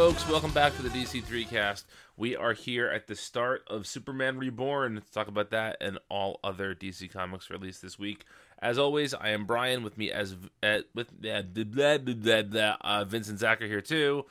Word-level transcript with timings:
folks, 0.00 0.26
welcome 0.30 0.50
back 0.52 0.74
to 0.74 0.80
the 0.80 0.88
DC3 0.88 1.46
cast. 1.46 1.86
We 2.16 2.34
are 2.34 2.54
here 2.54 2.88
at 2.88 3.06
the 3.06 3.14
start 3.14 3.64
of 3.68 3.86
Superman 3.86 4.38
Reborn 4.38 4.94
to 4.94 5.12
talk 5.12 5.28
about 5.28 5.50
that 5.50 5.76
and 5.78 5.98
all 6.08 6.40
other 6.42 6.74
DC 6.74 7.12
comics 7.12 7.50
released 7.50 7.82
this 7.82 7.98
week. 7.98 8.24
As 8.60 8.78
always, 8.78 9.12
I 9.12 9.28
am 9.28 9.44
Brian 9.44 9.82
with 9.82 9.98
me 9.98 10.10
as 10.10 10.36
uh, 10.62 10.78
with 10.94 11.08
uh, 11.30 11.42
blah, 11.42 11.98
blah, 11.98 12.42
blah, 12.42 12.76
uh, 12.80 13.04
Vince 13.04 13.28
and 13.28 13.38
Zach 13.38 13.60
here 13.60 13.82
too, 13.82 14.24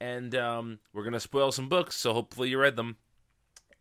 and 0.00 0.32
um, 0.36 0.78
we're 0.92 1.02
gonna 1.02 1.18
spoil 1.18 1.50
some 1.50 1.68
books, 1.68 1.96
so 1.96 2.12
hopefully 2.12 2.50
you 2.50 2.60
read 2.60 2.76
them. 2.76 2.96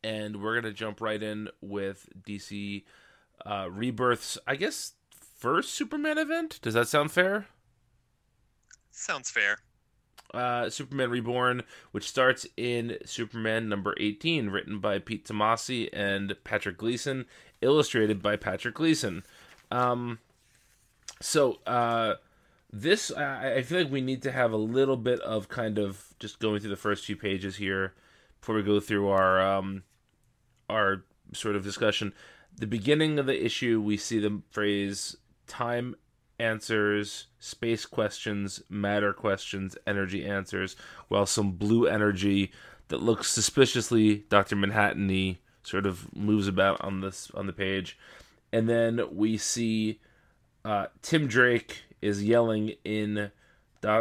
And 0.04 0.42
we're 0.42 0.60
gonna 0.60 0.74
jump 0.74 1.00
right 1.00 1.22
in 1.22 1.50
with 1.62 2.10
DC 2.28 2.86
uh, 3.46 3.68
Rebirth's, 3.70 4.40
I 4.48 4.56
guess, 4.56 4.94
first 5.38 5.76
Superman 5.76 6.18
event. 6.18 6.58
Does 6.64 6.74
that 6.74 6.88
sound 6.88 7.12
fair? 7.12 7.46
Sounds 8.90 9.30
fair. 9.30 9.60
Uh, 10.36 10.70
Superman 10.70 11.10
Reborn, 11.10 11.64
which 11.92 12.08
starts 12.08 12.46
in 12.58 12.98
Superman 13.06 13.70
number 13.70 13.96
18, 14.00 14.50
written 14.50 14.80
by 14.80 15.00
Pete 15.00 15.26
Tomasi 15.26 15.90
and 15.94 16.36
Patrick 16.44 16.78
Gleason, 16.78 17.26
illustrated 17.62 18.22
by 18.22 18.36
Patrick 18.36 18.76
Gleason. 18.76 19.24
Um, 19.72 20.20
so, 21.22 21.60
uh, 21.66 22.16
this, 22.72 23.12
I, 23.12 23.56
I 23.56 23.62
feel 23.64 23.84
like 23.84 23.92
we 23.92 24.02
need 24.02 24.22
to 24.24 24.32
have 24.32 24.52
a 24.52 24.58
little 24.58 24.98
bit 24.98 25.20
of 25.22 25.48
kind 25.48 25.78
of 25.78 26.14
just 26.20 26.40
going 26.40 26.60
through 26.60 26.72
the 26.72 26.76
first 26.76 27.06
few 27.06 27.16
pages 27.16 27.56
here 27.56 27.94
before 28.42 28.56
we 28.56 28.64
go 28.64 28.80
through 28.80 29.08
our, 29.08 29.42
um, 29.42 29.84
our 30.70 31.06
sort 31.34 31.56
of 31.56 31.64
discussion. 31.64 32.14
The 32.58 32.68
beginning 32.68 33.18
of 33.18 33.26
the 33.26 33.46
issue, 33.46 33.82
we 33.82 33.98
see 33.98 34.20
the 34.20 34.42
phrase 34.52 35.16
time 35.48 35.96
answers, 36.40 37.28
space 37.40 37.86
questions, 37.86 38.62
matter 38.70 39.14
questions, 39.14 39.78
energy 39.88 40.26
answers, 40.26 40.76
while 41.08 41.26
some 41.26 41.52
blue 41.52 41.88
energy 41.88 42.52
that 42.90 43.02
looks 43.02 43.32
suspiciously 43.32 44.26
Dr. 44.30 44.56
Manhattan-y 44.56 45.40
sort 45.64 45.86
of 45.86 46.16
moves 46.16 46.48
about 46.48 46.82
on 46.82 47.02
this 47.02 47.32
on 47.34 47.48
the 47.48 47.54
page. 47.54 47.98
And 48.52 48.70
then 48.70 49.02
we 49.12 49.38
see 49.38 50.00
uh, 50.64 50.88
Tim 51.02 51.28
Drake 51.28 51.84
is 52.02 52.24
yelling 52.24 52.74
in 52.84 53.32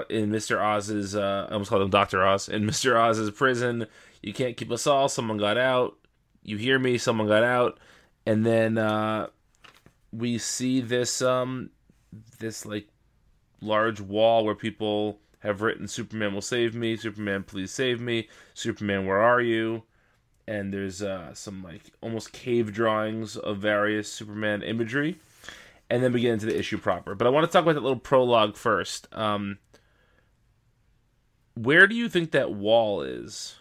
in 0.08 0.30
Mr. 0.30 0.62
Oz's 0.62 1.14
uh, 1.14 1.46
I 1.48 1.52
almost 1.52 1.68
called 1.68 1.82
him 1.82 1.90
Dr. 1.90 2.24
Oz 2.24 2.48
in 2.48 2.64
Mr. 2.66 2.96
Oz's 2.96 3.30
prison. 3.30 3.86
You 4.22 4.32
can't 4.32 4.56
keep 4.56 4.70
us 4.70 4.86
all. 4.86 5.08
Someone 5.08 5.36
got 5.36 5.58
out. 5.58 5.96
You 6.42 6.56
hear 6.56 6.78
me? 6.78 6.98
Someone 6.98 7.26
got 7.26 7.44
out. 7.44 7.78
And 8.26 8.44
then 8.46 8.78
uh, 8.78 9.28
we 10.12 10.38
see 10.38 10.80
this 10.80 11.20
um 11.20 11.70
this 12.38 12.66
like 12.66 12.88
large 13.60 14.00
wall 14.00 14.44
where 14.44 14.54
people 14.54 15.18
have 15.40 15.60
written 15.60 15.86
Superman 15.86 16.34
will 16.34 16.42
save 16.42 16.74
me, 16.74 16.96
Superman 16.96 17.42
please 17.44 17.70
save 17.70 18.00
me, 18.00 18.28
Superman 18.54 19.06
where 19.06 19.20
are 19.20 19.40
you? 19.40 19.82
And 20.46 20.72
there's 20.72 21.02
uh, 21.02 21.34
some 21.34 21.62
like 21.62 21.92
almost 22.00 22.32
cave 22.32 22.72
drawings 22.72 23.36
of 23.36 23.58
various 23.58 24.12
Superman 24.12 24.62
imagery, 24.62 25.18
and 25.88 26.02
then 26.02 26.12
we 26.12 26.20
get 26.20 26.32
into 26.32 26.46
the 26.46 26.58
issue 26.58 26.78
proper. 26.78 27.14
But 27.14 27.26
I 27.26 27.30
want 27.30 27.46
to 27.46 27.52
talk 27.52 27.62
about 27.62 27.74
that 27.74 27.82
little 27.82 27.98
prologue 27.98 28.56
first. 28.56 29.08
Um, 29.12 29.58
where 31.54 31.86
do 31.86 31.94
you 31.94 32.08
think 32.08 32.32
that 32.32 32.52
wall 32.52 33.02
is? 33.02 33.56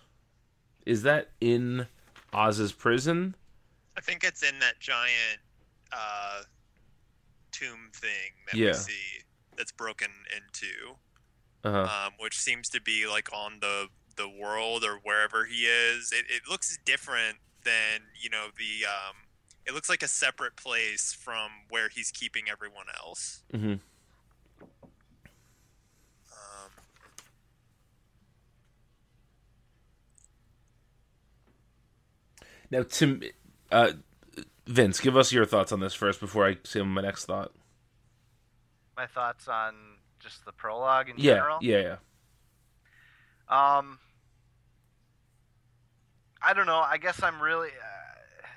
Is 0.85 1.03
that 1.03 1.29
in 1.39 1.87
Oz's 2.33 2.73
prison? 2.73 3.35
I 3.95 4.01
think 4.01 4.23
it's 4.23 4.43
in 4.43 4.59
that 4.59 4.79
giant 4.79 5.39
uh, 5.91 6.41
tomb 7.63 7.91
thing 7.93 8.31
that 8.47 8.55
Yeah. 8.55 8.67
we 8.71 8.73
see 8.73 9.23
that's 9.55 9.71
broken 9.71 10.09
into, 10.35 10.97
Uh-huh. 11.63 12.07
um, 12.07 12.13
which 12.19 12.37
seems 12.37 12.69
to 12.69 12.81
be 12.81 13.07
like 13.07 13.31
on 13.33 13.59
the 13.59 13.89
the 14.15 14.29
world 14.29 14.83
or 14.83 14.97
wherever 14.99 15.45
he 15.45 15.65
is. 15.65 16.11
It, 16.11 16.25
it 16.29 16.43
looks 16.47 16.77
different 16.85 17.39
than 17.63 18.01
you 18.19 18.29
know 18.29 18.47
the. 18.57 18.85
Um, 18.85 19.15
it 19.65 19.73
looks 19.73 19.87
like 19.89 20.03
a 20.03 20.07
separate 20.09 20.55
place 20.57 21.13
from 21.13 21.49
where 21.69 21.87
he's 21.87 22.11
keeping 22.11 22.49
everyone 22.49 22.87
else. 23.01 23.43
Mm-hmm. 23.53 23.75
Um, 26.31 26.71
Now, 32.71 32.83
Tim, 32.83 33.21
uh, 33.71 33.91
Vince, 34.65 34.99
give 34.99 35.17
us 35.17 35.31
your 35.33 35.45
thoughts 35.45 35.71
on 35.71 35.79
this 35.79 35.93
first 35.93 36.19
before 36.19 36.47
I 36.47 36.57
say 36.63 36.81
my 36.81 37.01
next 37.01 37.25
thought. 37.25 37.51
my 38.95 39.05
thoughts 39.07 39.47
on 39.47 39.73
just 40.19 40.45
the 40.45 40.51
prologue 40.51 41.09
in 41.09 41.15
Yeah, 41.17 41.33
general. 41.35 41.57
yeah, 41.61 41.79
yeah. 41.79 41.95
Um, 43.77 43.99
I 46.41 46.53
don't 46.53 46.65
know. 46.65 46.79
I 46.79 46.97
guess 46.97 47.21
I'm 47.21 47.41
really 47.41 47.69
uh, 47.69 48.47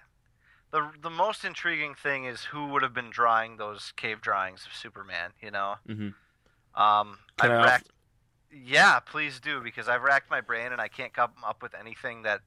the 0.70 0.90
the 1.02 1.10
most 1.10 1.44
intriguing 1.44 1.94
thing 1.94 2.24
is 2.24 2.42
who 2.44 2.68
would 2.68 2.82
have 2.82 2.94
been 2.94 3.10
drawing 3.10 3.56
those 3.56 3.92
cave 3.96 4.20
drawings 4.20 4.64
of 4.66 4.74
Superman. 4.76 5.32
You 5.42 5.50
know. 5.50 5.74
Mhm. 5.88 6.14
Um, 6.74 7.18
I've 7.40 7.50
racked, 7.50 7.90
yeah, 8.52 9.00
please 9.00 9.40
do 9.40 9.60
because 9.62 9.88
I've 9.88 10.02
racked 10.02 10.30
my 10.30 10.40
brain 10.42 10.72
and 10.72 10.80
I 10.80 10.88
can't 10.88 11.12
come 11.12 11.30
up 11.44 11.62
with 11.62 11.74
anything 11.74 12.22
that 12.22 12.42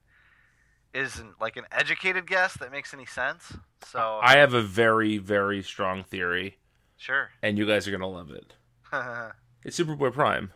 isn't 0.94 1.40
like 1.40 1.58
an 1.58 1.66
educated 1.72 2.28
guess 2.28 2.56
that 2.58 2.72
makes 2.72 2.94
any 2.94 3.06
sense. 3.06 3.54
So 3.86 4.20
I 4.22 4.38
have 4.38 4.54
a 4.54 4.62
very, 4.62 5.18
very 5.18 5.62
strong 5.62 6.04
theory, 6.04 6.58
sure. 6.98 7.30
and 7.42 7.58
you 7.58 7.66
guys 7.66 7.88
are 7.88 7.92
gonna 7.92 8.08
love 8.08 8.32
it. 8.32 8.54
It's 9.62 9.78
Superboy 9.78 10.14
Prime. 10.14 10.52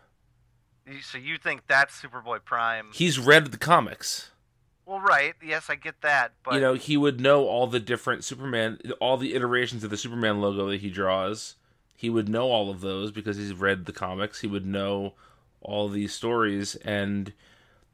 So 1.02 1.18
you 1.18 1.38
think 1.38 1.68
that's 1.68 2.02
Superboy 2.02 2.46
Prime? 2.46 2.88
He's 2.94 3.20
read 3.20 3.52
the 3.52 3.58
comics. 3.58 4.30
Well, 4.86 5.00
right. 5.00 5.34
Yes, 5.46 5.70
I 5.70 5.76
get 5.76 6.02
that, 6.02 6.34
but 6.44 6.56
you 6.56 6.62
know, 6.62 6.74
he 6.74 6.98
would 6.98 7.20
know 7.22 7.46
all 7.48 7.68
the 7.68 7.80
different 7.80 8.24
Superman, 8.24 8.80
all 9.00 9.18
the 9.18 9.34
iterations 9.34 9.84
of 9.84 9.90
the 9.90 9.98
Superman 9.98 10.42
logo 10.42 10.70
that 10.70 10.82
he 10.82 10.90
draws. 10.90 11.56
He 11.96 12.10
would 12.10 12.28
know 12.28 12.52
all 12.52 12.70
of 12.70 12.82
those 12.82 13.12
because 13.12 13.38
he's 13.38 13.54
read 13.54 13.86
the 13.86 13.94
comics. 13.94 14.42
He 14.42 14.48
would 14.48 14.66
know 14.66 15.14
all 15.62 15.88
these 15.88 16.14
stories, 16.14 16.76
and 16.78 17.32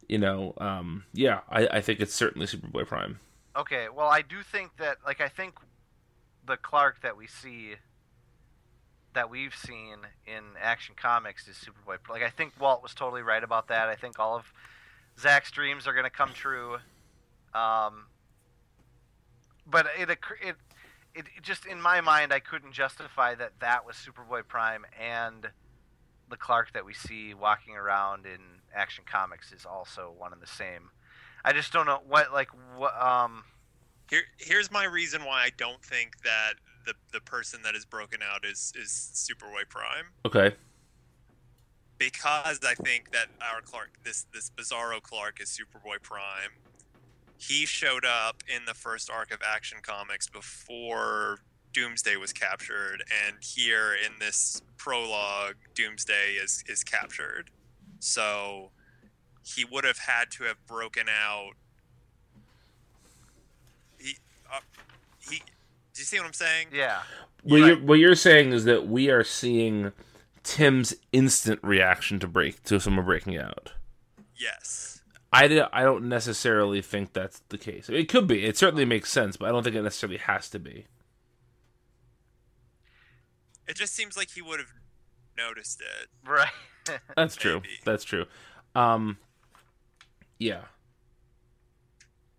you 0.09 0.17
know, 0.17 0.53
um, 0.57 1.05
yeah, 1.13 1.41
I, 1.49 1.67
I 1.67 1.81
think 1.81 1.99
it's 1.99 2.13
certainly 2.13 2.47
Superboy 2.47 2.87
Prime. 2.87 3.19
Okay, 3.55 3.87
well, 3.95 4.07
I 4.07 4.21
do 4.21 4.41
think 4.41 4.77
that, 4.77 4.97
like, 5.05 5.21
I 5.21 5.29
think 5.29 5.55
the 6.45 6.57
Clark 6.57 7.01
that 7.03 7.15
we 7.15 7.27
see, 7.27 7.75
that 9.13 9.29
we've 9.29 9.55
seen 9.55 9.97
in 10.25 10.43
Action 10.59 10.95
Comics 10.99 11.47
is 11.47 11.55
Superboy. 11.55 11.97
Like, 12.09 12.23
I 12.23 12.29
think 12.29 12.53
Walt 12.59 12.81
was 12.81 12.93
totally 12.93 13.21
right 13.21 13.43
about 13.43 13.67
that. 13.67 13.87
I 13.87 13.95
think 13.95 14.19
all 14.19 14.35
of 14.35 14.51
Zach's 15.19 15.51
dreams 15.51 15.87
are 15.87 15.93
going 15.93 16.05
to 16.05 16.09
come 16.09 16.31
true. 16.33 16.77
Um, 17.53 18.05
but 19.65 19.87
it, 19.99 20.09
it, 20.09 20.19
it, 20.41 20.55
it 21.13 21.25
just, 21.43 21.65
in 21.65 21.81
my 21.81 22.01
mind, 22.01 22.33
I 22.33 22.39
couldn't 22.39 22.73
justify 22.73 23.35
that 23.35 23.53
that 23.59 23.85
was 23.85 23.95
Superboy 23.95 24.47
Prime 24.47 24.85
and 24.99 25.49
the 26.29 26.37
Clark 26.37 26.73
that 26.73 26.85
we 26.85 26.93
see 26.93 27.33
walking 27.33 27.75
around 27.75 28.25
in 28.25 28.58
Action 28.75 29.03
Comics 29.09 29.51
is 29.51 29.65
also 29.65 30.13
one 30.17 30.33
and 30.33 30.41
the 30.41 30.47
same. 30.47 30.89
I 31.43 31.53
just 31.53 31.71
don't 31.71 31.85
know 31.85 31.99
what 32.07 32.33
like 32.33 32.49
what 32.77 32.99
um 33.01 33.43
Here, 34.09 34.23
here's 34.37 34.71
my 34.71 34.85
reason 34.85 35.23
why 35.23 35.43
I 35.43 35.51
don't 35.57 35.83
think 35.83 36.21
that 36.23 36.53
the 36.85 36.93
the 37.13 37.21
person 37.21 37.61
that 37.63 37.75
is 37.75 37.85
broken 37.85 38.19
out 38.21 38.45
is 38.45 38.73
is 38.75 38.89
Superboy 39.13 39.69
Prime. 39.69 40.05
Okay, 40.25 40.55
because 41.99 42.59
I 42.65 42.73
think 42.73 43.11
that 43.11 43.27
our 43.41 43.61
Clark, 43.61 43.99
this 44.03 44.25
this 44.33 44.49
Bizarro 44.49 45.01
Clark, 45.01 45.39
is 45.41 45.49
Superboy 45.49 46.01
Prime. 46.01 46.51
He 47.37 47.65
showed 47.65 48.05
up 48.05 48.43
in 48.53 48.65
the 48.65 48.73
first 48.73 49.09
arc 49.09 49.31
of 49.31 49.41
Action 49.45 49.79
Comics 49.81 50.27
before 50.27 51.39
Doomsday 51.73 52.15
was 52.15 52.33
captured, 52.33 53.03
and 53.27 53.37
here 53.41 53.93
in 53.93 54.13
this 54.19 54.61
prologue, 54.77 55.55
Doomsday 55.75 56.33
is 56.33 56.63
is 56.67 56.83
captured. 56.83 57.51
So 57.99 58.71
he 59.43 59.65
would 59.65 59.83
have 59.83 59.99
had 59.99 60.31
to 60.31 60.43
have 60.45 60.57
broken 60.67 61.07
out. 61.09 61.51
He, 63.99 64.15
uh, 64.53 64.59
he. 65.19 65.37
Do 65.37 66.01
you 66.01 66.05
see 66.05 66.17
what 66.17 66.25
I'm 66.27 66.33
saying? 66.33 66.67
yeah. 66.73 67.01
what 67.43 67.59
Right. 67.61 67.67
you're 67.67 67.79
what 67.79 67.99
you're 67.99 68.15
saying 68.15 68.53
is 68.53 68.63
that 68.65 68.87
we 68.87 69.09
are 69.09 69.23
seeing 69.23 69.91
Tim's 70.43 70.95
instant 71.11 71.59
reaction 71.61 72.19
to 72.19 72.27
break 72.27 72.63
to 72.63 72.79
someone 72.79 73.05
breaking 73.05 73.37
out. 73.37 73.73
Yes. 74.35 75.01
I, 75.31 75.47
di- 75.47 75.67
I 75.71 75.83
don't 75.83 76.09
necessarily 76.09 76.81
think 76.81 77.13
that's 77.13 77.41
the 77.49 77.57
case. 77.59 77.87
It 77.89 78.09
could 78.09 78.25
be. 78.27 78.45
It 78.45 78.57
certainly 78.57 78.85
makes 78.85 79.11
sense, 79.11 79.37
but 79.37 79.47
I 79.47 79.51
don't 79.51 79.61
think 79.63 79.75
it 79.75 79.83
necessarily 79.83 80.17
has 80.17 80.49
to 80.49 80.59
be. 80.59 80.87
It 83.67 83.75
just 83.75 83.93
seems 83.93 84.17
like 84.17 84.31
he 84.31 84.41
would 84.41 84.59
have 84.59 84.71
noticed 85.37 85.81
it. 85.81 86.07
Right. 86.27 86.47
That's 87.15 87.35
true. 87.35 87.61
That's 87.85 88.03
true. 88.03 88.25
Um, 88.75 89.17
yeah. 90.37 90.61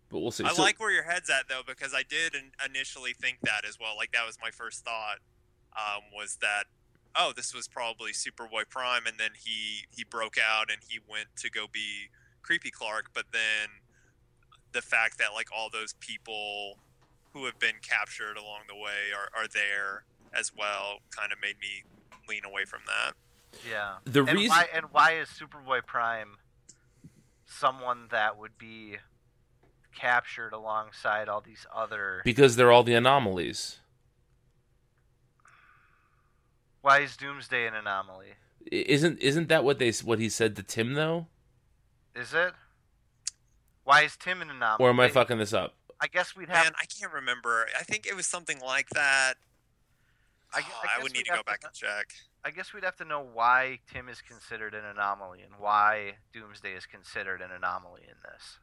but 0.09 0.21
we'll 0.21 0.31
see. 0.31 0.45
I 0.45 0.53
So- 0.53 0.63
like 0.63 0.81
where 0.81 0.91
your 0.91 1.05
head's 1.05 1.31
at 1.31 1.49
though, 1.49 1.63
because 1.67 1.95
I 1.95 2.03
did 2.03 2.35
initially 2.65 3.13
think 3.13 3.39
that 3.43 3.65
as 3.69 3.79
well. 3.81 3.97
Like 3.97 4.13
that 4.13 4.27
was 4.27 4.39
my 4.43 4.51
first 4.51 4.85
thought. 4.85 5.19
Um, 5.77 6.03
was 6.13 6.39
that 6.41 6.65
oh, 7.17 7.33
this 7.35 7.55
was 7.55 7.67
probably 7.69 8.13
Superboy 8.13 8.69
Prime, 8.69 9.03
and 9.07 9.19
then 9.19 9.31
he 9.37 9.87
he 9.91 10.05
broke 10.05 10.37
out 10.39 10.71
and 10.71 10.81
he 10.89 10.99
went 11.09 11.29
to 11.39 11.51
go 11.51 11.67
be 11.73 12.09
Creepy 12.43 12.71
Clark. 12.71 13.11
But 13.15 13.27
then 13.33 13.69
the 14.73 14.83
fact 14.83 15.19
that 15.19 15.33
like 15.35 15.49
all 15.57 15.69
those 15.71 15.95
people 16.01 16.79
who 17.33 17.45
have 17.45 17.59
been 17.59 17.77
captured 17.83 18.37
along 18.37 18.63
the 18.69 18.75
way 18.75 19.13
are, 19.15 19.29
are 19.41 19.47
there 19.47 20.05
as 20.33 20.53
well 20.57 20.99
kind 21.11 21.33
of 21.33 21.39
made 21.41 21.57
me 21.61 21.85
lean 22.29 22.45
away 22.45 22.65
from 22.65 22.81
that. 22.87 23.15
Yeah. 23.69 23.95
the 24.05 24.21
and 24.25 24.39
reason 24.39 24.51
why 24.51 24.67
and 24.75 24.87
why 24.91 25.13
is 25.13 25.29
Superboy 25.29 25.85
Prime 25.87 26.37
someone 27.45 28.07
that 28.11 28.39
would 28.39 28.57
be 28.57 28.97
captured 29.95 30.53
alongside 30.53 31.29
all 31.29 31.41
these 31.41 31.67
other 31.75 32.23
because 32.25 32.57
they're 32.57 32.71
all 32.71 32.85
the 32.85 32.95
anomalies. 32.95 33.81
why 36.81 37.01
is 37.01 37.17
Doomsday 37.17 37.67
an 37.67 37.75
anomaly? 37.75 38.35
Isn't 38.71 39.19
isn't 39.21 39.49
that 39.49 39.65
what 39.65 39.79
they 39.79 39.91
what 40.05 40.19
he 40.19 40.29
said 40.29 40.57
to 40.57 40.63
Tim 40.63 40.95
though? 40.95 41.27
Is 42.15 42.35
it? 42.35 42.53
Why 43.85 44.03
is 44.03 44.17
Tim 44.17 44.43
an 44.43 44.51
anomaly? 44.51 44.87
Or 44.87 44.91
am 44.91 45.01
I 45.01 45.09
fucking 45.09 45.39
this 45.39 45.53
up? 45.53 45.75
I 46.01 46.07
guess 46.07 46.37
we'd 46.37 46.49
have 46.49 46.65
Man, 46.65 46.73
I 46.81 46.85
can't 46.87 47.13
remember. 47.13 47.67
I 47.79 47.83
think 47.83 48.07
it 48.07 48.17
was 48.17 48.27
something 48.27 48.59
like 48.61 48.89
that. 48.91 49.35
I, 50.53 50.61
oh, 50.61 50.83
I, 50.83 51.01
I 51.01 51.03
would 51.03 51.13
need 51.13 51.25
to 51.25 51.31
go 51.31 51.37
have 51.37 51.45
back 51.45 51.61
and 51.65 51.73
check. 51.73 52.15
I 52.45 52.51
guess 52.51 52.73
we'd 52.73 52.85
have 52.85 52.97
to 52.97 53.05
know 53.05 53.21
why 53.21 53.81
Tim 53.93 54.09
is 54.09 54.23
considered 54.23 54.75
an 54.75 54.85
anomaly 54.85 55.43
and 55.43 55.53
why 55.59 56.15
Doomsday 56.33 56.73
is 56.73 56.87
considered 56.87 57.43
an 57.43 57.51
anomaly 57.51 58.03
in 58.05 58.15
this. 58.25 58.59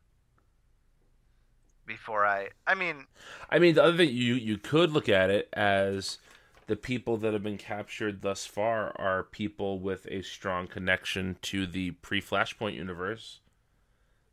Before 1.86 2.26
I, 2.26 2.50
I 2.66 2.76
mean, 2.76 3.06
I 3.50 3.60
mean, 3.60 3.76
the 3.76 3.84
other 3.84 3.96
thing 3.98 4.10
you 4.10 4.34
you 4.34 4.58
could 4.58 4.92
look 4.92 5.08
at 5.08 5.30
it 5.30 5.48
as 5.54 6.18
the 6.66 6.76
people 6.76 7.16
that 7.18 7.32
have 7.32 7.44
been 7.44 7.58
captured 7.58 8.22
thus 8.24 8.46
far 8.46 8.92
are 9.00 9.24
people 9.24 9.80
with 9.80 10.06
a 10.08 10.22
strong 10.22 10.68
connection 10.68 11.38
to 11.44 11.66
the 11.66 11.92
pre-Flashpoint 11.92 12.74
universe, 12.76 13.40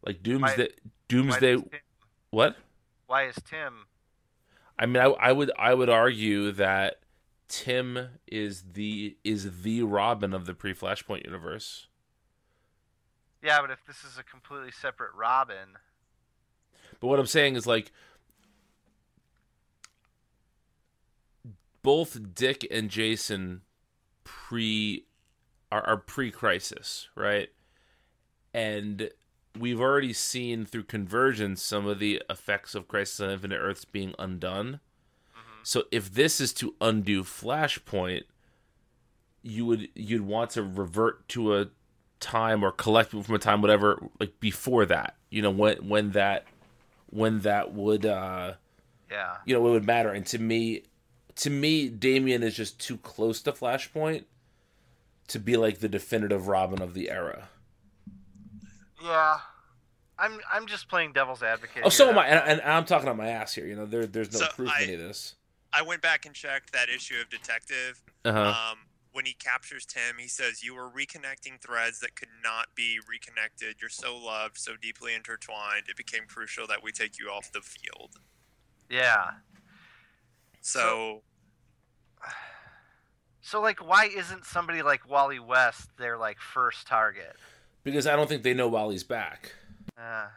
like 0.05 0.21
Doomsday. 0.21 0.63
why 0.65 0.91
Doomsday. 1.07 1.53
does 1.55 1.63
Tim, 1.63 1.81
What? 2.31 2.57
why 3.07 3.27
is 3.29 3.37
Tim? 3.49 3.87
I 4.77 4.87
mean, 4.87 4.97
I, 5.01 5.07
I 5.11 5.31
would 5.31 5.53
I 5.57 5.75
would 5.75 5.89
argue 5.91 6.51
that 6.53 6.97
Tim 7.49 8.09
is 8.27 8.65
the 8.73 9.17
is 9.25 9.63
the 9.63 9.83
Robin 9.83 10.33
of 10.33 10.47
the 10.47 10.55
pre-Flashpoint 10.55 11.25
universe. 11.25 11.89
Yeah, 13.43 13.61
but 13.61 13.71
if 13.71 13.85
this 13.87 14.03
is 14.05 14.19
a 14.19 14.23
completely 14.23 14.71
separate 14.73 15.15
Robin, 15.15 15.77
But 17.01 17.09
what 17.09 17.21
I'm 17.21 17.27
saying 17.27 17.57
is 17.57 17.67
like 17.67 17.93
both 21.83 22.35
Dick 22.35 22.67
and 22.71 22.89
Jason 22.89 23.61
pre 24.25 25.05
are, 25.71 25.87
are 25.87 25.97
pre-crisis, 25.99 27.09
right? 27.15 27.51
And 28.55 29.11
we've 29.59 29.81
already 29.81 30.13
seen 30.13 30.65
through 30.65 30.85
convergence 30.85 31.63
some 31.63 31.87
of 31.87 31.99
the 31.99 32.23
effects 32.31 32.75
of 32.75 32.89
Crisis 32.89 33.21
on 33.21 33.31
Infinite 33.31 33.59
Earths 33.59 33.85
being 33.85 34.15
undone. 34.19 34.81
So 35.65 35.85
if 35.91 36.13
this 36.13 36.41
is 36.41 36.53
to 36.55 36.75
undo 36.81 37.23
Flashpoint, 37.25 38.25
you 39.43 39.67
would 39.67 39.89
you'd 39.95 40.23
want 40.23 40.51
to 40.51 40.63
revert 40.63 41.27
to 41.31 41.57
a 41.57 41.67
time 42.21 42.63
or 42.63 42.71
collect 42.73 43.11
from 43.11 43.35
a 43.35 43.39
time 43.39 43.61
whatever 43.63 44.03
like 44.21 44.39
before 44.41 44.87
that. 44.87 45.17
You 45.31 45.43
know 45.43 45.51
when 45.51 45.89
when 45.89 46.11
that 46.13 46.47
when 47.11 47.41
that 47.41 47.73
would 47.75 48.07
uh 48.07 48.55
yeah, 49.11 49.37
you 49.45 49.55
know 49.55 49.67
it 49.67 49.71
would 49.71 49.87
matter 49.87 50.11
and 50.11 50.25
to 50.27 50.39
me 50.39 50.83
to 51.37 51.51
me 51.51 51.89
Damian 51.89 52.43
is 52.43 52.55
just 52.55 52.79
too 52.81 52.97
close 52.99 53.41
to 53.43 53.53
Flashpoint 53.53 54.25
to 55.29 55.39
be 55.39 55.57
like 55.57 55.79
the 55.79 55.89
definitive 55.89 56.47
Robin 56.49 56.81
of 56.83 56.95
the 56.95 57.11
era. 57.11 57.49
yeah. 59.03 59.39
I'm 60.19 60.39
I'm 60.53 60.67
just 60.67 60.89
playing 60.89 61.13
devil's 61.13 61.43
advocate. 61.43 61.83
Oh, 61.85 61.89
so 61.89 62.09
am 62.09 62.17
I, 62.19 62.27
and, 62.29 62.61
and 62.61 62.71
I'm 62.71 62.85
talking 62.85 63.09
on 63.09 63.17
my 63.17 63.27
ass 63.29 63.53
here. 63.53 63.67
You 63.67 63.75
know, 63.75 63.85
there 63.85 64.07
there's 64.07 64.33
no 64.33 64.39
So 64.39 64.47
proof 64.55 64.71
I- 64.71 64.83
of 64.83 64.89
any 64.89 64.95
of 64.95 65.01
this. 65.01 65.35
I 65.77 65.83
went 65.83 66.03
back 66.03 66.27
and 66.27 66.35
checked 66.35 66.73
that 66.73 66.89
issue 66.89 67.17
of 67.21 67.29
Detective. 67.31 68.03
Uh-huh. 68.25 68.39
Um, 68.39 68.79
when 69.13 69.25
he 69.25 69.35
captures 69.35 69.87
Tim, 69.87 70.17
he 70.19 70.29
says, 70.29 70.63
"You 70.63 70.75
were 70.75 70.91
reconnecting 70.91 71.61
threads 71.61 72.01
that 72.01 72.17
could 72.17 72.29
not 72.43 72.75
be 72.75 72.99
reconnected. 73.09 73.77
You're 73.81 73.91
so 73.91 74.17
loved, 74.17 74.59
so 74.59 74.73
deeply 74.81 75.15
intertwined. 75.15 75.85
It 75.89 75.97
became 75.97 76.23
crucial 76.27 76.67
that 76.67 76.83
we 76.83 76.93
take 76.93 77.19
you 77.19 77.29
off 77.29 77.53
the 77.53 77.61
field." 77.61 78.17
Yeah. 78.89 79.31
So, 80.61 81.23
So 83.45 83.61
like, 83.61 83.87
why 83.87 84.07
isn't 84.07 84.47
somebody 84.47 84.81
like 84.81 85.07
Wally 85.07 85.39
West 85.39 85.91
their 85.99 86.17
like 86.17 86.41
first 86.41 86.87
target? 86.87 87.37
Because 87.83 88.07
I 88.07 88.17
don't 88.17 88.27
think 88.27 88.43
they 88.43 88.55
know 88.55 88.69
Wally's 88.69 89.05
back. 89.05 89.53
Uh, 89.99 90.29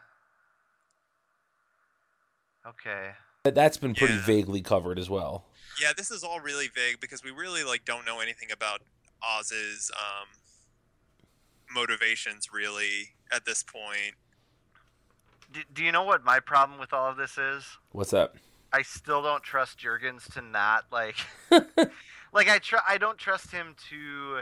okay. 2.68 3.12
That- 3.44 3.56
That's 3.56 3.78
been 3.78 3.96
pretty 3.96 4.16
Yeah. 4.16 4.26
vaguely 4.26 4.62
covered 4.62 5.00
as 5.00 5.10
well. 5.10 5.46
yeah, 5.80 5.94
this 5.96 6.10
is 6.10 6.24
all 6.24 6.40
really 6.40 6.68
vague 6.70 7.00
because 7.00 7.24
we 7.24 7.30
really 7.30 7.64
like 7.64 7.86
don't 7.86 8.04
know 8.04 8.20
anything 8.20 8.52
about 8.52 8.82
Oz's 9.22 9.92
um, 9.96 10.28
motivations 11.70 12.52
really 12.52 13.14
at 13.32 13.46
this 13.46 13.62
point. 13.62 14.16
Do, 15.52 15.62
do 15.72 15.84
you 15.84 15.92
know 15.92 16.04
what 16.04 16.24
my 16.24 16.40
problem 16.40 16.80
with 16.80 16.94
all 16.94 17.10
of 17.12 17.18
this 17.18 17.38
is? 17.38 17.64
What's 17.92 18.10
that? 18.12 18.34
I 18.74 18.82
still 18.82 19.22
don't 19.22 19.44
trust 19.44 19.78
Jurgens 19.80 20.32
to 20.34 20.42
not 20.42 20.86
like 20.92 21.18
like 22.34 22.50
I 22.50 22.58
tr- 22.58 22.78
I 22.88 22.98
don't 22.98 23.18
trust 23.20 23.52
him 23.52 23.76
to 23.90 24.42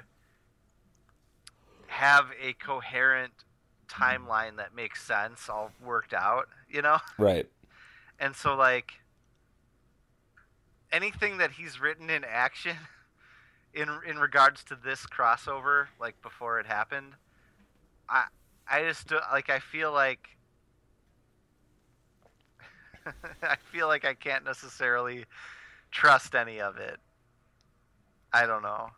have 1.87 2.27
a 2.41 2.53
coherent 2.53 3.33
timeline 3.89 4.55
that 4.55 4.73
makes 4.73 5.03
sense 5.03 5.49
all 5.49 5.71
worked 5.83 6.13
out, 6.13 6.47
you 6.69 6.81
know? 6.81 6.97
Right. 7.19 7.47
And 8.19 8.35
so 8.35 8.55
like 8.55 8.93
anything 10.91 11.37
that 11.37 11.51
he's 11.51 11.79
written 11.79 12.09
in 12.09 12.23
action 12.23 12.77
in 13.73 13.89
in 14.07 14.17
regards 14.17 14.63
to 14.65 14.77
this 14.83 15.05
crossover 15.05 15.87
like 15.99 16.21
before 16.21 16.59
it 16.59 16.65
happened, 16.65 17.13
I 18.09 18.25
I 18.69 18.83
just 18.83 19.11
like 19.31 19.49
I 19.49 19.59
feel 19.59 19.91
like 19.91 20.29
I 23.43 23.55
feel 23.71 23.87
like 23.87 24.05
I 24.05 24.13
can't 24.13 24.43
necessarily 24.43 25.25
trust 25.91 26.35
any 26.35 26.59
of 26.59 26.77
it. 26.77 26.97
I 28.33 28.45
don't 28.45 28.63
know. 28.63 28.89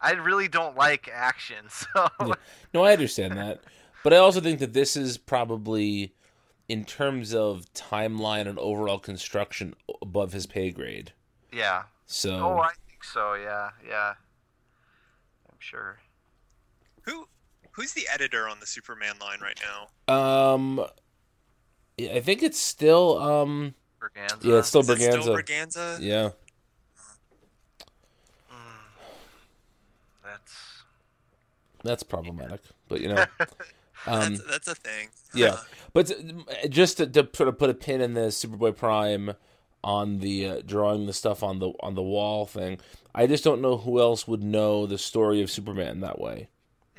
I 0.00 0.12
really 0.12 0.48
don't 0.48 0.76
like 0.76 1.10
action, 1.12 1.64
so 1.68 2.08
Yeah. 2.20 2.34
No, 2.72 2.84
I 2.84 2.92
understand 2.92 3.36
that. 3.36 3.60
But 4.02 4.14
I 4.14 4.16
also 4.16 4.40
think 4.40 4.60
that 4.60 4.72
this 4.72 4.96
is 4.96 5.18
probably, 5.18 6.14
in 6.70 6.84
terms 6.84 7.34
of 7.34 7.66
timeline 7.74 8.46
and 8.46 8.56
overall 8.60 9.00
construction, 9.00 9.74
above 10.00 10.32
his 10.32 10.46
pay 10.46 10.70
grade. 10.70 11.12
yeah. 11.52 11.82
So, 12.06 12.30
Oh, 12.36 12.58
I 12.58 12.70
think 12.88 13.02
so. 13.04 13.34
Yeah, 13.34 13.70
yeah. 13.86 14.14
I'm 15.48 15.56
sure. 15.58 15.98
Who 17.02 17.26
who's 17.72 17.92
the 17.92 18.06
editor 18.12 18.48
on 18.48 18.60
the 18.60 18.66
Superman 18.66 19.14
line 19.20 19.38
right 19.40 19.60
now? 20.08 20.14
um, 20.14 20.84
yeah, 21.96 22.12
I 22.14 22.20
think 22.20 22.42
it's 22.44 22.58
still, 22.60 23.18
um, 23.18 23.74
Berganza. 24.00 24.44
yeah, 24.44 24.58
it's 24.58 24.68
still 24.68 24.80
Is 24.82 24.90
it 24.90 24.98
still 25.00 25.34
Berganza. 25.34 25.42
Berganza? 25.42 25.98
Yeah, 26.00 26.30
Mm. 28.50 28.56
That's 30.24 30.54
that's 31.84 32.02
problematic. 32.02 32.60
But 32.88 33.00
you 33.00 33.08
know, 33.08 33.24
um, 34.06 34.34
that's 34.36 34.42
that's 34.44 34.68
a 34.68 34.74
thing. 34.74 35.08
yeah. 35.34 35.58
But 35.92 36.10
uh, 36.10 36.68
just 36.68 36.98
to, 36.98 37.06
to 37.06 37.28
sort 37.34 37.48
of 37.48 37.58
put 37.58 37.70
a 37.70 37.74
pin 37.74 38.00
in 38.00 38.14
the 38.14 38.28
Superboy 38.28 38.76
Prime 38.76 39.34
on 39.82 40.18
the 40.18 40.46
uh, 40.46 40.62
drawing 40.64 41.06
the 41.06 41.12
stuff 41.12 41.42
on 41.42 41.58
the 41.58 41.72
on 41.80 41.94
the 41.94 42.02
wall 42.02 42.46
thing, 42.46 42.78
I 43.14 43.26
just 43.26 43.44
don't 43.44 43.60
know 43.62 43.76
who 43.78 44.00
else 44.00 44.28
would 44.28 44.42
know 44.42 44.86
the 44.86 44.98
story 44.98 45.40
of 45.42 45.50
Superman 45.50 46.00
that 46.00 46.20
way. 46.20 46.48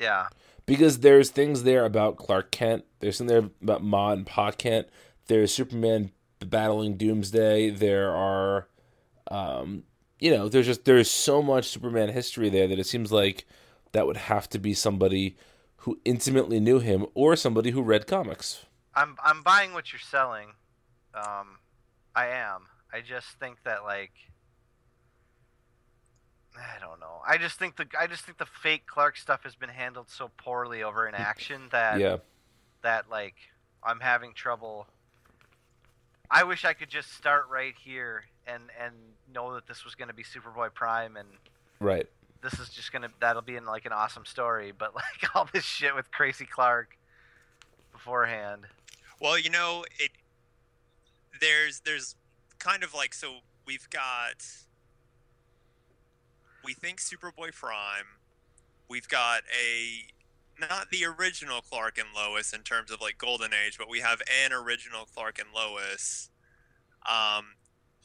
yeah. 0.00 0.26
because 0.66 1.00
there's 1.00 1.30
things 1.30 1.62
there 1.62 1.84
about 1.84 2.16
Clark 2.16 2.50
Kent. 2.50 2.84
There's 3.00 3.18
things 3.18 3.30
there 3.30 3.50
about 3.62 3.82
Ma 3.82 4.12
and 4.12 4.26
Pa 4.26 4.50
Kent. 4.52 4.88
There's 5.26 5.54
Superman 5.54 6.10
battling 6.40 6.96
Doomsday. 6.96 7.70
There 7.70 8.10
are, 8.12 8.68
um, 9.30 9.84
you 10.18 10.30
know, 10.30 10.48
there's 10.48 10.66
just 10.66 10.84
there's 10.84 11.10
so 11.10 11.40
much 11.42 11.68
Superman 11.68 12.08
history 12.10 12.48
there 12.48 12.66
that 12.68 12.78
it 12.78 12.86
seems 12.86 13.12
like 13.12 13.46
that 13.92 14.06
would 14.06 14.16
have 14.16 14.48
to 14.50 14.58
be 14.58 14.74
somebody 14.74 15.36
who 15.82 15.98
intimately 16.04 16.60
knew 16.60 16.78
him 16.78 17.06
or 17.14 17.36
somebody 17.36 17.70
who 17.70 17.82
read 17.82 18.06
comics. 18.06 18.66
I'm 18.94 19.16
I'm 19.22 19.42
buying 19.42 19.72
what 19.72 19.92
you're 19.92 20.00
selling. 20.00 20.48
Um, 21.14 21.58
I 22.14 22.28
am. 22.28 22.62
I 22.92 23.00
just 23.00 23.28
think 23.40 23.58
that 23.64 23.84
like 23.84 24.12
I 26.56 26.78
don't 26.80 27.00
know. 27.00 27.20
I 27.26 27.38
just 27.38 27.58
think 27.58 27.76
the 27.76 27.86
I 27.98 28.06
just 28.06 28.24
think 28.24 28.38
the 28.38 28.46
fake 28.46 28.86
Clark 28.86 29.16
stuff 29.16 29.42
has 29.44 29.54
been 29.54 29.70
handled 29.70 30.10
so 30.10 30.30
poorly 30.36 30.82
over 30.82 31.08
in 31.08 31.14
action 31.14 31.62
that 31.72 32.00
Yeah, 32.00 32.18
that 32.82 33.10
like 33.10 33.36
I'm 33.82 34.00
having 34.00 34.34
trouble 34.34 34.86
I 36.32 36.44
wish 36.44 36.64
I 36.64 36.72
could 36.72 36.88
just 36.88 37.12
start 37.12 37.44
right 37.50 37.74
here 37.84 38.24
and 38.46 38.62
and 38.82 38.94
know 39.32 39.54
that 39.54 39.66
this 39.66 39.84
was 39.84 39.94
going 39.94 40.08
to 40.08 40.14
be 40.14 40.22
Superboy 40.24 40.72
Prime 40.72 41.16
and 41.16 41.28
Right. 41.78 42.08
This 42.42 42.58
is 42.58 42.68
just 42.68 42.92
gonna 42.92 43.08
that'll 43.20 43.42
be 43.42 43.56
in 43.56 43.64
like 43.64 43.86
an 43.86 43.92
awesome 43.92 44.24
story. 44.24 44.72
But 44.76 44.94
like 44.94 45.34
all 45.34 45.48
this 45.52 45.64
shit 45.64 45.94
with 45.94 46.10
Crazy 46.10 46.46
Clark 46.46 46.96
beforehand. 47.92 48.62
Well, 49.20 49.38
you 49.38 49.50
know, 49.50 49.84
it 49.98 50.10
there's 51.40 51.80
there's 51.80 52.16
kind 52.58 52.82
of 52.82 52.94
like 52.94 53.14
so 53.14 53.38
we've 53.66 53.88
got 53.90 54.44
we 56.64 56.74
think 56.74 57.00
Superboy 57.00 57.54
Prime, 57.54 58.18
we've 58.88 59.08
got 59.08 59.42
a 59.50 60.06
not 60.60 60.90
the 60.90 61.04
original 61.04 61.60
Clark 61.60 61.98
and 61.98 62.08
Lois 62.14 62.52
in 62.52 62.60
terms 62.60 62.90
of 62.90 63.00
like 63.00 63.18
Golden 63.18 63.50
Age, 63.52 63.78
but 63.78 63.88
we 63.88 64.00
have 64.00 64.20
an 64.44 64.52
original 64.52 65.06
Clark 65.12 65.38
and 65.38 65.48
Lois. 65.54 66.30
Um, 67.04 67.56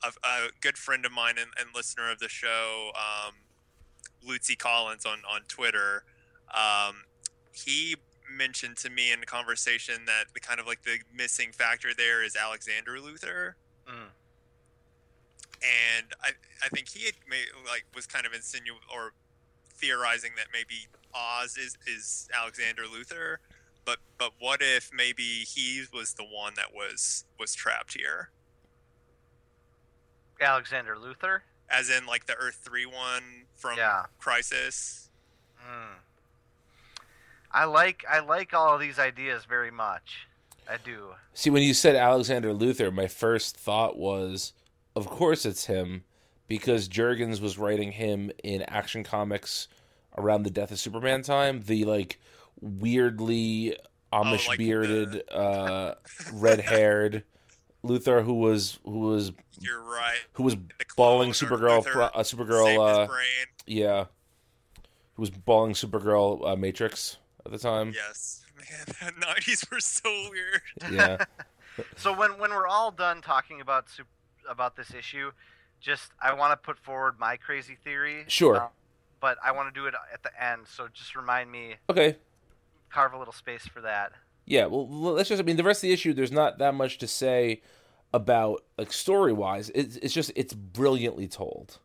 a, 0.03 0.09
a 0.27 0.49
good 0.61 0.77
friend 0.77 1.05
of 1.05 1.11
mine 1.11 1.35
and, 1.39 1.51
and 1.59 1.69
listener 1.75 2.11
of 2.11 2.19
the 2.19 2.29
show, 2.29 2.91
um, 2.95 3.33
Lucy 4.27 4.55
Collins 4.55 5.05
on 5.05 5.19
on 5.29 5.41
Twitter, 5.47 6.03
um, 6.53 7.03
he 7.53 7.95
mentioned 8.29 8.77
to 8.77 8.89
me 8.89 9.11
in 9.11 9.23
a 9.23 9.25
conversation 9.25 10.05
that 10.05 10.25
the 10.33 10.39
kind 10.39 10.59
of 10.59 10.67
like 10.67 10.83
the 10.83 10.99
missing 11.15 11.51
factor 11.51 11.89
there 11.95 12.23
is 12.23 12.35
Alexander 12.35 12.97
Luthor. 12.97 13.53
Mm. 13.87 14.11
and 15.63 16.07
I 16.21 16.31
I 16.63 16.69
think 16.69 16.89
he 16.89 17.05
had 17.05 17.15
made, 17.29 17.47
like 17.65 17.85
was 17.95 18.05
kind 18.05 18.25
of 18.25 18.33
insinu 18.33 18.75
or 18.93 19.13
theorizing 19.75 20.31
that 20.35 20.47
maybe 20.51 20.87
Oz 21.13 21.57
is 21.57 21.77
is 21.87 22.27
Alexander 22.37 22.83
Luthor, 22.83 23.37
but 23.85 23.99
but 24.17 24.33
what 24.39 24.61
if 24.61 24.91
maybe 24.93 25.23
he 25.23 25.83
was 25.93 26.13
the 26.13 26.23
one 26.25 26.53
that 26.57 26.73
was 26.73 27.25
was 27.39 27.55
trapped 27.55 27.95
here, 27.97 28.29
Alexander 30.41 30.95
Luthor. 30.95 31.41
As 31.69 31.89
in 31.89 32.05
like 32.05 32.25
the 32.25 32.35
Earth 32.35 32.61
three 32.63 32.85
one 32.85 33.45
from 33.55 33.77
Yeah. 33.77 34.05
Crisis. 34.19 35.09
Mm. 35.61 35.95
I 37.51 37.65
like 37.65 38.05
I 38.09 38.19
like 38.19 38.53
all 38.53 38.73
of 38.75 38.81
these 38.81 38.99
ideas 38.99 39.45
very 39.45 39.71
much. 39.71 40.27
I 40.69 40.77
do. 40.83 41.13
See, 41.33 41.49
when 41.49 41.63
you 41.63 41.73
said 41.73 41.95
Alexander 41.95 42.53
Luthor, 42.53 42.93
my 42.93 43.07
first 43.07 43.55
thought 43.57 43.97
was, 43.97 44.53
of 44.95 45.07
course 45.07 45.45
it's 45.45 45.65
him, 45.65 46.03
because 46.47 46.89
Jurgens 46.89 47.39
was 47.39 47.57
writing 47.57 47.93
him 47.93 48.31
in 48.43 48.63
Action 48.63 49.03
Comics 49.03 49.67
around 50.17 50.43
the 50.43 50.49
death 50.49 50.71
of 50.71 50.79
Superman 50.79 51.21
time. 51.21 51.61
The 51.65 51.85
like 51.85 52.19
weirdly 52.59 53.77
Amish 54.11 54.47
like 54.47 54.57
bearded, 54.57 55.23
uh, 55.31 55.95
red 56.33 56.59
haired 56.59 57.23
Luthor 57.87 58.23
who 58.23 58.33
was 58.35 58.79
who 58.83 58.99
was 58.99 59.31
You're 59.59 59.81
right. 59.81 60.19
who 60.33 60.43
was 60.43 60.55
The 60.55 60.85
balling 60.95 61.31
Supergirl, 61.31 61.83
Luthor 61.83 62.09
uh, 62.13 62.19
Supergirl, 62.19 62.79
uh, 63.03 63.07
brain. 63.07 63.47
yeah, 63.65 64.05
who 65.13 65.21
was 65.21 65.29
balling 65.29 65.73
Supergirl 65.73 66.47
uh, 66.47 66.55
Matrix 66.55 67.17
at 67.45 67.51
the 67.51 67.57
time. 67.59 67.93
Yes, 67.95 68.45
man, 68.57 69.11
the 69.17 69.25
'90s 69.25 69.71
were 69.71 69.79
so 69.79 70.09
weird. 70.29 70.61
Yeah, 70.91 71.25
So 71.95 72.11
when 72.17 72.37
when 72.39 72.51
we're 72.51 72.67
all 72.67 72.91
done 72.91 73.21
talking 73.21 73.61
about 73.61 73.89
sup- 73.89 74.07
about 74.49 74.75
this 74.75 74.93
issue, 74.93 75.31
just 75.79 76.11
I 76.21 76.33
want 76.33 76.51
to 76.51 76.57
put 76.57 76.77
forward 76.79 77.19
my 77.19 77.37
crazy 77.37 77.77
theory. 77.83 78.25
Sure. 78.27 78.55
uh, 78.57 78.67
but 79.19 79.37
I 79.43 79.51
want 79.51 79.73
to 79.73 79.79
do 79.79 79.87
it 79.87 79.93
at 80.13 80.21
the 80.23 80.29
end, 80.43 80.61
so 80.67 80.87
just 80.93 81.15
remind 81.15 81.51
me, 81.51 81.75
okay. 81.89 82.17
carve 82.91 83.13
a 83.13 83.17
little 83.17 83.33
space 83.33 83.65
for 83.65 83.81
that. 83.81 84.11
Yeah, 84.47 84.67
well, 84.67 84.87
let's 84.87 85.27
just. 85.27 85.41
I 85.41 85.45
mean, 85.45 85.57
the 85.57 85.63
rest 85.63 85.79
of 85.79 85.89
the 85.89 85.93
issue, 85.93 86.13
there's 86.13 86.31
not 86.31 86.57
that 86.59 86.73
much 86.73 86.97
to 86.99 87.07
say 87.07 87.61
about 88.13 88.63
like 88.77 88.93
story 88.93 89.33
wise. 89.33 89.69
It's 89.75 89.97
it's 89.97 90.13
just 90.13 90.31
it's 90.37 90.53
brilliantly 90.53 91.27
told. 91.27 91.79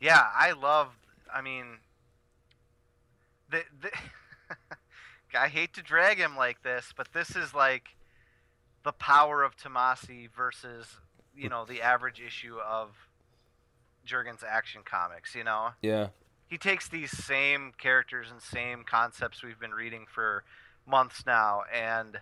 Yeah, 0.00 0.24
I 0.34 0.52
love. 0.52 0.88
I 1.32 1.42
mean, 1.42 1.78
the, 3.50 3.64
the 3.82 3.90
I 5.38 5.48
hate 5.48 5.74
to 5.74 5.82
drag 5.82 6.16
him 6.16 6.38
like 6.38 6.62
this, 6.62 6.94
but 6.96 7.12
this 7.12 7.36
is 7.36 7.52
like 7.52 7.96
the 8.82 8.92
power 8.92 9.42
of 9.42 9.58
Tomasi 9.58 10.30
versus 10.34 10.86
you 11.36 11.50
know 11.50 11.66
the 11.66 11.82
average 11.82 12.18
issue 12.18 12.56
of 12.66 12.94
Jurgens 14.06 14.42
Action 14.42 14.80
Comics. 14.86 15.34
You 15.34 15.44
know, 15.44 15.68
Yeah, 15.82 16.08
he 16.48 16.56
takes 16.56 16.88
these 16.88 17.10
same 17.10 17.74
characters 17.76 18.28
and 18.30 18.40
same 18.40 18.84
concepts 18.84 19.42
we've 19.42 19.60
been 19.60 19.72
reading 19.74 20.06
for 20.08 20.44
months 20.86 21.24
now, 21.26 21.62
and 21.74 22.18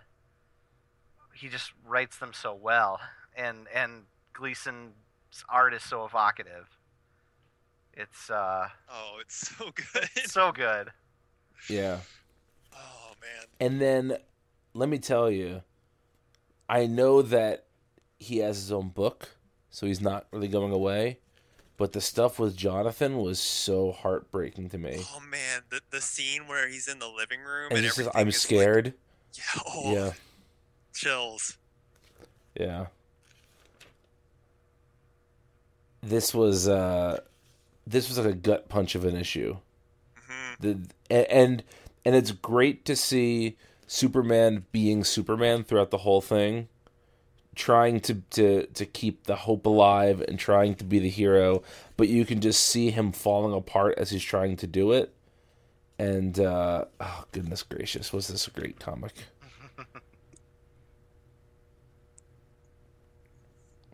he 1.33 1.47
just 1.49 1.71
writes 1.85 2.17
them 2.17 2.31
so 2.33 2.53
well. 2.53 2.99
And 3.35 3.67
and 3.73 4.03
Gleason's 4.33 4.93
art 5.49 5.73
is 5.73 5.83
so 5.83 6.05
evocative. 6.05 6.67
It's 7.93 8.29
uh, 8.29 8.67
Oh, 8.89 9.17
it's 9.21 9.49
so 9.55 9.71
good. 9.93 10.09
so 10.29 10.51
good. 10.51 10.91
yeah. 11.69 11.99
Oh 12.73 13.13
man. 13.21 13.45
And 13.59 13.81
then 13.81 14.17
let 14.73 14.89
me 14.89 14.99
tell 14.99 15.31
you, 15.31 15.61
I 16.67 16.85
know 16.87 17.21
that 17.21 17.65
he 18.19 18.37
has 18.39 18.57
his 18.57 18.71
own 18.71 18.89
book, 18.89 19.29
so 19.69 19.85
he's 19.85 20.01
not 20.01 20.27
really 20.31 20.47
going 20.47 20.71
away. 20.71 21.19
But 21.77 21.91
the 21.91 21.99
stuff 22.01 22.39
with 22.39 22.55
Jonathan 22.55 23.17
was 23.17 23.37
so 23.39 23.91
heartbreaking 23.91 24.69
to 24.69 24.77
me. 24.77 25.03
Oh 25.13 25.19
man, 25.29 25.63
the 25.69 25.81
the 25.91 25.99
scene 26.01 26.47
where 26.47 26.67
he's 26.69 26.87
in 26.87 26.99
the 26.99 27.09
living 27.09 27.41
room 27.41 27.67
And 27.71 27.79
and, 27.79 27.91
says, 27.93 28.07
"I'm 28.15 28.29
is, 28.29 28.35
like- 28.35 28.39
scared." 28.39 28.93
yeah. 29.33 29.61
Oh, 29.67 29.93
Yeah, 29.93 30.11
Chills. 30.93 31.57
yeah. 32.57 32.85
This 36.01 36.33
was 36.33 36.67
uh, 36.67 37.19
this 37.87 38.07
was 38.09 38.17
like 38.17 38.27
a 38.27 38.33
gut 38.37 38.69
punch 38.69 38.95
of 38.95 39.05
an 39.05 39.15
issue. 39.15 39.57
hmm 40.27 40.53
the 40.59 40.79
and 41.09 41.63
and 42.05 42.15
it's 42.15 42.31
great 42.31 42.85
to 42.85 42.95
see 42.95 43.57
Superman 43.87 44.65
being 44.71 45.03
Superman 45.03 45.63
throughout 45.63 45.89
the 45.91 45.99
whole 45.99 46.21
thing, 46.21 46.67
trying 47.55 47.99
to 48.01 48.15
to 48.31 48.65
to 48.67 48.85
keep 48.85 49.25
the 49.25 49.35
hope 49.35 49.65
alive 49.65 50.21
and 50.21 50.37
trying 50.37 50.75
to 50.75 50.83
be 50.83 50.99
the 50.99 51.09
hero, 51.09 51.63
but 51.97 52.07
you 52.07 52.25
can 52.25 52.41
just 52.41 52.61
see 52.61 52.91
him 52.91 53.11
falling 53.11 53.53
apart 53.53 53.95
as 53.97 54.11
he's 54.11 54.23
trying 54.23 54.57
to 54.57 54.67
do 54.67 54.91
it. 54.91 55.13
And 55.97 56.39
uh, 56.39 56.85
oh 56.99 57.23
goodness 57.31 57.63
gracious, 57.63 58.11
was 58.11 58.27
this 58.27 58.47
a 58.47 58.51
great 58.51 58.79
comic? 58.79 59.13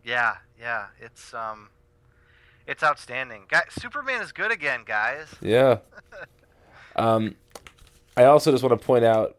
Yeah, 0.04 0.36
yeah. 0.58 0.86
It's 1.00 1.32
um, 1.32 1.68
it's 2.66 2.82
outstanding. 2.82 3.42
Guy, 3.48 3.62
Superman 3.70 4.22
is 4.22 4.32
good 4.32 4.50
again, 4.50 4.82
guys. 4.84 5.28
Yeah. 5.40 5.78
um, 6.96 7.36
I 8.16 8.24
also 8.24 8.50
just 8.50 8.62
want 8.62 8.78
to 8.78 8.84
point 8.84 9.04
out 9.04 9.36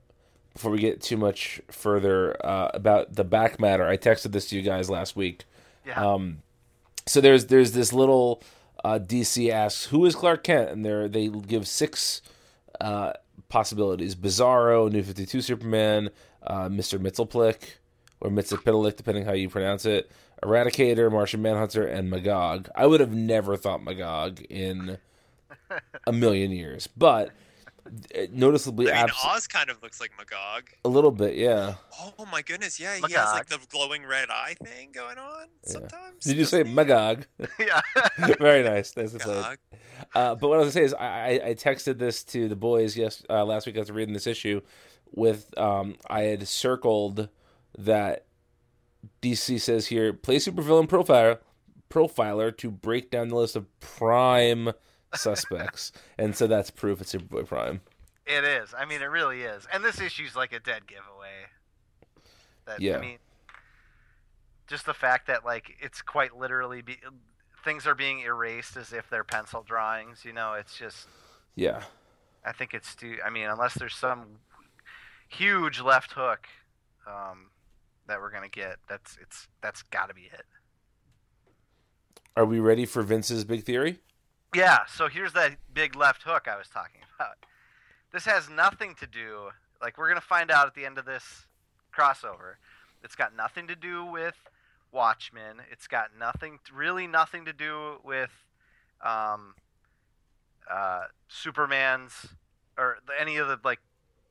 before 0.54 0.72
we 0.72 0.80
get 0.80 1.02
too 1.02 1.18
much 1.18 1.62
further 1.72 2.38
uh, 2.46 2.70
about 2.74 3.16
the 3.16 3.24
back 3.24 3.60
matter. 3.60 3.88
I 3.88 3.98
texted 3.98 4.32
this 4.32 4.50
to 4.50 4.56
you 4.56 4.62
guys 4.62 4.90
last 4.90 5.16
week. 5.16 5.46
Yeah. 5.86 6.14
Um, 6.14 6.44
so 7.06 7.22
there's 7.22 7.48
there's 7.48 7.72
this 7.74 7.92
little 7.92 8.42
uh, 8.84 9.00
DC 9.00 9.50
asks 9.50 9.86
who 9.86 10.06
is 10.06 10.16
Clark 10.16 10.44
Kent, 10.44 10.70
and 10.70 10.86
they 10.86 11.08
they 11.08 11.28
give 11.28 11.68
six 11.68 12.22
uh, 12.80 13.14
possibilities: 13.50 14.16
Bizarro, 14.16 14.92
New 14.92 15.04
Fifty 15.04 15.26
Two 15.26 15.42
Superman, 15.42 16.10
uh, 16.44 16.70
Mister 16.70 17.00
Mxyzptlk, 17.00 17.58
or 18.22 18.30
Mxyzptlk, 18.30 18.96
depending 18.96 19.26
how 19.26 19.34
you 19.34 19.50
pronounce 19.50 19.86
it, 19.86 20.12
Eradicator, 20.44 21.12
Martian 21.12 21.42
Manhunter, 21.42 21.86
and 21.86 22.10
Magog. 22.10 22.70
I 22.76 22.86
would 22.86 23.00
have 23.00 23.14
never 23.14 23.58
thought 23.58 23.84
Magog 23.84 24.42
in 24.50 24.98
a 26.08 26.14
million 26.14 26.52
years, 26.52 26.88
but 26.88 27.32
noticeably 28.32 28.90
I 28.92 28.96
mean, 28.96 29.04
abs- 29.04 29.26
Oz 29.26 29.48
kind 29.48 29.70
of 29.70 29.82
looks 29.84 30.00
like 30.00 30.12
Magog. 30.18 30.70
a 30.86 30.90
little 30.90 31.12
bit, 31.12 31.36
yeah. 31.36 31.76
Oh 32.00 32.26
my 32.32 32.42
goodness, 32.42 32.80
yeah, 32.80 32.96
he 32.96 33.02
Magog. 33.02 33.18
has 33.18 33.34
like 33.34 33.48
the 33.48 33.60
glowing 33.70 34.06
red 34.06 34.30
eye 34.30 34.56
thing 34.64 34.90
going 34.94 35.18
on 35.18 35.48
sometimes. 35.66 36.24
Did 36.24 36.38
you 36.38 36.46
say? 36.46 36.64
Magog? 36.64 37.26
yeah. 37.60 37.82
Very 38.40 38.64
nice. 38.64 38.96
Nice 38.96 39.12
to 39.12 39.20
say. 39.20 39.28
Magog. 39.28 39.58
Uh, 40.16 40.36
but 40.36 40.48
what 40.48 40.56
I 40.60 40.64
was 40.64 40.74
gonna 40.74 40.86
say 40.86 40.86
is, 40.86 40.94
I, 40.94 41.06
I, 41.06 41.50
I 41.50 41.54
texted 41.54 41.98
this 41.98 42.24
to 42.26 42.48
the 42.48 42.56
boys 42.56 42.96
yes 42.96 43.24
uh, 43.30 43.44
last 43.46 43.66
week 43.66 43.78
after 43.78 43.94
reading 43.94 44.14
this 44.14 44.28
issue. 44.28 44.62
With 45.16 45.56
um, 45.60 45.96
I 46.08 46.22
had 46.22 46.48
circled 46.48 47.30
that 47.78 48.26
DC 49.22 49.60
says 49.62 49.88
here 49.88 50.14
play 50.14 50.38
supervillain 50.38 50.88
profiler 50.88 51.40
profiler 51.90 52.56
to 52.58 52.72
break 52.72 53.12
down 53.12 53.28
the 53.28 53.36
list 53.36 53.56
of 53.56 53.68
prime 53.80 54.72
suspects, 55.16 55.92
and 56.18 56.36
so 56.36 56.48
that's 56.48 56.70
proof 56.70 57.02
it's 57.02 57.14
Superboy 57.14 57.48
Prime. 57.48 57.82
It 58.26 58.44
is. 58.44 58.74
I 58.78 58.86
mean, 58.86 59.02
it 59.02 59.06
really 59.06 59.42
is. 59.42 59.68
And 59.74 59.84
this 59.84 60.00
issue's 60.00 60.36
like 60.36 60.54
a 60.54 60.60
dead 60.60 60.88
giveaway. 60.88 61.48
That, 62.66 62.80
Yeah. 62.82 62.98
I 62.98 63.02
mean, 63.02 63.18
just 64.68 64.86
the 64.86 64.94
fact 64.94 65.28
that 65.28 65.44
like 65.46 65.76
it's 65.80 66.02
quite 66.02 66.38
literally 66.38 66.82
be, 66.82 66.98
things 67.66 67.86
are 67.86 67.96
being 67.96 68.22
erased 68.22 68.78
as 68.78 68.94
if 68.94 69.10
they're 69.10 69.24
pencil 69.24 69.64
drawings. 69.64 70.24
You 70.24 70.34
know, 70.34 70.54
it's 70.54 70.78
just. 70.78 71.08
Yeah, 71.56 71.84
I 72.46 72.52
think 72.54 72.74
it's 72.74 72.96
too. 72.96 73.18
I 73.26 73.30
mean, 73.30 73.48
unless 73.48 73.74
there's 73.76 73.96
some 73.96 74.40
huge 75.28 75.82
left 75.82 76.14
hook, 76.14 76.48
um, 77.06 77.50
that 78.08 78.20
we're 78.20 78.32
gonna 78.32 78.50
get. 78.50 78.78
That's 78.88 79.18
it's 79.22 79.48
that's 79.62 79.84
got 79.84 80.08
to 80.08 80.14
be 80.14 80.24
it. 80.24 80.46
Are 82.36 82.46
we 82.46 82.60
ready 82.60 82.86
for 82.86 83.04
Vince's 83.04 83.44
big 83.44 83.64
theory? 83.64 84.00
Yeah. 84.54 84.80
So 84.88 85.08
here's 85.08 85.34
that 85.34 85.58
big 85.74 85.96
left 85.96 86.24
hook 86.24 86.48
I 86.48 86.58
was 86.58 86.68
talking 86.68 87.02
about. 87.16 87.38
This 88.12 88.26
has 88.26 88.50
nothing 88.50 88.96
to 89.00 89.08
do. 89.08 89.50
Like 89.82 89.98
we're 89.98 90.08
gonna 90.08 90.22
find 90.22 90.52
out 90.52 90.68
at 90.68 90.76
the 90.76 90.86
end 90.86 90.98
of 90.98 91.06
this 91.06 91.48
crossover. 91.96 92.56
It's 93.04 93.16
got 93.16 93.36
nothing 93.36 93.68
to 93.68 93.76
do 93.76 94.06
with 94.06 94.36
Watchmen. 94.92 95.58
It's 95.72 95.88
got 95.88 96.12
nothing, 96.18 96.60
really 96.74 97.08
nothing 97.08 97.46
to 97.46 97.54
do 97.54 97.98
with 98.04 98.32
um, 99.04 99.56
uh, 100.72 101.06
Superman's 101.28 102.28
or 102.78 102.98
any 103.20 103.38
of 103.38 103.48
the 103.48 103.60
like 103.64 103.80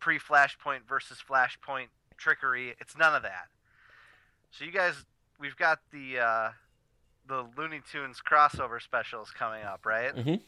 pre-Flashpoint 0.00 0.88
versus 0.88 1.18
Flashpoint 1.28 1.88
trickery. 2.16 2.74
It's 2.80 2.96
none 2.96 3.14
of 3.14 3.22
that. 3.22 3.48
So 4.50 4.64
you 4.64 4.72
guys, 4.72 5.04
we've 5.38 5.56
got 5.56 5.80
the 5.92 6.18
uh, 6.18 6.50
the 7.32 7.46
Looney 7.56 7.80
Tunes 7.90 8.20
crossover 8.20 8.80
special 8.80 9.22
is 9.22 9.30
coming 9.30 9.62
up, 9.64 9.86
right? 9.86 10.14
Mhm. 10.14 10.40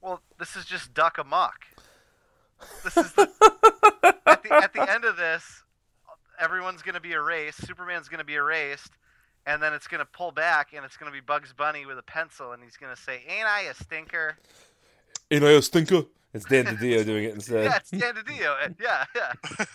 Well, 0.00 0.22
this 0.38 0.56
is 0.56 0.64
just 0.64 0.94
Duck 0.94 1.18
Amuck. 1.18 1.66
This 2.82 2.96
is 2.96 3.12
the, 3.12 3.22
at 4.26 4.42
the 4.42 4.52
at 4.54 4.72
the 4.72 4.90
end 4.90 5.04
of 5.04 5.16
this, 5.18 5.62
everyone's 6.40 6.80
gonna 6.80 7.00
be 7.00 7.12
erased. 7.12 7.66
Superman's 7.66 8.08
gonna 8.08 8.24
be 8.24 8.34
erased, 8.36 8.92
and 9.44 9.62
then 9.62 9.74
it's 9.74 9.86
gonna 9.86 10.06
pull 10.06 10.32
back, 10.32 10.72
and 10.72 10.84
it's 10.86 10.96
gonna 10.96 11.10
be 11.12 11.20
Bugs 11.20 11.52
Bunny 11.52 11.84
with 11.84 11.98
a 11.98 12.02
pencil, 12.02 12.52
and 12.52 12.62
he's 12.62 12.78
gonna 12.78 12.96
say, 12.96 13.22
"Ain't 13.28 13.46
I 13.46 13.62
a 13.62 13.74
stinker?" 13.74 14.38
Ain't 15.30 15.44
I 15.44 15.50
a 15.50 15.62
stinker? 15.62 16.04
It's 16.32 16.46
Dan 16.46 16.64
DiDio 16.64 17.04
doing 17.04 17.24
it 17.24 17.34
instead. 17.34 17.64
Yeah, 17.64 17.76
it's 17.76 17.90
Dan 17.90 18.14
DiDio. 18.14 18.74
Yeah, 18.80 19.04
yeah. 19.14 19.32
Ain't 19.58 19.68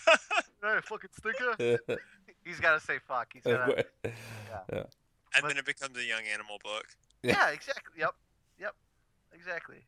I 0.64 0.76
a 0.78 0.82
fucking 0.82 1.10
stinker? 1.16 1.78
He's 2.44 2.58
gotta 2.58 2.80
say 2.80 2.98
fuck. 3.06 3.32
He's 3.32 3.44
gotta. 3.44 3.86
And 5.36 5.48
then 5.48 5.56
it 5.56 5.64
becomes 5.64 5.96
a 5.96 6.04
young 6.04 6.22
animal 6.32 6.58
book. 6.62 6.86
Yeah, 7.22 7.50
exactly. 7.50 7.92
Yep, 7.98 8.14
yep, 8.58 8.74
exactly. 9.32 9.84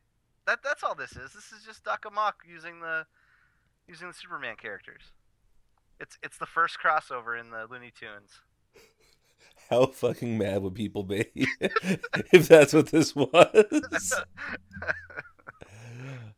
That 0.46 0.60
that's 0.62 0.82
all 0.82 0.94
this 0.94 1.12
is. 1.12 1.32
This 1.32 1.52
is 1.52 1.64
just 1.64 1.84
Duck 1.84 2.04
Amuck 2.06 2.42
using 2.48 2.80
the 2.80 3.06
using 3.88 4.08
the 4.08 4.14
Superman 4.14 4.56
characters. 4.60 5.02
It's 6.00 6.18
it's 6.22 6.38
the 6.38 6.46
first 6.46 6.78
crossover 6.84 7.38
in 7.38 7.50
the 7.50 7.66
Looney 7.70 7.92
Tunes. 7.98 8.40
How 9.70 9.86
fucking 9.86 10.36
mad 10.36 10.62
would 10.62 10.74
people 10.74 11.04
be 11.04 11.26
if 12.32 12.48
that's 12.48 12.72
what 12.72 12.88
this 12.88 13.14
was? 13.14 14.14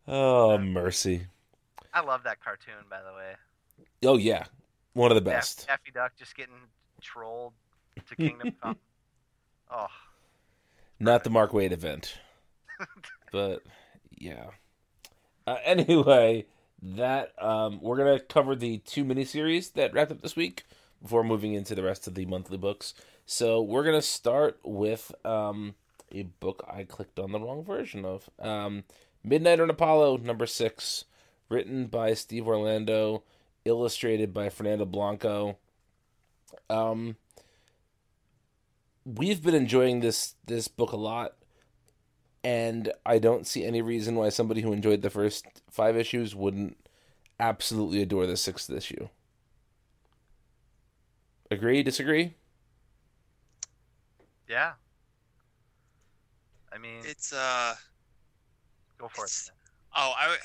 oh 0.08 0.58
mercy! 0.58 1.26
I 1.92 2.00
love 2.00 2.22
that 2.24 2.42
cartoon, 2.44 2.84
by 2.90 3.00
the 3.00 3.16
way. 3.16 3.32
Oh 4.04 4.18
yeah, 4.18 4.44
one 4.92 5.10
of 5.10 5.14
the 5.14 5.22
best. 5.22 5.66
Daffy 5.66 5.90
Duck 5.92 6.12
just 6.16 6.36
getting 6.36 6.54
trolled 7.00 7.54
to 8.08 8.16
Kingdom 8.16 8.54
Come. 8.62 8.76
Oh, 9.76 9.88
Not 11.00 11.24
the 11.24 11.30
Mark 11.30 11.50
Waid 11.50 11.72
event, 11.72 12.16
but 13.32 13.62
yeah. 14.16 14.50
Uh, 15.48 15.56
anyway, 15.64 16.46
that 16.80 17.32
um, 17.42 17.80
we're 17.82 17.96
gonna 17.96 18.20
cover 18.20 18.54
the 18.54 18.78
two 18.78 19.04
miniseries 19.04 19.72
that 19.72 19.92
wrapped 19.92 20.12
up 20.12 20.22
this 20.22 20.36
week 20.36 20.64
before 21.02 21.24
moving 21.24 21.54
into 21.54 21.74
the 21.74 21.82
rest 21.82 22.06
of 22.06 22.14
the 22.14 22.24
monthly 22.24 22.56
books. 22.56 22.94
So 23.26 23.60
we're 23.60 23.82
gonna 23.84 24.00
start 24.00 24.60
with 24.62 25.12
um, 25.24 25.74
a 26.12 26.22
book 26.22 26.64
I 26.72 26.84
clicked 26.84 27.18
on 27.18 27.32
the 27.32 27.40
wrong 27.40 27.64
version 27.64 28.04
of. 28.04 28.30
Um, 28.38 28.84
Midnighter 29.26 29.62
and 29.62 29.70
Apollo 29.70 30.18
number 30.18 30.46
six, 30.46 31.04
written 31.48 31.86
by 31.86 32.14
Steve 32.14 32.46
Orlando, 32.46 33.24
illustrated 33.64 34.32
by 34.32 34.50
Fernando 34.50 34.84
Blanco. 34.84 35.56
Um, 36.70 37.16
we've 39.04 39.42
been 39.42 39.54
enjoying 39.54 40.00
this 40.00 40.34
this 40.46 40.68
book 40.68 40.92
a 40.92 40.96
lot 40.96 41.34
and 42.42 42.92
I 43.06 43.18
don't 43.18 43.46
see 43.46 43.64
any 43.64 43.80
reason 43.82 44.16
why 44.16 44.28
somebody 44.28 44.60
who 44.60 44.72
enjoyed 44.72 45.02
the 45.02 45.10
first 45.10 45.46
five 45.70 45.96
issues 45.96 46.34
wouldn't 46.34 46.76
absolutely 47.40 48.02
adore 48.02 48.26
the 48.26 48.36
sixth 48.36 48.70
issue. 48.70 49.08
Agree? 51.50 51.82
Disagree? 51.82 52.34
yeah. 54.48 54.72
I 56.72 56.78
mean, 56.78 57.02
It's 57.04 57.32
uh 57.32 57.74
go 58.98 59.08
for 59.08 59.24
it. 59.26 59.50
oh 59.96 60.12
I 60.16 60.36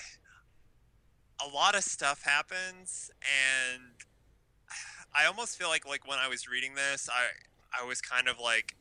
a 1.45 1.47
lot 1.53 1.75
of 1.75 1.83
stuff 1.83 2.21
happens 2.23 3.09
and 3.21 3.81
I 5.13 5.25
almost 5.25 5.57
feel 5.57 5.69
like 5.69 5.87
like 5.87 6.07
when 6.07 6.19
I 6.19 6.27
was 6.27 6.47
reading 6.47 6.75
this 6.75 7.09
I 7.11 7.25
I 7.77 7.85
was 7.85 8.01
kind 8.01 8.27
of 8.27 8.39
like 8.39 8.75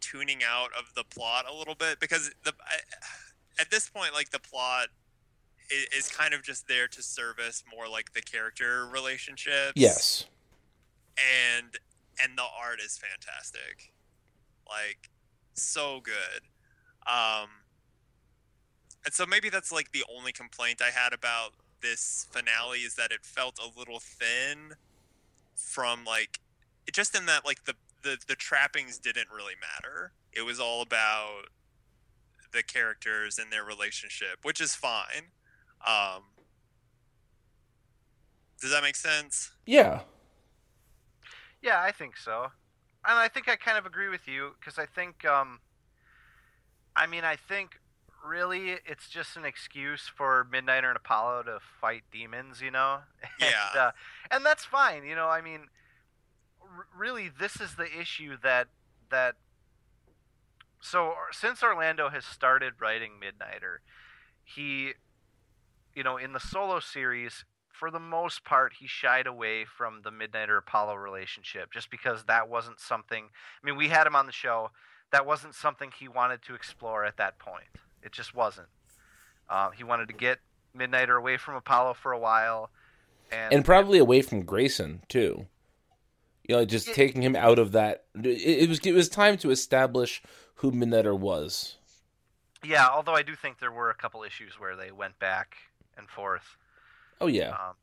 tuning 0.00 0.40
out 0.48 0.70
of 0.78 0.94
the 0.94 1.04
plot 1.04 1.44
a 1.50 1.54
little 1.54 1.74
bit 1.74 2.00
because 2.00 2.30
the 2.44 2.52
I, 2.60 3.60
at 3.60 3.70
this 3.70 3.88
point 3.88 4.14
like 4.14 4.30
the 4.30 4.38
plot 4.38 4.88
is, 5.70 6.06
is 6.06 6.10
kind 6.10 6.32
of 6.34 6.42
just 6.42 6.66
there 6.68 6.88
to 6.88 7.02
service 7.02 7.62
more 7.74 7.88
like 7.88 8.12
the 8.14 8.22
character 8.22 8.86
relationships. 8.86 9.72
Yes. 9.76 10.26
and 11.18 11.76
and 12.22 12.36
the 12.36 12.42
art 12.42 12.80
is 12.84 12.98
fantastic 12.98 13.92
like 14.68 15.10
so 15.54 16.00
good 16.02 16.42
um 17.06 17.48
and 19.04 19.12
so 19.12 19.26
maybe 19.26 19.48
that's 19.48 19.72
like 19.72 19.92
the 19.92 20.04
only 20.14 20.32
complaint 20.32 20.80
i 20.82 20.90
had 20.90 21.12
about 21.12 21.52
this 21.82 22.26
finale 22.30 22.78
is 22.80 22.94
that 22.94 23.10
it 23.10 23.24
felt 23.24 23.58
a 23.58 23.78
little 23.78 24.00
thin 24.00 24.74
from 25.54 26.04
like 26.04 26.40
it 26.86 26.94
just 26.94 27.14
in 27.14 27.26
that 27.26 27.44
like 27.44 27.64
the 27.64 27.74
the, 28.02 28.18
the 28.28 28.34
trappings 28.34 28.98
didn't 28.98 29.28
really 29.34 29.54
matter 29.60 30.12
it 30.32 30.42
was 30.42 30.58
all 30.60 30.82
about 30.82 31.42
the 32.52 32.62
characters 32.62 33.38
and 33.38 33.52
their 33.52 33.64
relationship 33.64 34.38
which 34.42 34.60
is 34.60 34.74
fine 34.74 35.32
um 35.86 36.22
does 38.60 38.70
that 38.70 38.82
make 38.82 38.96
sense 38.96 39.52
Yeah. 39.66 40.00
Yeah, 41.62 41.80
I 41.82 41.92
think 41.92 42.16
so, 42.16 42.44
and 43.06 43.18
I 43.18 43.28
think 43.28 43.46
I 43.48 43.56
kind 43.56 43.76
of 43.76 43.84
agree 43.84 44.08
with 44.08 44.26
you 44.26 44.52
because 44.58 44.78
I 44.78 44.86
think, 44.86 45.26
um, 45.26 45.60
I 46.96 47.06
mean, 47.06 47.22
I 47.22 47.36
think 47.36 47.72
really 48.24 48.78
it's 48.86 49.10
just 49.10 49.36
an 49.36 49.44
excuse 49.44 50.08
for 50.08 50.46
Midnighter 50.50 50.88
and 50.88 50.96
Apollo 50.96 51.42
to 51.44 51.58
fight 51.80 52.02
demons, 52.10 52.62
you 52.62 52.70
know? 52.70 53.00
and, 53.40 53.50
Yeah. 53.50 53.78
uh, 53.80 53.90
and 54.30 54.44
that's 54.44 54.64
fine, 54.64 55.04
you 55.04 55.14
know. 55.14 55.28
I 55.28 55.42
mean, 55.42 55.60
r- 55.60 55.66
really, 56.96 57.28
this 57.28 57.60
is 57.60 57.74
the 57.74 57.88
issue 58.00 58.36
that 58.42 58.68
that. 59.10 59.36
So 60.80 61.14
since 61.30 61.62
Orlando 61.62 62.08
has 62.08 62.24
started 62.24 62.74
writing 62.80 63.12
Midnighter, 63.20 63.78
he, 64.44 64.92
you 65.94 66.02
know, 66.02 66.16
in 66.16 66.32
the 66.32 66.40
solo 66.40 66.80
series, 66.80 67.44
for 67.70 67.90
the 67.90 67.98
most 67.98 68.44
part, 68.44 68.74
he 68.80 68.86
shied 68.86 69.26
away 69.26 69.64
from 69.64 70.02
the 70.02 70.10
Midnighter 70.10 70.56
Apollo 70.58 70.94
relationship 70.94 71.72
just 71.72 71.90
because 71.90 72.24
that 72.24 72.48
wasn't 72.48 72.80
something. 72.80 73.24
I 73.62 73.66
mean, 73.66 73.76
we 73.76 73.88
had 73.88 74.06
him 74.06 74.16
on 74.16 74.26
the 74.26 74.32
show. 74.32 74.70
That 75.12 75.26
wasn't 75.26 75.54
something 75.54 75.90
he 75.98 76.08
wanted 76.08 76.42
to 76.42 76.54
explore 76.54 77.04
at 77.04 77.16
that 77.18 77.38
point. 77.38 77.66
It 78.02 78.12
just 78.12 78.34
wasn't. 78.34 78.68
Uh, 79.48 79.70
he 79.70 79.84
wanted 79.84 80.08
to 80.08 80.14
get 80.14 80.38
Midnighter 80.76 81.18
away 81.18 81.36
from 81.36 81.56
Apollo 81.56 81.94
for 81.94 82.12
a 82.12 82.18
while, 82.18 82.70
and, 83.32 83.52
And 83.52 83.64
probably 83.64 83.98
away 83.98 84.22
from 84.22 84.42
Grayson 84.42 85.02
too. 85.08 85.46
You 86.50 86.56
know, 86.56 86.64
just 86.64 86.92
taking 86.94 87.22
him 87.22 87.36
out 87.36 87.60
of 87.60 87.70
that. 87.72 88.06
It, 88.16 88.62
it 88.62 88.68
was 88.68 88.80
it 88.80 88.90
was 88.90 89.08
time 89.08 89.36
to 89.38 89.52
establish 89.52 90.20
who 90.56 90.72
Midnighter 90.72 91.16
was. 91.16 91.76
yeah. 92.64 92.88
Although 92.88 93.14
I 93.14 93.22
do 93.22 93.36
think 93.36 93.60
there 93.60 93.70
were 93.70 93.88
a 93.88 93.94
couple 93.94 94.24
issues 94.24 94.58
where 94.58 94.74
they 94.74 94.90
went 94.90 95.16
back 95.20 95.54
and 95.96 96.08
forth. 96.08 96.56
Oh 97.20 97.28
yeah. 97.28 97.50
Um, 97.50 97.74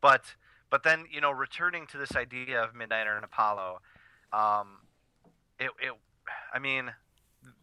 but 0.00 0.22
but 0.70 0.84
then 0.84 1.06
you 1.10 1.20
know, 1.20 1.32
returning 1.32 1.88
to 1.88 1.98
this 1.98 2.14
idea 2.14 2.62
of 2.62 2.72
Midnighter 2.72 3.16
and 3.16 3.24
Apollo, 3.24 3.80
um, 4.32 4.78
it, 5.58 5.70
it 5.82 5.92
I 6.54 6.60
mean, 6.60 6.92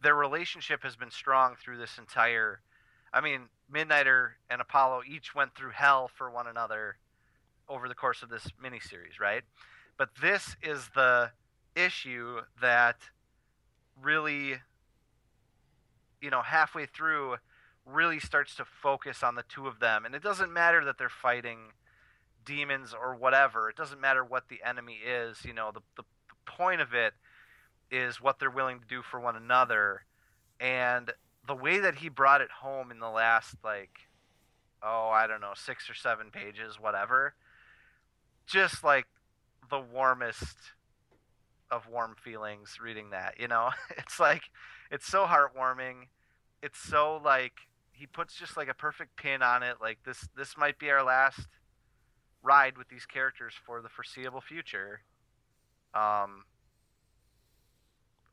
their 0.02 0.14
relationship 0.14 0.82
has 0.82 0.96
been 0.96 1.10
strong 1.10 1.54
through 1.58 1.78
this 1.78 1.96
entire. 1.96 2.60
I 3.10 3.22
mean, 3.22 3.48
Midnighter 3.72 4.32
and 4.50 4.60
Apollo 4.60 5.04
each 5.08 5.34
went 5.34 5.54
through 5.54 5.70
hell 5.70 6.10
for 6.14 6.30
one 6.30 6.46
another 6.46 6.96
over 7.70 7.88
the 7.88 7.94
course 7.94 8.22
of 8.22 8.28
this 8.28 8.48
miniseries, 8.62 9.18
right? 9.18 9.44
But 9.96 10.10
this 10.20 10.56
is 10.62 10.90
the 10.94 11.30
issue 11.74 12.40
that 12.60 12.96
really, 14.00 14.56
you 16.20 16.30
know, 16.30 16.42
halfway 16.42 16.86
through 16.86 17.36
really 17.86 18.20
starts 18.20 18.54
to 18.56 18.64
focus 18.64 19.22
on 19.22 19.34
the 19.34 19.44
two 19.48 19.66
of 19.66 19.80
them. 19.80 20.04
And 20.04 20.14
it 20.14 20.22
doesn't 20.22 20.52
matter 20.52 20.84
that 20.84 20.98
they're 20.98 21.08
fighting 21.08 21.72
demons 22.44 22.94
or 22.94 23.14
whatever. 23.14 23.68
It 23.68 23.76
doesn't 23.76 24.00
matter 24.00 24.24
what 24.24 24.48
the 24.48 24.60
enemy 24.66 24.98
is. 25.06 25.44
You 25.44 25.52
know, 25.52 25.70
the, 25.72 25.80
the, 25.96 26.02
the 26.28 26.52
point 26.52 26.80
of 26.80 26.94
it 26.94 27.14
is 27.90 28.20
what 28.20 28.38
they're 28.38 28.50
willing 28.50 28.80
to 28.80 28.86
do 28.86 29.02
for 29.02 29.20
one 29.20 29.36
another. 29.36 30.04
And 30.60 31.12
the 31.46 31.54
way 31.56 31.80
that 31.80 31.96
he 31.96 32.08
brought 32.08 32.40
it 32.40 32.50
home 32.50 32.90
in 32.90 33.00
the 33.00 33.10
last, 33.10 33.56
like, 33.64 33.90
oh, 34.82 35.10
I 35.10 35.26
don't 35.26 35.40
know, 35.40 35.52
six 35.54 35.88
or 35.90 35.94
seven 35.94 36.30
pages, 36.30 36.78
whatever, 36.80 37.34
just 38.46 38.82
like 38.82 39.06
the 39.72 39.80
warmest 39.80 40.56
of 41.70 41.88
warm 41.88 42.14
feelings 42.22 42.76
reading 42.80 43.10
that. 43.10 43.40
You 43.40 43.48
know, 43.48 43.70
it's 43.98 44.20
like 44.20 44.42
it's 44.92 45.06
so 45.06 45.24
heartwarming. 45.24 46.08
It's 46.62 46.78
so 46.78 47.20
like 47.24 47.54
he 47.90 48.06
puts 48.06 48.34
just 48.34 48.56
like 48.56 48.68
a 48.68 48.74
perfect 48.74 49.16
pin 49.16 49.42
on 49.42 49.64
it. 49.64 49.76
Like 49.80 49.98
this 50.04 50.28
this 50.36 50.56
might 50.56 50.78
be 50.78 50.90
our 50.90 51.02
last 51.02 51.40
ride 52.42 52.76
with 52.76 52.88
these 52.88 53.06
characters 53.06 53.54
for 53.66 53.80
the 53.80 53.88
foreseeable 53.88 54.42
future. 54.42 55.00
Um 55.94 56.44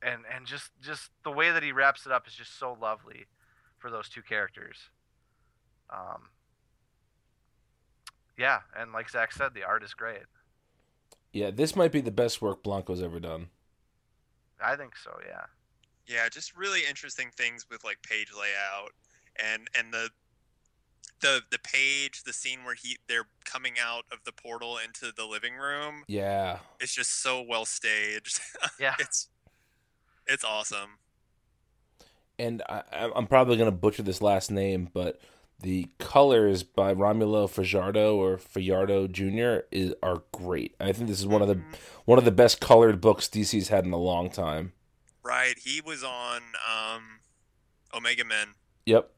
and 0.01 0.23
and 0.33 0.45
just 0.45 0.71
just 0.81 1.09
the 1.23 1.31
way 1.31 1.51
that 1.51 1.63
he 1.63 1.71
wraps 1.71 2.05
it 2.05 2.11
up 2.11 2.27
is 2.27 2.33
just 2.33 2.59
so 2.59 2.77
lovely 2.79 3.27
for 3.77 3.89
those 3.89 4.09
two 4.09 4.21
characters. 4.21 4.89
Um 5.89 6.31
yeah, 8.37 8.59
and 8.77 8.91
like 8.91 9.09
Zach 9.09 9.31
said, 9.31 9.53
the 9.53 9.63
art 9.63 9.83
is 9.83 9.93
great. 9.93 10.23
Yeah, 11.31 11.51
this 11.51 11.75
might 11.75 11.91
be 11.91 12.01
the 12.01 12.11
best 12.11 12.41
work 12.41 12.63
Blanco's 12.63 13.01
ever 13.01 13.19
done. 13.19 13.49
I 14.63 14.75
think 14.75 14.95
so, 14.97 15.11
yeah. 15.27 15.45
Yeah, 16.07 16.27
just 16.29 16.57
really 16.57 16.81
interesting 16.89 17.29
things 17.35 17.65
with 17.69 17.83
like 17.83 18.01
page 18.01 18.31
layout 18.33 18.91
and 19.35 19.69
and 19.77 19.93
the 19.93 20.09
the 21.21 21.41
the 21.51 21.59
page, 21.59 22.23
the 22.23 22.33
scene 22.33 22.63
where 22.63 22.73
he 22.75 22.97
they're 23.07 23.27
coming 23.45 23.73
out 23.81 24.05
of 24.11 24.19
the 24.25 24.31
portal 24.31 24.77
into 24.83 25.11
the 25.15 25.25
living 25.25 25.55
room. 25.55 26.03
Yeah. 26.07 26.59
It's 26.79 26.93
just 26.95 27.21
so 27.21 27.41
well 27.47 27.65
staged. 27.65 28.39
Yeah. 28.79 28.95
it's 28.99 29.27
it's 30.27 30.43
awesome. 30.43 30.97
And 32.39 32.61
I, 32.69 32.83
I- 32.91 33.11
I'm 33.15 33.27
probably 33.27 33.57
going 33.57 33.69
to 33.71 33.75
butcher 33.75 34.01
this 34.03 34.21
last 34.21 34.49
name, 34.49 34.89
but 34.93 35.19
the 35.61 35.89
colors 35.97 36.63
by 36.63 36.93
Romulo 36.93 37.49
Fajardo 37.49 38.15
or 38.15 38.37
Fajardo 38.37 39.07
Jr. 39.07 39.65
is 39.71 39.93
are 40.01 40.23
great. 40.31 40.75
I 40.79 40.91
think 40.93 41.07
this 41.09 41.19
is 41.19 41.27
one 41.27 41.41
of 41.41 41.47
the 41.47 41.55
Mhm. 41.55 41.75
one 42.05 42.17
of 42.17 42.25
the 42.25 42.31
best 42.31 42.61
colored 42.61 43.01
books 43.01 43.27
DC's 43.27 43.67
had 43.67 43.85
in 43.85 43.91
a 43.91 43.97
long 43.97 44.29
time. 44.29 44.71
Right. 45.23 45.57
He 45.59 45.81
was 45.81 46.03
on 46.03 46.41
um 46.67 47.19
Omega 47.93 48.23
Men. 48.23 48.55
Yep. 48.85 49.11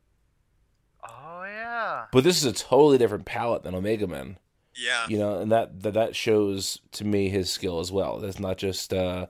Oh 1.07 1.43
yeah. 1.45 2.05
But 2.11 2.23
this 2.23 2.37
is 2.37 2.45
a 2.45 2.53
totally 2.53 2.97
different 2.97 3.25
palette 3.25 3.63
than 3.63 3.75
Omega 3.75 4.07
Men. 4.07 4.37
Yeah. 4.75 5.05
you 5.09 5.17
know, 5.19 5.39
and 5.39 5.51
that 5.51 5.81
that, 5.81 5.93
that 5.93 6.15
shows 6.15 6.79
to 6.93 7.03
me 7.05 7.29
his 7.29 7.51
skill 7.51 7.79
as 7.79 7.91
well. 7.91 8.19
That's 8.19 8.39
not 8.39 8.57
just 8.57 8.93
uh 8.93 9.27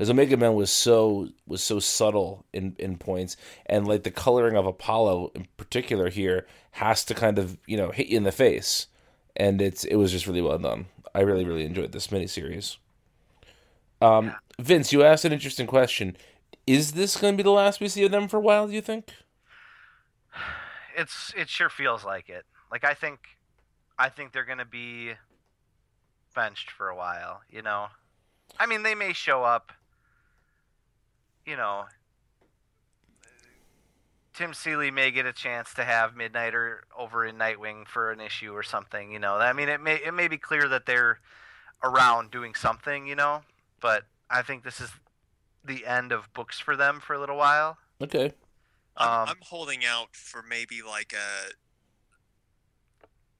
because 0.00 0.08
Omega 0.08 0.38
Man 0.38 0.54
was 0.54 0.70
so 0.70 1.28
was 1.46 1.62
so 1.62 1.78
subtle 1.78 2.46
in 2.54 2.74
in 2.78 2.96
points, 2.96 3.36
and 3.66 3.86
like 3.86 4.02
the 4.02 4.10
coloring 4.10 4.56
of 4.56 4.64
Apollo 4.64 5.30
in 5.34 5.46
particular 5.58 6.08
here 6.08 6.46
has 6.70 7.04
to 7.04 7.14
kind 7.14 7.38
of 7.38 7.58
you 7.66 7.76
know 7.76 7.90
hit 7.90 8.06
you 8.06 8.16
in 8.16 8.22
the 8.22 8.32
face, 8.32 8.86
and 9.36 9.60
it's 9.60 9.84
it 9.84 9.96
was 9.96 10.10
just 10.10 10.26
really 10.26 10.40
well 10.40 10.56
done. 10.56 10.86
I 11.14 11.20
really 11.20 11.44
really 11.44 11.66
enjoyed 11.66 11.92
this 11.92 12.06
miniseries. 12.06 12.78
Um, 14.00 14.32
Vince, 14.58 14.90
you 14.90 15.02
asked 15.02 15.26
an 15.26 15.34
interesting 15.34 15.66
question. 15.66 16.16
Is 16.66 16.92
this 16.92 17.18
going 17.18 17.34
to 17.34 17.36
be 17.36 17.42
the 17.42 17.50
last 17.50 17.78
we 17.78 17.88
see 17.88 18.02
of 18.06 18.10
them 18.10 18.26
for 18.26 18.38
a 18.38 18.40
while? 18.40 18.68
Do 18.68 18.72
you 18.72 18.80
think? 18.80 19.12
It's 20.96 21.34
it 21.36 21.50
sure 21.50 21.68
feels 21.68 22.06
like 22.06 22.30
it. 22.30 22.46
Like 22.72 22.84
I 22.84 22.94
think 22.94 23.18
I 23.98 24.08
think 24.08 24.32
they're 24.32 24.46
gonna 24.46 24.64
be 24.64 25.12
benched 26.34 26.70
for 26.70 26.88
a 26.88 26.96
while, 26.96 27.42
you 27.50 27.60
know. 27.60 27.88
I 28.58 28.64
mean 28.64 28.82
they 28.82 28.94
may 28.94 29.12
show 29.12 29.44
up 29.44 29.72
you 31.50 31.56
know 31.56 31.84
Tim 34.32 34.54
Seeley 34.54 34.90
may 34.90 35.10
get 35.10 35.26
a 35.26 35.34
chance 35.34 35.74
to 35.74 35.84
have 35.84 36.14
Midnighter 36.14 36.78
over 36.96 37.26
in 37.26 37.36
Nightwing 37.36 37.86
for 37.86 38.10
an 38.10 38.20
issue 38.20 38.52
or 38.52 38.62
something, 38.62 39.12
you 39.12 39.18
know. 39.18 39.34
I 39.34 39.52
mean 39.52 39.68
it 39.68 39.82
may 39.82 39.96
it 39.96 40.14
may 40.14 40.28
be 40.28 40.38
clear 40.38 40.68
that 40.68 40.86
they're 40.86 41.18
around 41.82 42.30
doing 42.30 42.54
something, 42.54 43.06
you 43.06 43.16
know, 43.16 43.42
but 43.80 44.04
I 44.30 44.42
think 44.42 44.64
this 44.64 44.80
is 44.80 44.90
the 45.64 45.84
end 45.84 46.12
of 46.12 46.32
books 46.32 46.58
for 46.58 46.76
them 46.76 47.00
for 47.00 47.14
a 47.14 47.20
little 47.20 47.36
while. 47.36 47.76
Okay. 48.00 48.32
I'm, 48.96 49.08
Um, 49.08 49.28
I'm 49.28 49.42
holding 49.42 49.84
out 49.84 50.14
for 50.16 50.42
maybe 50.42 50.80
like 50.82 51.12
a 51.12 51.52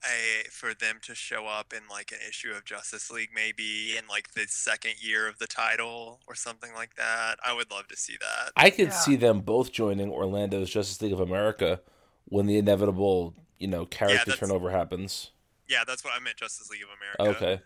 a 0.05 0.49
for 0.51 0.73
them 0.75 0.99
to 1.03 1.15
show 1.15 1.47
up 1.47 1.73
in 1.73 1.81
like 1.91 2.11
an 2.13 2.19
issue 2.27 2.51
of 2.53 2.65
Justice 2.65 3.11
League, 3.11 3.31
maybe 3.35 3.97
in 3.99 4.07
like 4.09 4.33
the 4.35 4.47
second 4.49 4.95
year 5.03 5.29
of 5.29 5.39
the 5.39 5.47
title 5.47 6.21
or 6.27 6.35
something 6.35 6.73
like 6.75 6.97
that. 6.97 7.37
I 7.45 7.53
would 7.53 7.71
love 7.71 7.87
to 7.89 7.97
see 7.97 8.17
that. 8.21 8.53
I 8.57 8.71
could 8.71 8.89
Yeah. 8.89 8.95
see 8.95 9.17
them 9.17 9.41
both 9.41 9.73
joining 9.73 10.11
Orlando's 10.11 10.71
Justice 10.71 11.01
League 11.03 11.13
of 11.13 11.21
America 11.21 11.81
when 12.25 12.47
the 12.47 12.57
inevitable, 12.57 13.35
you 13.59 13.67
know, 13.69 13.85
character 13.87 14.19
that's- 14.27 14.39
turnover 14.39 14.71
happens. 14.71 15.33
Yeah, 15.69 15.85
that's 15.85 16.03
what 16.03 16.15
I 16.15 16.19
meant. 16.19 16.37
Justice 16.37 16.71
League 16.71 16.83
of 16.83 16.89
America. 16.91 17.45
Okay. 17.45 17.63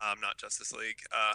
Um, 0.00 0.20
not 0.20 0.36
Justice 0.38 0.72
League. 0.72 1.02
Uh, 1.10 1.34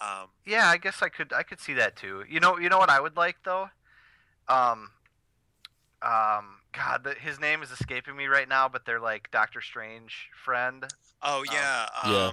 um, 0.00 0.30
Yeah, 0.44 0.68
I 0.68 0.76
guess 0.76 1.02
I 1.02 1.08
could 1.08 1.32
I 1.32 1.42
could 1.42 1.60
see 1.60 1.74
that 1.74 1.96
too. 1.96 2.24
You 2.28 2.38
know, 2.40 2.58
you 2.58 2.68
know 2.68 2.78
what 2.78 2.90
I 2.90 3.00
would 3.00 3.16
like 3.16 3.38
though. 3.44 3.70
Um, 4.48 4.92
um, 6.02 6.57
God, 6.72 7.04
the, 7.04 7.14
his 7.14 7.40
name 7.40 7.62
is 7.62 7.70
escaping 7.70 8.16
me 8.16 8.26
right 8.26 8.48
now, 8.48 8.68
but 8.68 8.84
they're 8.84 9.00
like 9.00 9.30
Doctor 9.30 9.60
Strange 9.60 10.28
friend. 10.44 10.84
oh 11.22 11.44
yeah. 11.50 11.86
Um, 12.02 12.12
Yeah. 12.12 12.30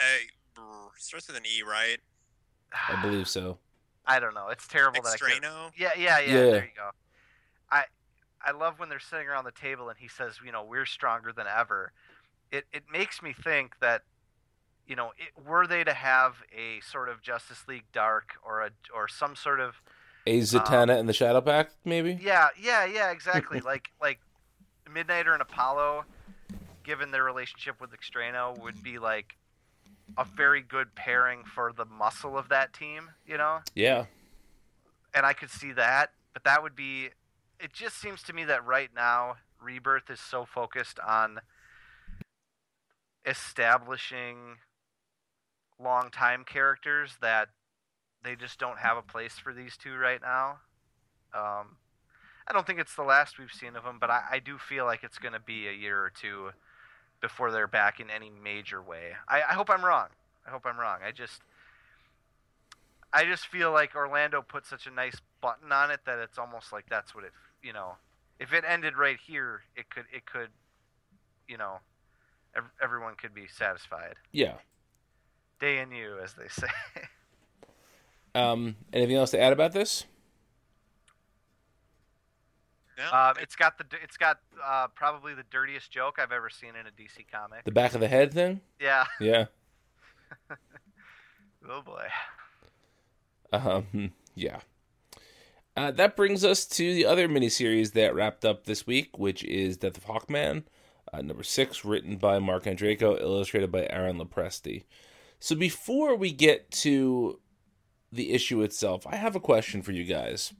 A, 0.00 0.54
brr, 0.54 0.90
starts 0.96 1.28
with 1.28 1.36
an 1.36 1.44
E, 1.46 1.62
right? 1.62 1.98
I 2.88 3.00
believe 3.02 3.28
so. 3.28 3.58
I 4.06 4.20
don't 4.20 4.34
know. 4.34 4.48
It's 4.48 4.66
terrible 4.66 5.02
that 5.02 5.14
I 5.14 5.16
can't. 5.16 5.42
Extrano. 5.42 5.70
Yeah, 5.76 5.90
yeah, 5.96 6.18
yeah, 6.20 6.26
Yeah. 6.26 6.50
There 6.50 6.64
you 6.64 6.70
go. 6.76 6.90
I 7.70 7.84
I 8.44 8.52
love 8.52 8.78
when 8.78 8.88
they're 8.88 9.00
sitting 9.00 9.28
around 9.28 9.44
the 9.44 9.52
table 9.52 9.88
and 9.88 9.98
he 9.98 10.08
says, 10.08 10.38
you 10.44 10.52
know, 10.52 10.64
we're 10.64 10.86
stronger 10.86 11.32
than 11.32 11.46
ever. 11.46 11.92
It 12.50 12.64
it 12.72 12.84
makes 12.90 13.22
me 13.22 13.32
think 13.32 13.74
that, 13.80 14.02
you 14.86 14.96
know, 14.96 15.12
it, 15.18 15.46
were 15.46 15.66
they 15.66 15.84
to 15.84 15.92
have 15.92 16.36
a 16.56 16.80
sort 16.80 17.08
of 17.08 17.20
Justice 17.20 17.64
League 17.68 17.90
Dark 17.92 18.34
or 18.44 18.62
a 18.62 18.70
or 18.94 19.08
some 19.08 19.36
sort 19.36 19.60
of 19.60 19.82
A 20.28 20.38
um, 20.38 20.40
Zatanna 20.40 20.98
and 20.98 21.08
the 21.08 21.12
Shadow 21.12 21.40
Pact, 21.40 21.74
maybe? 21.84 22.18
Yeah, 22.20 22.48
yeah, 22.60 22.84
yeah, 22.84 23.10
exactly. 23.10 23.60
like 23.64 23.90
like 24.00 24.20
Midnighter 24.86 25.32
and 25.32 25.42
Apollo, 25.42 26.04
given 26.84 27.10
their 27.10 27.24
relationship 27.24 27.80
with 27.80 27.90
Extrano, 27.90 28.58
would 28.62 28.82
be 28.82 28.98
like 28.98 29.36
a 30.16 30.24
very 30.24 30.62
good 30.62 30.94
pairing 30.94 31.44
for 31.44 31.72
the 31.76 31.84
muscle 31.84 32.38
of 32.38 32.48
that 32.48 32.72
team, 32.72 33.10
you 33.26 33.36
know? 33.36 33.58
Yeah. 33.74 34.06
And 35.14 35.26
I 35.26 35.32
could 35.32 35.50
see 35.50 35.72
that, 35.72 36.10
but 36.32 36.44
that 36.44 36.62
would 36.62 36.74
be 36.76 37.10
it 37.60 37.72
just 37.72 38.00
seems 38.00 38.22
to 38.22 38.32
me 38.32 38.44
that 38.44 38.64
right 38.64 38.90
now 38.94 39.36
Rebirth 39.60 40.10
is 40.10 40.20
so 40.20 40.44
focused 40.44 40.98
on 41.00 41.40
establishing 43.26 44.56
long 45.80 46.10
time 46.10 46.44
characters 46.44 47.16
that 47.20 47.48
they 48.22 48.36
just 48.36 48.58
don't 48.58 48.78
have 48.78 48.96
a 48.96 49.02
place 49.02 49.34
for 49.34 49.52
these 49.52 49.76
two 49.76 49.94
right 49.94 50.20
now. 50.20 50.58
Um, 51.34 51.76
I 52.46 52.52
don't 52.52 52.66
think 52.66 52.80
it's 52.80 52.94
the 52.94 53.02
last 53.02 53.38
we've 53.38 53.52
seen 53.52 53.76
of 53.76 53.84
them, 53.84 53.98
but 54.00 54.10
I, 54.10 54.22
I 54.32 54.38
do 54.38 54.58
feel 54.58 54.84
like 54.84 55.04
it's 55.04 55.18
going 55.18 55.34
to 55.34 55.40
be 55.40 55.68
a 55.68 55.72
year 55.72 55.98
or 55.98 56.10
two 56.10 56.50
before 57.20 57.50
they're 57.50 57.66
back 57.66 58.00
in 58.00 58.10
any 58.10 58.30
major 58.30 58.82
way. 58.82 59.12
I, 59.28 59.42
I 59.42 59.54
hope 59.54 59.68
I'm 59.70 59.84
wrong. 59.84 60.08
I 60.46 60.50
hope 60.50 60.62
I'm 60.64 60.78
wrong. 60.78 61.00
I 61.06 61.12
just, 61.12 61.42
I 63.12 63.24
just 63.24 63.46
feel 63.46 63.70
like 63.70 63.94
Orlando 63.94 64.40
put 64.40 64.66
such 64.66 64.86
a 64.86 64.90
nice 64.90 65.20
button 65.42 65.72
on 65.72 65.90
it 65.90 66.00
that 66.06 66.18
it's 66.18 66.38
almost 66.38 66.72
like 66.72 66.86
that's 66.88 67.14
what 67.14 67.24
it, 67.24 67.32
you 67.62 67.72
know, 67.72 67.96
if 68.38 68.52
it 68.52 68.64
ended 68.66 68.96
right 68.96 69.18
here, 69.26 69.62
it 69.76 69.90
could, 69.90 70.04
it 70.12 70.24
could, 70.24 70.48
you 71.48 71.58
know, 71.58 71.80
ev- 72.56 72.70
everyone 72.82 73.14
could 73.14 73.34
be 73.34 73.46
satisfied. 73.46 74.14
Yeah. 74.32 74.54
Day 75.60 75.78
and 75.78 75.92
you, 75.94 76.18
as 76.22 76.34
they 76.34 76.48
say. 76.48 76.68
Um, 78.38 78.76
anything 78.92 79.16
else 79.16 79.30
to 79.32 79.40
add 79.40 79.52
about 79.52 79.72
this? 79.72 80.04
No, 82.96 83.04
Um, 83.16 83.34
it's 83.40 83.54
got 83.54 83.78
the 83.78 83.84
it's 84.02 84.16
got 84.16 84.38
uh, 84.64 84.88
probably 84.88 85.32
the 85.34 85.44
dirtiest 85.50 85.90
joke 85.90 86.18
I've 86.18 86.32
ever 86.32 86.50
seen 86.50 86.70
in 86.70 86.86
a 86.86 86.90
DC 86.90 87.26
comic. 87.30 87.64
The 87.64 87.70
back 87.70 87.94
of 87.94 88.00
the 88.00 88.08
head 88.08 88.32
thing? 88.34 88.60
Yeah. 88.80 89.04
Yeah. 89.20 89.46
Oh 91.70 91.82
boy. 91.82 92.06
Um, 93.52 94.12
yeah. 94.34 94.60
Uh, 95.76 95.90
that 95.90 96.16
brings 96.16 96.44
us 96.44 96.64
to 96.64 96.94
the 96.94 97.04
other 97.04 97.28
miniseries 97.28 97.92
that 97.92 98.14
wrapped 98.14 98.44
up 98.44 98.64
this 98.64 98.86
week, 98.86 99.18
which 99.18 99.44
is 99.44 99.76
Death 99.76 99.98
of 99.98 100.06
Hawkman, 100.06 100.62
uh, 101.12 101.20
number 101.20 101.42
six, 101.42 101.84
written 101.84 102.16
by 102.16 102.38
Marc 102.38 102.64
Andreyko, 102.64 103.20
illustrated 103.20 103.70
by 103.70 103.86
Aaron 103.90 104.18
Lopresti. 104.18 104.84
So 105.40 105.54
before 105.54 106.16
we 106.16 106.32
get 106.32 106.70
to 106.70 107.38
the 108.12 108.32
issue 108.32 108.62
itself, 108.62 109.06
I 109.06 109.16
have 109.16 109.36
a 109.36 109.40
question 109.40 109.82
for 109.82 109.92
you 109.92 110.04
guys. 110.04 110.52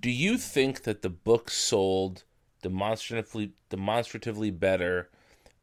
Do 0.00 0.10
you 0.10 0.38
think 0.38 0.82
that 0.82 1.02
the 1.02 1.10
book 1.10 1.50
sold 1.50 2.24
demonstratively 2.62 3.52
demonstratively 3.68 4.50
better 4.50 5.08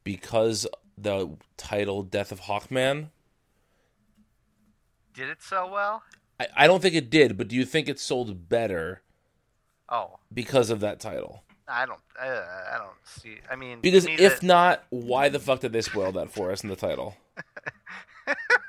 because 0.03 0.67
the 0.97 1.37
title 1.57 2.03
Death 2.03 2.31
of 2.31 2.41
Hawkman? 2.41 3.09
Did 5.13 5.29
it 5.29 5.41
sell 5.41 5.69
well? 5.71 6.03
I, 6.39 6.47
I 6.55 6.67
don't 6.67 6.81
think 6.81 6.93
it 6.95 7.09
did, 7.09 7.37
but 7.37 7.47
do 7.47 7.55
you 7.55 7.65
think 7.65 7.89
it 7.89 7.99
sold 7.99 8.47
better 8.49 9.01
Oh, 9.89 10.19
because 10.33 10.69
of 10.69 10.81
that 10.81 10.99
title? 10.99 11.43
I 11.67 11.85
don't. 11.85 11.99
Uh, 12.19 12.25
I 12.73 12.77
don't 12.77 12.91
see. 13.03 13.37
I 13.49 13.55
mean, 13.55 13.79
Because 13.81 14.05
if 14.05 14.39
that- 14.39 14.43
not, 14.43 14.83
why 14.89 15.29
the 15.29 15.39
fuck 15.39 15.61
did 15.61 15.73
they 15.73 15.81
spoil 15.81 16.11
that 16.13 16.29
for 16.31 16.51
us 16.51 16.63
in 16.63 16.69
the 16.69 16.75
title? 16.75 17.15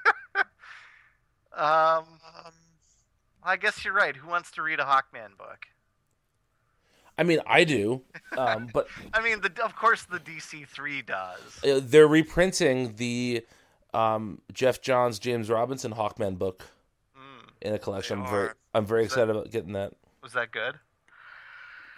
Um, 1.59 2.05
Um, 2.45 2.53
I 3.43 3.57
guess 3.57 3.85
you're 3.85 3.95
right. 3.95 4.15
Who 4.17 4.29
wants 4.29 4.51
to 4.53 4.63
read 4.63 4.81
a 4.81 4.85
Hawkman 4.85 5.37
book? 5.37 5.67
I 7.17 7.25
mean, 7.25 7.41
I 7.47 7.65
do, 7.65 8.03
um, 8.37 8.69
but 8.73 8.87
I 9.15 9.21
mean, 9.23 9.41
the, 9.41 9.51
of 9.65 9.75
course 9.75 10.05
the 10.05 10.19
DC 10.21 10.69
three 10.69 11.03
does. 11.03 11.41
uh, 11.65 11.81
they're 11.83 12.07
reprinting 12.07 12.95
the 12.97 13.45
um, 13.93 14.41
Geoff 14.53 14.81
Johns 14.81 15.19
James 15.19 15.51
Robinson 15.51 15.93
Hawkman 15.93 16.39
book 16.39 16.65
Mm, 17.17 17.51
in 17.63 17.75
a 17.75 17.79
collection. 17.79 18.21
I'm 18.21 18.31
very. 18.31 18.51
I'm 18.75 18.87
very 18.87 19.01
that- 19.03 19.07
excited 19.07 19.31
about 19.31 19.51
getting 19.51 19.73
that. 19.73 19.95
was 20.23 20.33
that 20.35 20.53
good? 20.53 20.77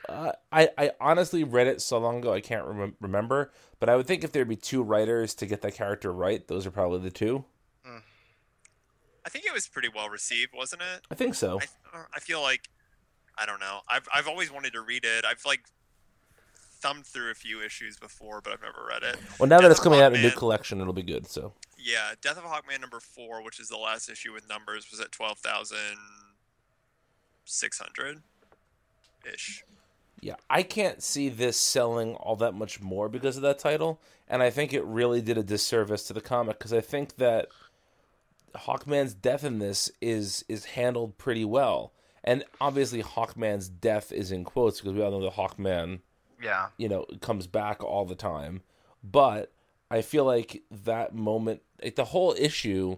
Uh, 0.09 0.33
I 0.51 0.71
I 0.79 0.91
honestly 1.01 1.45
read 1.45 1.67
it 1.67 1.83
so 1.83 1.99
long 1.99 2.19
ago 2.19 2.33
I 2.33 2.41
can't 2.41 2.65
rem- 2.67 2.97
remember, 3.01 3.53
but 3.79 3.89
I 3.91 3.97
would 3.97 4.07
think 4.07 4.25
if 4.25 4.33
there'd 4.33 4.49
be 4.49 4.57
two 4.57 4.83
writers 4.83 5.35
to 5.35 5.47
get 5.47 5.61
that 5.63 5.75
character 5.75 6.11
right, 6.13 6.47
those 6.49 6.67
are 6.67 6.71
probably 6.71 7.01
the 7.01 7.11
two. 7.11 7.45
I 9.25 9.29
think 9.29 9.45
it 9.45 9.53
was 9.53 9.69
pretty 9.69 9.89
well 9.95 10.09
received, 10.09 10.53
wasn't 10.55 10.83
it? 10.83 11.03
I 11.11 11.15
think 11.15 11.35
so. 11.35 11.61
I, 11.61 11.99
uh, 11.99 12.05
I 12.15 12.21
feel 12.21 12.41
like 12.43 12.69
I 13.37 13.47
don't 13.47 13.61
know. 13.61 13.81
I've 13.89 14.09
I've 14.15 14.29
always 14.29 14.51
wanted 14.53 14.73
to 14.75 14.81
read 14.81 15.05
it. 15.05 15.25
I've 15.25 15.45
like 15.45 15.61
thumbed 16.81 17.07
through 17.07 17.31
a 17.31 17.35
few 17.35 17.61
issues 17.63 17.99
before, 17.99 18.41
but 18.41 18.55
I've 18.55 18.63
never 18.63 18.87
read 18.89 19.03
it. 19.03 19.17
Well, 19.39 19.49
now 19.49 19.61
that 19.61 19.71
it's 19.71 19.81
coming 19.81 20.01
out 20.01 20.15
in 20.15 20.21
a 20.21 20.23
new 20.23 20.31
collection, 20.31 20.81
it'll 20.81 20.95
be 20.95 21.03
good. 21.03 21.27
So 21.27 21.53
Yeah, 21.79 22.13
Death 22.23 22.39
of 22.39 22.45
Hawkman 22.45 22.81
number 22.81 23.01
four, 23.01 23.43
which 23.45 23.61
is 23.61 23.69
the 23.69 23.77
last 23.77 24.09
issue 24.09 24.33
with 24.33 24.49
numbers, 24.49 24.91
was 24.91 25.01
at 25.01 25.13
twelve 25.13 25.39
thousand 25.39 25.99
six 27.45 27.79
hundred 27.79 28.23
ish. 29.31 29.65
yeah, 30.21 30.37
I 30.49 30.63
can't 30.63 31.03
see 31.03 31.29
this 31.29 31.59
selling 31.59 32.15
all 32.17 32.37
that 32.37 32.55
much 32.55 32.81
more 32.81 33.09
because 33.09 33.37
of 33.37 33.43
that 33.43 33.59
title, 33.59 34.01
and 34.29 34.43
I 34.43 34.51
think 34.51 34.73
it 34.73 34.85
really 34.85 35.21
did 35.21 35.37
a 35.37 35.43
disservice 35.43 36.05
to 36.05 36.13
the 36.15 36.21
comic 36.21 36.59
because 36.59 36.73
I 36.73 36.81
think 36.81 37.17
that 37.17 37.49
Hawkman's 38.55 39.15
death 39.15 39.45
in 39.45 39.59
this 39.59 39.91
is 40.01 40.45
is 40.49 40.65
handled 40.67 41.19
pretty 41.19 41.45
well, 41.45 41.93
and 42.25 42.45
obviously 42.61 43.03
Hawkman's 43.03 43.69
death 43.69 44.13
is 44.13 44.33
in 44.33 44.45
quotes 44.45 44.81
because 44.81 44.95
we 44.95 45.03
all 45.03 45.11
know 45.11 45.21
the 45.23 45.31
Hawkman 45.31 46.01
Yeah. 46.43 46.69
you 46.77 46.89
know 46.89 47.05
comes 47.21 47.47
back 47.47 47.83
all 47.85 48.05
the 48.07 48.15
time 48.15 48.63
but 49.03 49.53
i 49.91 50.01
feel 50.03 50.25
like 50.25 50.63
that 50.71 51.15
moment 51.15 51.63
like 51.83 51.97
the 51.97 52.05
whole 52.07 52.35
issue 52.39 52.97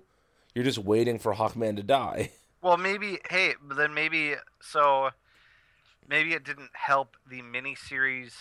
you're 0.55 0.65
just 0.65 0.79
waiting 0.79 1.19
for 1.19 1.35
hawkman 1.35 1.77
to 1.77 1.83
die 1.83 2.31
Well, 2.63 2.77
maybe. 2.77 3.19
Hey, 3.29 3.55
then 3.77 3.93
maybe 3.93 4.35
so. 4.61 5.11
Maybe 6.09 6.33
it 6.35 6.45
didn't 6.45 6.71
help 6.75 7.17
the 7.29 7.43
miniseries 7.43 8.35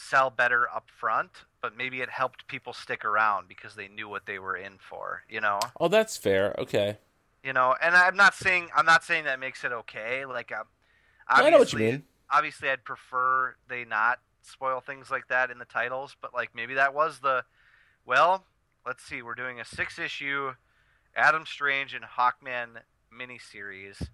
sell 0.00 0.30
better 0.30 0.68
up 0.74 0.86
front, 0.96 1.30
but 1.60 1.76
maybe 1.76 2.00
it 2.00 2.08
helped 2.08 2.46
people 2.46 2.72
stick 2.72 3.04
around 3.04 3.48
because 3.48 3.74
they 3.74 3.88
knew 3.88 4.08
what 4.08 4.26
they 4.26 4.38
were 4.38 4.56
in 4.56 4.74
for. 4.78 5.24
You 5.28 5.40
know. 5.40 5.58
oh 5.80 5.88
that's 5.88 6.16
fair 6.16 6.54
okay 6.58 6.98
You 7.42 7.52
know, 7.52 7.74
and 7.82 7.94
I'm 7.94 8.16
not 8.16 8.34
saying 8.34 8.68
I'm 8.76 8.86
not 8.86 9.04
saying 9.04 9.24
that 9.24 9.40
makes 9.40 9.64
it 9.64 9.72
okay. 9.72 10.24
Like, 10.24 10.52
um, 10.52 10.64
i 11.28 11.50
know 11.50 11.58
what 11.58 11.72
you 11.72 11.78
mean 11.78 12.04
obviously 12.30 12.68
I'd 12.68 12.84
prefer 12.84 13.56
they 13.68 13.84
not 13.84 14.20
spoil 14.42 14.80
things 14.80 15.10
like 15.10 15.28
that 15.28 15.50
in 15.50 15.58
the 15.58 15.64
titles, 15.64 16.16
but 16.20 16.34
like 16.34 16.50
maybe 16.54 16.74
that 16.74 16.94
was 16.94 17.20
the 17.20 17.44
well, 18.06 18.44
let's 18.86 19.04
see, 19.04 19.22
we're 19.22 19.34
doing 19.34 19.60
a 19.60 19.64
six 19.64 19.98
issue 19.98 20.52
Adam 21.14 21.44
Strange 21.46 21.94
and 21.94 22.04
Hawkman 22.04 22.80
miniseries. 23.12 24.08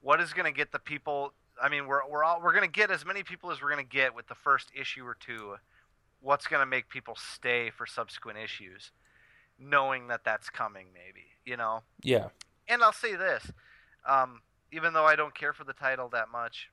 What 0.00 0.20
is 0.20 0.32
gonna 0.32 0.52
get 0.52 0.72
the 0.72 0.78
people 0.78 1.32
I 1.62 1.68
mean 1.68 1.86
we're 1.86 2.00
we're 2.08 2.24
all 2.24 2.40
we're 2.42 2.54
gonna 2.54 2.66
get 2.68 2.90
as 2.90 3.04
many 3.04 3.22
people 3.22 3.50
as 3.50 3.62
we're 3.62 3.70
gonna 3.70 3.84
get 3.84 4.14
with 4.14 4.26
the 4.26 4.34
first 4.34 4.70
issue 4.78 5.04
or 5.04 5.16
two. 5.18 5.56
What's 6.20 6.46
gonna 6.46 6.66
make 6.66 6.88
people 6.88 7.16
stay 7.16 7.70
for 7.70 7.86
subsequent 7.86 8.38
issues? 8.38 8.92
Knowing 9.58 10.08
that 10.08 10.24
that's 10.24 10.50
coming, 10.50 10.86
maybe, 10.92 11.26
you 11.44 11.56
know? 11.56 11.82
yeah 12.02 12.28
and 12.68 12.82
I'll 12.82 12.92
say 12.92 13.14
this, 13.14 13.50
um, 14.08 14.40
even 14.72 14.92
though 14.92 15.04
I 15.04 15.16
don't 15.16 15.34
care 15.34 15.52
for 15.52 15.64
the 15.64 15.72
title 15.72 16.08
that 16.10 16.30
much, 16.30 16.70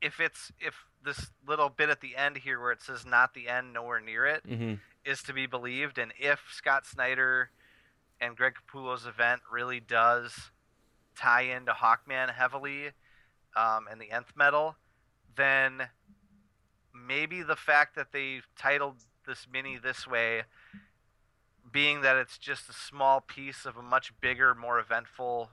if 0.00 0.20
it's 0.20 0.52
if 0.60 0.74
this 1.04 1.30
little 1.46 1.68
bit 1.68 1.88
at 1.90 2.00
the 2.00 2.16
end 2.16 2.38
here 2.38 2.60
where 2.60 2.72
it 2.72 2.82
says 2.82 3.04
"not 3.06 3.34
the 3.34 3.48
end, 3.48 3.72
nowhere 3.72 4.00
near 4.00 4.26
it" 4.26 4.44
is 4.44 5.20
hmm 5.20 5.26
to 5.26 5.32
be 5.32 5.46
believed, 5.46 5.98
and 5.98 6.12
if 6.18 6.40
Scott 6.52 6.84
Snyder 6.86 7.50
and 8.20 8.36
Greg 8.36 8.54
Capullo's 8.54 9.06
event 9.06 9.40
really 9.50 9.80
does 9.80 10.50
tie 11.16 11.42
into 11.42 11.72
Hawkman 11.72 12.34
heavily 12.34 12.90
um, 13.56 13.86
and 13.90 14.00
the 14.00 14.10
Nth 14.10 14.32
Metal, 14.36 14.76
then 15.36 15.88
maybe 16.94 17.42
the 17.42 17.56
fact 17.56 17.96
that 17.96 18.12
they 18.12 18.40
titled 18.56 18.96
this 19.26 19.46
mini 19.50 19.76
this 19.76 20.06
way 20.06 20.42
being 21.72 22.02
that 22.02 22.16
it's 22.16 22.38
just 22.38 22.68
a 22.68 22.72
small 22.72 23.20
piece 23.20 23.66
of 23.66 23.76
a 23.76 23.82
much 23.82 24.12
bigger, 24.20 24.54
more 24.54 24.78
eventful 24.78 25.50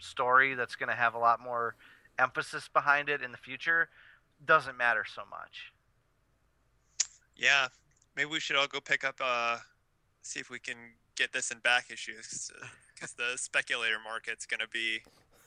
story 0.00 0.54
that's 0.54 0.76
going 0.76 0.88
to 0.88 0.94
have 0.94 1.14
a 1.14 1.18
lot 1.18 1.40
more 1.40 1.76
emphasis 2.18 2.68
behind 2.72 3.08
it 3.08 3.22
in 3.22 3.32
the 3.32 3.38
future, 3.38 3.88
doesn't 4.44 4.76
matter 4.76 5.04
so 5.06 5.22
much. 5.30 5.72
Yeah, 7.36 7.68
maybe 8.16 8.30
we 8.30 8.40
should 8.40 8.56
all 8.56 8.66
go 8.66 8.80
pick 8.80 9.04
up. 9.04 9.16
Uh, 9.20 9.58
see 10.22 10.40
if 10.40 10.50
we 10.50 10.58
can 10.58 10.76
get 11.16 11.32
this 11.32 11.50
in 11.50 11.58
back 11.58 11.90
issues 11.90 12.50
because 12.94 13.12
the 13.12 13.36
speculator 13.36 13.98
market's 14.02 14.46
gonna 14.46 14.68
be 14.72 15.02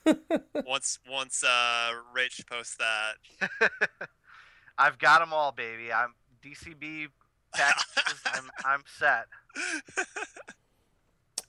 once 0.66 0.98
once 1.10 1.42
uh, 1.44 1.90
Rich 2.14 2.44
posts 2.50 2.76
that. 2.76 3.50
I've 4.78 4.98
got 4.98 5.20
them 5.20 5.32
all, 5.32 5.52
baby. 5.52 5.92
I'm 5.92 6.14
DCB 6.44 7.08
packages. 7.54 8.20
I'm 8.26 8.50
I'm 8.64 8.82
set. 8.98 9.26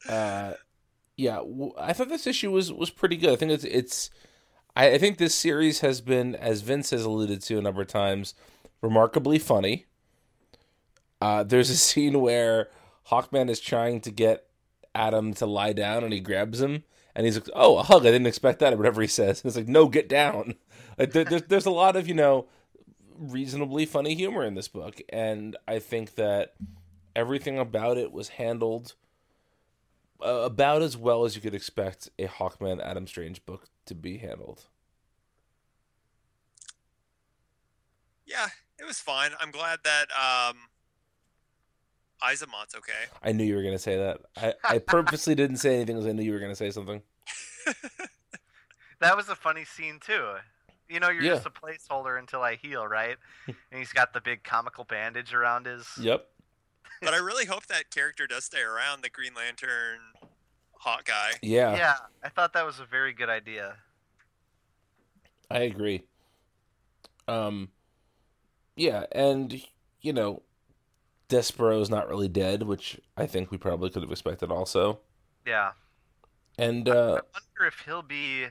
uh 0.09 0.53
yeah 1.17 1.35
w- 1.37 1.73
i 1.77 1.91
thought 1.91 2.07
this 2.07 2.27
issue 2.27 2.49
was 2.51 2.71
was 2.71 2.89
pretty 2.89 3.17
good 3.17 3.31
i 3.31 3.35
think 3.35 3.51
it's 3.51 3.65
it's 3.65 4.09
I, 4.75 4.91
I 4.93 4.97
think 4.97 5.17
this 5.17 5.35
series 5.35 5.81
has 5.81 5.99
been 5.99 6.35
as 6.35 6.61
vince 6.61 6.91
has 6.91 7.03
alluded 7.03 7.41
to 7.41 7.57
a 7.57 7.61
number 7.61 7.81
of 7.81 7.87
times 7.87 8.33
remarkably 8.81 9.37
funny 9.39 9.85
uh 11.19 11.43
there's 11.43 11.69
a 11.69 11.75
scene 11.75 12.21
where 12.21 12.69
hawkman 13.09 13.49
is 13.49 13.59
trying 13.59 13.99
to 14.01 14.11
get 14.11 14.45
adam 14.95 15.33
to 15.33 15.45
lie 15.45 15.73
down 15.73 16.03
and 16.05 16.13
he 16.13 16.19
grabs 16.21 16.61
him 16.61 16.83
and 17.17 17.25
he's 17.25 17.35
like 17.35 17.49
oh 17.53 17.77
a 17.77 17.83
hug 17.83 18.03
i 18.03 18.11
didn't 18.11 18.27
expect 18.27 18.59
that 18.59 18.71
or 18.71 18.77
whatever 18.77 19.01
he 19.01 19.07
says 19.07 19.41
and 19.41 19.49
it's 19.49 19.57
like 19.57 19.67
no 19.67 19.89
get 19.89 20.07
down 20.07 20.55
there, 20.97 21.25
there's, 21.25 21.43
there's 21.43 21.65
a 21.65 21.71
lot 21.71 21.97
of 21.97 22.07
you 22.07 22.13
know 22.13 22.47
reasonably 23.17 23.85
funny 23.85 24.15
humor 24.15 24.45
in 24.45 24.55
this 24.55 24.69
book 24.69 25.01
and 25.09 25.57
i 25.67 25.79
think 25.79 26.15
that 26.15 26.53
everything 27.15 27.59
about 27.59 27.97
it 27.97 28.13
was 28.13 28.29
handled 28.29 28.93
uh, 30.23 30.41
about 30.43 30.81
as 30.81 30.97
well 30.97 31.25
as 31.25 31.35
you 31.35 31.41
could 31.41 31.53
expect 31.53 32.09
a 32.17 32.25
Hawkman 32.25 32.81
Adam 32.81 33.07
Strange 33.07 33.45
book 33.45 33.67
to 33.85 33.95
be 33.95 34.17
handled. 34.17 34.65
Yeah, 38.25 38.47
it 38.79 38.85
was 38.85 38.99
fine. 38.99 39.31
I'm 39.39 39.51
glad 39.51 39.79
that 39.83 40.07
um, 40.11 40.57
Izamont's 42.23 42.75
okay. 42.75 43.05
I 43.23 43.31
knew 43.31 43.43
you 43.43 43.55
were 43.55 43.61
going 43.61 43.73
to 43.75 43.79
say 43.79 43.97
that. 43.97 44.21
I, 44.35 44.53
I 44.75 44.79
purposely 44.79 45.35
didn't 45.35 45.57
say 45.57 45.75
anything 45.75 45.95
because 45.95 46.07
I 46.07 46.13
knew 46.13 46.23
you 46.23 46.33
were 46.33 46.39
going 46.39 46.51
to 46.51 46.55
say 46.55 46.71
something. 46.71 47.01
That 48.99 49.15
was 49.15 49.29
a 49.29 49.35
funny 49.35 49.63
scene 49.63 49.99
too. 50.03 50.33
You 50.89 50.99
know, 50.99 51.09
you're 51.09 51.21
Yeah. 51.23 51.35
just 51.35 51.45
a 51.45 51.51
placeholder 51.51 52.17
until 52.17 52.41
I 52.41 52.55
heal, 52.55 52.87
right? 52.87 53.17
and 53.47 53.55
he's 53.79 53.91
got 53.93 54.13
the 54.13 54.21
big 54.21 54.43
comical 54.43 54.85
bandage 54.85 55.33
around 55.33 55.65
his. 55.65 55.87
Yep. 55.99 56.25
But 57.03 57.13
I 57.13 57.17
really 57.17 57.45
hope 57.45 57.67
that 57.67 57.91
character 57.91 58.25
does 58.25 58.45
stay 58.45 58.61
around, 58.61 59.03
the 59.03 59.09
Green 59.11 59.33
Lantern 59.35 59.99
Hawkeye. 60.79 61.33
Yeah, 61.43 61.75
Yeah, 61.75 61.95
I 62.23 62.29
thought 62.29 62.53
that 62.53 62.65
was 62.65 62.79
a 62.79 62.85
very 62.85 63.13
good 63.13 63.29
idea. 63.29 63.75
I 65.51 65.59
agree. 65.59 66.01
Um, 67.27 67.69
yeah, 68.75 69.05
and 69.11 69.61
you 70.01 70.11
know, 70.11 70.41
Despero's 71.29 71.89
not 71.89 72.07
really 72.07 72.27
dead, 72.27 72.63
which 72.63 72.99
I 73.15 73.25
think 73.25 73.51
we 73.51 73.57
probably 73.57 73.89
could 73.89 74.01
have 74.01 74.11
expected 74.11 74.51
also. 74.51 74.99
Yeah. 75.45 75.71
And 76.57 76.87
uh, 76.87 77.21
I 77.33 77.39
wonder 77.39 77.67
if 77.67 77.83
he'll 77.85 78.01
be. 78.01 78.45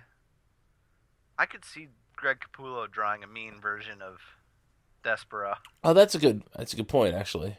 I 1.38 1.46
could 1.46 1.64
see 1.64 1.88
Greg 2.14 2.38
Capullo 2.40 2.90
drawing 2.90 3.22
a 3.22 3.26
mean 3.26 3.60
version 3.60 4.00
of 4.00 4.20
Despero. 5.04 5.56
oh, 5.84 5.92
that's 5.92 6.14
a 6.14 6.18
good 6.18 6.42
that's 6.56 6.72
a 6.72 6.76
good 6.76 6.88
point 6.88 7.14
actually. 7.14 7.56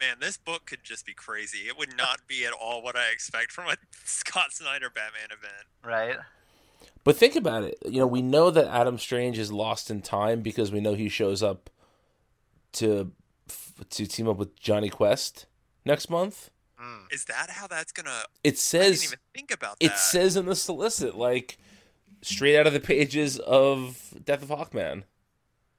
Man, 0.00 0.16
this 0.20 0.36
book 0.36 0.66
could 0.66 0.84
just 0.84 1.04
be 1.04 1.12
crazy. 1.12 1.66
It 1.66 1.76
would 1.76 1.96
not 1.96 2.20
be 2.28 2.44
at 2.44 2.52
all 2.52 2.82
what 2.82 2.94
I 2.94 3.08
expect 3.12 3.50
from 3.50 3.66
a 3.66 3.76
Scott 4.04 4.52
Snyder 4.52 4.90
Batman 4.90 5.36
event. 5.36 5.66
Right? 5.84 6.16
But 7.02 7.16
think 7.16 7.34
about 7.34 7.64
it. 7.64 7.78
You 7.84 8.00
know, 8.00 8.06
we 8.06 8.22
know 8.22 8.50
that 8.50 8.66
Adam 8.66 8.98
Strange 8.98 9.38
is 9.38 9.50
lost 9.50 9.90
in 9.90 10.02
time 10.02 10.40
because 10.40 10.70
we 10.70 10.80
know 10.80 10.94
he 10.94 11.08
shows 11.08 11.42
up 11.42 11.68
to 12.74 13.10
to 13.90 14.06
team 14.06 14.28
up 14.28 14.36
with 14.36 14.54
Jonny 14.56 14.88
Quest 14.88 15.46
next 15.84 16.10
month. 16.10 16.50
Mm. 16.80 17.12
Is 17.12 17.24
that 17.26 17.50
how 17.50 17.66
that's 17.66 17.92
gonna? 17.92 18.22
It 18.44 18.48
I 18.48 18.50
didn't 18.50 18.58
says 18.58 19.04
even 19.04 19.18
think 19.34 19.50
about 19.52 19.76
it 19.80 19.96
says 19.96 20.36
in 20.36 20.46
the 20.46 20.54
solicit 20.54 21.16
like 21.16 21.58
straight 22.22 22.56
out 22.58 22.66
of 22.66 22.72
the 22.72 22.80
pages 22.80 23.38
of 23.38 24.14
Death 24.24 24.42
of 24.42 24.48
Hawkman. 24.48 25.04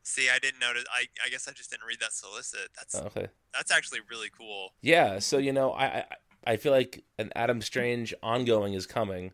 See, 0.04 0.28
I 0.34 0.40
didn't 0.40 0.60
notice. 0.60 0.86
I, 0.92 1.06
I 1.26 1.30
guess 1.30 1.48
I 1.48 1.52
just 1.52 1.70
didn't 1.72 1.86
read 1.86 2.00
that 2.00 2.14
solicit. 2.14 2.70
That's 2.76 2.96
Okay. 2.96 3.28
that's 3.54 3.72
actually 3.72 4.00
really 4.10 4.30
cool. 4.36 4.74
Yeah, 4.82 5.20
so 5.20 5.38
you 5.38 5.54
know, 5.54 5.72
I, 5.72 5.86
I 5.86 6.06
I 6.46 6.58
feel 6.58 6.72
like 6.72 7.04
an 7.18 7.32
Adam 7.36 7.62
Strange 7.62 8.14
ongoing 8.24 8.74
is 8.74 8.86
coming, 8.88 9.32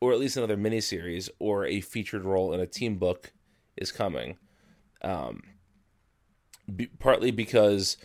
or 0.00 0.12
at 0.12 0.18
least 0.20 0.36
another 0.36 0.56
miniseries 0.56 1.28
or 1.38 1.66
a 1.66 1.80
featured 1.80 2.24
role 2.24 2.52
in 2.54 2.60
a 2.60 2.66
team 2.66 2.96
book 2.96 3.32
is 3.76 3.90
coming. 3.90 4.36
Um, 5.02 5.42
be, 6.74 6.86
partly 6.86 7.30
because 7.30 7.96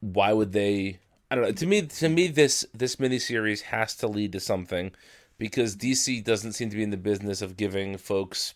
why 0.00 0.32
would 0.32 0.52
they? 0.52 1.00
I 1.30 1.34
don't 1.34 1.44
know. 1.44 1.52
To 1.52 1.66
me, 1.66 1.82
to 1.82 2.08
me, 2.08 2.28
this 2.28 2.66
this 2.74 2.96
miniseries 2.96 3.62
has 3.62 3.94
to 3.96 4.06
lead 4.06 4.32
to 4.32 4.40
something 4.40 4.92
because 5.38 5.76
DC 5.76 6.22
doesn't 6.22 6.52
seem 6.52 6.70
to 6.70 6.76
be 6.76 6.82
in 6.82 6.90
the 6.90 6.96
business 6.96 7.42
of 7.42 7.56
giving 7.56 7.96
folks 7.96 8.54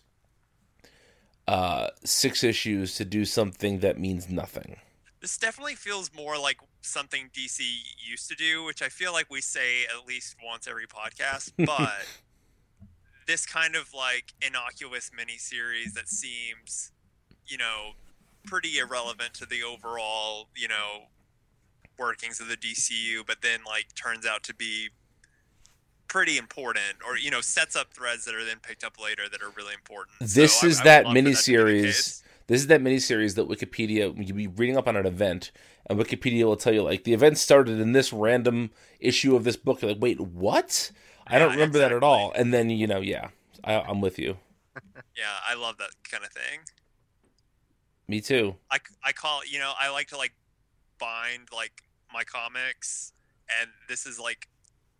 uh, 1.47 1.87
six 2.03 2.43
issues 2.43 2.95
to 2.95 3.05
do 3.05 3.25
something 3.25 3.79
that 3.79 3.99
means 3.99 4.29
nothing. 4.29 4.77
This 5.21 5.37
definitely 5.37 5.75
feels 5.75 6.11
more 6.15 6.37
like 6.37 6.57
something 6.81 7.29
DC 7.33 7.59
used 7.97 8.29
to 8.29 8.35
do, 8.35 8.63
which 8.63 8.81
I 8.81 8.89
feel 8.89 9.13
like 9.13 9.29
we 9.29 9.41
say 9.41 9.83
at 9.85 10.07
least 10.07 10.35
once 10.45 10.67
every 10.67 10.87
podcast. 10.87 11.51
But 11.65 12.05
this 13.27 13.45
kind 13.45 13.75
of 13.75 13.93
like 13.93 14.33
innocuous 14.41 15.11
miniseries 15.11 15.93
that 15.93 16.07
seems, 16.07 16.91
you 17.45 17.57
know, 17.57 17.91
pretty 18.47 18.79
irrelevant 18.79 19.33
to 19.35 19.45
the 19.45 19.61
overall, 19.63 20.49
you 20.55 20.67
know, 20.67 21.09
workings 21.99 22.39
of 22.39 22.47
the 22.47 22.57
DCU, 22.57 23.25
but 23.25 23.41
then 23.41 23.59
like 23.65 23.93
turns 23.95 24.25
out 24.25 24.43
to 24.43 24.55
be 24.55 24.89
pretty 26.07 26.37
important 26.37 26.95
or 27.05 27.17
you 27.17 27.29
know 27.29 27.41
sets 27.41 27.75
up 27.75 27.93
threads 27.93 28.23
that 28.23 28.33
are 28.33 28.45
then 28.45 28.57
picked 28.61 28.81
up 28.83 28.97
later 28.97 29.23
that 29.29 29.41
are 29.41 29.49
really 29.57 29.73
important 29.73 30.15
This 30.21 30.61
So 30.61 30.67
is 30.67 30.79
I 30.79 30.83
that 30.85 31.05
love 31.05 31.13
for 31.13 31.17
to 31.17 31.23
be 31.23 31.31
the 31.31 31.37
miniseries. 31.37 32.23
This 32.47 32.61
is 32.61 32.67
that 32.67 32.81
miniseries 32.81 33.35
that 33.35 33.49
Wikipedia 33.49 34.15
you'd 34.25 34.35
be 34.35 34.47
reading 34.47 34.77
up 34.77 34.87
on 34.87 34.95
an 34.95 35.05
event, 35.05 35.51
and 35.89 35.99
Wikipedia 35.99 36.45
will 36.45 36.55
tell 36.55 36.73
you 36.73 36.81
like 36.81 37.03
the 37.03 37.13
event 37.13 37.37
started 37.37 37.79
in 37.79 37.91
this 37.91 38.13
random 38.13 38.71
issue 39.01 39.35
of 39.35 39.43
this 39.43 39.57
book. 39.57 39.81
You're 39.81 39.91
like, 39.91 40.01
wait, 40.01 40.19
what? 40.21 40.91
I 41.27 41.39
don't 41.39 41.51
remember 41.51 41.77
that 41.79 41.91
at 41.91 42.03
all. 42.03 42.31
And 42.31 42.53
then 42.53 42.69
you 42.69 42.87
know, 42.87 43.01
yeah, 43.01 43.29
I, 43.65 43.81
I'm 43.81 43.99
with 43.99 44.17
you. 44.17 44.37
yeah 45.17 45.37
i 45.47 45.55
love 45.55 45.77
that 45.77 45.89
kind 46.09 46.23
of 46.23 46.31
thing 46.31 46.59
Me 48.07 48.21
too. 48.21 48.55
I, 48.71 48.79
I 49.03 49.11
call 49.11 49.41
you 49.45 49.59
know 49.59 49.73
I 49.79 49.89
like 49.91 50.07
to 50.07 50.17
like 50.17 50.33
bind 50.99 51.49
like 51.53 51.83
my 52.13 52.23
comics 52.23 53.13
and 53.59 53.69
this 53.89 54.05
is 54.05 54.19
like 54.19 54.47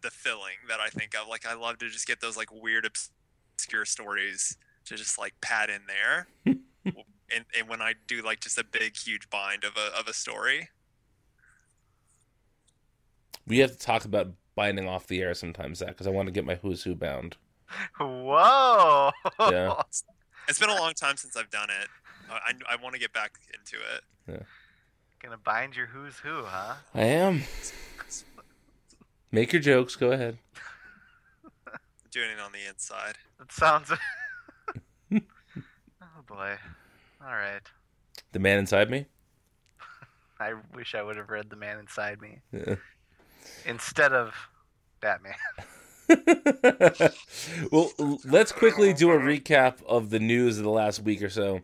the 0.02 0.12
filling 0.12 0.58
that 0.68 0.80
I 0.80 0.90
think 0.90 1.16
of 1.16 1.28
like 1.28 1.46
I 1.46 1.54
love 1.54 1.78
to 1.80 1.90
just 1.90 2.06
get 2.06 2.22
those 2.22 2.36
like 2.38 2.52
weird 2.52 2.86
obscure 2.86 3.86
stories 3.86 4.58
to 4.86 4.96
just 4.96 5.18
like 5.18 5.34
pad 5.42 5.70
in 5.70 5.82
there 5.88 6.28
and, 6.86 7.46
and 7.58 7.68
when 7.68 7.82
I 7.82 7.94
do 8.08 8.22
like 8.22 8.42
just 8.42 8.58
a 8.58 8.64
big 8.64 8.98
huge 8.98 9.30
bind 9.30 9.64
of 9.64 9.74
a 9.78 9.98
of 9.98 10.08
a 10.08 10.14
story 10.14 10.70
We 13.48 13.60
have 13.60 13.72
to 13.72 13.80
talk 13.80 14.04
about 14.04 14.34
binding 14.56 14.88
off 14.88 15.08
the 15.08 15.22
air 15.22 15.34
sometimes, 15.34 15.78
Zach, 15.78 15.90
because 15.90 16.08
I 16.08 16.10
want 16.10 16.28
to 16.28 16.32
get 16.32 16.46
my 16.46 16.56
Who's 16.56 16.84
Who 16.84 16.96
bound. 16.96 17.38
Whoa! 18.00 19.12
Yeah. 19.40 19.82
it's 20.50 20.60
been 20.60 20.70
a 20.70 20.76
long 20.76 20.94
time 20.94 21.16
since 21.16 21.38
I've 21.38 21.50
done 21.50 21.70
it 21.70 21.88
I, 22.30 22.54
I, 22.70 22.76
want 22.82 22.94
to 22.94 23.00
get 23.00 23.14
back 23.14 23.40
into 23.54 23.78
it 23.78 24.04
Yeah. 24.28 24.44
Gonna 25.22 25.38
bind 25.38 25.76
your 25.76 25.88
who's 25.88 26.18
who, 26.18 26.44
huh? 26.44 26.76
I 26.94 27.04
am. 27.04 27.44
Make 29.32 29.52
your 29.52 29.62
jokes. 29.62 29.96
Go 29.96 30.12
ahead. 30.12 30.38
doing 32.12 32.30
it 32.32 32.40
on 32.40 32.52
the 32.52 32.68
inside 32.70 33.16
That 33.40 33.52
sounds. 33.52 33.92
oh 35.12 35.20
boy. 36.28 36.56
All 37.26 37.34
right. 37.34 37.62
The 38.32 38.40
man 38.40 38.60
inside 38.60 38.90
me. 38.90 39.06
I 40.40 40.54
wish 40.76 40.94
I 40.96 41.02
would 41.02 41.18
have 41.18 41.30
read 41.30 41.50
The 41.50 41.56
Man 41.56 41.80
Inside 41.80 42.22
Me 42.22 42.40
Yeah. 42.52 42.76
instead 43.66 44.14
of 44.14 44.34
Batman. 45.02 45.36
well, 47.72 47.92
let's 48.24 48.52
quickly 48.52 48.94
do 48.94 49.12
a 49.12 49.18
recap 49.18 49.84
of 49.84 50.10
the 50.10 50.20
news 50.20 50.58
of 50.58 50.64
the 50.64 50.70
last 50.70 51.02
week 51.02 51.22
or 51.22 51.30
so. 51.30 51.62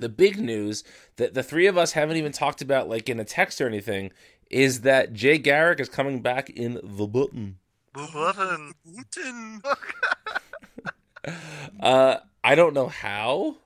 The 0.00 0.08
big 0.08 0.38
news 0.38 0.84
that 1.16 1.34
the 1.34 1.42
three 1.42 1.66
of 1.66 1.76
us 1.76 1.92
haven't 1.92 2.16
even 2.16 2.32
talked 2.32 2.62
about, 2.62 2.88
like 2.88 3.08
in 3.08 3.20
a 3.20 3.24
text 3.24 3.60
or 3.60 3.66
anything, 3.66 4.12
is 4.50 4.82
that 4.82 5.12
Jay 5.12 5.38
Garrick 5.38 5.80
is 5.80 5.88
coming 5.88 6.20
back 6.22 6.50
in 6.50 6.80
the 6.82 7.06
button. 7.06 7.58
Button. 7.92 8.74
Putin. 8.86 9.60
Uh, 11.80 12.16
I 12.42 12.54
don't 12.54 12.72
know 12.72 12.88
how, 12.88 13.56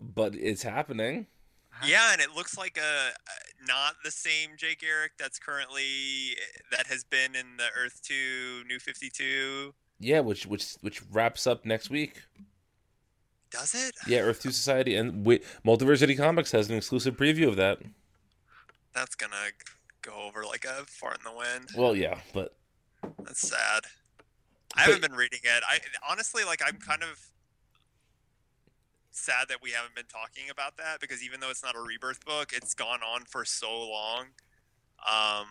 but 0.00 0.34
it's 0.34 0.62
happening. 0.62 1.26
Yeah, 1.84 2.12
and 2.12 2.20
it 2.20 2.30
looks 2.34 2.56
like 2.56 2.78
a 2.78 3.10
not 3.66 3.94
the 4.04 4.10
same 4.10 4.50
Jay 4.56 4.74
Garrick 4.78 5.12
that's 5.18 5.38
currently 5.38 6.36
uh, 6.36 6.76
that 6.76 6.86
has 6.86 7.04
been 7.04 7.34
in 7.34 7.56
the 7.58 7.68
Earth 7.76 8.00
Two 8.02 8.62
New 8.68 8.78
Fifty 8.78 9.10
Two. 9.10 9.74
Yeah, 9.98 10.20
which 10.20 10.46
which 10.46 10.74
which 10.80 11.02
wraps 11.10 11.46
up 11.46 11.64
next 11.64 11.90
week. 11.90 12.22
Does 13.52 13.74
it? 13.74 13.94
Yeah, 14.06 14.20
Earth 14.20 14.40
Two 14.40 14.50
Society 14.50 14.96
and 14.96 15.24
we, 15.26 15.40
Multiversity 15.64 16.16
Comics 16.16 16.52
has 16.52 16.70
an 16.70 16.76
exclusive 16.76 17.16
preview 17.16 17.48
of 17.48 17.56
that. 17.56 17.78
That's 18.94 19.14
gonna 19.14 19.50
go 20.00 20.12
over 20.22 20.44
like 20.44 20.64
a 20.64 20.84
fart 20.86 21.18
in 21.18 21.30
the 21.30 21.36
wind. 21.36 21.68
Well, 21.76 21.94
yeah, 21.94 22.18
but 22.32 22.54
That's 23.24 23.48
sad. 23.48 23.84
I 24.74 24.82
haven't 24.82 25.02
been 25.02 25.12
reading 25.12 25.40
it. 25.44 25.62
I 25.68 25.78
honestly 26.08 26.44
like. 26.44 26.62
I'm 26.64 26.78
kind 26.78 27.02
of 27.02 27.28
sad 29.10 29.46
that 29.48 29.58
we 29.62 29.70
haven't 29.70 29.94
been 29.94 30.06
talking 30.06 30.48
about 30.50 30.78
that 30.78 30.98
because 31.00 31.22
even 31.22 31.40
though 31.40 31.50
it's 31.50 31.62
not 31.62 31.76
a 31.76 31.80
rebirth 31.80 32.24
book, 32.24 32.52
it's 32.54 32.72
gone 32.72 33.00
on 33.02 33.24
for 33.24 33.44
so 33.44 33.70
long. 33.70 34.26
Um, 35.06 35.46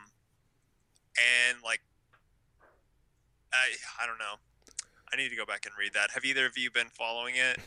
and 1.50 1.58
like, 1.64 1.82
I 3.54 3.76
I 4.02 4.08
don't 4.08 4.18
know. 4.18 4.40
I 5.14 5.18
need 5.18 5.30
to 5.30 5.36
go 5.36 5.46
back 5.46 5.66
and 5.66 5.76
read 5.78 5.94
that. 5.94 6.12
Have 6.12 6.26
either 6.26 6.46
of 6.46 6.58
you 6.58 6.72
been 6.72 6.88
following 6.88 7.36
it? 7.36 7.60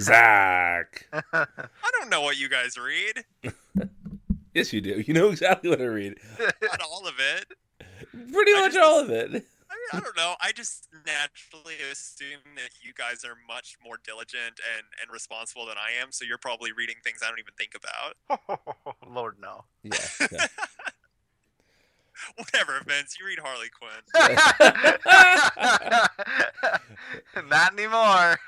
Zach. 0.00 1.06
I 1.32 1.46
don't 1.98 2.10
know 2.10 2.20
what 2.22 2.38
you 2.38 2.48
guys 2.48 2.76
read. 2.76 3.24
Yes, 4.54 4.72
you 4.72 4.80
do. 4.80 5.00
You 5.06 5.14
know 5.14 5.28
exactly 5.28 5.70
what 5.70 5.80
I 5.80 5.84
read. 5.84 6.16
Not 6.40 6.80
all 6.80 7.06
of 7.06 7.14
it. 7.20 7.44
Pretty 8.32 8.52
I 8.52 8.60
much 8.60 8.72
just- 8.72 8.78
all 8.84 8.98
of 8.98 9.08
it. 9.10 9.28
I, 9.28 9.34
mean, 9.34 9.42
I 9.92 10.00
don't 10.00 10.16
know. 10.16 10.34
I 10.40 10.50
just 10.52 10.88
naturally 11.06 11.74
assume 11.92 12.40
that 12.56 12.70
you 12.82 12.92
guys 12.92 13.24
are 13.24 13.36
much 13.46 13.76
more 13.84 13.98
diligent 14.02 14.58
and, 14.76 14.86
and 15.00 15.12
responsible 15.12 15.66
than 15.66 15.76
I 15.76 16.02
am. 16.02 16.10
So 16.10 16.24
you're 16.24 16.38
probably 16.38 16.72
reading 16.72 16.96
things 17.04 17.20
I 17.24 17.28
don't 17.28 17.38
even 17.38 17.54
think 17.56 17.74
about. 17.76 18.98
Lord 19.08 19.36
no. 19.40 19.64
Yeah. 19.84 19.98
yeah. 20.32 20.46
Whatever, 22.36 22.80
Vince. 22.86 23.16
You 23.18 23.26
read 23.26 23.38
Harley 23.42 23.68
Quinn. 23.68 24.14
Not 27.48 27.72
anymore. 27.72 28.38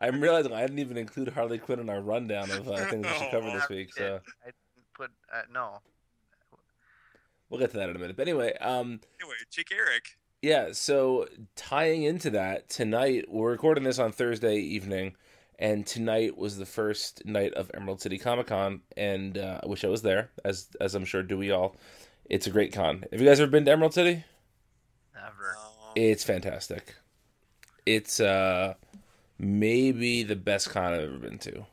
I'm 0.00 0.20
realizing 0.20 0.52
I 0.52 0.62
didn't 0.62 0.78
even 0.78 0.96
include 0.96 1.28
Harley 1.28 1.58
Quinn 1.58 1.80
in 1.80 1.88
our 1.88 2.00
rundown 2.00 2.50
of 2.50 2.68
uh, 2.68 2.76
things 2.86 3.06
we 3.06 3.12
should 3.18 3.30
cover 3.30 3.50
this 3.50 3.68
week. 3.68 3.94
So 3.94 4.20
I 4.42 4.46
didn't 4.46 4.92
put 4.94 5.10
uh, 5.32 5.42
no. 5.52 5.80
we'll 7.48 7.60
get 7.60 7.70
to 7.72 7.76
that 7.78 7.88
in 7.88 7.96
a 7.96 7.98
minute. 7.98 8.16
But 8.16 8.28
anyway, 8.28 8.54
um, 8.60 9.00
Anyway, 9.20 9.34
Chick 9.50 9.68
Eric. 9.72 10.16
yeah. 10.42 10.68
So 10.72 11.26
tying 11.56 12.02
into 12.04 12.30
that, 12.30 12.68
tonight 12.68 13.26
we're 13.28 13.50
recording 13.50 13.84
this 13.84 13.98
on 13.98 14.12
Thursday 14.12 14.56
evening, 14.56 15.16
and 15.58 15.86
tonight 15.86 16.36
was 16.36 16.58
the 16.58 16.66
first 16.66 17.24
night 17.24 17.54
of 17.54 17.70
Emerald 17.74 18.00
City 18.00 18.18
Comic 18.18 18.48
Con, 18.48 18.82
and 18.96 19.38
uh, 19.38 19.60
I 19.62 19.66
wish 19.66 19.84
I 19.84 19.88
was 19.88 20.02
there, 20.02 20.30
as 20.44 20.68
as 20.80 20.94
I'm 20.94 21.04
sure 21.04 21.22
do 21.22 21.38
we 21.38 21.50
all. 21.50 21.76
It's 22.28 22.46
a 22.46 22.50
great 22.50 22.72
con. 22.72 23.04
Have 23.10 23.20
you 23.20 23.26
guys 23.28 23.40
ever 23.40 23.50
been 23.50 23.64
to 23.64 23.70
Emerald 23.72 23.94
City? 23.94 24.24
Never. 25.14 25.56
It's 25.94 26.24
fantastic. 26.24 26.94
It's 27.84 28.20
uh 28.20 28.74
maybe 29.38 30.22
the 30.22 30.36
best 30.36 30.70
con 30.70 30.94
I've 30.94 31.00
ever 31.00 31.18
been 31.18 31.38
to. 31.38 31.66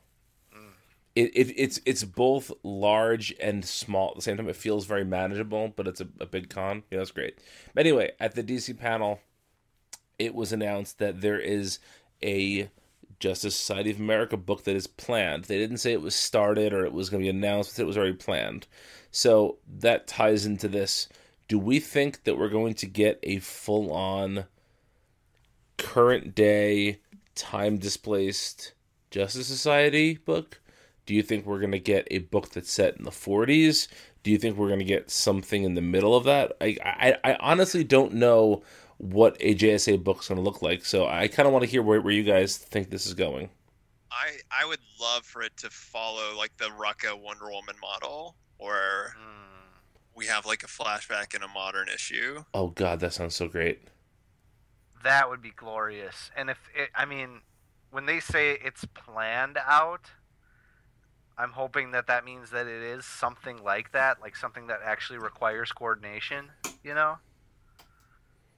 It, 1.16 1.32
it 1.34 1.54
it's 1.56 1.80
it's 1.84 2.04
both 2.04 2.52
large 2.62 3.34
and 3.40 3.64
small 3.64 4.10
at 4.10 4.16
the 4.16 4.22
same 4.22 4.36
time. 4.36 4.48
It 4.48 4.56
feels 4.56 4.86
very 4.86 5.04
manageable, 5.04 5.72
but 5.74 5.88
it's 5.88 6.00
a, 6.00 6.08
a 6.20 6.26
big 6.26 6.50
con. 6.50 6.84
Yeah, 6.90 6.98
that's 6.98 7.10
great. 7.10 7.38
But 7.74 7.86
anyway, 7.86 8.12
at 8.20 8.34
the 8.34 8.44
DC 8.44 8.78
panel, 8.78 9.20
it 10.18 10.34
was 10.34 10.52
announced 10.52 10.98
that 10.98 11.20
there 11.20 11.40
is 11.40 11.80
a 12.22 12.70
Justice 13.18 13.56
Society 13.56 13.90
of 13.90 13.98
America 13.98 14.36
book 14.36 14.64
that 14.64 14.76
is 14.76 14.86
planned. 14.86 15.44
They 15.44 15.58
didn't 15.58 15.78
say 15.78 15.92
it 15.92 16.00
was 16.00 16.14
started 16.14 16.72
or 16.72 16.84
it 16.84 16.92
was 16.92 17.10
going 17.10 17.22
to 17.22 17.26
be 17.26 17.36
announced, 17.36 17.76
but 17.76 17.82
it 17.82 17.86
was 17.86 17.98
already 17.98 18.14
planned. 18.14 18.66
So 19.10 19.58
that 19.78 20.06
ties 20.06 20.46
into 20.46 20.68
this. 20.68 21.08
Do 21.48 21.58
we 21.58 21.80
think 21.80 22.24
that 22.24 22.38
we're 22.38 22.48
going 22.48 22.74
to 22.74 22.86
get 22.86 23.18
a 23.22 23.38
full 23.38 23.92
on 23.92 24.44
current 25.78 26.34
day 26.34 27.00
time 27.34 27.78
displaced 27.78 28.74
Justice 29.10 29.48
Society 29.48 30.14
book? 30.14 30.60
Do 31.06 31.14
you 31.14 31.22
think 31.22 31.44
we're 31.44 31.58
going 31.58 31.72
to 31.72 31.80
get 31.80 32.06
a 32.10 32.18
book 32.18 32.50
that's 32.50 32.72
set 32.72 32.96
in 32.96 33.04
the 33.04 33.10
40s? 33.10 33.88
Do 34.22 34.30
you 34.30 34.38
think 34.38 34.56
we're 34.56 34.68
going 34.68 34.78
to 34.78 34.84
get 34.84 35.10
something 35.10 35.64
in 35.64 35.74
the 35.74 35.80
middle 35.80 36.14
of 36.14 36.24
that? 36.24 36.52
I, 36.60 36.76
I, 36.84 37.16
I 37.24 37.36
honestly 37.40 37.82
don't 37.82 38.14
know 38.14 38.62
what 38.98 39.36
a 39.40 39.54
JSA 39.54 40.04
book's 40.04 40.28
going 40.28 40.36
to 40.36 40.42
look 40.42 40.62
like. 40.62 40.84
So 40.84 41.06
I 41.06 41.26
kind 41.26 41.46
of 41.46 41.52
want 41.52 41.64
to 41.64 41.70
hear 41.70 41.82
where, 41.82 42.00
where 42.00 42.12
you 42.12 42.22
guys 42.22 42.58
think 42.58 42.90
this 42.90 43.06
is 43.06 43.14
going. 43.14 43.48
I 44.12 44.38
I 44.50 44.66
would 44.66 44.80
love 45.00 45.24
for 45.24 45.42
it 45.42 45.56
to 45.58 45.70
follow 45.70 46.36
like 46.36 46.56
the 46.56 46.66
Rucka 46.66 47.18
Wonder 47.18 47.48
Woman 47.50 47.76
model, 47.80 48.34
where 48.60 49.14
Hmm. 49.16 49.26
we 50.14 50.26
have 50.26 50.44
like 50.46 50.62
a 50.62 50.66
flashback 50.66 51.34
in 51.34 51.42
a 51.42 51.48
modern 51.48 51.88
issue. 51.88 52.44
Oh 52.54 52.68
God, 52.68 53.00
that 53.00 53.12
sounds 53.12 53.34
so 53.34 53.48
great. 53.48 53.88
That 55.02 55.30
would 55.30 55.40
be 55.40 55.50
glorious. 55.50 56.30
And 56.36 56.50
if 56.50 56.58
it, 56.74 56.90
I 56.94 57.06
mean, 57.06 57.40
when 57.90 58.06
they 58.06 58.20
say 58.20 58.52
it's 58.62 58.84
planned 58.84 59.58
out, 59.66 60.10
I'm 61.38 61.52
hoping 61.52 61.92
that 61.92 62.06
that 62.08 62.24
means 62.26 62.50
that 62.50 62.66
it 62.66 62.82
is 62.82 63.06
something 63.06 63.62
like 63.64 63.92
that, 63.92 64.20
like 64.20 64.36
something 64.36 64.66
that 64.66 64.80
actually 64.84 65.18
requires 65.18 65.72
coordination. 65.72 66.50
You 66.84 66.94
know, 66.94 67.18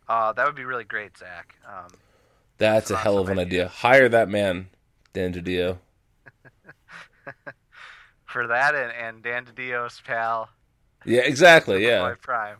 uh, 0.09 0.33
that 0.33 0.45
would 0.47 0.57
be 0.57 0.65
really 0.65 0.83
great, 0.85 1.17
Zach. 1.17 1.55
Um, 1.67 1.89
That's 2.59 2.91
a 2.91 2.97
hell 2.97 3.19
of 3.19 3.29
an 3.29 3.39
idea. 3.39 3.67
idea. 3.67 3.69
Hire 3.69 4.09
that 4.09 4.29
man, 4.29 4.69
Dan 5.13 5.33
DiDio. 5.33 5.79
for 8.33 8.47
that 8.47 8.75
and, 8.75 8.91
and 8.93 9.23
Dan 9.23 9.45
DiDio's 9.45 10.01
pal, 10.05 10.49
Yeah, 11.05 11.21
exactly. 11.21 11.85
Yeah. 11.85 12.01
Boy 12.09 12.15
Prime. 12.21 12.57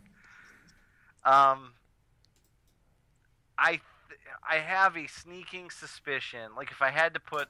Um, 1.25 1.73
I 3.57 3.71
th- 3.71 3.81
I 4.49 4.57
have 4.57 4.95
a 4.97 5.07
sneaking 5.07 5.69
suspicion. 5.69 6.51
Like 6.55 6.71
if 6.71 6.81
I 6.81 6.91
had 6.91 7.13
to 7.13 7.19
put 7.19 7.47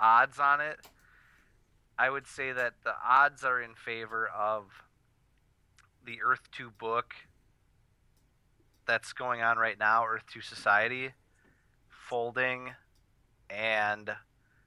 odds 0.00 0.38
on 0.38 0.60
it, 0.60 0.80
I 1.98 2.10
would 2.10 2.26
say 2.26 2.52
that 2.52 2.74
the 2.84 2.94
odds 3.04 3.44
are 3.44 3.60
in 3.60 3.74
favor 3.74 4.28
of 4.28 4.64
the 6.04 6.18
Earth 6.22 6.50
Two 6.52 6.70
book 6.70 7.14
that's 8.86 9.12
going 9.12 9.40
on 9.40 9.56
right 9.56 9.78
now, 9.78 10.04
Earth 10.04 10.24
Two 10.32 10.40
Society, 10.40 11.10
folding 11.88 12.72
and 13.48 14.10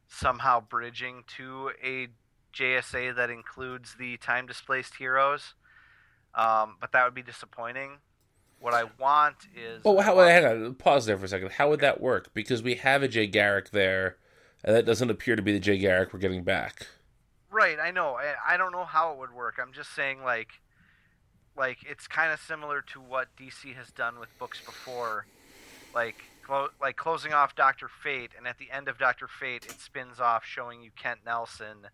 somehow 0.07 0.61
bridging 0.61 1.23
to 1.37 1.71
a 1.83 2.07
JSA 2.53 3.15
that 3.15 3.29
includes 3.29 3.95
the 3.97 4.17
time 4.17 4.45
displaced 4.45 4.95
heroes. 4.95 5.53
Um, 6.35 6.77
but 6.79 6.91
that 6.91 7.05
would 7.05 7.15
be 7.15 7.23
disappointing. 7.23 7.97
What 8.59 8.73
I 8.73 8.83
want 8.99 9.35
is. 9.55 9.81
Oh, 9.85 9.97
I 9.97 10.03
how, 10.03 10.17
hang 10.17 10.45
on. 10.45 10.75
Pause 10.75 11.05
there 11.05 11.17
for 11.17 11.25
a 11.25 11.27
second. 11.29 11.51
How 11.51 11.69
would 11.69 11.79
that 11.79 12.01
work? 12.01 12.33
Because 12.33 12.61
we 12.61 12.75
have 12.75 13.01
a 13.03 13.07
Jay 13.07 13.25
Garrick 13.25 13.71
there, 13.71 14.17
and 14.63 14.75
that 14.75 14.85
doesn't 14.85 15.09
appear 15.09 15.35
to 15.35 15.41
be 15.41 15.53
the 15.53 15.59
Jay 15.59 15.77
Garrick 15.77 16.13
we're 16.13 16.19
getting 16.19 16.43
back. 16.43 16.87
Right, 17.49 17.77
I 17.79 17.91
know. 17.91 18.15
I, 18.15 18.53
I 18.53 18.57
don't 18.57 18.71
know 18.71 18.83
how 18.83 19.13
it 19.13 19.17
would 19.17 19.33
work. 19.33 19.59
I'm 19.61 19.71
just 19.71 19.95
saying, 19.95 20.23
like, 20.23 20.49
like 21.57 21.77
it's 21.89 22.07
kind 22.07 22.33
of 22.33 22.39
similar 22.39 22.81
to 22.93 22.99
what 22.99 23.29
DC 23.39 23.73
has 23.75 23.91
done 23.91 24.19
with 24.19 24.29
books 24.37 24.59
before, 24.63 25.25
like, 25.95 26.21
clo- 26.43 26.69
like 26.81 26.97
closing 26.97 27.33
off 27.33 27.55
Doctor 27.55 27.87
Fate, 27.87 28.31
and 28.37 28.45
at 28.45 28.57
the 28.57 28.69
end 28.71 28.89
of 28.89 28.97
Doctor 28.97 29.27
Fate, 29.27 29.65
it 29.65 29.79
spins 29.79 30.19
off 30.19 30.43
showing 30.45 30.81
you 30.81 30.91
Kent 30.95 31.21
Nelson 31.25 31.87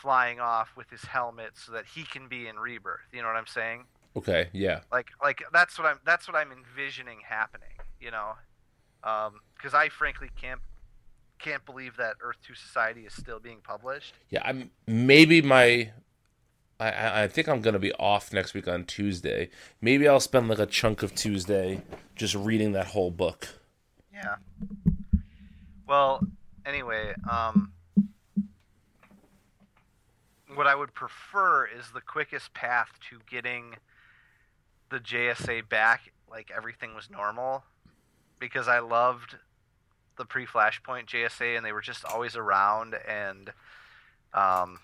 flying 0.00 0.40
off 0.40 0.70
with 0.76 0.90
his 0.90 1.02
helmet 1.02 1.52
so 1.54 1.72
that 1.72 1.84
he 1.94 2.02
can 2.04 2.28
be 2.28 2.46
in 2.48 2.56
Rebirth. 2.58 3.00
You 3.12 3.22
know 3.22 3.28
what 3.28 3.36
I'm 3.36 3.46
saying? 3.46 3.84
Okay. 4.16 4.48
Yeah. 4.52 4.80
Like, 4.92 5.08
like 5.22 5.42
that's 5.52 5.78
what 5.78 5.86
I'm 5.86 5.98
that's 6.04 6.28
what 6.28 6.36
I'm 6.36 6.50
envisioning 6.52 7.18
happening. 7.26 7.68
You 8.00 8.10
know, 8.10 8.32
Um, 9.02 9.40
because 9.56 9.74
I 9.74 9.88
frankly 9.88 10.28
can't 10.40 10.60
can't 11.38 11.64
believe 11.66 11.96
that 11.96 12.16
Earth 12.22 12.36
Two 12.46 12.54
Society 12.54 13.02
is 13.06 13.12
still 13.12 13.40
being 13.40 13.60
published. 13.62 14.14
Yeah. 14.30 14.42
I'm 14.44 14.70
maybe 14.86 15.42
my. 15.42 15.64
I- 15.64 15.90
I, 16.80 17.22
I 17.22 17.28
think 17.28 17.48
I'm 17.48 17.60
gonna 17.60 17.78
be 17.78 17.92
off 17.94 18.32
next 18.32 18.52
week 18.52 18.66
on 18.66 18.84
Tuesday. 18.84 19.48
Maybe 19.80 20.08
I'll 20.08 20.18
spend 20.18 20.48
like 20.48 20.58
a 20.58 20.66
chunk 20.66 21.04
of 21.04 21.14
Tuesday 21.14 21.80
just 22.16 22.34
reading 22.34 22.72
that 22.72 22.88
whole 22.88 23.12
book. 23.12 23.48
Yeah. 24.12 24.34
Well, 25.86 26.20
anyway, 26.66 27.14
um, 27.30 27.72
what 30.56 30.66
I 30.66 30.74
would 30.74 30.94
prefer 30.94 31.66
is 31.66 31.90
the 31.92 32.00
quickest 32.00 32.54
path 32.54 32.90
to 33.10 33.18
getting 33.28 33.76
the 34.90 34.98
JSA 34.98 35.68
back, 35.68 36.12
like 36.30 36.50
everything 36.54 36.94
was 36.94 37.10
normal, 37.10 37.64
because 38.38 38.68
I 38.68 38.78
loved 38.80 39.36
the 40.16 40.24
pre-Flashpoint 40.24 41.06
JSA, 41.06 41.56
and 41.56 41.64
they 41.64 41.72
were 41.72 41.80
just 41.80 42.04
always 42.04 42.36
around, 42.36 42.94
and 43.08 43.52
um, 44.32 44.80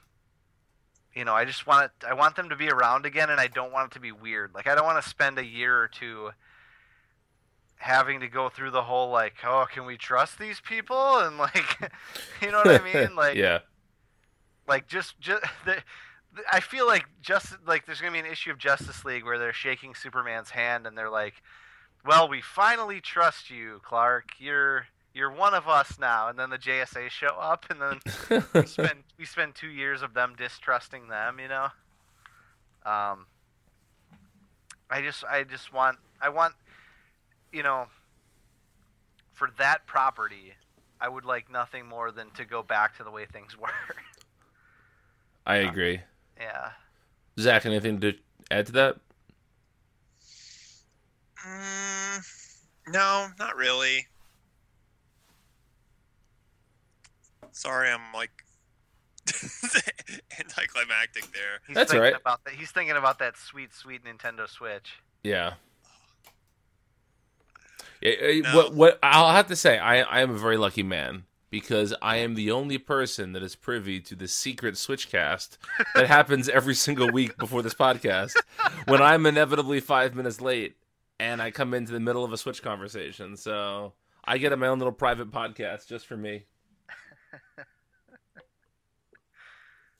you 1.15 1.25
know, 1.25 1.35
I 1.35 1.45
just 1.45 1.67
want 1.67 1.87
it, 1.87 2.07
I 2.07 2.15
want 2.15 2.37
them 2.37 2.49
to 2.51 2.57
be 2.57 2.69
around 2.69 3.07
again, 3.07 3.31
and 3.31 3.41
I 3.41 3.49
don't 3.49 3.73
want 3.73 3.93
it 3.93 3.95
to 3.95 4.01
be 4.01 4.13
weird. 4.13 4.55
Like, 4.55 4.67
I 4.67 4.75
don't 4.75 4.85
want 4.85 5.03
to 5.03 5.09
spend 5.09 5.39
a 5.39 5.45
year 5.45 5.77
or 5.77 5.89
two 5.89 6.31
having 7.77 8.21
to 8.21 8.29
go 8.29 8.49
through 8.49 8.71
the 8.71 8.83
whole 8.83 9.11
like, 9.11 9.35
oh, 9.45 9.67
can 9.73 9.87
we 9.87 9.97
trust 9.97 10.39
these 10.39 10.61
people? 10.61 11.19
And 11.19 11.39
like, 11.39 11.93
you 12.43 12.51
know 12.51 12.59
what 12.59 12.81
I 12.81 12.93
mean? 12.93 13.15
Like, 13.17 13.37
yeah. 13.37 13.61
Like 14.71 14.87
just 14.87 15.21
just 15.21 15.43
the, 15.67 15.77
I 16.51 16.61
feel 16.61 16.87
like 16.87 17.05
just 17.21 17.57
like 17.67 17.85
there's 17.85 18.01
gonna 18.01 18.13
be 18.13 18.21
an 18.21 18.27
issue 18.27 18.51
of 18.53 18.59
Justice 18.59 19.05
League 19.05 19.25
where 19.25 19.39
they're 19.39 19.53
shaking 19.53 19.95
Superman's 19.95 20.51
hand 20.51 20.87
and 20.87 20.97
they're 20.97 21.11
like, 21.11 21.35
"Well, 22.07 22.29
we 22.29 22.41
finally 22.41 23.01
trust 23.01 23.51
you, 23.51 23.81
Clark. 23.85 24.31
You're 24.39 24.87
you're 25.13 25.31
one 25.31 25.53
of 25.53 25.69
us 25.69 25.99
now." 25.99 26.29
And 26.29 26.39
then 26.39 26.49
the 26.49 26.59
JSA 26.59 27.11
show 27.11 27.37
up, 27.39 27.67
and 27.69 27.83
then 27.83 28.43
we 28.55 28.67
spend 28.67 29.03
we 29.19 29.27
spend 29.27 29.55
two 29.57 29.69
years 29.69 30.01
of 30.01 30.15
them 30.15 30.35
distrusting 30.39 31.09
them. 31.09 31.39
You 31.39 31.49
know. 31.49 31.69
Um. 32.87 33.27
I 34.93 35.03
just 35.03 35.23
I 35.25 35.45
just 35.45 35.73
want 35.73 35.99
I 36.21 36.31
want 36.31 36.55
you 37.53 37.63
know 37.63 37.87
for 39.33 39.51
that 39.59 39.87
property 39.87 40.55
I 41.01 41.09
would 41.09 41.25
like 41.25 41.51
nothing 41.51 41.87
more 41.87 42.11
than 42.13 42.31
to 42.33 42.45
go 42.45 42.63
back 42.63 42.97
to 42.99 43.05
the 43.05 43.11
way 43.11 43.25
things 43.25 43.57
were. 43.59 43.69
I 45.51 45.57
agree. 45.57 46.01
yeah. 46.39 46.71
Zach, 47.39 47.65
anything 47.67 48.01
to 48.01 48.15
add 48.51 48.67
to 48.67 48.73
that? 48.73 48.97
Mm, 51.47 52.25
no, 52.89 53.29
not 53.39 53.57
really. 53.57 54.07
Sorry, 57.53 57.91
I'm 57.91 58.01
like 58.15 58.31
anticlimactic 60.39 61.33
there. 61.33 61.61
He's 61.67 61.75
That's 61.75 61.91
thinking 61.91 61.97
all 62.07 62.13
right. 62.13 62.21
About 62.21 62.45
that. 62.45 62.55
He's 62.55 62.71
thinking 62.71 62.97
about 62.97 63.19
that 63.19 63.37
sweet, 63.37 63.75
sweet 63.75 64.03
Nintendo 64.05 64.49
Switch. 64.49 64.93
Yeah. 65.23 65.55
Yeah, 68.01 68.13
uh, 68.13 68.51
No. 68.51 68.57
What 68.57 68.75
what 68.75 68.99
I'll 69.03 69.33
have 69.33 69.49
to 69.49 69.57
say, 69.57 69.79
I 69.79 70.01
I 70.01 70.21
am 70.21 70.31
a 70.31 70.39
very 70.39 70.57
lucky 70.57 70.83
man 70.83 71.25
because 71.51 71.93
I 72.01 72.17
am 72.19 72.35
the 72.35 72.51
only 72.51 72.79
person 72.79 73.33
that 73.33 73.43
is 73.43 73.57
privy 73.57 74.01
to 74.01 74.15
the 74.15 74.29
secret 74.29 74.77
Switchcast 74.77 75.59
that 75.95 76.07
happens 76.07 76.49
every 76.49 76.75
single 76.75 77.11
week 77.11 77.37
before 77.37 77.63
this 77.63 77.75
podcast. 77.75 78.35
When 78.87 79.03
I'm 79.03 79.27
inevitably 79.27 79.81
five 79.81 80.15
minutes 80.15 80.41
late 80.41 80.77
and 81.19 81.43
I 81.43 81.51
come 81.51 81.75
into 81.75 81.93
the 81.93 82.01
middle 82.01 82.25
of 82.25 82.33
a 82.33 82.39
Switch 82.39 82.63
conversation, 82.63 83.37
so 83.37 83.93
I 84.25 84.39
get 84.39 84.57
my 84.59 84.69
own 84.69 84.79
little 84.79 84.93
private 84.93 85.31
podcast 85.31 85.87
just 85.89 86.07
for 86.07 86.17
me. 86.17 86.45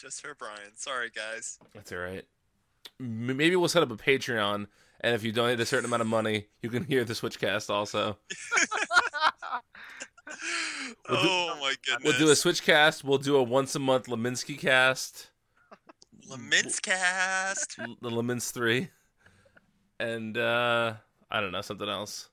Just 0.01 0.23
for 0.23 0.35
Brian. 0.35 0.77
Sorry, 0.77 1.11
guys. 1.15 1.59
That's 1.75 1.93
all 1.93 1.99
right. 1.99 2.25
Maybe 2.99 3.55
we'll 3.55 3.69
set 3.69 3.83
up 3.83 3.91
a 3.91 3.97
Patreon, 3.97 4.67
and 5.03 5.15
if 5.15 5.23
you 5.23 5.31
donate 5.31 5.61
a 5.61 5.67
certain 5.67 5.85
amount 5.85 6.01
of 6.01 6.09
money, 6.09 6.47
you 6.63 6.71
can 6.71 6.85
hear 6.85 7.05
the 7.05 7.13
Switchcast 7.13 7.69
also. 7.69 8.17
We'll 11.09 11.23
do- 11.23 11.29
oh 11.29 11.57
my 11.61 11.75
goodness. 11.85 12.05
We'll 12.05 12.19
do 12.19 12.31
a 12.31 12.35
Switchcast. 12.35 13.05
We'll 13.05 13.19
do 13.19 13.37
a 13.37 13.43
once 13.43 13.75
a 13.75 13.79
month 13.79 14.07
Leminski 14.07 14.59
cast, 14.59 15.29
Leminscast. 16.29 16.83
cast. 16.83 17.77
the 17.79 18.11
Lemins 18.11 18.51
three, 18.53 18.89
and 19.99 20.37
uh 20.39 20.95
I 21.31 21.41
don't 21.41 21.53
know 21.53 21.61
something 21.63 21.89
else. 21.89 22.29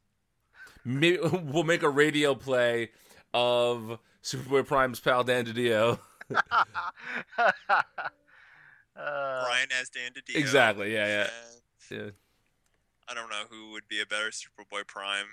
Maybe 0.85 1.17
we'll 1.43 1.63
make 1.63 1.83
a 1.83 1.89
radio 1.89 2.33
play 2.35 2.91
of 3.33 3.99
Superboy 4.23 4.65
Prime's 4.67 4.99
pal 4.99 5.23
Dan 5.23 5.45
DiDio. 5.45 5.99
uh, 6.33 6.41
Brian 8.95 9.67
as 9.79 9.89
Dan 9.89 10.11
DiDio. 10.11 10.35
Exactly. 10.35 10.93
Yeah, 10.93 11.07
yeah. 11.07 11.29
Yeah. 11.97 12.09
I 13.09 13.13
don't 13.13 13.29
know 13.29 13.43
who 13.49 13.71
would 13.71 13.87
be 13.87 14.01
a 14.01 14.05
better 14.05 14.29
Superboy 14.31 14.85
Prime. 14.87 15.27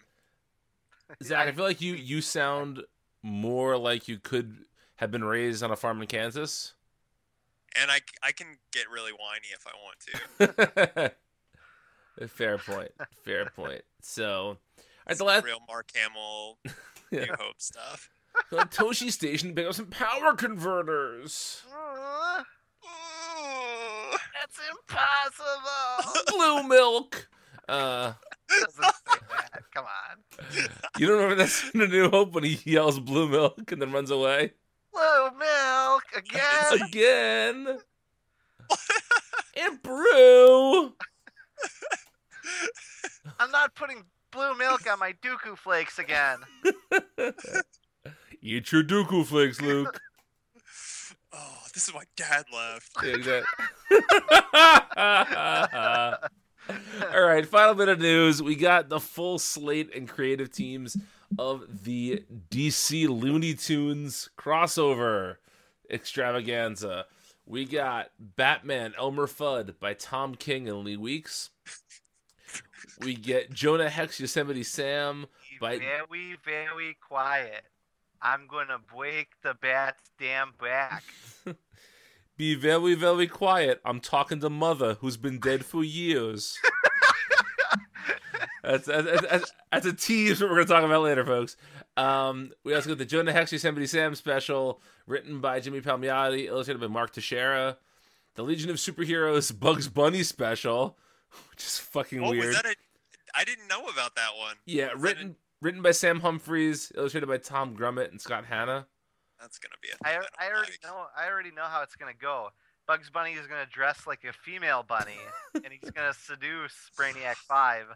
Zach, 1.23 1.49
I 1.49 1.53
feel 1.53 1.65
like 1.65 1.81
you 1.81 1.95
you 1.95 2.21
sound 2.21 2.83
more 3.23 3.77
like 3.77 4.09
you 4.09 4.19
could 4.19 4.57
have 4.97 5.11
been 5.11 5.25
raised 5.25 5.63
on 5.63 5.71
a 5.71 5.77
farm 5.77 6.01
in 6.01 6.07
Kansas. 6.07 6.75
And 7.81 7.91
I, 7.91 8.01
I 8.23 8.31
can 8.33 8.59
get 8.73 8.85
really 8.89 9.11
whiny 9.13 9.49
if 9.53 9.67
I 9.67 9.73
want 10.49 11.13
to. 12.21 12.29
Fair 12.29 12.57
point. 12.59 12.93
Fair 13.25 13.47
point. 13.47 13.83
So, 14.01 14.59
all 14.79 14.85
right, 15.09 15.19
the 15.19 15.25
last 15.25 15.45
Real 15.45 15.59
Mark 15.67 15.91
Hamill, 15.95 16.59
Yeah. 17.11 17.25
New 17.25 17.35
Hope 17.39 17.61
stuff. 17.61 18.11
the 18.51 18.59
Tosche 18.59 19.11
Station 19.11 19.49
to 19.49 19.55
pick 19.57 19.67
up 19.67 19.75
some 19.75 19.87
power 19.87 20.35
converters. 20.35 21.63
uh, 21.77 22.43
that's 24.41 24.61
impossible. 24.71 26.23
Blue 26.29 26.69
milk. 26.69 27.29
Uh, 27.69 27.73
Doesn't 27.73 28.15
say 28.15 28.21
that. 28.21 28.34
Come 29.75 29.85
on. 29.85 30.17
You 30.99 31.09
don't 31.09 31.17
remember 31.17 31.45
that 31.45 31.71
in 31.75 31.81
A 31.81 31.87
New 31.89 32.09
Hope 32.09 32.33
when 32.33 32.45
he 32.45 32.61
yells 32.71 33.01
blue 33.01 33.29
milk 33.29 33.73
and 33.73 33.83
then 33.83 33.91
runs 33.91 34.13
away? 34.13 34.53
Blue 34.93 35.31
milk 35.39 36.05
again. 36.17 36.83
Again. 36.89 37.79
and 39.57 39.83
brew. 39.83 40.87
I'm 43.41 43.51
not 43.51 43.75
putting 43.75 44.05
blue 44.31 44.57
milk 44.57 44.87
on 44.89 45.01
my 45.01 45.15
Dooku 45.23 45.59
flakes 45.59 45.99
again. 45.99 46.39
Eat 48.41 48.71
your 48.71 48.85
Dooku 48.85 49.25
flakes, 49.27 49.61
Luke. 49.61 50.01
Oh, 51.33 51.59
this 51.73 51.89
is 51.89 51.95
why 51.95 52.05
Dad 52.17 52.45
left. 52.53 52.91
Yeah, 53.03 53.17
exactly. 53.17 53.67
All 57.13 57.23
right, 57.23 57.47
final 57.47 57.75
bit 57.75 57.89
of 57.89 58.01
news. 58.01 58.43
We 58.43 58.55
got 58.55 58.89
the 58.89 59.01
full 59.01 59.39
slate 59.39 59.95
and 59.95 60.09
creative 60.09 60.51
teams 60.51 60.97
of 61.39 61.85
the 61.85 62.25
DC 62.51 63.09
Looney 63.09 63.55
Tunes 63.55 64.31
crossover 64.39 65.37
extravaganza. 65.91 67.07
We 67.47 67.67
got 67.67 68.11
Batman 68.19 68.95
Elmer 68.99 69.27
Fudd 69.27 69.79
by 69.79 69.95
Tom 69.95 70.35
King 70.35 70.69
and 70.69 70.85
Lee 70.85 70.97
Weeks. 70.97 71.51
We 73.01 73.15
get 73.15 73.53
Jonah 73.53 73.91
Hex 73.91 74.19
Yosemite 74.21 74.63
Sam 74.63 75.27
by 75.61 75.79
very, 75.79 76.37
very 76.45 76.97
quiet. 77.07 77.65
I'm 78.23 78.47
gonna 78.47 78.79
break 78.79 79.29
the 79.43 79.55
bat's 79.55 80.11
damn 80.19 80.53
back. 80.61 81.05
Be 82.37 82.55
very, 82.55 82.95
very 82.95 83.27
quiet. 83.29 83.81
I'm 83.85 84.01
talking 84.01 84.41
to 84.41 84.51
Mother, 84.51 84.95
who's 85.01 85.17
been 85.17 85.39
dead 85.39 85.65
for 85.65 85.85
years. 85.85 86.59
that's, 88.63 88.87
that's, 88.87 89.23
that's, 89.23 89.53
that's 89.71 89.87
a 89.87 89.93
tease 89.93 90.41
what 90.41 90.51
we're 90.51 90.57
going 90.57 90.67
to 90.67 90.73
talk 90.73 90.85
about 90.85 91.03
later, 91.03 91.25
folks. 91.25 91.57
Um, 91.97 92.51
we 92.65 92.75
also 92.75 92.89
got 92.89 92.99
the 92.99 93.05
Jonah 93.05 93.33
Hex 93.33 93.53
Yosemite 93.53 93.87
Sam 93.87 94.15
special, 94.15 94.81
written 95.07 95.41
by 95.41 95.61
Jimmy 95.61 95.81
Palmiotti, 95.81 96.47
illustrated 96.47 96.81
by 96.81 96.89
Mark 96.89 97.15
Texeira. 97.15 97.77
The 98.35 98.43
Legion 98.43 98.71
of 98.71 98.77
Superheroes 98.77 99.57
Bugs 99.59 99.89
Bunny 99.89 100.25
special, 100.25 100.99
which 101.51 101.63
is 101.65 101.79
fucking 101.79 102.21
What 102.21 102.33
weird. 102.33 102.47
was 102.47 102.57
that? 102.57 102.67
A, 102.67 102.75
I 103.37 103.45
didn't 103.45 103.69
know 103.69 103.85
about 103.87 104.17
that 104.17 104.31
one. 104.37 104.57
yeah, 104.67 104.93
Was 104.95 105.03
written 105.03 105.37
written 105.63 105.83
by 105.83 105.93
Sam 105.93 106.21
Humphries, 106.21 106.91
illustrated 106.97 107.27
by 107.29 107.39
Tom 107.39 107.77
Grummett 107.77 108.11
and 108.11 108.21
Scott 108.21 108.45
Hanna. 108.45 108.87
A- 109.39 109.43
that's 109.43 109.59
gonna 109.59 109.75
be 109.83 109.89
a 109.91 109.95
I, 110.05 110.13
thing 110.19 110.29
I 110.39 110.45
don't 110.45 110.55
already 110.57 110.73
like. 110.73 110.83
know. 110.85 111.05
I 111.17 111.29
already 111.29 111.51
know 111.51 111.65
how 111.65 111.83
it's 111.83 111.97
gonna 111.97 112.13
go. 112.21 112.51
Bugs 112.87 113.09
Bunny 113.11 113.33
is 113.33 113.47
gonna 113.47 113.67
dress 113.67 114.07
like 114.07 114.25
a 114.25 114.33
female 114.33 114.83
bunny, 114.87 115.19
and 115.55 115.67
he's 115.71 115.91
gonna 115.91 116.13
seduce 116.19 116.75
Brainiac 116.99 117.37
Five. 117.37 117.87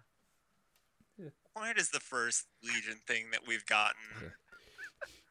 Why 1.54 1.72
does 1.72 1.90
the 1.90 2.00
first 2.00 2.46
Legion 2.62 3.00
thing 3.06 3.30
that 3.32 3.40
we've 3.46 3.66
gotten 3.66 4.32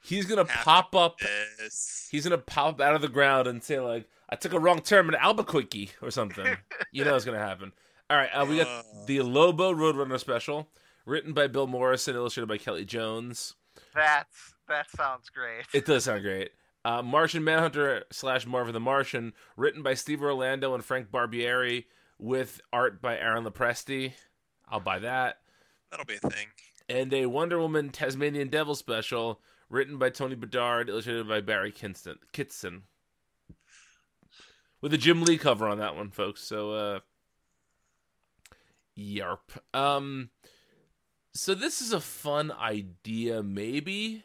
He's 0.04 0.26
gonna 0.26 0.46
pop 0.46 0.96
up 0.96 1.20
this? 1.20 2.08
he's 2.12 2.24
gonna 2.24 2.38
pop 2.38 2.80
out 2.80 2.96
of 2.96 3.02
the 3.02 3.08
ground 3.10 3.48
and 3.48 3.62
say 3.64 3.80
like, 3.80 4.08
"I 4.30 4.36
took 4.38 4.54
a 4.54 4.60
wrong 4.60 4.82
turn 4.82 5.08
in 5.08 5.16
Albuquerque" 5.16 5.92
or 6.02 6.12
something. 6.12 6.46
you 6.92 7.04
know 7.04 7.16
it's 7.16 7.26
gonna 7.26 7.40
happen. 7.40 7.74
All 8.10 8.16
right, 8.16 8.30
uh, 8.30 8.46
we 8.46 8.58
got 8.58 8.68
Uh. 8.68 8.84
the 9.06 9.22
Lobo 9.22 9.74
Roadrunner 9.74 10.18
special, 10.20 10.70
written 11.06 11.34
by 11.34 11.48
Bill 11.48 11.68
Morrison, 11.68 12.12
and 12.16 12.20
illustrated 12.22 12.48
by 12.48 12.58
Kelly 12.58 12.86
Jones. 12.86 13.56
That's 13.98 14.54
that 14.70 14.90
sounds 14.92 15.30
great. 15.30 15.66
It 15.74 15.86
does 15.86 16.06
sound 16.06 16.22
great. 16.24 16.52
Uh, 16.86 17.02
Martian 17.02 17.44
Manhunter 17.44 18.04
slash 18.12 18.46
Marvin 18.46 18.74
the 18.74 18.80
Martian, 18.80 19.34
written 19.58 19.84
by 19.84 19.94
Steve 19.94 20.22
Orlando 20.22 20.74
and 20.74 20.86
Frank 20.86 21.12
Barbiere, 21.12 21.86
with 22.18 22.62
art 22.72 23.02
by 23.02 23.18
Aaron 23.18 23.44
Lopresti. 23.44 24.14
I'll 24.70 24.80
buy 24.80 25.00
that. 25.00 25.40
That'll 25.92 26.06
be 26.06 26.16
a 26.16 26.30
thing. 26.30 26.48
And 26.88 27.14
a 27.14 27.26
Wonder 27.26 27.60
Woman 27.60 27.90
Tasmanian 27.90 28.48
Devil 28.50 28.76
special, 28.76 29.42
written 29.70 29.98
by 29.98 30.10
Tony 30.12 30.36
Bedard, 30.36 30.90
illustrated 30.90 31.28
by 31.28 31.42
Barry 31.42 31.72
Kinston, 31.72 32.20
Kitson. 32.32 32.84
With 34.80 34.94
a 34.94 34.98
Jim 34.98 35.24
Lee 35.24 35.38
cover 35.38 35.68
on 35.68 35.80
that 35.80 35.96
one, 35.96 36.12
folks. 36.12 36.42
So, 36.42 36.72
uh, 36.72 37.00
yarp. 38.98 39.40
Um, 39.74 40.30
so 41.38 41.54
this 41.54 41.82
is 41.82 41.94
a 41.94 42.00
fun 42.00 42.52
idea, 42.52 43.44
maybe. 43.44 44.24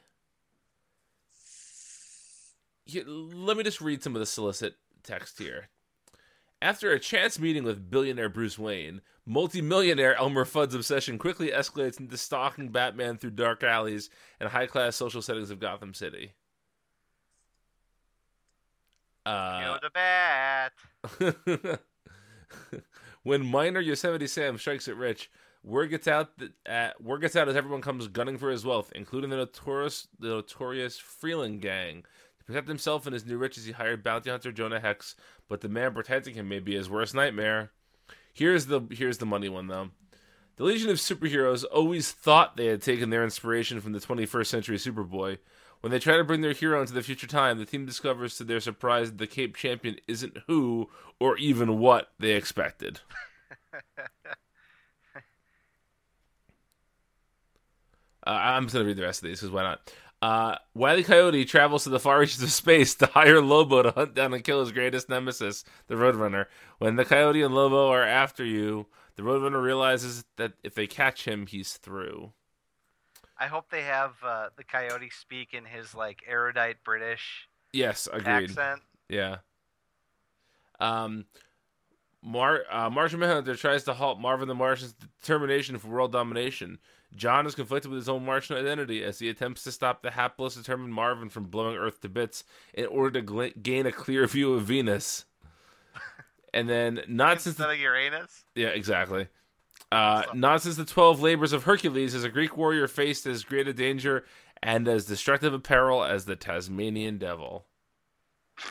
Here, 2.86 3.04
let 3.06 3.56
me 3.56 3.62
just 3.62 3.80
read 3.80 4.02
some 4.02 4.16
of 4.16 4.20
the 4.20 4.26
solicit 4.26 4.76
text 5.02 5.38
here. 5.38 5.68
After 6.62 6.90
a 6.90 6.98
chance 6.98 7.38
meeting 7.38 7.64
with 7.64 7.90
billionaire 7.90 8.28
Bruce 8.28 8.58
Wayne, 8.58 9.02
multimillionaire 9.26 10.16
Elmer 10.16 10.44
Fudd's 10.44 10.74
obsession 10.74 11.18
quickly 11.18 11.48
escalates 11.48 12.00
into 12.00 12.16
stalking 12.16 12.68
Batman 12.68 13.18
through 13.18 13.32
dark 13.32 13.62
alleys 13.62 14.08
and 14.40 14.48
high 14.48 14.66
class 14.66 14.96
social 14.96 15.20
settings 15.20 15.50
of 15.50 15.60
Gotham 15.60 15.92
City. 15.92 16.32
Uh, 19.26 19.60
Kill 19.60 19.78
the 19.82 19.90
bat. 19.90 20.72
when 23.22 23.44
minor 23.44 23.80
Yosemite 23.80 24.26
Sam 24.26 24.56
strikes 24.56 24.88
it 24.88 24.96
rich, 24.96 25.30
word 25.64 25.88
gets 25.88 26.08
out 26.08 26.30
that 26.38 26.52
uh, 26.66 26.90
word 27.00 27.20
gets 27.20 27.36
out 27.36 27.48
as 27.48 27.56
everyone 27.56 27.80
comes 27.80 28.08
gunning 28.08 28.38
for 28.38 28.50
his 28.50 28.64
wealth, 28.64 28.92
including 28.94 29.30
the 29.30 29.36
notorious 29.36 30.08
the 30.18 30.28
notorious 30.28 30.98
Freeland 30.98 31.60
gang. 31.60 32.04
To 32.38 32.44
protect 32.44 32.68
himself 32.68 33.06
and 33.06 33.14
his 33.14 33.26
new 33.26 33.38
riches, 33.38 33.64
he 33.64 33.72
hired 33.72 34.02
bounty 34.02 34.30
hunter 34.30 34.50
Jonah 34.50 34.80
Hex, 34.80 35.14
but 35.48 35.60
the 35.60 35.68
man 35.68 35.94
protecting 35.94 36.34
him 36.34 36.48
may 36.48 36.58
be 36.58 36.74
his 36.74 36.90
worst 36.90 37.14
nightmare. 37.14 37.70
Here's 38.32 38.66
the 38.66 38.80
here's 38.90 39.18
the 39.18 39.26
money 39.26 39.48
one 39.48 39.68
though. 39.68 39.90
The 40.56 40.64
Legion 40.64 40.90
of 40.90 40.98
Superheroes 40.98 41.64
always 41.72 42.12
thought 42.12 42.56
they 42.56 42.66
had 42.66 42.82
taken 42.82 43.10
their 43.10 43.24
inspiration 43.24 43.80
from 43.80 43.92
the 43.92 44.00
21st 44.00 44.46
century 44.46 44.76
Superboy. 44.76 45.38
When 45.80 45.90
they 45.90 45.98
try 45.98 46.16
to 46.16 46.24
bring 46.24 46.42
their 46.42 46.52
hero 46.52 46.80
into 46.80 46.92
the 46.92 47.02
future 47.02 47.26
time, 47.26 47.58
the 47.58 47.64
team 47.64 47.86
discovers 47.86 48.36
to 48.36 48.44
their 48.44 48.60
surprise 48.60 49.08
that 49.08 49.18
the 49.18 49.26
Cape 49.26 49.56
Champion 49.56 49.96
isn't 50.06 50.38
who 50.46 50.90
or 51.18 51.36
even 51.38 51.78
what 51.78 52.12
they 52.18 52.32
expected. 52.32 53.00
Uh, 58.26 58.30
I'm 58.30 58.64
just 58.64 58.74
going 58.74 58.84
to 58.84 58.88
read 58.88 58.96
the 58.96 59.02
rest 59.02 59.22
of 59.22 59.28
these 59.28 59.40
because 59.40 59.52
why 59.52 59.62
not? 59.62 59.92
Uh, 60.20 60.56
Wile 60.74 60.98
E. 60.98 61.02
Coyote 61.02 61.44
travels 61.44 61.82
to 61.84 61.90
the 61.90 61.98
far 61.98 62.20
reaches 62.20 62.42
of 62.42 62.50
space 62.52 62.94
to 62.96 63.06
hire 63.06 63.40
Lobo 63.40 63.82
to 63.82 63.90
hunt 63.90 64.14
down 64.14 64.32
and 64.32 64.44
kill 64.44 64.60
his 64.60 64.70
greatest 64.70 65.08
nemesis, 65.08 65.64
the 65.88 65.96
Roadrunner. 65.96 66.46
When 66.78 66.94
the 66.96 67.04
Coyote 67.04 67.42
and 67.42 67.54
Lobo 67.54 67.88
are 67.88 68.04
after 68.04 68.44
you, 68.44 68.86
the 69.16 69.22
Roadrunner 69.24 69.60
realizes 69.60 70.24
that 70.36 70.52
if 70.62 70.74
they 70.74 70.86
catch 70.86 71.24
him, 71.26 71.46
he's 71.46 71.72
through. 71.72 72.32
I 73.36 73.46
hope 73.48 73.70
they 73.70 73.82
have 73.82 74.12
uh, 74.24 74.50
the 74.56 74.62
Coyote 74.62 75.10
speak 75.10 75.54
in 75.54 75.64
his 75.64 75.92
like 75.94 76.22
erudite 76.28 76.76
British 76.84 77.48
Yes, 77.72 78.06
agreed. 78.12 78.50
accent. 78.50 78.82
Yeah. 79.08 79.38
Um, 80.78 81.24
Mar- 82.22 82.64
uh, 82.70 82.90
Martian 82.90 83.18
Manhunter 83.18 83.56
tries 83.56 83.82
to 83.84 83.94
halt 83.94 84.20
Marvin 84.20 84.46
the 84.46 84.54
Martian's 84.54 84.94
determination 85.20 85.78
for 85.78 85.88
world 85.88 86.12
domination. 86.12 86.78
John 87.14 87.46
is 87.46 87.54
conflicted 87.54 87.90
with 87.90 87.98
his 88.00 88.08
own 88.08 88.24
Martian 88.24 88.56
identity 88.56 89.04
as 89.04 89.18
he 89.18 89.28
attempts 89.28 89.62
to 89.64 89.72
stop 89.72 90.02
the 90.02 90.10
hapless, 90.12 90.54
determined 90.54 90.94
Marvin 90.94 91.28
from 91.28 91.44
blowing 91.44 91.76
Earth 91.76 92.00
to 92.00 92.08
bits 92.08 92.44
in 92.72 92.86
order 92.86 93.10
to 93.12 93.22
gla- 93.22 93.50
gain 93.50 93.86
a 93.86 93.92
clear 93.92 94.26
view 94.26 94.54
of 94.54 94.64
Venus. 94.64 95.24
And 96.54 96.68
then, 96.68 97.00
not 97.08 97.40
since 97.40 97.56
the 97.56 97.74
Uranus. 97.78 98.44
yeah, 98.54 98.68
exactly. 98.68 99.28
Uh, 99.90 100.24
not 100.34 100.60
since 100.60 100.76
the 100.76 100.84
twelve 100.84 101.22
labors 101.22 101.54
of 101.54 101.64
Hercules 101.64 102.12
has 102.12 102.24
a 102.24 102.28
Greek 102.28 102.58
warrior 102.58 102.86
faced 102.86 103.24
as 103.24 103.42
great 103.42 103.66
a 103.68 103.72
danger 103.72 104.26
and 104.62 104.86
as 104.86 105.06
destructive 105.06 105.54
a 105.54 105.58
peril 105.58 106.04
as 106.04 106.26
the 106.26 106.36
Tasmanian 106.36 107.16
devil. 107.16 107.64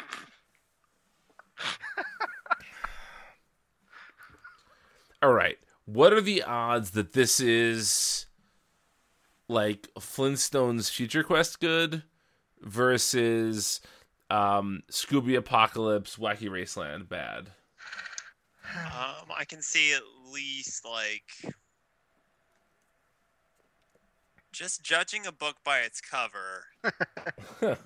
All 5.24 5.34
right, 5.34 5.58
what 5.86 6.14
are 6.14 6.22
the 6.22 6.42
odds 6.44 6.92
that 6.92 7.14
this 7.14 7.39
is 7.39 8.26
like 9.52 9.88
Flintstones 9.99 10.89
Future 10.89 11.24
Quest 11.24 11.60
good 11.60 12.04
versus 12.62 13.82
um, 14.30 14.84
Scooby 14.89 15.38
Apocalypse 15.38 16.16
Wacky 16.16 16.49
Raceland 16.49 17.10
bad? 17.10 17.52
Um, 18.76 19.28
I 19.36 19.43
can 19.45 19.62
see 19.62 19.93
at 19.93 20.04
least 20.32 20.86
like 20.86 21.54
just 24.52 24.84
judging 24.84 25.26
a 25.26 25.32
book 25.32 25.58
by 25.64 25.80
its 25.80 26.02
cover. 26.02 26.66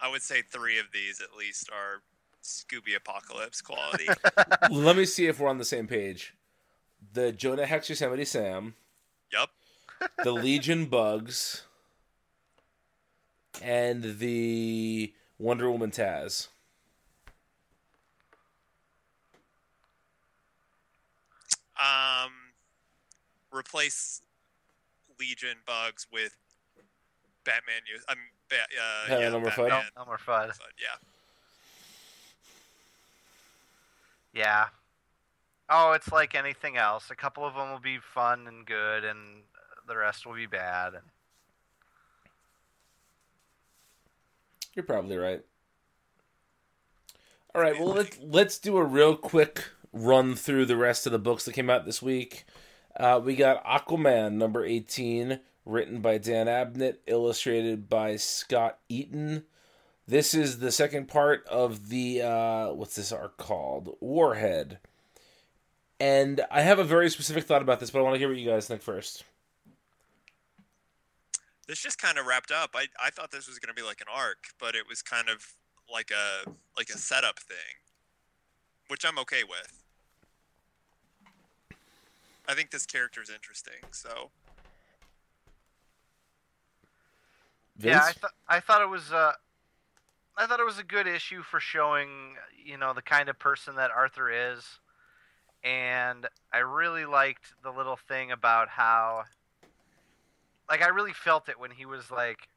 I 0.00 0.10
would 0.10 0.22
say 0.22 0.42
three 0.42 0.78
of 0.78 0.86
these 0.92 1.20
at 1.20 1.36
least 1.36 1.70
are 1.70 2.02
Scooby 2.42 2.96
Apocalypse 2.96 3.60
quality. 3.60 4.08
Let 4.70 4.96
me 4.96 5.04
see 5.04 5.26
if 5.26 5.38
we're 5.38 5.48
on 5.48 5.58
the 5.58 5.64
same 5.64 5.86
page. 5.86 6.34
The 7.12 7.32
Jonah 7.32 7.66
Hex 7.66 7.88
Yosemite 7.88 8.24
Sam, 8.24 8.74
yup. 9.32 9.50
The 10.22 10.32
Legion 10.32 10.86
Bugs, 10.86 11.64
and 13.62 14.18
the 14.18 15.12
Wonder 15.38 15.70
Woman 15.70 15.90
Taz. 15.90 16.48
Um, 21.78 22.32
replace 23.52 24.20
Legion 25.18 25.56
bugs 25.66 26.06
with 26.12 26.36
Batman. 27.44 27.80
Use 27.90 28.04
I'm 28.08 28.18
ba- 28.48 28.56
uh, 28.56 29.06
Hell, 29.08 29.20
yeah, 29.20 29.28
number 29.30 29.48
Batman. 29.48 29.70
five? 29.70 29.90
No, 29.96 30.02
Elmer 30.02 30.18
Fudd. 30.18 30.48
Fudd, 30.48 30.76
yeah. 30.78 30.96
Yeah. 34.32 34.66
Oh, 35.70 35.92
it's 35.92 36.12
like 36.12 36.34
anything 36.34 36.76
else. 36.76 37.10
A 37.10 37.14
couple 37.16 37.44
of 37.46 37.54
them 37.54 37.70
will 37.70 37.78
be 37.80 37.98
fun 37.98 38.46
and 38.46 38.66
good, 38.66 39.04
and 39.04 39.42
the 39.90 39.98
rest 39.98 40.24
will 40.24 40.34
be 40.34 40.46
bad. 40.46 40.94
And 40.94 41.02
You're 44.74 44.84
probably 44.84 45.16
right. 45.16 45.42
All 47.54 47.60
right, 47.60 47.78
well 47.78 47.88
let's 47.88 48.16
let's 48.22 48.58
do 48.58 48.76
a 48.76 48.84
real 48.84 49.16
quick 49.16 49.64
run 49.92 50.36
through 50.36 50.66
the 50.66 50.76
rest 50.76 51.04
of 51.04 51.12
the 51.12 51.18
books 51.18 51.44
that 51.44 51.52
came 51.52 51.68
out 51.68 51.84
this 51.84 52.00
week. 52.00 52.44
Uh, 52.98 53.20
we 53.22 53.34
got 53.34 53.64
Aquaman 53.64 54.34
number 54.34 54.64
eighteen, 54.64 55.40
written 55.66 56.00
by 56.00 56.18
Dan 56.18 56.46
Abnett, 56.46 56.98
illustrated 57.06 57.88
by 57.88 58.14
Scott 58.14 58.78
Eaton. 58.88 59.44
This 60.06 60.32
is 60.32 60.60
the 60.60 60.72
second 60.72 61.08
part 61.08 61.44
of 61.48 61.88
the 61.88 62.22
uh, 62.22 62.72
what's 62.72 62.94
this 62.94 63.10
arc 63.10 63.36
called? 63.36 63.96
Warhead. 64.00 64.78
And 65.98 66.40
I 66.50 66.62
have 66.62 66.78
a 66.78 66.84
very 66.84 67.10
specific 67.10 67.44
thought 67.44 67.62
about 67.62 67.78
this, 67.80 67.90
but 67.90 67.98
I 67.98 68.02
want 68.02 68.14
to 68.14 68.18
hear 68.18 68.28
what 68.28 68.38
you 68.38 68.48
guys 68.48 68.66
think 68.66 68.80
first. 68.80 69.24
This 71.70 71.78
just 71.78 72.00
kind 72.00 72.18
of 72.18 72.26
wrapped 72.26 72.50
up. 72.50 72.70
I 72.74 72.86
I 73.00 73.10
thought 73.10 73.30
this 73.30 73.46
was 73.46 73.60
gonna 73.60 73.74
be 73.74 73.82
like 73.82 74.00
an 74.00 74.08
arc, 74.12 74.48
but 74.58 74.74
it 74.74 74.88
was 74.88 75.02
kind 75.02 75.28
of 75.28 75.54
like 75.88 76.10
a 76.10 76.50
like 76.76 76.88
a 76.88 76.98
setup 76.98 77.38
thing, 77.38 77.78
which 78.88 79.04
I'm 79.04 79.16
okay 79.20 79.44
with. 79.48 79.84
I 82.48 82.54
think 82.54 82.72
this 82.72 82.86
character 82.86 83.22
is 83.22 83.30
interesting. 83.30 83.88
So 83.92 84.30
Vince? 87.76 87.94
yeah, 87.94 88.02
I 88.02 88.12
thought 88.14 88.32
I 88.48 88.58
thought 88.58 88.82
it 88.82 88.88
was 88.88 89.12
uh, 89.12 89.34
I 90.36 90.46
thought 90.46 90.58
it 90.58 90.66
was 90.66 90.80
a 90.80 90.82
good 90.82 91.06
issue 91.06 91.40
for 91.40 91.60
showing 91.60 92.34
you 92.64 92.78
know 92.78 92.94
the 92.94 93.02
kind 93.02 93.28
of 93.28 93.38
person 93.38 93.76
that 93.76 93.92
Arthur 93.92 94.28
is, 94.28 94.64
and 95.62 96.26
I 96.52 96.58
really 96.58 97.04
liked 97.04 97.52
the 97.62 97.70
little 97.70 97.98
thing 98.08 98.32
about 98.32 98.68
how, 98.70 99.22
like, 100.70 100.82
I 100.82 100.88
really 100.88 101.12
felt 101.12 101.48
it 101.48 101.58
when 101.58 101.72
he 101.72 101.84
was 101.84 102.10
like, 102.10 102.48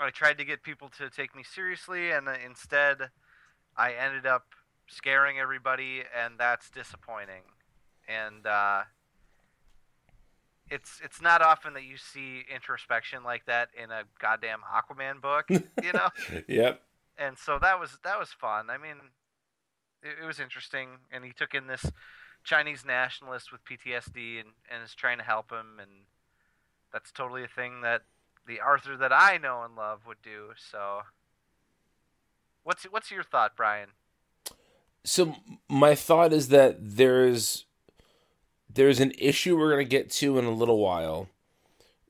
I 0.00 0.10
tried 0.10 0.38
to 0.38 0.44
get 0.44 0.62
people 0.62 0.90
to 0.98 1.08
take 1.08 1.34
me 1.34 1.42
seriously, 1.42 2.10
and 2.10 2.28
instead, 2.44 2.98
I 3.76 3.92
ended 3.92 4.26
up 4.26 4.46
scaring 4.88 5.38
everybody, 5.38 6.02
and 6.14 6.34
that's 6.38 6.68
disappointing. 6.68 7.42
And 8.08 8.46
uh, 8.46 8.82
it's 10.70 11.00
it's 11.02 11.22
not 11.22 11.40
often 11.40 11.74
that 11.74 11.84
you 11.84 11.96
see 11.96 12.44
introspection 12.52 13.22
like 13.24 13.46
that 13.46 13.68
in 13.82 13.90
a 13.90 14.02
goddamn 14.20 14.60
Aquaman 14.60 15.20
book, 15.20 15.46
you 15.50 15.92
know. 15.92 16.08
Yep. 16.48 16.82
and 17.18 17.38
so 17.38 17.58
that 17.60 17.80
was 17.80 17.98
that 18.04 18.18
was 18.18 18.30
fun. 18.30 18.68
I 18.70 18.78
mean, 18.78 18.96
it, 20.02 20.22
it 20.22 20.26
was 20.26 20.40
interesting, 20.40 20.88
and 21.10 21.24
he 21.24 21.32
took 21.32 21.54
in 21.54 21.68
this 21.68 21.90
Chinese 22.44 22.84
nationalist 22.84 23.50
with 23.50 23.64
PTSD 23.64 24.40
and 24.40 24.50
and 24.70 24.82
is 24.84 24.94
trying 24.94 25.18
to 25.18 25.24
help 25.24 25.50
him, 25.50 25.78
and 25.80 25.90
that's 26.96 27.12
totally 27.12 27.44
a 27.44 27.48
thing 27.48 27.82
that 27.82 28.04
the 28.46 28.58
Arthur 28.58 28.96
that 28.96 29.12
I 29.12 29.36
know 29.36 29.62
and 29.62 29.76
love 29.76 30.06
would 30.06 30.22
do. 30.22 30.52
So, 30.56 31.02
what's 32.62 32.84
what's 32.84 33.10
your 33.10 33.22
thought, 33.22 33.52
Brian? 33.54 33.90
So 35.04 35.36
my 35.68 35.94
thought 35.94 36.32
is 36.32 36.48
that 36.48 36.78
there's 36.80 37.66
there's 38.72 38.98
an 38.98 39.12
issue 39.18 39.58
we're 39.58 39.72
going 39.72 39.84
to 39.84 39.90
get 39.90 40.10
to 40.12 40.38
in 40.38 40.46
a 40.46 40.50
little 40.50 40.78
while 40.78 41.28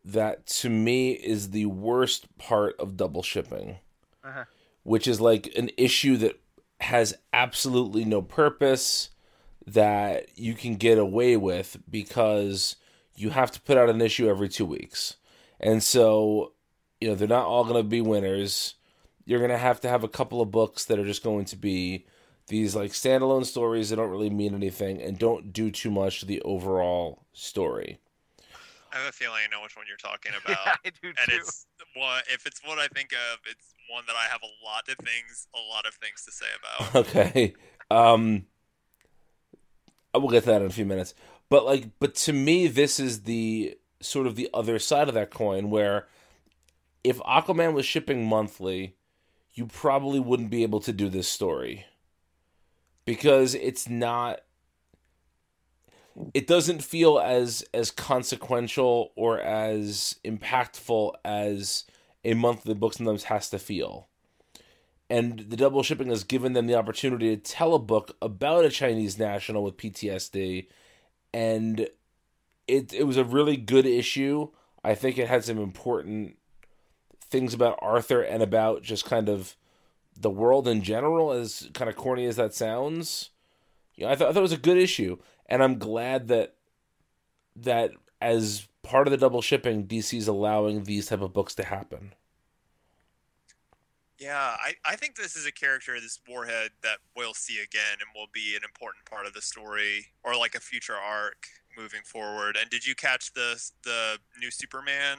that 0.05 0.47
to 0.47 0.71
me 0.71 1.11
is 1.11 1.51
the 1.51 1.67
worst 1.67 2.39
part 2.39 2.79
of 2.79 2.97
double 2.97 3.25
shipping. 3.25 3.79
Uh-huh. 4.23 4.45
Which 4.85 5.09
is 5.09 5.21
like 5.21 5.53
an 5.57 5.71
issue 5.77 6.17
that 6.19 6.39
has 6.81 7.17
absolutely 7.33 8.05
no 8.05 8.23
purpose 8.23 9.11
that 9.67 10.29
you 10.39 10.55
can 10.55 10.77
get 10.77 10.97
away 10.97 11.37
with 11.37 11.77
because 11.91 12.77
you 13.17 13.31
have 13.31 13.51
to 13.53 13.61
put 13.61 13.77
out 13.79 13.89
an 13.91 14.01
issue 14.01 14.29
every 14.29 14.49
2 14.49 14.65
weeks. 14.65 15.17
And 15.61 15.83
so, 15.83 16.53
you 17.01 17.09
know, 17.09 17.15
they're 17.15 17.29
not 17.29 17.47
all 17.47 17.65
going 17.65 17.77
to 17.83 17.89
be 17.89 18.01
winners. 18.01 18.75
You're 19.25 19.39
going 19.41 19.51
to 19.51 19.59
have 19.59 19.81
to 19.81 19.89
have 19.89 20.05
a 20.05 20.09
couple 20.09 20.41
of 20.41 20.51
books 20.51 20.85
that 20.85 20.99
are 20.99 21.05
just 21.05 21.23
going 21.23 21.45
to 21.47 21.57
be 21.57 22.07
these 22.49 22.77
like 22.77 22.93
standalone 22.93 23.45
stories 23.45 23.91
that 23.91 23.97
don't 23.97 24.11
really 24.11 24.31
mean 24.31 24.55
anything 24.55 25.03
and 25.03 25.19
don't 25.19 25.53
do 25.53 25.71
too 25.71 25.91
much 25.91 26.21
to 26.21 26.27
the 26.27 26.41
overall 26.43 27.25
story. 27.33 27.99
I 28.93 28.99
have 28.99 29.09
a 29.09 29.13
feeling 29.13 29.41
I 29.45 29.51
know 29.55 29.63
which 29.63 29.77
one 29.77 29.85
you're 29.89 29.97
talking 29.97 30.33
about. 30.45 30.67
yeah, 30.67 30.75
I 30.85 30.91
do 31.03 31.09
and 31.09 31.17
too. 31.29 31.37
it's 31.37 31.67
one 31.95 32.23
if 32.33 32.47
it's 32.47 32.61
what 32.65 32.79
I 32.79 32.87
think 32.89 33.13
of, 33.13 33.41
it's 33.51 33.75
one 33.91 34.05
that 34.07 34.17
I 34.17 34.31
have 34.31 34.41
a 34.43 34.65
lot 34.65 34.89
of 34.89 34.97
things 35.05 35.49
a 35.55 35.59
lot 35.75 35.87
of 35.87 35.95
things 35.95 36.25
to 36.25 36.33
say 36.33 36.47
about. 36.59 36.95
Okay. 37.09 37.55
Um 37.91 38.47
I 40.15 40.19
will 40.19 40.31
get 40.31 40.45
to 40.45 40.51
that 40.51 40.63
in 40.63 40.69
a 40.69 40.71
few 40.71 40.87
minutes. 40.87 41.15
But 41.49 41.65
like 41.65 41.89
but 41.99 42.15
to 42.17 42.33
me 42.33 42.67
this 42.67 42.99
is 42.99 43.23
the 43.23 43.79
sort 44.01 44.27
of 44.27 44.37
the 44.37 44.51
other 44.53 44.79
side 44.79 45.09
of 45.09 45.15
that 45.15 45.31
coin 45.31 45.71
where 45.71 46.07
if 47.05 47.19
Aquaman 47.21 47.73
was 47.73 47.87
shipping 47.87 48.27
monthly, 48.27 48.97
you 49.55 49.67
probably 49.67 50.21
wouldn't 50.21 50.51
be 50.51 50.63
able 50.65 50.81
to 50.81 50.93
do 50.93 51.09
this 51.09 51.29
story. 51.29 51.87
Because 53.05 53.55
it's 53.55 53.89
not 53.89 54.41
it 56.35 56.47
doesn't 56.47 56.83
feel 56.83 57.19
as 57.19 57.65
as 57.73 57.91
consequential 57.91 59.13
or 59.17 59.41
as 59.41 60.17
impactful 60.25 61.13
as 61.25 61.85
a 62.25 62.35
monthly 62.35 62.75
book 62.75 62.95
sometimes 62.95 63.25
has 63.25 63.49
to 63.51 63.59
feel. 63.59 64.09
And 65.09 65.39
the 65.39 65.57
double 65.57 65.85
shipping 65.85 66.09
has 66.09 66.25
given 66.25 66.53
them 66.53 66.67
the 66.67 66.75
opportunity 66.75 67.37
to 67.37 67.41
tell 67.41 67.75
a 67.75 67.79
book 67.79 68.17
about 68.21 68.65
a 68.65 68.71
Chinese 68.71 69.19
national 69.19 69.63
with 69.63 69.77
PTSD, 69.77 70.67
and 71.37 71.87
it 72.67 72.95
it 72.95 73.07
was 73.07 73.19
a 73.19 73.25
really 73.25 73.59
good 73.59 73.85
issue. 73.85 74.49
I 74.83 74.95
think 74.95 75.19
it 75.19 75.29
had 75.29 75.45
some 75.45 75.59
important 75.59 76.39
things 77.21 77.53
about 77.53 77.79
Arthur 77.83 78.23
and 78.23 78.43
about 78.43 78.83
just 78.83 79.05
kind 79.05 79.29
of 79.29 79.55
the 80.19 80.31
world 80.31 80.67
in 80.67 80.81
general, 80.81 81.33
as 81.33 81.69
kind 81.75 81.91
of 81.91 81.97
corny 81.97 82.25
as 82.25 82.37
that 82.37 82.55
sounds. 82.55 83.31
You 83.97 84.07
know, 84.07 84.13
I 84.13 84.17
thought 84.17 84.31
I 84.31 84.33
thought 84.33 84.39
it 84.39 84.43
was 84.43 84.53
a 84.53 84.57
good 84.57 84.79
issue, 84.79 85.19
and 85.45 85.63
I'm 85.63 85.79
glad 85.79 86.29
that 86.29 86.55
that 87.55 87.91
as 88.23 88.67
part 88.83 89.07
of 89.07 89.11
the 89.11 89.19
double 89.19 89.43
shipping, 89.43 89.87
DC's 89.87 90.29
allowing 90.29 90.85
these 90.85 91.09
type 91.09 91.21
of 91.21 91.35
books 91.35 91.55
to 91.57 91.65
happen. 91.65 92.15
Yeah, 94.19 94.57
I, 94.59 94.75
I 94.85 94.97
think 94.97 95.17
this 95.17 95.37
is 95.37 95.47
a 95.47 95.53
character, 95.53 96.01
this 96.01 96.19
warhead, 96.27 96.71
that 96.83 96.99
we'll 97.15 97.35
see 97.35 97.61
again 97.63 97.99
and 98.01 98.09
will 98.15 98.29
be 98.33 98.57
an 98.57 98.63
important 98.65 99.05
part 99.05 99.27
of 99.27 99.35
the 99.35 99.43
story 99.43 100.07
or 100.25 100.35
like 100.37 100.55
a 100.55 100.61
future 100.61 100.97
arc 100.97 101.47
moving 101.77 102.01
forward. 102.03 102.57
And 102.59 102.71
did 102.71 102.87
you 102.87 102.95
catch 102.95 103.33
the 103.35 103.63
the 103.83 104.19
new 104.41 104.51
Superman 104.51 105.19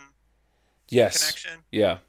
Yes. 0.89 1.21
connection? 1.21 1.63
Yeah. 1.71 1.99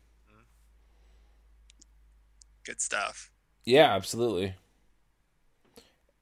Good 2.64 2.80
stuff. 2.80 3.30
Yeah, 3.64 3.94
absolutely. 3.94 4.54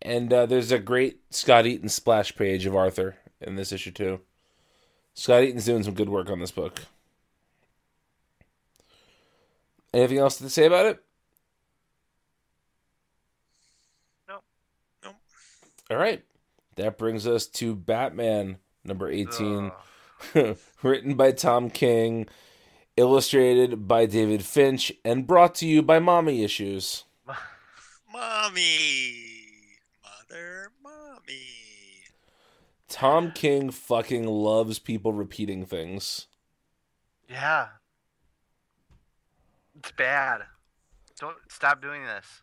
And 0.02 0.32
uh, 0.32 0.46
there's 0.46 0.72
a 0.72 0.78
great 0.78 1.20
Scott 1.30 1.66
Eaton 1.66 1.88
splash 1.88 2.34
page 2.34 2.66
of 2.66 2.74
Arthur 2.74 3.16
in 3.40 3.56
this 3.56 3.72
issue 3.72 3.90
too. 3.90 4.20
Scott 5.14 5.42
Eaton's 5.42 5.64
doing 5.64 5.82
some 5.82 5.94
good 5.94 6.08
work 6.08 6.28
on 6.30 6.38
this 6.40 6.50
book. 6.50 6.82
Anything 9.96 10.18
else 10.18 10.36
to 10.36 10.50
say 10.50 10.66
about 10.66 10.84
it? 10.84 11.02
Nope. 14.28 14.44
Nope. 15.02 15.14
All 15.90 15.96
right. 15.96 16.22
That 16.74 16.98
brings 16.98 17.26
us 17.26 17.46
to 17.46 17.74
Batman 17.74 18.58
number 18.84 19.08
18, 19.10 19.72
Ugh. 20.34 20.58
written 20.82 21.14
by 21.14 21.32
Tom 21.32 21.70
King, 21.70 22.26
illustrated 22.98 23.88
by 23.88 24.04
David 24.04 24.44
Finch, 24.44 24.92
and 25.02 25.26
brought 25.26 25.54
to 25.56 25.66
you 25.66 25.80
by 25.80 25.98
Mommy 25.98 26.44
Issues. 26.44 27.04
Mommy. 28.12 29.14
Mother, 30.04 30.72
mommy. 30.82 32.04
Tom 32.88 33.32
King 33.32 33.70
fucking 33.70 34.26
loves 34.26 34.78
people 34.78 35.14
repeating 35.14 35.64
things. 35.64 36.26
yeah, 37.30 37.68
it's 39.86 39.96
bad. 39.96 40.40
Don't 41.20 41.36
stop 41.48 41.80
doing 41.80 42.04
this. 42.04 42.42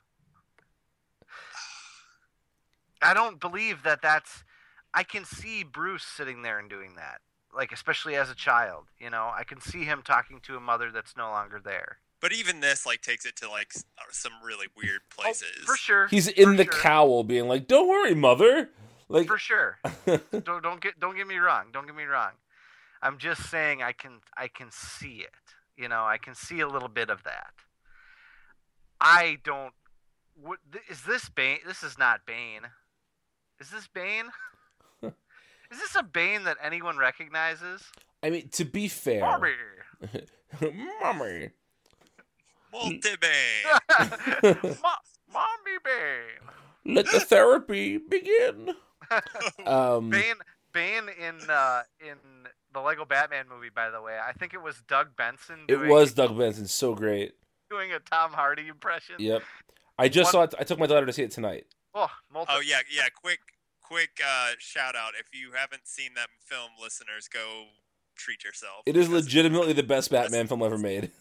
I 3.01 3.13
don't 3.13 3.39
believe 3.39 3.83
that 3.83 4.01
that's. 4.01 4.43
I 4.93 5.03
can 5.03 5.25
see 5.25 5.63
Bruce 5.63 6.03
sitting 6.03 6.41
there 6.41 6.57
and 6.57 6.69
doing 6.69 6.95
that, 6.95 7.19
like 7.53 7.73
especially 7.73 8.15
as 8.15 8.29
a 8.29 8.35
child. 8.35 8.85
You 8.97 9.09
know, 9.09 9.29
I 9.35 9.43
can 9.43 9.59
see 9.59 9.83
him 9.83 10.03
talking 10.05 10.39
to 10.43 10.55
a 10.55 10.61
mother 10.61 10.89
that's 10.89 11.17
no 11.17 11.29
longer 11.31 11.59
there. 11.63 11.97
But 12.21 12.31
even 12.31 12.61
this 12.61 12.85
like 12.85 13.01
takes 13.01 13.25
it 13.25 13.35
to 13.37 13.49
like 13.49 13.73
uh, 13.75 14.03
some 14.11 14.31
really 14.41 14.67
weird 14.77 15.01
places. 15.09 15.47
Oh, 15.63 15.65
for 15.65 15.75
sure. 15.75 16.07
He's 16.07 16.29
in 16.29 16.51
for 16.51 16.57
the 16.57 16.63
sure. 16.63 16.81
cowl 16.81 17.23
being 17.25 17.49
like, 17.49 17.67
"Don't 17.67 17.89
worry, 17.89 18.15
mother." 18.15 18.69
Like 19.09 19.27
for 19.27 19.37
sure. 19.37 19.79
don't 20.05 20.63
don't 20.63 20.79
get 20.79 20.97
don't 20.97 21.17
get 21.17 21.27
me 21.27 21.35
wrong. 21.35 21.65
Don't 21.73 21.85
get 21.85 21.95
me 21.95 22.05
wrong. 22.05 22.31
I'm 23.01 23.17
just 23.17 23.49
saying 23.49 23.83
I 23.83 23.91
can 23.91 24.21
I 24.37 24.47
can 24.47 24.69
see 24.71 25.25
it. 25.25 25.33
You 25.77 25.87
know, 25.87 26.03
I 26.05 26.17
can 26.17 26.35
see 26.35 26.59
a 26.59 26.67
little 26.67 26.89
bit 26.89 27.09
of 27.09 27.23
that. 27.23 27.53
I 29.01 29.37
don't. 29.43 29.73
What 30.35 30.59
th- 30.71 30.83
is 30.89 31.03
this 31.03 31.29
Bane? 31.29 31.59
This 31.65 31.83
is 31.83 31.97
not 31.97 32.25
Bane. 32.25 32.61
Is 33.59 33.69
this 33.69 33.87
Bane? 33.87 34.25
is 35.03 35.79
this 35.79 35.95
a 35.95 36.03
Bane 36.03 36.43
that 36.43 36.57
anyone 36.61 36.97
recognizes? 36.97 37.83
I 38.21 38.29
mean, 38.29 38.49
to 38.49 38.65
be 38.65 38.87
fair, 38.87 39.21
Barbie. 39.21 39.51
mommy. 41.01 41.49
Multibane. 42.73 43.61
Mo- 44.81 45.03
Mommy 45.31 45.77
Bane. 45.83 46.95
Let 46.95 47.05
the 47.11 47.19
therapy 47.19 47.97
begin. 47.97 48.73
Um, 49.65 50.09
Bane 50.09 50.35
Bane 50.73 51.09
in 51.19 51.39
uh, 51.49 51.83
in 51.99 52.17
the 52.73 52.81
Lego 52.81 53.05
Batman 53.05 53.45
movie, 53.53 53.69
by 53.73 53.89
the 53.89 54.01
way. 54.01 54.17
I 54.25 54.33
think 54.33 54.53
it 54.53 54.61
was 54.61 54.81
Doug 54.87 55.15
Benson. 55.15 55.59
it 55.67 55.79
was 55.79 56.13
Doug 56.13 56.37
Benson, 56.37 56.67
so 56.67 56.95
great. 56.95 57.33
doing 57.69 57.91
a 57.91 57.99
Tom 57.99 58.31
Hardy 58.33 58.67
impression. 58.67 59.15
Yep. 59.19 59.43
I 59.97 60.09
just 60.09 60.33
One- 60.33 60.49
saw 60.49 60.55
it. 60.55 60.59
I 60.59 60.63
took 60.63 60.79
my 60.79 60.87
daughter 60.87 61.05
to 61.05 61.13
see 61.13 61.23
it 61.23 61.31
tonight. 61.31 61.65
Oh, 61.93 62.09
multi- 62.33 62.51
oh 62.55 62.61
yeah, 62.61 62.79
yeah. 62.91 63.09
Quick, 63.13 63.39
quick 63.81 64.19
uh, 64.25 64.51
shout 64.57 64.95
out. 64.95 65.13
If 65.19 65.27
you 65.39 65.51
haven't 65.55 65.87
seen 65.87 66.11
that 66.15 66.29
film, 66.43 66.71
listeners, 66.81 67.27
go 67.27 67.65
treat 68.15 68.43
yourself. 68.43 68.83
It 68.85 68.97
is 68.97 69.09
legitimately 69.09 69.73
the 69.73 69.83
best 69.83 70.09
Batman 70.11 70.47
film 70.47 70.63
ever 70.63 70.77
made. 70.77 71.11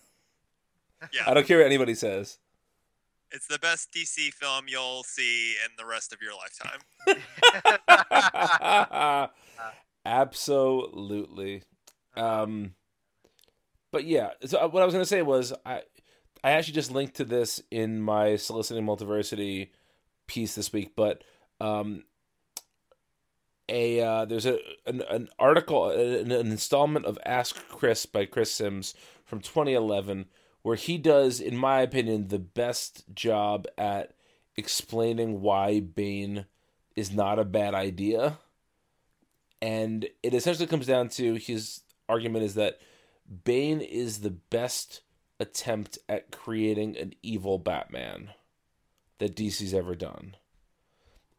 Yeah. 1.12 1.22
I 1.26 1.34
don't 1.34 1.46
care 1.46 1.59
what 1.59 1.66
anybody 1.66 1.94
says. 1.94 2.38
it's 3.30 3.46
the 3.46 3.59
best 3.59 3.92
DC 3.92 4.32
film 4.34 4.66
you'll 4.68 5.03
see 5.03 5.53
in 5.64 5.72
the 5.76 5.84
rest 5.84 6.12
of 6.12 6.20
your 6.22 6.32
lifetime. 6.34 6.80
Absolutely. 10.05 11.62
Um, 12.16 12.74
but 13.90 14.05
yeah, 14.05 14.30
so 14.44 14.59
uh, 14.59 14.68
what 14.68 14.82
I 14.82 14.86
was 14.86 14.94
gonna 14.94 15.05
say 15.05 15.22
was 15.22 15.53
I, 15.64 15.82
I 16.42 16.53
actually 16.53 16.74
just 16.74 16.90
linked 16.90 17.16
to 17.16 17.24
this 17.24 17.62
in 17.70 18.00
my 18.00 18.36
soliciting 18.36 18.84
multiversity 18.84 19.70
piece 20.26 20.55
this 20.55 20.72
week. 20.72 20.92
But 20.96 21.22
um, 21.61 22.05
a 23.68 24.00
uh, 24.00 24.24
there's 24.24 24.46
a 24.46 24.59
an, 24.86 25.03
an 25.09 25.28
article, 25.38 25.90
an, 25.90 26.32
an 26.32 26.50
installment 26.50 27.07
of 27.07 27.18
Ask 27.24 27.57
Chris 27.68 28.07
by 28.07 28.24
Chris 28.24 28.53
Sims 28.53 28.94
from 29.24 29.40
2011, 29.40 30.26
where 30.62 30.76
he 30.76 30.98
does, 30.98 31.40
in 31.40 31.57
my 31.57 31.80
opinion, 31.80 32.28
the 32.28 32.38
best 32.38 33.05
job 33.14 33.66
at 33.78 34.14
explaining 34.57 35.40
why 35.40 35.80
Bane 35.80 36.46
is 36.96 37.12
not 37.12 37.38
a 37.38 37.44
bad 37.44 37.74
idea. 37.74 38.38
And 39.62 40.08
it 40.24 40.34
essentially 40.34 40.66
comes 40.66 40.86
down 40.86 41.08
to 41.10 41.34
his 41.34 41.82
argument 42.08 42.44
is 42.44 42.56
that 42.56 42.80
Bane 43.44 43.80
is 43.80 44.20
the 44.20 44.30
best 44.30 45.02
attempt 45.38 45.98
at 46.08 46.32
creating 46.32 46.96
an 46.98 47.14
evil 47.22 47.58
Batman 47.58 48.30
that 49.18 49.36
DC's 49.36 49.72
ever 49.72 49.94
done. 49.94 50.34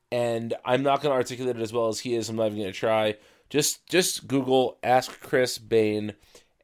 And 0.09 0.53
I'm 0.63 0.83
not 0.83 1.01
going 1.01 1.11
to 1.11 1.17
articulate 1.17 1.57
it 1.57 1.61
as 1.61 1.73
well 1.73 1.89
as 1.89 1.99
he 1.99 2.15
is. 2.15 2.29
I'm 2.29 2.37
not 2.37 2.45
even 2.45 2.59
going 2.59 2.71
to 2.71 2.79
try. 2.79 3.15
Just 3.49 3.85
just 3.87 4.25
Google 4.25 4.77
ask 4.83 5.19
Chris 5.19 5.57
Bane, 5.57 6.13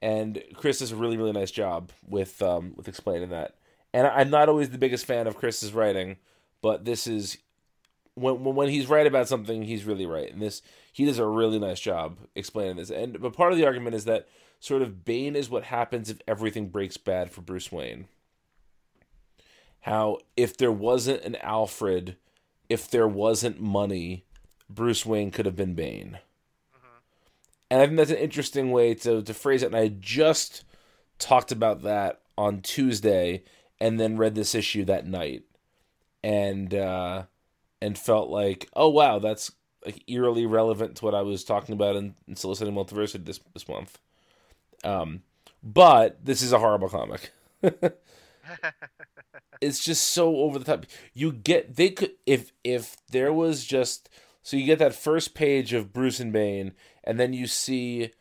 and 0.01 0.41
Chris 0.53 0.79
does 0.79 0.91
a 0.91 0.95
really 0.95 1.17
really 1.17 1.33
nice 1.33 1.51
job 1.51 1.91
with 2.07 2.41
um, 2.41 2.73
with 2.77 2.87
explaining 2.87 3.29
that. 3.29 3.55
And 3.93 4.07
I'm 4.07 4.29
not 4.29 4.49
always 4.49 4.69
the 4.69 4.77
biggest 4.77 5.05
fan 5.05 5.27
of 5.27 5.35
Chris's 5.35 5.73
writing, 5.73 6.17
but 6.61 6.85
this 6.85 7.05
is 7.05 7.37
when 8.15 8.43
when 8.43 8.55
when 8.55 8.69
he's 8.69 8.87
right 8.87 9.05
about 9.05 9.27
something, 9.27 9.63
he's 9.63 9.85
really 9.85 10.05
right. 10.05 10.31
And 10.31 10.41
this 10.41 10.61
he 10.99 11.05
does 11.05 11.17
a 11.17 11.25
really 11.25 11.59
nice 11.59 11.79
job 11.79 12.17
explaining 12.35 12.75
this. 12.75 12.89
And 12.89 13.21
but 13.21 13.31
part 13.31 13.53
of 13.53 13.57
the 13.57 13.65
argument 13.65 13.95
is 13.95 14.03
that 14.03 14.27
sort 14.59 14.81
of 14.81 15.05
Bane 15.05 15.33
is 15.33 15.49
what 15.49 15.63
happens 15.63 16.09
if 16.09 16.19
everything 16.27 16.67
breaks 16.67 16.97
bad 16.97 17.31
for 17.31 17.39
Bruce 17.39 17.71
Wayne. 17.71 18.09
How 19.83 20.17
if 20.35 20.57
there 20.57 20.73
wasn't 20.73 21.23
an 21.23 21.37
Alfred, 21.37 22.17
if 22.67 22.91
there 22.91 23.07
wasn't 23.07 23.61
money, 23.61 24.25
Bruce 24.69 25.05
Wayne 25.05 25.31
could 25.31 25.45
have 25.45 25.55
been 25.55 25.73
Bane. 25.73 26.19
And 27.71 27.81
I 27.81 27.85
think 27.85 27.95
that's 27.95 28.11
an 28.11 28.17
interesting 28.17 28.71
way 28.71 28.93
to, 28.95 29.21
to 29.21 29.33
phrase 29.33 29.63
it. 29.63 29.67
And 29.67 29.77
I 29.77 29.87
just 29.87 30.65
talked 31.17 31.53
about 31.53 31.83
that 31.83 32.19
on 32.37 32.59
Tuesday 32.59 33.43
and 33.79 33.97
then 33.97 34.17
read 34.17 34.35
this 34.35 34.53
issue 34.53 34.83
that 34.83 35.07
night. 35.07 35.43
And 36.21 36.73
uh 36.73 37.23
and 37.81 37.97
felt 37.97 38.29
like, 38.29 38.67
oh 38.75 38.89
wow, 38.89 39.19
that's 39.19 39.53
like 39.85 40.03
eerily 40.07 40.45
relevant 40.45 40.97
to 40.97 41.05
what 41.05 41.15
I 41.15 41.21
was 41.21 41.43
talking 41.43 41.73
about 41.73 41.95
in, 41.95 42.15
in 42.27 42.35
soliciting 42.35 42.73
multiversity 42.73 43.25
this 43.25 43.39
this 43.53 43.67
month. 43.67 43.99
Um, 44.83 45.23
but 45.63 46.23
this 46.25 46.41
is 46.41 46.53
a 46.53 46.59
horrible 46.59 46.89
comic. 46.89 47.31
it's 49.61 49.83
just 49.83 50.09
so 50.09 50.37
over 50.37 50.59
the 50.59 50.65
top. 50.65 50.85
You 51.13 51.31
get 51.31 51.75
they 51.75 51.89
could 51.89 52.11
if 52.25 52.51
if 52.63 52.97
there 53.11 53.33
was 53.33 53.65
just 53.65 54.09
so 54.41 54.57
you 54.57 54.65
get 54.65 54.79
that 54.79 54.95
first 54.95 55.33
page 55.33 55.73
of 55.73 55.93
Bruce 55.93 56.19
and 56.19 56.33
Bane, 56.33 56.73
and 57.03 57.19
then 57.19 57.33
you 57.33 57.47
see 57.47 58.11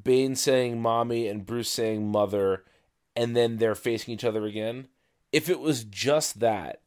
Bane 0.00 0.36
saying 0.36 0.80
"mommy" 0.80 1.28
and 1.28 1.46
Bruce 1.46 1.70
saying 1.70 2.10
"mother," 2.10 2.64
and 3.16 3.36
then 3.36 3.58
they're 3.58 3.74
facing 3.74 4.14
each 4.14 4.24
other 4.24 4.44
again. 4.46 4.88
If 5.32 5.48
it 5.48 5.60
was 5.60 5.84
just 5.84 6.40
that, 6.40 6.83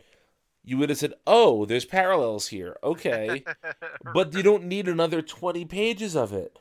you 0.67 0.77
would 0.77 0.89
have 0.89 0.97
said, 0.97 1.13
"Oh, 1.25 1.63
there's 1.65 1.85
parallels 1.85 2.49
here." 2.49 2.75
Okay, 2.83 3.45
but 4.13 4.33
you 4.33 4.43
don't 4.43 4.65
need 4.65 4.89
another 4.89 5.21
twenty 5.21 5.63
pages 5.63 6.13
of 6.13 6.33
it. 6.33 6.59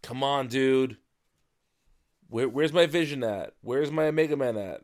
Come 0.00 0.22
on, 0.22 0.46
dude. 0.46 0.96
Where, 2.28 2.48
where's 2.48 2.72
my 2.72 2.86
vision 2.86 3.24
at? 3.24 3.54
Where's 3.62 3.90
my 3.90 4.04
Omega 4.06 4.36
Man 4.36 4.56
at? 4.56 4.82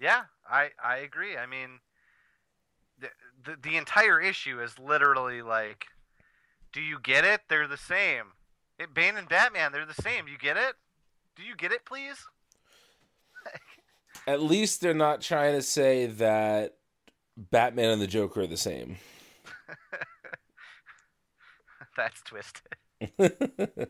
Yeah, 0.00 0.24
I 0.50 0.70
I 0.82 0.96
agree. 0.96 1.36
I 1.36 1.46
mean, 1.46 1.78
the, 2.98 3.10
the 3.44 3.56
the 3.62 3.76
entire 3.76 4.20
issue 4.20 4.60
is 4.60 4.76
literally 4.76 5.40
like, 5.40 5.86
do 6.72 6.80
you 6.80 6.98
get 6.98 7.24
it? 7.24 7.42
They're 7.48 7.68
the 7.68 7.76
same. 7.76 8.32
It, 8.78 8.94
Bane 8.94 9.16
and 9.16 9.28
Batman, 9.28 9.72
they're 9.72 9.86
the 9.86 10.02
same. 10.02 10.28
You 10.28 10.38
get 10.38 10.56
it? 10.56 10.74
Do 11.36 11.42
you 11.42 11.56
get 11.56 11.72
it, 11.72 11.84
please? 11.84 12.16
At 14.26 14.42
least 14.42 14.80
they're 14.80 14.94
not 14.94 15.20
trying 15.20 15.54
to 15.54 15.62
say 15.62 16.06
that 16.06 16.76
Batman 17.36 17.90
and 17.90 18.02
the 18.02 18.06
Joker 18.06 18.42
are 18.42 18.46
the 18.46 18.56
same. 18.56 18.96
That's 21.96 22.22
twisted. 22.22 22.76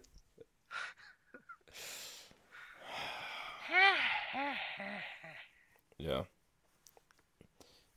yeah. 5.99 6.22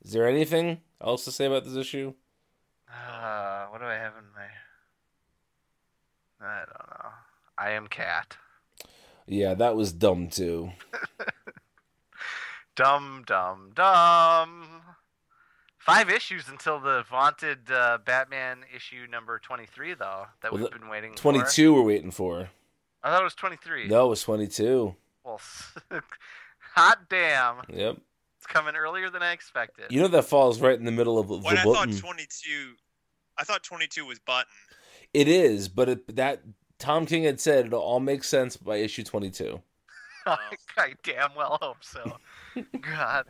Is 0.02 0.12
there 0.12 0.26
anything 0.26 0.80
else 1.00 1.24
to 1.26 1.32
say 1.32 1.44
about 1.44 1.64
this 1.64 1.76
issue? 1.76 2.14
Uh, 2.88 3.66
what 3.66 3.80
do 3.80 3.86
I 3.86 3.94
have 3.94 4.14
in 4.16 4.24
my? 4.34 4.48
I 6.42 6.58
don't 6.60 6.90
know. 6.90 7.10
I 7.58 7.70
am 7.70 7.86
cat. 7.86 8.36
Yeah, 9.26 9.54
that 9.54 9.76
was 9.76 9.92
dumb 9.92 10.28
too. 10.28 10.70
dumb, 12.76 13.24
dumb, 13.26 13.72
dumb. 13.74 14.82
Five 15.78 16.10
issues 16.10 16.48
until 16.48 16.78
the 16.78 17.04
vaunted 17.08 17.70
uh, 17.70 17.98
Batman 18.04 18.58
issue 18.74 19.06
number 19.10 19.38
twenty-three, 19.38 19.94
though 19.94 20.26
that 20.42 20.52
Well, 20.52 20.62
we've 20.62 20.70
been 20.72 20.88
waiting 20.88 21.12
for. 21.12 21.18
22 21.18 21.74
we're 21.74 21.82
waiting 21.82 22.10
for. 22.10 22.48
I 23.02 23.10
thought 23.10 23.20
it 23.22 23.24
was 23.24 23.34
twenty-three. 23.34 23.88
No, 23.88 24.06
it 24.06 24.10
was 24.10 24.22
22. 24.22 24.94
Well, 25.24 25.40
hot 26.74 26.98
damn! 27.08 27.56
Yep. 27.68 27.96
It's 28.38 28.46
coming 28.46 28.74
earlier 28.74 29.10
than 29.10 29.22
I 29.22 29.32
expected. 29.32 29.86
You 29.90 30.00
know 30.00 30.08
that 30.08 30.24
falls 30.24 30.60
right 30.60 30.78
in 30.78 30.84
the 30.84 30.92
middle 30.92 31.18
of 31.18 31.28
the 31.28 31.38
When 31.38 31.58
I 31.58 31.62
thought 31.62 31.92
22, 31.92 32.72
I 33.38 33.44
thought 33.44 33.62
22 33.62 34.06
was 34.06 34.18
button. 34.18 34.50
It 35.12 35.28
is, 35.28 35.68
but 35.68 35.88
it, 35.88 36.16
that 36.16 36.42
Tom 36.78 37.06
King 37.06 37.24
had 37.24 37.40
said 37.40 37.66
it'll 37.66 37.80
all 37.80 38.00
make 38.00 38.24
sense 38.24 38.56
by 38.56 38.76
issue 38.76 39.02
22. 39.02 39.60
I 40.26 40.94
damn 41.02 41.34
well 41.34 41.58
hope 41.60 41.82
so. 41.82 42.16
God. 42.80 43.26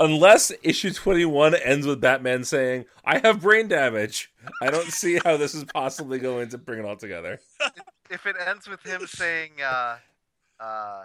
Unless 0.00 0.52
issue 0.62 0.92
21 0.92 1.54
ends 1.54 1.86
with 1.86 2.00
Batman 2.00 2.44
saying, 2.44 2.86
I 3.04 3.18
have 3.18 3.42
brain 3.42 3.68
damage. 3.68 4.32
I 4.62 4.70
don't 4.70 4.90
see 4.90 5.18
how 5.24 5.36
this 5.36 5.54
is 5.54 5.64
possibly 5.64 6.18
going 6.18 6.48
to 6.50 6.58
bring 6.58 6.80
it 6.80 6.84
all 6.84 6.96
together. 6.96 7.40
If 8.10 8.24
it 8.24 8.36
ends 8.46 8.66
with 8.66 8.82
him 8.82 9.06
saying, 9.06 9.50
uh, 9.62 9.98
uh, 10.58 11.04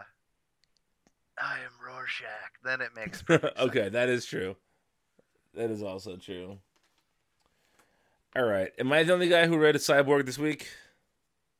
I 1.38 1.57
am 1.57 1.72
Rorschach, 1.86 2.53
then 2.64 2.80
it 2.80 2.91
makes 2.95 3.22
okay, 3.59 3.89
that 3.89 4.07
is 4.07 4.26
true. 4.26 4.55
That 5.53 5.70
is 5.70 5.84
also 5.84 6.16
true. 6.16 6.59
All 8.36 8.44
right. 8.44 8.72
Am 8.80 8.92
I 8.92 9.04
the 9.04 9.14
only 9.14 9.30
guy 9.30 9.48
who 9.48 9.58
read 9.58 9.76
a 9.76 9.80
Cyborg 9.80 10.26
this 10.26 10.38
week? 10.40 10.68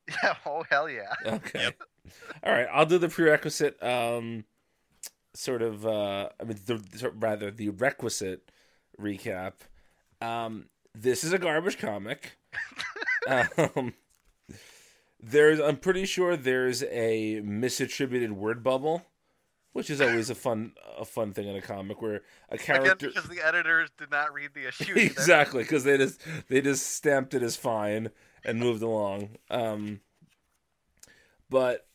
Yeah, 0.08 0.34
oh, 0.46 0.64
hell 0.68 0.88
yeah. 0.88 1.12
Okay. 1.24 1.70
All 2.42 2.52
right. 2.52 2.66
I'll 2.72 2.86
do 2.86 2.98
the 2.98 3.08
prerequisite. 3.08 3.82
Um, 3.82 4.44
sort 5.34 5.62
of 5.62 5.84
uh 5.84 6.28
I 6.40 6.44
mean 6.44 6.58
the 6.66 7.12
rather 7.16 7.50
the 7.50 7.70
requisite 7.70 8.50
recap. 9.00 9.54
Um 10.20 10.66
this 10.94 11.24
is 11.24 11.32
a 11.32 11.38
garbage 11.38 11.78
comic. 11.78 12.38
um 13.26 13.94
there's 15.20 15.60
I'm 15.60 15.76
pretty 15.76 16.06
sure 16.06 16.36
there's 16.36 16.82
a 16.84 17.40
misattributed 17.42 18.30
word 18.32 18.62
bubble, 18.62 19.06
which 19.74 19.90
is 19.90 20.00
always 20.00 20.30
a 20.30 20.34
fun 20.34 20.72
a 20.98 21.04
fun 21.04 21.32
thing 21.34 21.46
in 21.48 21.56
a 21.56 21.60
comic 21.62 22.00
where 22.00 22.22
a 22.50 22.54
Again, 22.54 22.58
character 22.58 23.08
because 23.08 23.28
the 23.28 23.46
editors 23.46 23.90
did 23.98 24.10
not 24.10 24.32
read 24.32 24.50
the 24.54 24.66
issue. 24.68 24.94
exactly 24.96 25.62
because 25.62 25.84
they 25.84 25.98
just 25.98 26.20
they 26.48 26.62
just 26.62 26.86
stamped 26.96 27.34
it 27.34 27.42
as 27.42 27.56
fine 27.56 28.10
and 28.44 28.58
moved 28.58 28.82
along 28.82 29.30
um 29.50 30.00
but 31.50 31.86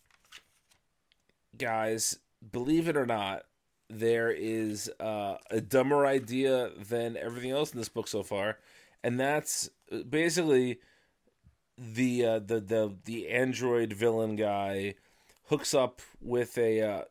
guys 1.57 2.19
believe 2.51 2.87
it 2.87 2.95
or 2.97 3.05
not 3.05 3.43
there 3.89 4.29
is 4.31 4.89
uh, 4.99 5.37
a 5.49 5.59
dumber 5.59 6.05
idea 6.05 6.69
than 6.77 7.17
everything 7.17 7.49
else 7.51 7.71
in 7.73 7.79
this 7.79 7.89
book 7.89 8.07
so 8.07 8.21
far 8.23 8.57
and 9.03 9.19
that's 9.19 9.69
uh, 9.91 10.03
basically 10.09 10.79
the 11.77 12.25
uh, 12.25 12.39
the 12.39 12.59
the 12.59 12.95
the 13.05 13.29
android 13.29 13.93
villain 13.93 14.35
guy 14.35 14.93
hooks 15.45 15.73
up 15.73 16.01
with 16.21 16.57
a 16.57 16.81
uh, 16.81 17.01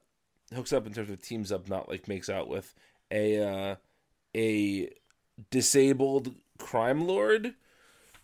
hooks 0.54 0.72
up 0.72 0.86
in 0.86 0.92
terms 0.92 1.10
of 1.10 1.20
teams 1.20 1.52
up 1.52 1.68
not 1.68 1.88
like 1.88 2.08
makes 2.08 2.28
out 2.28 2.48
with 2.48 2.74
a 3.10 3.42
uh, 3.42 3.74
a 4.36 4.90
disabled 5.50 6.34
crime 6.58 7.06
lord 7.06 7.54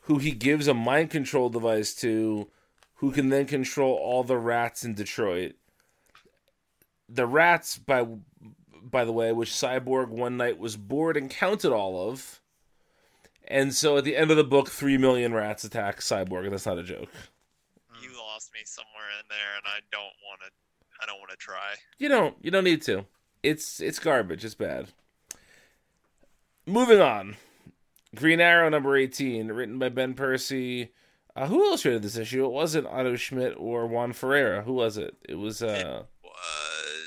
who 0.01 0.19
he 0.19 0.33
gives 0.33 0.69
a 0.69 0.75
mind 0.75 1.11
control 1.11 1.49
device 1.49 1.95
to 1.95 2.49
who 2.97 3.11
can 3.11 3.29
then 3.29 3.47
control 3.47 3.95
all 3.95 4.23
the 4.23 4.37
rats 4.37 4.85
in 4.85 4.95
Detroit. 4.95 5.55
The 7.09 7.27
rats 7.27 7.79
by 7.79 8.07
by 8.83 9.05
the 9.05 9.13
way, 9.13 9.33
which 9.33 9.51
Cyborg 9.51 10.09
one 10.09 10.37
night 10.37 10.59
was 10.59 10.77
bored 10.77 11.17
and 11.17 11.31
counted 11.31 11.73
all 11.73 12.09
of. 12.09 12.41
And 13.47 13.75
so 13.75 13.99
at 13.99 14.05
the 14.05 14.17
end 14.17 14.31
of 14.31 14.37
the 14.37 14.45
book 14.45 14.71
3 14.71 14.97
million 14.99 15.35
rats 15.35 15.65
attack 15.65 16.01
Cyborg 16.01 16.45
and 16.45 16.53
that's 16.53 16.67
not 16.67 16.79
a 16.79 16.83
joke. 16.83 17.11
You 18.01 18.11
lost 18.17 18.53
me 18.53 18.61
somewhere 18.65 19.09
in 19.21 19.27
there, 19.29 19.57
and 19.57 19.67
I 19.67 19.81
don't 19.91 20.03
want 20.25 20.41
to. 20.41 20.64
I 21.05 21.07
don't 21.07 21.19
want 21.19 21.31
to 21.33 21.37
try. 21.37 21.75
You 21.99 22.09
don't 22.09 22.37
you 22.41 22.51
don't 22.51 22.65
need 22.65 22.83
to. 22.83 23.05
It's 23.43 23.81
it's 23.81 23.99
garbage, 23.99 24.45
it's 24.45 24.55
bad. 24.55 24.89
Moving 26.67 27.01
on. 27.01 27.37
Green 28.15 28.41
Arrow 28.41 28.71
number 28.71 28.97
18, 28.97 29.49
written 29.49 29.79
by 29.79 29.91
Ben 29.91 30.15
Percy. 30.15 30.93
Uh, 31.37 31.49
who 31.49 31.63
illustrated 31.65 32.03
this 32.03 32.17
issue? 32.17 32.45
It 32.45 32.53
wasn't 32.53 32.87
Otto 32.87 33.17
Schmidt 33.17 33.55
or 33.59 33.87
Juan 33.87 34.13
Ferreyra. 34.13 34.65
Who 34.65 34.73
was 34.73 34.97
it? 34.97 35.17
It 35.29 35.35
was 35.35 35.63
uh 35.63 36.05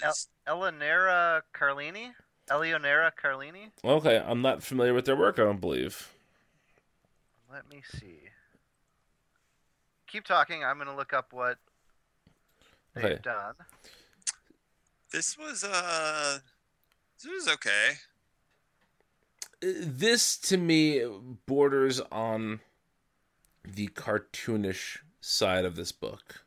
Was 0.03 0.27
Eleonora 0.45 1.43
Carlini? 1.53 2.11
Eleonora 2.51 3.11
Carlini? 3.21 3.71
okay, 3.83 4.23
I'm 4.23 4.41
not 4.41 4.61
familiar 4.63 4.93
with 4.93 5.05
their 5.05 5.15
work, 5.15 5.39
I 5.39 5.43
don't 5.43 5.61
believe. 5.61 6.13
Let 7.51 7.67
me 7.69 7.81
see. 7.99 8.19
Keep 10.07 10.25
talking. 10.25 10.63
I'm 10.63 10.75
going 10.77 10.87
to 10.87 10.95
look 10.95 11.13
up 11.13 11.33
what 11.33 11.57
they've 12.97 13.05
Okay. 13.05 13.19
done. 13.23 13.53
this 15.11 15.37
was 15.37 15.63
uh 15.63 16.39
this 17.23 17.31
was 17.31 17.47
okay. 17.47 17.93
This 19.61 20.37
to 20.37 20.57
me 20.57 21.03
borders 21.45 21.99
on 22.11 22.59
the 23.63 23.87
cartoonish 23.89 24.99
side 25.19 25.65
of 25.65 25.75
this 25.75 25.91
book. 25.91 26.43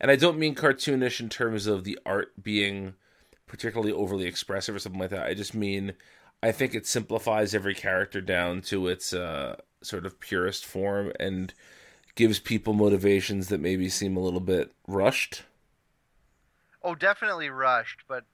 And 0.00 0.10
I 0.10 0.16
don't 0.16 0.38
mean 0.38 0.54
cartoonish 0.54 1.20
in 1.20 1.28
terms 1.28 1.66
of 1.66 1.84
the 1.84 1.98
art 2.06 2.42
being 2.42 2.94
particularly 3.46 3.92
overly 3.92 4.26
expressive 4.26 4.74
or 4.74 4.78
something 4.78 5.00
like 5.00 5.10
that. 5.10 5.26
I 5.26 5.34
just 5.34 5.54
mean 5.54 5.94
I 6.42 6.52
think 6.52 6.74
it 6.74 6.86
simplifies 6.86 7.54
every 7.54 7.74
character 7.74 8.20
down 8.20 8.62
to 8.62 8.86
its 8.88 9.12
uh, 9.12 9.56
sort 9.82 10.06
of 10.06 10.20
purest 10.20 10.64
form 10.64 11.12
and 11.20 11.52
gives 12.14 12.38
people 12.38 12.72
motivations 12.72 13.48
that 13.48 13.60
maybe 13.60 13.88
seem 13.88 14.16
a 14.16 14.20
little 14.20 14.40
bit 14.40 14.72
rushed. 14.86 15.42
Oh, 16.82 16.94
definitely 16.94 17.50
rushed, 17.50 18.04
but 18.08 18.24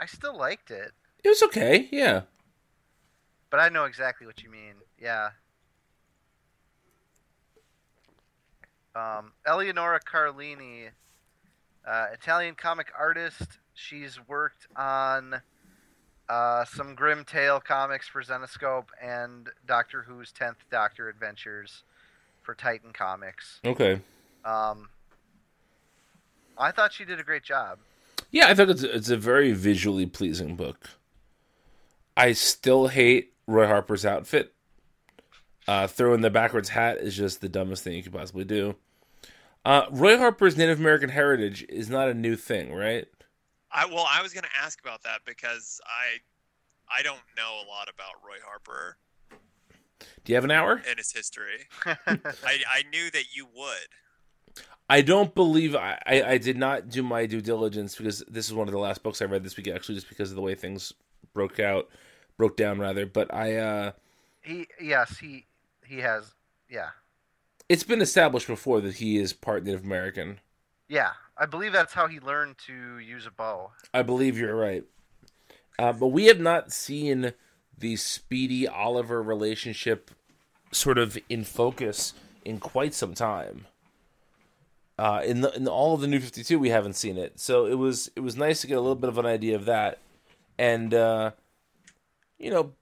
I 0.00 0.06
still 0.06 0.36
liked 0.36 0.70
it. 0.70 0.92
It 1.24 1.28
was 1.28 1.42
okay, 1.42 1.88
yeah. 1.90 2.22
But 3.50 3.60
I 3.60 3.68
know 3.68 3.84
exactly 3.84 4.26
what 4.26 4.42
you 4.42 4.50
mean. 4.50 4.74
Yeah. 5.00 5.30
Um, 8.94 9.32
Eleonora 9.46 10.00
Carlini, 10.00 10.88
uh, 11.86 12.06
Italian 12.12 12.54
comic 12.54 12.88
artist. 12.98 13.58
She's 13.74 14.18
worked 14.26 14.66
on 14.76 15.40
uh, 16.28 16.64
some 16.64 16.94
Grimm 16.94 17.24
Tale 17.24 17.60
comics 17.60 18.08
for 18.08 18.22
Zenescope 18.22 18.88
and 19.02 19.48
Doctor 19.66 20.02
Who's 20.02 20.32
Tenth 20.32 20.58
Doctor 20.70 21.08
Adventures 21.08 21.84
for 22.42 22.54
Titan 22.54 22.92
Comics. 22.92 23.60
Okay. 23.64 24.00
Um, 24.44 24.88
I 26.58 26.70
thought 26.72 26.92
she 26.92 27.04
did 27.04 27.20
a 27.20 27.24
great 27.24 27.42
job. 27.44 27.78
Yeah, 28.30 28.48
I 28.48 28.54
think 28.54 28.70
it's 28.70 28.82
it's 28.82 29.10
a 29.10 29.16
very 29.16 29.52
visually 29.52 30.06
pleasing 30.06 30.56
book. 30.56 30.90
I 32.16 32.32
still 32.32 32.88
hate 32.88 33.32
Roy 33.46 33.66
Harper's 33.66 34.04
outfit. 34.04 34.54
Uh, 35.66 35.86
throwing 35.86 36.22
the 36.22 36.30
backwards 36.30 36.70
hat 36.70 36.98
is 36.98 37.16
just 37.16 37.40
the 37.40 37.48
dumbest 37.48 37.84
thing 37.84 37.92
you 37.94 38.02
could 38.02 38.12
possibly 38.12 38.44
do. 38.44 38.74
Uh, 39.64 39.84
Roy 39.90 40.16
Harper's 40.16 40.56
Native 40.56 40.78
American 40.80 41.10
heritage 41.10 41.64
is 41.68 41.90
not 41.90 42.08
a 42.08 42.14
new 42.14 42.36
thing, 42.36 42.72
right? 42.74 43.06
I 43.70 43.84
well, 43.86 44.06
I 44.08 44.22
was 44.22 44.32
gonna 44.32 44.48
ask 44.62 44.80
about 44.80 45.02
that 45.04 45.20
because 45.26 45.80
I 45.86 46.18
I 46.98 47.02
don't 47.02 47.20
know 47.36 47.60
a 47.64 47.66
lot 47.68 47.88
about 47.92 48.14
Roy 48.26 48.38
Harper 48.44 48.96
Do 50.24 50.32
you 50.32 50.34
have 50.36 50.44
an 50.44 50.50
hour? 50.50 50.82
and 50.88 50.98
his 50.98 51.12
history. 51.12 51.68
I 51.86 51.98
I 52.46 52.82
knew 52.90 53.10
that 53.10 53.34
you 53.34 53.46
would. 53.54 53.88
I 54.88 55.02
don't 55.02 55.34
believe 55.34 55.76
I, 55.76 55.98
I, 56.06 56.22
I 56.22 56.38
did 56.38 56.56
not 56.56 56.88
do 56.88 57.02
my 57.02 57.26
due 57.26 57.40
diligence 57.40 57.96
because 57.96 58.24
this 58.28 58.46
is 58.46 58.54
one 58.54 58.68
of 58.68 58.72
the 58.72 58.78
last 58.78 59.02
books 59.02 59.20
I 59.20 59.26
read 59.26 59.44
this 59.44 59.56
week, 59.56 59.68
actually, 59.68 59.96
just 59.96 60.08
because 60.08 60.30
of 60.30 60.36
the 60.36 60.42
way 60.42 60.54
things 60.54 60.92
broke 61.34 61.60
out, 61.60 61.88
broke 62.36 62.56
down 62.56 62.78
rather. 62.78 63.04
But 63.04 63.32
I, 63.32 63.56
uh, 63.56 63.92
he 64.40 64.66
yes 64.80 65.18
he 65.18 65.46
he 65.86 65.98
has 65.98 66.32
yeah 66.70 66.90
it's 67.68 67.82
been 67.82 68.00
established 68.00 68.46
before 68.46 68.80
that 68.80 68.94
he 68.94 69.18
is 69.18 69.32
part 69.32 69.64
Native 69.64 69.84
American. 69.84 70.40
yeah 70.88 71.10
I 71.36 71.46
believe 71.46 71.72
that's 71.72 71.92
how 71.92 72.08
he 72.08 72.18
learned 72.18 72.56
to 72.66 72.98
use 72.98 73.26
a 73.26 73.30
bow. 73.30 73.70
I 73.94 74.02
believe 74.02 74.36
you're 74.36 74.56
right. 74.56 74.84
Uh, 75.78 75.92
but 75.92 76.08
we 76.08 76.24
have 76.24 76.40
not 76.40 76.72
seen 76.72 77.32
the 77.76 77.94
Speedy 77.94 78.66
Oliver 78.66 79.22
relationship 79.22 80.10
sort 80.72 80.98
of 80.98 81.16
in 81.28 81.44
focus 81.44 82.14
in 82.44 82.58
quite 82.58 82.92
some 82.92 83.14
time. 83.14 83.66
Uh, 84.98 85.22
in 85.24 85.42
the, 85.42 85.54
in 85.54 85.68
all 85.68 85.94
of 85.94 86.00
the 86.00 86.06
New 86.06 86.20
Fifty 86.20 86.42
Two, 86.42 86.58
we 86.58 86.70
haven't 86.70 86.96
seen 86.96 87.16
it, 87.16 87.38
so 87.38 87.66
it 87.66 87.74
was 87.74 88.10
it 88.16 88.20
was 88.20 88.36
nice 88.36 88.60
to 88.62 88.66
get 88.66 88.78
a 88.78 88.80
little 88.80 88.96
bit 88.96 89.08
of 89.08 89.18
an 89.18 89.26
idea 89.26 89.54
of 89.54 89.64
that, 89.66 89.98
and 90.58 90.92
uh, 90.92 91.30
you 92.38 92.50
know, 92.50 92.72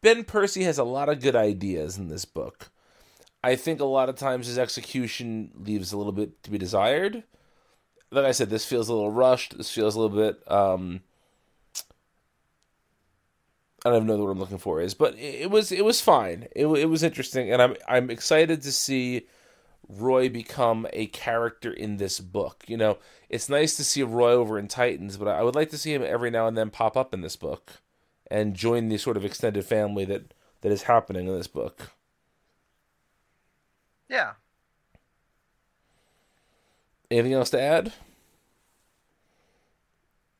Ben 0.00 0.24
Percy 0.24 0.62
has 0.62 0.78
a 0.78 0.84
lot 0.84 1.08
of 1.08 1.20
good 1.20 1.36
ideas 1.36 1.98
in 1.98 2.08
this 2.08 2.24
book. 2.24 2.70
I 3.42 3.56
think 3.56 3.80
a 3.80 3.84
lot 3.84 4.08
of 4.08 4.16
times 4.16 4.46
his 4.46 4.58
execution 4.58 5.50
leaves 5.58 5.92
a 5.92 5.96
little 5.96 6.12
bit 6.12 6.42
to 6.42 6.50
be 6.50 6.58
desired 6.58 7.24
like 8.10 8.24
I 8.24 8.32
said, 8.32 8.50
this 8.50 8.64
feels 8.64 8.88
a 8.88 8.94
little 8.94 9.10
rushed. 9.10 9.56
This 9.56 9.70
feels 9.70 9.94
a 9.94 10.00
little 10.00 10.16
bit. 10.16 10.42
Um, 10.50 11.00
I 13.84 13.90
don't 13.90 14.06
know 14.06 14.16
what 14.18 14.30
I'm 14.30 14.38
looking 14.38 14.58
for 14.58 14.80
is, 14.80 14.94
but 14.94 15.14
it, 15.14 15.42
it 15.42 15.50
was 15.50 15.72
it 15.72 15.84
was 15.84 16.00
fine. 16.00 16.48
It, 16.54 16.66
it 16.66 16.86
was 16.86 17.02
interesting, 17.02 17.50
and 17.52 17.62
I'm 17.62 17.76
I'm 17.88 18.10
excited 18.10 18.62
to 18.62 18.72
see 18.72 19.26
Roy 19.98 20.28
become 20.28 20.86
a 20.92 21.06
character 21.06 21.72
in 21.72 21.96
this 21.96 22.20
book. 22.20 22.64
You 22.68 22.76
know, 22.76 22.98
it's 23.28 23.48
nice 23.48 23.76
to 23.76 23.84
see 23.84 24.02
Roy 24.02 24.32
over 24.32 24.58
in 24.58 24.68
Titans, 24.68 25.16
but 25.16 25.28
I 25.28 25.42
would 25.42 25.54
like 25.54 25.70
to 25.70 25.78
see 25.78 25.94
him 25.94 26.02
every 26.04 26.30
now 26.30 26.46
and 26.46 26.56
then 26.56 26.70
pop 26.70 26.96
up 26.96 27.12
in 27.14 27.20
this 27.22 27.36
book 27.36 27.82
and 28.30 28.54
join 28.54 28.88
the 28.88 28.98
sort 28.98 29.16
of 29.16 29.24
extended 29.24 29.64
family 29.64 30.04
that 30.06 30.34
that 30.62 30.72
is 30.72 30.84
happening 30.84 31.26
in 31.26 31.36
this 31.36 31.48
book. 31.48 31.90
Yeah, 34.08 34.32
Anything 37.10 37.32
else 37.32 37.50
to 37.50 37.60
add? 37.60 37.92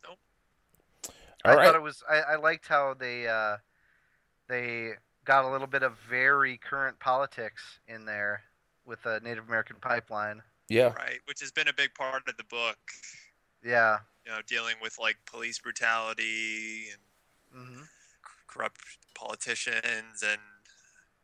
Nope. 0.07 0.19
All 1.45 1.53
I 1.53 1.55
right. 1.55 1.65
thought 1.67 1.75
it 1.75 1.83
was. 1.83 2.03
I, 2.09 2.21
I 2.21 2.37
liked 2.37 2.69
how 2.69 2.95
they 2.95 3.27
uh, 3.27 3.57
they 4.49 4.93
got 5.25 5.45
a 5.45 5.51
little 5.51 5.67
bit 5.67 5.83
of 5.83 5.99
very 6.09 6.59
current 6.59 6.99
politics 7.01 7.81
in 7.89 8.05
there 8.05 8.43
with 8.91 9.03
the 9.03 9.21
Native 9.25 9.47
American 9.49 9.77
pipeline. 9.81 10.43
Yeah. 10.69 10.93
Right, 10.93 11.21
which 11.25 11.41
has 11.41 11.51
been 11.51 11.69
a 11.69 11.73
big 11.73 11.95
part 11.95 12.29
of 12.29 12.37
the 12.37 12.45
book. 12.45 12.77
Yeah. 13.65 13.99
You 14.27 14.33
know, 14.33 14.39
dealing 14.47 14.77
with 14.83 14.99
like 15.01 15.17
police 15.25 15.59
brutality 15.59 16.89
and 16.93 17.01
hmm 17.67 17.83
corrupt 18.47 18.81
politicians, 19.15 20.23
and 20.29 20.41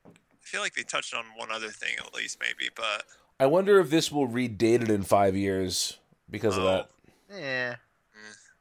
I 0.06 0.10
feel 0.40 0.60
like 0.60 0.74
they 0.74 0.82
touched 0.82 1.12
on 1.12 1.24
one 1.36 1.50
other 1.50 1.68
thing 1.68 1.96
at 1.98 2.14
least, 2.14 2.38
maybe. 2.40 2.70
But 2.74 3.02
I 3.40 3.46
wonder 3.46 3.80
if 3.80 3.90
this 3.90 4.10
will 4.12 4.28
read 4.28 4.58
dated 4.58 4.90
in 4.90 5.02
five 5.02 5.36
years 5.36 5.98
because 6.30 6.56
of 6.56 6.62
Oh. 6.64 6.66
that. 6.66 6.90
Yeah. 7.30 7.76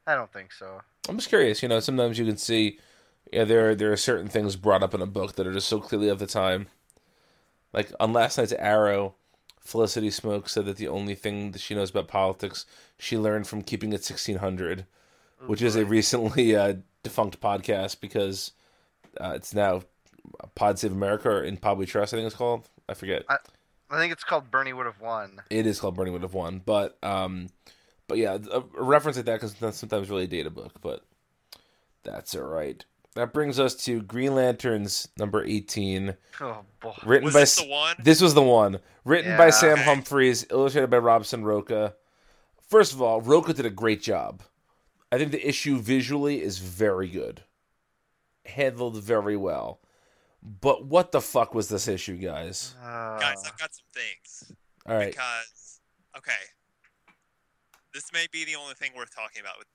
I 0.08 0.14
don't 0.14 0.32
think 0.32 0.52
so. 0.52 0.80
I'm 1.08 1.16
just 1.16 1.28
curious. 1.28 1.62
You 1.62 1.68
know, 1.68 1.80
sometimes 1.80 2.18
you 2.18 2.24
can 2.26 2.36
see, 2.36 2.78
yeah, 3.32 3.44
there 3.44 3.74
there 3.74 3.92
are 3.92 3.96
certain 3.96 4.28
things 4.28 4.56
brought 4.56 4.82
up 4.82 4.94
in 4.94 5.00
a 5.02 5.06
book 5.06 5.34
that 5.36 5.46
are 5.46 5.52
just 5.52 5.68
so 5.68 5.80
clearly 5.80 6.08
of 6.08 6.18
the 6.18 6.26
time. 6.26 6.68
Like 7.76 7.92
on 8.00 8.14
last 8.14 8.38
night's 8.38 8.52
Arrow, 8.52 9.14
Felicity 9.60 10.08
Smoak 10.08 10.48
said 10.48 10.64
that 10.64 10.78
the 10.78 10.88
only 10.88 11.14
thing 11.14 11.52
that 11.52 11.60
she 11.60 11.74
knows 11.74 11.90
about 11.90 12.08
politics 12.08 12.64
she 12.98 13.18
learned 13.18 13.46
from 13.46 13.62
keeping 13.62 13.90
it 13.90 14.00
1600, 14.00 14.86
which 15.46 15.60
is 15.60 15.76
a 15.76 15.84
recently 15.84 16.56
uh, 16.56 16.74
defunct 17.02 17.40
podcast 17.40 18.00
because 18.00 18.52
uh, 19.20 19.32
it's 19.36 19.54
now 19.54 19.82
Pod 20.54 20.78
Save 20.78 20.92
America 20.92 21.28
or 21.28 21.44
In 21.44 21.58
Pod 21.58 21.76
We 21.78 21.84
Trust. 21.86 22.14
I 22.14 22.16
think 22.16 22.26
it's 22.26 22.34
called. 22.34 22.68
I 22.88 22.94
forget. 22.94 23.24
I, 23.28 23.36
I 23.90 23.98
think 23.98 24.12
it's 24.12 24.24
called 24.24 24.50
Bernie 24.50 24.72
would 24.72 24.86
have 24.86 25.00
won. 25.00 25.42
It 25.50 25.66
is 25.66 25.78
called 25.78 25.96
Bernie 25.96 26.10
would 26.10 26.22
have 26.22 26.34
won, 26.34 26.62
but 26.64 26.96
um, 27.02 27.48
but 28.08 28.18
yeah, 28.18 28.38
a, 28.50 28.62
reference 28.72 29.16
like 29.16 29.26
that 29.26 29.34
because 29.34 29.54
that's 29.54 29.76
sometimes 29.78 30.10
really 30.10 30.26
date 30.26 30.46
a 30.46 30.50
book, 30.50 30.72
but 30.80 31.04
that's 32.02 32.34
all 32.34 32.42
right. 32.42 32.84
That 33.16 33.32
brings 33.32 33.58
us 33.58 33.74
to 33.86 34.02
Green 34.02 34.34
Lanterns 34.34 35.08
number 35.18 35.42
eighteen, 35.44 36.16
Oh 36.40 36.64
boy. 36.80 36.92
written 37.04 37.24
Was 37.24 37.34
by 37.34 37.40
this 37.40 37.58
S- 37.58 37.64
the 37.64 37.70
one? 37.70 37.96
This 37.98 38.20
was 38.20 38.34
the 38.34 38.42
one 38.42 38.78
written 39.04 39.36
by 39.38 39.48
Sam 39.50 39.72
Okay. 39.72 39.82
Humphries, 39.84 40.46
illustrated 40.50 40.90
by 40.90 40.98
Robson 40.98 41.42
Rocha. 41.44 41.94
First 42.68 42.92
of 42.92 43.00
all, 43.00 43.20
Rocha 43.22 43.54
did 43.54 43.64
a 43.64 43.70
great 43.70 44.02
job. 44.02 44.42
I 45.10 45.16
think 45.18 45.30
the 45.32 45.48
issue 45.48 45.78
visually 45.78 46.42
is 46.42 46.58
very 46.58 47.08
good, 47.08 47.42
handled 48.44 49.02
very 49.02 49.36
well. 49.36 49.80
But 50.42 50.84
what 50.84 51.10
the 51.12 51.20
fuck 51.22 51.54
was 51.54 51.68
this 51.68 51.88
issue, 51.88 52.16
guys? 52.18 52.74
Uh, 52.82 53.18
Guys, 53.18 53.42
I've 53.46 53.58
got 53.58 53.74
some 53.74 53.86
things. 53.94 54.52
All 54.86 54.94
right, 54.94 55.06
Because, 55.10 55.80
okay, 56.18 56.32
this 57.94 58.12
may 58.12 58.26
be 58.30 58.44
the 58.44 58.56
only 58.56 58.74
thing 58.74 58.92
worth 58.94 59.14
talking 59.14 59.40
about 59.40 59.58
with 59.58 59.68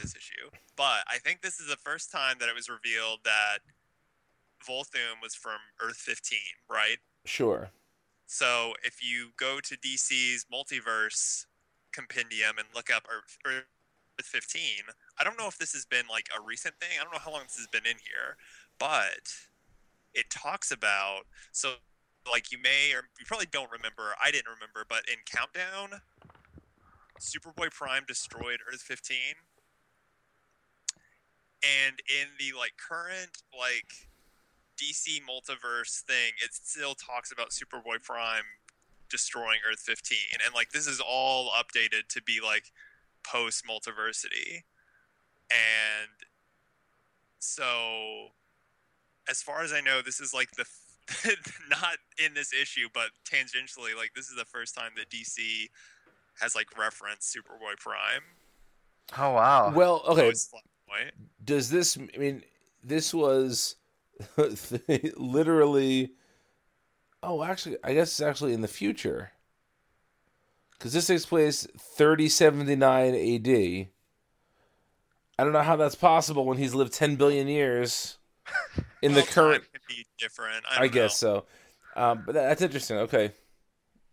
this 0.00 0.14
issue, 0.16 0.50
but 0.76 1.04
I 1.08 1.18
think 1.18 1.42
this 1.42 1.60
is 1.60 1.68
the 1.68 1.76
first 1.76 2.10
time 2.10 2.36
that 2.40 2.48
it 2.48 2.54
was 2.54 2.68
revealed 2.68 3.20
that 3.24 3.58
Volthoom 4.66 5.20
was 5.22 5.34
from 5.34 5.58
Earth 5.80 5.96
15, 5.96 6.38
right? 6.68 6.98
sure. 7.26 7.70
So 8.26 8.72
if 8.82 8.98
you 9.02 9.30
go 9.36 9.60
to 9.60 9.76
DC's 9.76 10.46
multiverse 10.52 11.46
compendium 11.92 12.58
and 12.58 12.66
look 12.74 12.90
up 12.94 13.04
Earth, 13.10 13.38
Earth 13.46 13.64
15, 14.22 14.60
I 15.20 15.24
don't 15.24 15.38
know 15.38 15.46
if 15.46 15.58
this 15.58 15.72
has 15.72 15.84
been 15.84 16.06
like 16.10 16.28
a 16.36 16.42
recent 16.42 16.74
thing. 16.80 16.98
I 16.98 17.04
don't 17.04 17.12
know 17.12 17.18
how 17.18 17.30
long 17.30 17.42
this 17.44 17.56
has 17.56 17.66
been 17.68 17.86
in 17.86 17.98
here, 17.98 18.36
but 18.78 19.28
it 20.14 20.30
talks 20.30 20.70
about 20.70 21.22
so 21.52 21.74
like 22.30 22.50
you 22.50 22.58
may 22.58 22.92
or 22.92 23.04
you 23.18 23.26
probably 23.26 23.48
don't 23.50 23.70
remember. 23.70 24.14
I 24.22 24.30
didn't 24.30 24.52
remember, 24.52 24.84
but 24.88 25.02
in 25.08 25.18
Countdown, 25.26 26.00
Superboy 27.20 27.70
Prime 27.70 28.04
destroyed 28.06 28.60
Earth 28.66 28.82
15. 28.82 29.16
And 31.64 32.00
in 32.08 32.28
the 32.38 32.56
like 32.56 32.74
current 32.76 33.42
like 33.58 34.08
DC 34.76 35.20
multiverse 35.22 36.00
thing, 36.02 36.32
it 36.42 36.52
still 36.52 36.94
talks 36.94 37.32
about 37.32 37.50
Superboy 37.50 38.02
Prime 38.02 38.44
destroying 39.08 39.60
Earth 39.70 39.80
15. 39.80 40.18
And 40.44 40.54
like 40.54 40.70
this 40.70 40.86
is 40.86 41.00
all 41.00 41.50
updated 41.50 42.08
to 42.10 42.22
be 42.22 42.40
like 42.42 42.72
post 43.24 43.64
multiversity. 43.64 44.64
And 45.50 46.10
so 47.38 48.28
as 49.28 49.42
far 49.42 49.62
as 49.62 49.72
I 49.72 49.80
know, 49.80 50.02
this 50.02 50.20
is 50.20 50.34
like 50.34 50.50
the 50.52 50.64
not 51.70 51.98
in 52.24 52.34
this 52.34 52.52
issue, 52.52 52.88
but 52.92 53.10
tangentially, 53.24 53.96
like 53.96 54.12
this 54.14 54.28
is 54.28 54.36
the 54.36 54.44
first 54.44 54.74
time 54.74 54.92
that 54.96 55.10
DC 55.10 55.68
has 56.40 56.54
like 56.54 56.76
referenced 56.78 57.34
Superboy 57.34 57.78
Prime. 57.78 58.22
Oh 59.18 59.32
wow. 59.32 59.72
Well, 59.74 60.02
okay. 60.08 60.28
Post 60.28 60.52
Flashpoint. 60.52 61.10
Does 61.44 61.70
this 61.70 61.98
I 61.98 62.18
mean 62.18 62.42
this 62.82 63.12
was 63.12 63.76
literally 65.16 66.12
oh 67.22 67.42
actually 67.42 67.76
I 67.84 67.94
guess 67.94 68.10
it's 68.10 68.20
actually 68.22 68.54
in 68.54 68.60
the 68.60 68.68
future. 68.68 69.32
Because 70.72 70.92
this 70.92 71.06
takes 71.06 71.24
place 71.24 71.66
3079 71.78 73.14
AD 73.14 73.88
I 75.38 75.42
don't 75.42 75.52
know 75.52 75.62
how 75.62 75.76
that's 75.76 75.94
possible 75.94 76.44
when 76.44 76.58
he's 76.58 76.74
lived 76.74 76.92
10 76.92 77.16
billion 77.16 77.48
years 77.48 78.18
in 79.02 79.14
the 79.14 79.22
current 79.22 79.64
different. 80.18 80.64
I, 80.70 80.84
I, 80.84 80.88
guess 80.88 81.16
so. 81.16 81.44
Um, 81.96 82.22
but 82.24 82.34
that, 82.34 82.48
that's 82.48 82.62
interesting. 82.62 82.98
Okay. 82.98 83.32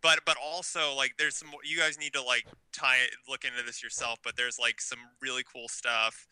But 0.02 0.20
but 0.26 0.36
also 0.44 0.96
like 0.96 1.14
there's 1.20 1.36
some 1.36 1.50
you 1.64 1.78
guys 1.78 2.00
need 2.00 2.14
to 2.14 2.24
like 2.24 2.46
tie 2.74 2.98
it 3.04 3.12
look 3.30 3.46
into 3.46 3.64
this 3.64 3.84
yourself 3.84 4.18
but 4.24 4.36
there's 4.36 4.58
like 4.58 4.82
some 4.82 4.98
really 5.22 5.44
cool 5.44 5.68
stuff 5.68 6.28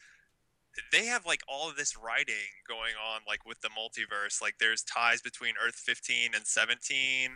they 0.92 1.06
have 1.06 1.26
like 1.26 1.42
all 1.48 1.70
of 1.70 1.76
this 1.78 1.96
writing 1.98 2.36
going 2.68 2.94
on 3.14 3.22
like 3.28 3.46
with 3.46 3.60
the 3.62 3.70
multiverse 3.70 4.42
like 4.42 4.56
there's 4.60 4.84
ties 4.84 5.22
between 5.22 5.54
earth 5.66 5.76
15 5.76 6.32
and 6.36 6.46
17 6.46 7.32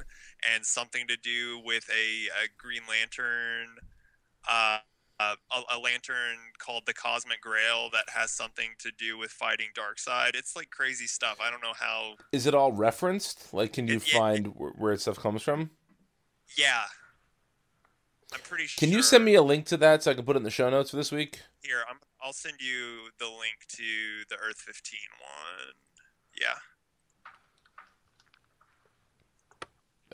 and 0.53 0.65
something 0.65 1.07
to 1.07 1.17
do 1.17 1.61
with 1.63 1.89
a, 1.89 2.27
a 2.43 2.47
green 2.57 2.81
lantern 2.89 3.67
uh 4.49 4.79
a, 5.19 5.35
a 5.75 5.79
lantern 5.79 6.35
called 6.57 6.83
the 6.85 6.93
Cosmic 6.93 7.39
Grail 7.39 7.89
that 7.93 8.05
has 8.13 8.31
something 8.31 8.71
to 8.79 8.91
do 8.97 9.17
with 9.17 9.31
fighting 9.31 9.67
Darkseid 9.73 10.35
It's 10.35 10.53
like 10.55 10.69
crazy 10.69 11.05
stuff. 11.05 11.37
I 11.41 11.49
don't 11.49 11.61
know 11.61 11.71
how. 11.79 12.15
is 12.33 12.45
it 12.45 12.53
all 12.53 12.73
referenced 12.73 13.53
like 13.53 13.71
can 13.73 13.87
you 13.87 13.97
It- 13.97 14.01
find 14.03 14.47
where, 14.47 14.71
where 14.71 14.97
stuff 14.97 15.17
comes 15.19 15.41
from 15.41 15.69
Yeah, 16.57 16.81
I'm 18.33 18.41
pretty 18.41 18.65
sure. 18.65 18.79
can 18.85 18.91
you 18.93 19.01
send 19.03 19.23
me 19.23 19.35
a 19.35 19.41
link 19.43 19.65
to 19.67 19.77
that 19.77 20.03
so 20.03 20.11
I 20.11 20.13
can 20.15 20.25
put 20.25 20.35
it 20.35 20.39
in 20.39 20.43
the 20.43 20.49
show 20.51 20.69
notes 20.69 20.89
for 20.89 20.97
this 20.97 21.11
week 21.11 21.39
Here, 21.61 21.83
I'm, 21.89 21.97
I'll 22.23 22.33
send 22.33 22.55
you 22.59 23.09
the 23.19 23.25
link 23.25 23.65
to 23.69 23.83
the 24.29 24.35
Earth 24.35 24.57
15 24.59 24.99
one. 25.19 25.73
Yeah. 26.39 26.55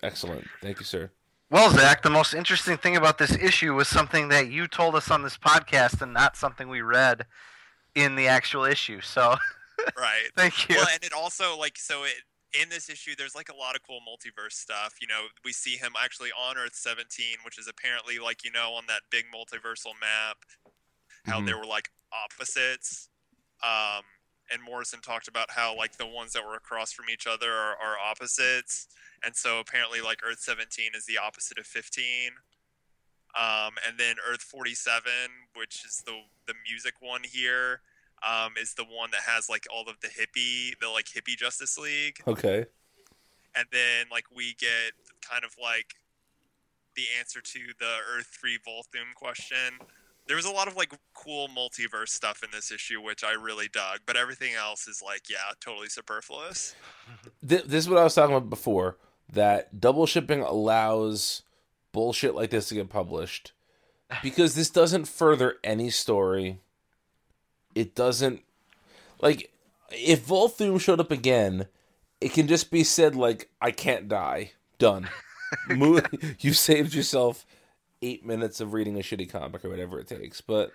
excellent 0.01 0.45
thank 0.61 0.79
you 0.79 0.85
sir 0.85 1.11
Well, 1.51 1.71
Zach, 1.71 2.03
the 2.03 2.09
most 2.09 2.33
interesting 2.33 2.77
thing 2.77 2.95
about 2.95 3.17
this 3.17 3.35
issue 3.35 3.73
was 3.73 3.87
something 3.87 4.29
that 4.29 4.49
you 4.51 4.67
told 4.67 4.95
us 4.95 5.09
on 5.11 5.23
this 5.23 5.37
podcast 5.37 6.01
and 6.01 6.13
not 6.13 6.37
something 6.37 6.69
we 6.69 6.81
read 6.81 7.25
in 7.95 8.15
the 8.15 8.27
actual 8.27 8.65
issue. 8.65 9.01
So 9.01 9.35
Right. 9.97 10.29
thank 10.37 10.69
you. 10.69 10.75
well, 10.75 10.87
and 10.93 11.03
it 11.03 11.11
also 11.11 11.57
like 11.57 11.77
so 11.77 12.03
it 12.03 12.13
in 12.59 12.69
this 12.69 12.89
issue 12.89 13.13
there's 13.17 13.35
like 13.35 13.49
a 13.49 13.55
lot 13.55 13.75
of 13.75 13.81
cool 13.83 13.99
multiverse 14.07 14.53
stuff. 14.53 14.95
You 15.01 15.07
know, 15.07 15.23
we 15.43 15.51
see 15.51 15.75
him 15.75 15.93
actually 16.01 16.29
on 16.31 16.57
Earth 16.57 16.75
17, 16.75 17.37
which 17.43 17.57
is 17.57 17.67
apparently 17.67 18.19
like 18.19 18.43
you 18.45 18.51
know 18.51 18.73
on 18.73 18.83
that 18.87 19.01
big 19.09 19.25
multiversal 19.33 19.93
map 19.99 20.37
how 21.25 21.39
Mhm. 21.41 21.45
there 21.45 21.57
were 21.57 21.65
like 21.65 21.91
opposites. 22.11 23.09
Um 23.63 24.03
and 24.51 24.63
Morrison 24.63 24.99
talked 24.99 25.27
about 25.27 25.51
how 25.51 25.75
like 25.75 25.97
the 25.97 26.07
ones 26.07 26.33
that 26.33 26.43
were 26.43 26.55
across 26.55 26.91
from 26.91 27.07
each 27.09 27.27
other 27.27 27.53
are, 27.53 27.77
are 27.77 27.99
opposites, 27.99 28.87
and 29.23 29.35
so 29.35 29.59
apparently 29.59 30.01
like 30.01 30.21
Earth 30.23 30.39
17 30.39 30.95
is 30.95 31.05
the 31.05 31.19
opposite 31.19 31.59
of 31.59 31.67
15. 31.67 32.31
Um, 33.35 33.77
and 33.87 33.99
then 33.99 34.15
Earth 34.27 34.41
47, 34.41 35.11
which 35.53 35.85
is 35.85 36.01
the 36.05 36.23
the 36.47 36.55
music 36.67 36.95
one 36.99 37.21
here, 37.23 37.81
um, 38.27 38.53
is 38.57 38.73
the 38.73 38.85
one 38.85 39.11
that 39.11 39.21
has 39.21 39.49
like 39.49 39.67
all 39.71 39.87
of 39.87 39.99
the 40.01 40.07
hippie, 40.07 40.75
the 40.79 40.89
like 40.89 41.05
hippie 41.05 41.37
Justice 41.37 41.77
League, 41.77 42.21
okay 42.25 42.65
and 43.55 43.67
then 43.71 44.05
like 44.11 44.25
we 44.33 44.53
get 44.55 44.93
kind 45.21 45.43
of 45.43 45.55
like 45.61 45.95
the 46.95 47.05
answer 47.19 47.41
to 47.41 47.59
the 47.79 47.97
Earth 48.15 48.27
3 48.39 48.57
Volthoom 48.67 49.13
question. 49.15 49.79
There 50.29 50.35
was 50.35 50.45
a 50.45 50.51
lot 50.51 50.67
of 50.67 50.77
like 50.77 50.93
cool 51.15 51.47
multiverse 51.47 52.09
stuff 52.09 52.43
in 52.43 52.49
this 52.53 52.71
issue, 52.71 53.01
which 53.01 53.23
I 53.23 53.31
really 53.31 53.67
dug, 53.67 54.01
but 54.05 54.15
everything 54.15 54.53
else 54.53 54.87
is 54.87 55.01
like, 55.03 55.27
yeah, 55.27 55.53
totally 55.59 55.89
superfluous. 55.89 56.75
Th- 57.45 57.63
this 57.63 57.85
is 57.85 57.89
what 57.89 57.97
I 57.97 58.03
was 58.03 58.13
talking 58.13 58.35
about 58.35 58.47
before. 58.47 58.97
That 59.33 59.81
double 59.81 60.05
shipping 60.05 60.41
allows 60.41 61.41
bullshit 61.91 62.35
like 62.35 62.51
this 62.51 62.69
to 62.69 62.75
get 62.75 62.89
published 62.89 63.53
because 64.21 64.53
this 64.53 64.69
doesn't 64.69 65.07
further 65.07 65.55
any 65.63 65.89
story. 65.89 66.59
It 67.73 67.95
doesn't 67.95 68.43
like 69.21 69.51
if 69.89 70.27
Volthoom 70.27 70.79
showed 70.79 70.99
up 70.99 71.09
again, 71.09 71.65
it 72.21 72.33
can 72.33 72.47
just 72.47 72.69
be 72.69 72.83
said 72.83 73.15
like 73.15 73.49
I 73.59 73.71
can't 73.71 74.07
die. 74.07 74.51
Done. 74.77 75.09
Mo- 75.69 76.01
you 76.39 76.53
saved 76.53 76.93
yourself 76.93 77.47
eight 78.01 78.25
minutes 78.25 78.59
of 78.61 78.73
reading 78.73 78.95
a 78.97 79.01
shitty 79.01 79.29
comic 79.29 79.63
or 79.65 79.69
whatever 79.69 79.99
it 79.99 80.07
takes. 80.07 80.41
But 80.41 80.71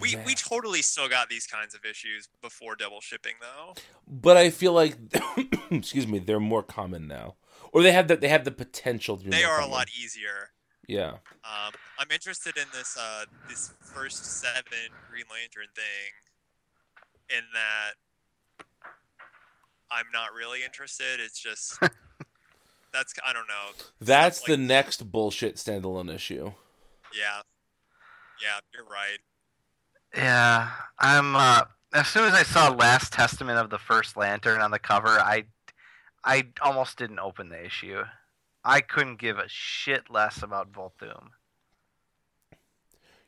We 0.00 0.16
man. 0.16 0.24
we 0.26 0.34
totally 0.34 0.82
still 0.82 1.08
got 1.08 1.28
these 1.28 1.46
kinds 1.46 1.74
of 1.74 1.84
issues 1.84 2.28
before 2.42 2.76
double 2.76 3.00
shipping 3.00 3.34
though. 3.40 3.74
but 4.06 4.36
I 4.36 4.50
feel 4.50 4.72
like 4.72 4.96
excuse 5.70 6.06
me, 6.06 6.18
they're 6.18 6.40
more 6.40 6.62
common 6.62 7.06
now, 7.08 7.34
or 7.72 7.82
they 7.82 7.92
have 7.92 8.08
the 8.08 8.16
they 8.16 8.28
have 8.28 8.44
the 8.44 8.50
potential 8.52 9.16
to 9.16 9.24
be. 9.24 9.30
They 9.30 9.44
more 9.44 9.52
are 9.54 9.60
a 9.60 9.66
lot 9.66 9.88
easier. 9.98 10.50
Yeah. 10.86 11.12
Um, 11.44 11.72
I'm 11.98 12.10
interested 12.12 12.56
in 12.58 12.64
this 12.72 12.96
uh, 13.00 13.24
this 13.48 13.72
first 13.80 14.24
seven 14.40 14.92
Green 15.10 15.24
Lantern 15.30 15.68
thing, 15.74 17.38
in 17.38 17.44
that 17.54 17.92
I'm 19.90 20.06
not 20.12 20.32
really 20.36 20.62
interested. 20.64 21.20
It's 21.20 21.38
just 21.40 21.78
that's 22.94 23.12
I 23.26 23.32
don't 23.32 23.48
know. 23.48 23.84
That's 24.00 24.38
Stuff 24.38 24.46
the 24.48 24.56
next 24.56 25.10
bullshit 25.10 25.56
standalone 25.56 26.14
issue. 26.14 26.52
Yeah, 27.12 27.42
yeah, 28.40 28.60
you're 28.72 28.84
right. 28.84 29.18
Yeah, 30.16 30.70
I'm. 30.98 31.36
Uh, 31.36 31.64
as 31.92 32.06
soon 32.08 32.24
as 32.24 32.34
I 32.34 32.44
saw 32.44 32.70
Last 32.70 33.12
Testament 33.12 33.58
of 33.58 33.70
the 33.70 33.78
First 33.78 34.16
Lantern 34.16 34.60
on 34.60 34.70
the 34.70 34.78
cover, 34.78 35.08
I, 35.08 35.44
I 36.24 36.48
almost 36.62 36.98
didn't 36.98 37.20
open 37.20 37.50
the 37.50 37.64
issue. 37.64 38.02
I 38.64 38.80
couldn't 38.80 39.20
give 39.20 39.38
a 39.38 39.48
shit 39.48 40.10
less 40.10 40.42
about 40.42 40.72
Volthoom. 40.72 41.28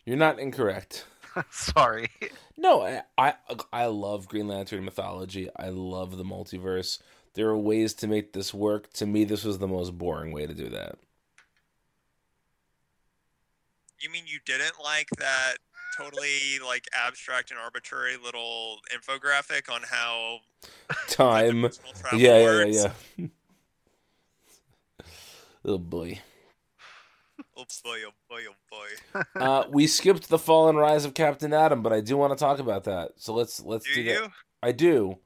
You're 0.04 0.16
not 0.16 0.38
incorrect. 0.38 1.04
Sorry. 1.50 2.08
No, 2.56 2.82
I, 2.82 3.02
I 3.18 3.34
I 3.72 3.86
love 3.86 4.28
Green 4.28 4.48
Lantern 4.48 4.84
mythology. 4.84 5.50
I 5.56 5.68
love 5.68 6.16
the 6.16 6.24
multiverse. 6.24 6.98
There 7.37 7.49
are 7.49 7.59
ways 7.59 7.93
to 7.95 8.07
make 8.07 8.32
this 8.32 8.55
work. 8.55 8.91
To 8.95 9.05
me, 9.07 9.24
this 9.24 9.45
was 9.45 9.59
the 9.59 9.68
most 9.68 9.97
boring 9.97 10.32
way 10.32 10.47
to 10.47 10.55
do 10.55 10.70
that. 10.70 10.97
You 14.01 14.11
mean 14.11 14.24
you 14.26 14.39
didn't 14.47 14.74
like 14.82 15.09
that 15.18 15.57
totally 15.97 16.59
like 16.66 16.87
abstract 16.95 17.51
and 17.51 17.61
arbitrary 17.61 18.16
little 18.22 18.78
infographic 18.95 19.72
on 19.72 19.82
how 19.82 20.39
Time. 21.09 21.64
Yeah, 22.14 22.39
yeah, 22.39 22.64
yeah, 22.64 22.93
yeah. 23.16 23.26
oh 25.64 25.78
boy. 25.78 26.20
Oh 27.55 27.64
boy, 27.84 27.99
oh 28.07 28.12
boy, 28.30 28.41
oh 28.49 28.55
boy. 28.70 29.22
Uh, 29.43 29.64
we 29.70 29.87
skipped 29.87 30.28
the 30.28 30.39
fall 30.39 30.68
and 30.70 30.78
rise 30.78 31.05
of 31.05 31.12
Captain 31.12 31.53
Atom 31.53 31.82
but 31.82 31.93
I 31.93 32.01
do 32.01 32.16
want 32.16 32.32
to 32.32 32.43
talk 32.43 32.61
about 32.61 32.84
that. 32.84 33.12
So 33.16 33.34
let's 33.34 33.62
let's 33.62 33.84
Do 33.87 33.95
do, 33.95 34.05
that. 34.05 34.30
I 34.62 34.72
do. 34.72 35.18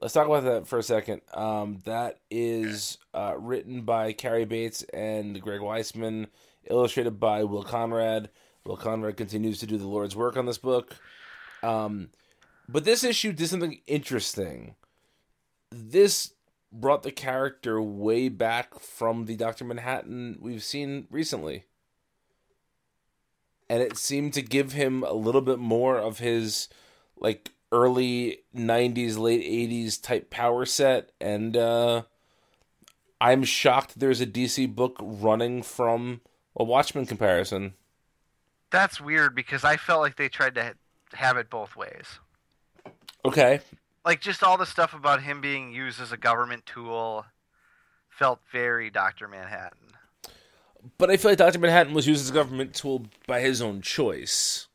Let's 0.00 0.12
talk 0.12 0.26
about 0.26 0.44
that 0.44 0.66
for 0.68 0.78
a 0.78 0.82
second. 0.82 1.22
Um, 1.32 1.78
that 1.84 2.20
is 2.30 2.98
uh, 3.14 3.34
written 3.38 3.82
by 3.82 4.12
Cary 4.12 4.44
Bates 4.44 4.82
and 4.92 5.40
Greg 5.40 5.60
Weisman, 5.60 6.26
illustrated 6.68 7.18
by 7.18 7.44
Will 7.44 7.62
Conrad. 7.62 8.28
Will 8.64 8.76
Conrad 8.76 9.16
continues 9.16 9.58
to 9.60 9.66
do 9.66 9.78
the 9.78 9.86
Lord's 9.88 10.14
work 10.14 10.36
on 10.36 10.44
this 10.44 10.58
book. 10.58 10.96
Um, 11.62 12.10
but 12.68 12.84
this 12.84 13.04
issue 13.04 13.32
did 13.32 13.48
something 13.48 13.80
interesting. 13.86 14.74
This 15.70 16.34
brought 16.70 17.02
the 17.02 17.12
character 17.12 17.80
way 17.80 18.28
back 18.28 18.78
from 18.78 19.24
the 19.24 19.36
Doctor 19.36 19.64
Manhattan 19.64 20.36
we've 20.40 20.62
seen 20.62 21.06
recently. 21.10 21.64
And 23.70 23.82
it 23.82 23.96
seemed 23.96 24.34
to 24.34 24.42
give 24.42 24.72
him 24.72 25.02
a 25.04 25.14
little 25.14 25.40
bit 25.40 25.58
more 25.58 25.96
of 25.96 26.18
his 26.18 26.68
like 27.16 27.52
early 27.72 28.38
90s 28.54 29.18
late 29.18 29.42
80s 29.42 30.00
type 30.00 30.30
power 30.30 30.64
set 30.64 31.10
and 31.20 31.56
uh 31.56 32.02
i'm 33.20 33.42
shocked 33.44 33.98
there's 33.98 34.20
a 34.20 34.26
dc 34.26 34.74
book 34.74 34.96
running 35.00 35.62
from 35.62 36.20
a 36.56 36.62
watchmen 36.64 37.06
comparison 37.06 37.74
That's 38.70 39.00
weird 39.00 39.34
because 39.34 39.62
I 39.64 39.76
felt 39.76 40.00
like 40.00 40.16
they 40.16 40.28
tried 40.28 40.54
to 40.56 40.74
have 41.12 41.36
it 41.36 41.50
both 41.50 41.76
ways. 41.76 42.18
okay 43.24 43.60
Like 44.04 44.20
just 44.20 44.42
all 44.42 44.56
the 44.56 44.66
stuff 44.66 44.94
about 44.94 45.22
him 45.22 45.40
being 45.40 45.72
used 45.72 46.00
as 46.00 46.12
a 46.12 46.16
government 46.16 46.64
tool 46.66 47.26
felt 48.08 48.40
very 48.50 48.88
Doctor 48.90 49.28
Manhattan. 49.28 49.92
but 50.98 51.10
i 51.10 51.16
feel 51.16 51.30
like 51.32 51.38
dr 51.38 51.58
manhattan 51.58 51.92
was 51.94 52.06
used 52.06 52.22
as 52.22 52.30
a 52.30 52.34
government 52.34 52.74
tool 52.74 53.06
by 53.26 53.40
his 53.40 53.60
own 53.60 53.82
choice 53.82 54.68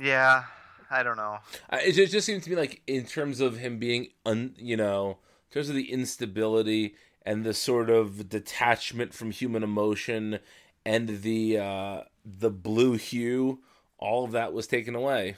Yeah, 0.00 0.44
I 0.90 1.02
don't 1.02 1.16
know. 1.16 1.38
I- 1.70 1.80
it 1.82 1.92
just, 1.92 2.12
just 2.12 2.26
seems 2.26 2.44
to 2.44 2.50
me 2.50 2.56
like 2.56 2.82
in 2.86 3.04
terms 3.04 3.40
of 3.40 3.58
him 3.58 3.78
being 3.78 4.08
un 4.24 4.54
you 4.58 4.76
know 4.76 5.18
in 5.50 5.54
terms 5.54 5.68
of 5.68 5.74
the 5.74 5.90
instability 5.92 6.94
and 7.24 7.44
the 7.44 7.54
sort 7.54 7.90
of 7.90 8.28
detachment 8.28 9.14
from 9.14 9.30
human 9.30 9.62
emotion 9.62 10.38
and 10.84 11.22
the 11.22 11.58
uh 11.58 12.02
the 12.24 12.50
blue 12.50 12.94
hue 12.94 13.60
all 13.98 14.24
of 14.24 14.32
that 14.32 14.52
was 14.52 14.66
taken 14.66 14.94
away 14.94 15.36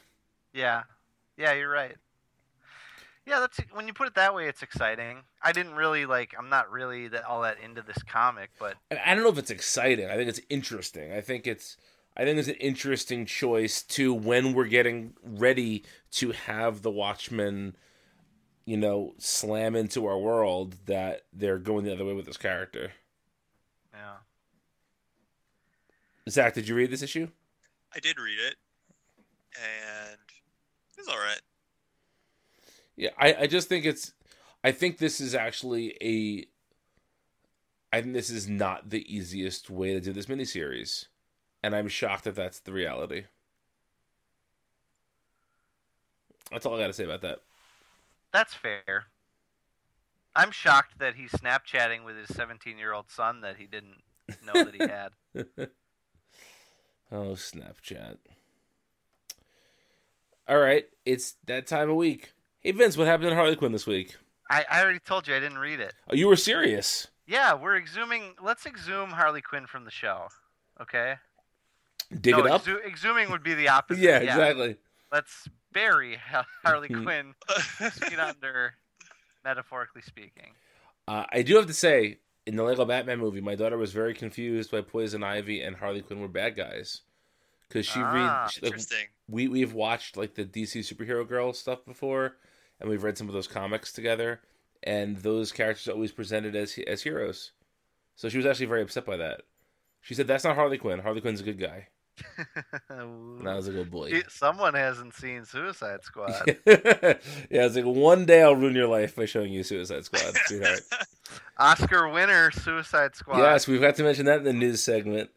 Yeah, 0.53 0.85
yeah, 1.37 1.53
you're 1.53 1.71
right. 1.71 1.97
Yeah, 3.27 3.41
that's 3.41 3.59
when 3.73 3.87
you 3.87 3.95
put 3.95 4.07
it 4.07 4.15
that 4.17 4.35
way, 4.35 4.49
it's 4.49 4.63
exciting. 4.63 5.23
I 5.43 5.53
didn't 5.53 5.75
really 5.75 6.05
like. 6.05 6.35
I'm 6.39 6.51
not 6.51 6.71
really 6.71 7.09
that 7.09 7.25
all 7.25 7.41
that 7.43 7.57
into 7.59 7.81
this 7.81 8.03
comic, 8.03 8.51
but 8.59 8.75
I 8.91 9.15
don't 9.15 9.25
know 9.25 9.31
if 9.31 9.39
it's 9.39 9.51
exciting. 9.51 10.11
I 10.11 10.17
think 10.17 10.29
it's 10.29 10.41
interesting. 10.51 11.11
I 11.11 11.23
think 11.23 11.47
it's 11.47 11.79
I 12.17 12.25
think 12.25 12.39
it's 12.39 12.49
an 12.49 12.55
interesting 12.55 13.27
choice 13.27 13.83
to 13.83 14.15
when 14.15 14.55
we're 14.55 14.67
getting 14.67 15.15
ready 15.23 15.85
to 16.13 16.31
have 16.31 16.83
the 16.83 16.91
Watchmen, 16.91 17.77
you 18.65 18.77
know, 18.77 19.15
slam 19.19 19.75
into 19.75 20.07
our 20.07 20.19
world 20.19 20.77
that 20.87 21.23
they're 21.33 21.59
going 21.59 21.85
the 21.85 21.93
other 21.93 22.05
way 22.05 22.15
with 22.15 22.27
this 22.27 22.37
character. 22.37 22.93
yeah. 23.93 24.17
Zach, 26.29 26.55
did 26.55 26.69
you 26.69 26.75
read 26.75 26.91
this 26.91 27.03
issue? 27.03 27.29
I 27.95 27.99
did 27.99 28.19
read 28.19 28.39
it, 28.39 28.57
and 29.57 30.19
it's 30.97 31.09
all 31.09 31.19
right. 31.19 31.41
Yeah, 32.97 33.11
I, 33.19 33.35
I 33.41 33.47
just 33.47 33.69
think 33.69 33.85
it's 33.85 34.13
I 34.63 34.73
think 34.73 34.99
this 34.99 35.21
is 35.21 35.35
actually 35.35 35.97
a 36.01 36.47
I 37.93 38.01
think 38.01 38.15
this 38.15 38.31
is 38.31 38.49
not 38.49 38.91
the 38.91 39.15
easiest 39.15 39.69
way 39.69 39.93
to 39.93 40.01
do 40.01 40.13
this 40.13 40.27
miniseries. 40.27 41.07
And 41.65 41.75
I'm 41.75 41.89
shocked 41.89 42.25
that 42.25 42.35
that's 42.35 42.59
the 42.59 42.75
reality. 42.75 43.25
That's 46.51 46.67
all 46.67 46.77
I 46.77 46.81
got 46.81 46.89
to 46.89 46.93
say 46.93 47.05
about 47.05 47.23
that. 47.23 47.39
That's 48.35 48.53
fair. 48.53 49.07
I'm 50.37 50.51
shocked 50.51 50.99
that 50.99 51.15
he's 51.15 51.31
Snapchatting 51.31 52.05
with 52.05 52.19
his 52.19 52.37
17 52.37 52.77
year 52.77 52.93
old 52.93 53.11
son 53.11 53.41
that 53.41 53.57
he 53.57 53.65
didn't 53.65 54.03
know 54.45 54.63
that 54.63 54.75
he 54.75 54.79
had. 55.59 55.71
Oh, 57.11 57.33
Snapchat. 57.33 58.19
All 60.47 60.59
right, 60.59 60.85
it's 61.07 61.37
that 61.47 61.67
time 61.67 61.89
of 61.89 61.97
week. 61.97 62.35
Hey 62.61 62.73
Vince, 62.73 62.99
what 62.99 63.07
happened 63.07 63.31
in 63.31 63.37
Harley 63.37 63.57
Quinn 63.57 63.73
this 63.73 63.87
week? 63.87 64.17
I, 64.51 64.67
I 64.71 64.83
already 64.83 64.99
told 64.99 65.27
you 65.27 65.35
I 65.35 65.41
didn't 65.41 65.57
read 65.57 65.81
it. 65.81 65.95
Oh, 66.11 66.15
you 66.15 66.29
were 66.29 66.37
serious. 66.37 67.07
Yeah, 67.27 67.55
we're 67.55 67.81
exhuming. 67.81 68.35
Let's 68.43 68.67
exhume 68.67 69.09
Harley 69.09 69.41
Quinn 69.41 69.67
from 69.67 69.87
the 69.87 69.91
show. 69.91 70.29
Okay? 70.79 71.15
Dig 72.21 72.37
no, 72.37 72.45
it 72.45 72.51
up. 72.51 72.65
exhu- 72.65 72.85
exhuming 72.85 73.31
would 73.31 73.43
be 73.43 73.55
the 73.55 73.69
opposite. 73.77 74.03
yeah, 74.03 74.19
exactly. 74.19 74.77
Let's 75.13 75.49
bury 75.73 76.19
Harley 76.65 76.89
Quinn 76.89 77.35
feet 77.93 78.19
under, 78.19 78.75
metaphorically 79.45 80.03
speaking. 80.03 80.53
Uh, 81.07 81.25
I 81.31 81.43
do 81.43 81.57
have 81.57 81.67
to 81.67 81.75
say, 81.75 82.19
in 82.47 82.57
the 82.57 82.63
Lego 82.63 82.85
Batman 82.85 83.19
movie, 83.19 83.41
my 83.41 83.55
daughter 83.55 83.77
was 83.77 83.93
very 83.93 84.15
confused 84.15 84.71
by 84.71 84.81
Poison 84.81 85.23
Ivy 85.23 85.61
and 85.63 85.77
Harley 85.77 86.03
Quinn 86.03 86.21
were 86.21 86.29
bad 86.29 86.57
guys 86.57 87.03
because 87.69 87.87
she 87.87 88.01
Ah, 88.01 88.13
read 88.45 88.51
she- 88.53 88.61
like, 88.63 88.67
Interesting. 88.73 89.07
we 89.29 89.49
we've 89.49 89.73
watched 89.75 90.17
like 90.17 90.35
the 90.35 90.45
DC 90.45 90.81
superhero 90.81 91.27
girl 91.27 91.53
stuff 91.53 91.85
before, 91.85 92.37
and 92.81 92.89
we've 92.89 93.03
read 93.03 93.19
some 93.19 93.29
of 93.29 93.35
those 93.35 93.49
comics 93.49 93.93
together, 93.93 94.41
and 94.83 95.17
those 95.19 95.53
characters 95.53 95.89
are 95.89 95.93
always 95.93 96.13
presented 96.13 96.55
as 96.57 96.79
as 96.87 97.03
heroes. 97.03 97.53
So 98.17 98.29
she 98.29 98.37
was 98.37 98.47
actually 98.47 98.67
very 98.67 98.83
upset 98.83 99.05
by 99.07 99.17
that. 99.19 99.43
She 100.01 100.15
said, 100.15 100.27
"That's 100.27 100.45
not 100.45 100.55
Harley 100.57 100.79
Quinn. 100.79 101.01
Harley 101.01 101.21
Quinn's 101.21 101.41
a 101.41 101.45
good 101.45 101.59
guy." 101.59 101.89
And 102.89 103.49
I 103.49 103.55
was 103.55 103.69
like, 103.69 103.77
"Oh 103.77 103.85
boy." 103.85 104.23
Someone 104.29 104.75
hasn't 104.75 105.15
seen 105.15 105.45
Suicide 105.45 106.01
Squad. 106.05 106.43
yeah, 106.47 107.17
it's 107.51 107.77
like 107.77 107.85
one 107.85 108.25
day 108.25 108.43
I'll 108.43 108.57
ruin 108.57 108.75
your 108.75 108.87
life 108.87 109.17
by 109.17 109.25
showing 109.25 109.53
you 109.53 109.63
Suicide 109.63 110.05
Squad, 110.05 110.35
sweetheart. 110.47 110.81
Oscar 111.59 112.09
winner, 112.09 112.51
Suicide 112.51 113.15
Squad. 113.17 113.39
Yes, 113.39 113.67
we've 113.67 113.81
got 113.81 113.97
to 113.97 114.03
mention 114.03 114.27
that 114.27 114.39
in 114.39 114.45
the 114.45 114.53
news 114.53 114.83
segment. 114.83 115.31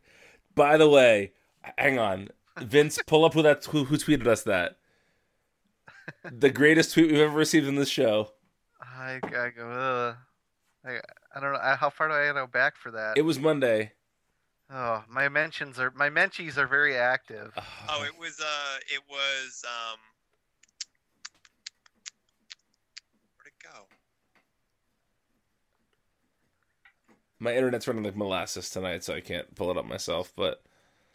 By 0.55 0.77
the 0.77 0.89
way, 0.89 1.33
hang 1.77 1.99
on, 1.99 2.29
Vince, 2.59 2.99
pull 3.05 3.25
up 3.25 3.33
who 3.33 3.41
that 3.43 3.65
who, 3.65 3.85
who 3.85 3.97
tweeted 3.97 4.27
us 4.27 4.43
that. 4.43 4.77
The 6.23 6.49
greatest 6.49 6.93
tweet 6.93 7.11
we've 7.11 7.19
ever 7.19 7.35
received 7.35 7.67
in 7.67 7.75
this 7.75 7.89
show. 7.89 8.31
I, 8.81 9.19
I 9.23 9.49
go. 9.49 10.15
I, 10.85 10.99
I 11.35 11.39
don't 11.39 11.53
know. 11.53 11.59
How 11.59 11.89
far 11.89 12.07
do 12.07 12.13
I 12.13 12.31
go 12.33 12.47
back 12.47 12.77
for 12.77 12.91
that? 12.91 13.17
It 13.17 13.23
was 13.23 13.39
Monday. 13.39 13.91
Oh, 14.73 15.03
my 15.09 15.29
mentions 15.29 15.79
are 15.79 15.91
my 15.91 16.09
menchies 16.09 16.57
are 16.57 16.67
very 16.67 16.95
active. 16.97 17.53
Oh, 17.89 18.03
it 18.03 18.17
was 18.19 18.39
uh, 18.39 18.77
it 18.87 19.01
was 19.09 19.63
um, 19.65 19.99
where'd 23.37 23.47
it 23.47 23.63
go? 23.63 23.85
My 27.39 27.55
internet's 27.55 27.87
running 27.87 28.03
like 28.03 28.15
molasses 28.15 28.69
tonight, 28.69 29.03
so 29.03 29.13
I 29.13 29.21
can't 29.21 29.53
pull 29.55 29.69
it 29.71 29.77
up 29.77 29.85
myself. 29.85 30.33
But 30.35 30.61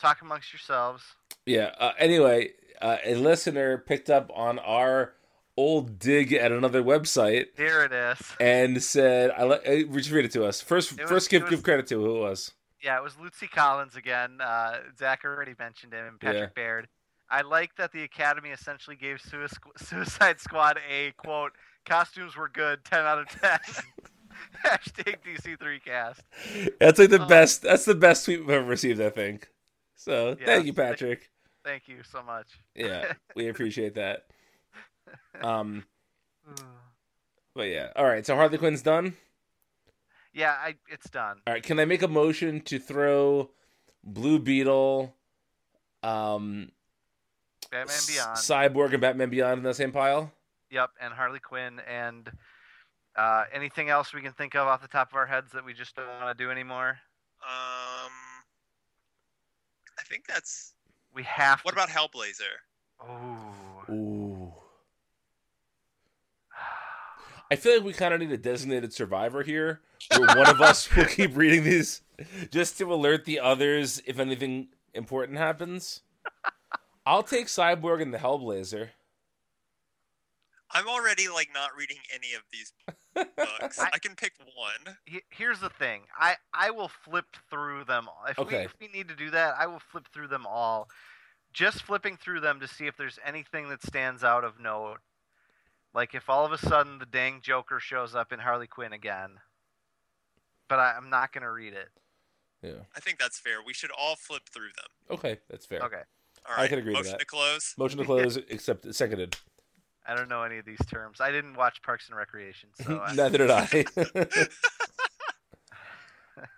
Talk 0.01 0.23
amongst 0.23 0.53
yourselves. 0.53 1.03
yeah. 1.47 1.73
Uh, 1.79 1.93
anyway, 1.99 2.51
uh, 2.81 2.97
a 3.05 3.15
listener 3.17 3.79
picked 3.79 4.09
up 4.11 4.31
on 4.35 4.59
our 4.61 5.15
old 5.57 5.99
dig 5.99 6.33
at 6.33 6.51
another 6.51 6.83
website 6.83 7.47
Here 7.57 7.85
it 7.85 7.93
is. 7.93 8.19
and 8.41 8.83
said, 8.83 9.31
"I 9.33 9.45
let 9.45 9.67
uh, 9.67 9.83
just 9.95 10.11
read 10.11 10.25
it 10.25 10.33
to 10.33 10.45
us 10.45 10.61
first. 10.61 10.93
It 10.93 11.01
was- 11.03 11.09
first, 11.11 11.31
give 11.31 11.43
was- 11.43 11.51
give 11.51 11.63
credit 11.63 11.87
to 11.89 11.97
who 11.97 12.17
it 12.17 12.21
was." 12.21 12.53
Yeah, 12.83 12.99
it 12.99 13.03
was 13.03 13.17
Lucy 13.19 13.47
Collins 13.47 13.97
again. 13.97 14.41
Uh, 14.41 14.79
Zach 14.99 15.21
already 15.25 15.55
mentioned 15.59 15.93
him, 15.93 16.07
and 16.07 16.21
Patrick 16.21 16.51
Yeah. 16.57 16.63
Baird. 16.63 16.89
I 17.31 17.43
like 17.43 17.75
that 17.77 17.93
the 17.93 18.03
Academy 18.03 18.51
essentially 18.51 18.97
gave 18.97 19.21
Sui- 19.21 19.47
Suicide 19.77 20.41
Squad 20.41 20.79
a 20.91 21.13
quote. 21.13 21.53
Costumes 21.87 22.37
were 22.37 22.49
good, 22.49 22.85
ten 22.85 23.01
out 23.01 23.19
of 23.21 23.29
ten. 23.29 23.59
Hashtag 24.65 25.17
DC3 25.25 25.85
cast. 25.85 26.23
That's 26.81 26.99
like 26.99 27.11
the 27.11 27.23
Oh. 27.23 27.27
best. 27.27 27.63
That's 27.63 27.85
the 27.85 27.95
best 27.95 28.25
tweet 28.25 28.41
we've 28.41 28.51
ever 28.51 28.67
received. 28.67 29.01
I 29.01 29.11
think. 29.11 29.49
So 29.95 30.37
Yeah. 30.41 30.47
thank 30.47 30.67
you, 30.67 30.73
Patrick. 30.73 31.31
Thank 31.65 31.87
you 31.87 32.03
so 32.03 32.23
much. 32.23 32.59
Yeah, 32.75 33.13
we 33.37 33.49
appreciate 33.49 33.95
that. 33.95 34.27
Um, 35.41 35.85
but 37.55 37.65
yeah, 37.69 37.93
all 37.97 38.05
right. 38.05 38.25
So 38.27 38.35
Harley 38.37 38.59
Quinn's 38.59 38.83
done. 38.83 39.17
Yeah, 40.33 40.53
I 40.53 40.77
it's 40.89 41.11
done. 41.11 41.41
All 41.47 41.53
right, 41.53 41.63
can 41.63 41.79
I 41.79 41.85
make 41.85 42.03
a 42.03 42.09
motion 42.09 42.61
to 42.63 42.79
throw 42.79 43.51
Blue 44.05 44.39
Beetle, 44.39 45.15
um, 46.03 46.71
Batman 47.71 47.95
S- 47.95 48.07
Beyond. 48.07 48.37
Cyborg, 48.37 48.93
and 48.93 49.01
Batman 49.01 49.31
Beyond 49.31 49.59
in 49.59 49.65
the 49.65 49.75
same 49.75 49.93
pile? 49.93 50.33
Yep, 50.71 50.91
and 51.01 51.13
Harley 51.13 51.41
Quinn 51.41 51.81
and 51.89 52.31
uh, 53.17 53.45
anything 53.53 53.91
else 53.91 54.15
we 54.15 54.23
can 54.23 54.33
think 54.33 54.55
of 54.55 54.67
off 54.67 54.81
the 54.81 54.89
top 54.89 55.11
of 55.11 55.17
our 55.17 55.27
heads 55.27 55.53
that 55.53 55.65
we 55.65 55.75
just 55.75 55.95
don't 55.95 56.07
want 56.07 56.37
to 56.37 56.45
do 56.45 56.51
anymore. 56.51 56.99
Um, 57.43 58.13
I 59.99 60.03
think 60.09 60.27
that's. 60.27 60.75
We 61.15 61.23
have. 61.25 61.61
What 61.61 61.75
to... 61.75 61.83
about 61.83 61.91
Hellblazer? 61.91 62.57
Oh. 63.01 63.72
I 67.53 67.57
feel 67.57 67.75
like 67.77 67.85
we 67.85 67.93
kind 67.93 68.15
of 68.15 68.21
need 68.21 68.33
a 68.33 68.39
designated 68.39 68.95
survivor 68.95 69.43
here, 69.43 69.83
where 70.17 70.27
one 70.39 70.49
of 70.49 70.63
us 70.63 70.91
will 70.97 71.05
keep 71.19 71.37
reading 71.37 71.65
these 71.65 72.01
just 72.51 72.79
to 72.79 72.91
alert 72.91 73.27
the 73.27 73.41
others 73.41 74.01
if 74.07 74.19
anything 74.19 74.69
important 74.95 75.37
happens. 75.37 76.01
I'll 77.05 77.23
take 77.23 77.49
Cyborg 77.49 78.01
and 78.01 78.15
the 78.15 78.17
Hellblazer. 78.17 78.89
I'm 80.71 80.89
already 80.89 81.29
like 81.29 81.51
not 81.53 81.73
reading 81.77 81.99
any 82.15 82.33
of 82.33 82.41
these 82.51 82.73
books. 83.37 83.79
I 83.93 83.99
can 83.99 84.15
pick 84.15 84.33
one. 84.57 84.97
Here's 85.29 85.61
the 85.61 85.69
thing. 85.69 86.05
I 86.19 86.37
I 86.55 86.71
will 86.71 86.89
flip 86.89 87.27
through 87.51 87.85
them. 87.85 88.09
If 88.31 88.39
we 88.39 88.45
Okay. 88.45 88.65
if 88.65 88.75
we 88.81 88.89
need 88.89 89.09
to 89.09 89.15
do 89.15 89.29
that, 89.29 89.57
I 89.59 89.67
will 89.67 89.83
flip 89.91 90.09
through 90.15 90.29
them 90.29 90.47
all. 90.47 90.89
Just 91.53 91.83
flipping 91.83 92.17
through 92.17 92.41
them 92.41 92.61
to 92.61 92.67
see 92.67 92.87
if 92.87 92.97
there's 92.97 93.19
anything 93.23 93.69
that 93.69 93.83
stands 93.83 94.25
out 94.25 94.43
of 94.43 94.59
note. 94.59 95.01
Like 95.95 96.15
if 96.15 96.31
all 96.31 96.45
of 96.47 96.53
a 96.53 96.59
sudden 96.59 96.99
the 96.99 97.07
dang 97.07 97.41
Joker 97.43 97.79
shows 97.81 98.15
up 98.15 98.33
in 98.33 98.39
Harley 98.39 98.67
Quinn 98.67 98.93
again. 98.93 99.31
But 100.69 100.79
I, 100.79 100.95
I'm 100.97 101.11
not 101.11 101.33
gonna 101.33 101.51
read 101.51 101.75
it. 101.75 101.89
Yeah. 102.63 102.85
I 102.97 103.01
think 103.01 103.19
that's 103.19 103.39
fair. 103.39 103.57
We 103.65 103.75
should 103.75 103.91
all 103.99 104.17
flip 104.17 104.43
through 104.53 104.71
them. 104.77 104.87
Okay, 105.19 105.39
that's 105.51 105.67
fair. 105.67 105.81
Okay. 105.81 106.03
All 106.49 106.55
I 106.63 106.69
can 106.69 106.79
agree 106.79 106.93
to 106.93 106.99
Motion 106.99 107.13
that. 107.13 107.21
to 107.21 107.27
close. 107.27 107.75
Motion 107.77 107.99
to 107.99 108.05
close, 108.07 108.37
except 108.49 108.95
seconded. 108.95 109.37
I 110.07 110.15
don't 110.17 110.29
know 110.29 110.43
any 110.43 110.59
of 110.59 110.65
these 110.65 110.85
terms. 110.89 111.21
I 111.21 111.31
didn't 111.31 111.55
watch 111.57 111.83
Parks 111.83 112.09
and 112.09 112.17
Recreation, 112.17 112.71
so 112.75 113.01
I, 113.05 113.15
Neither 113.15 113.39
did 113.39 113.51
I. 113.51 113.85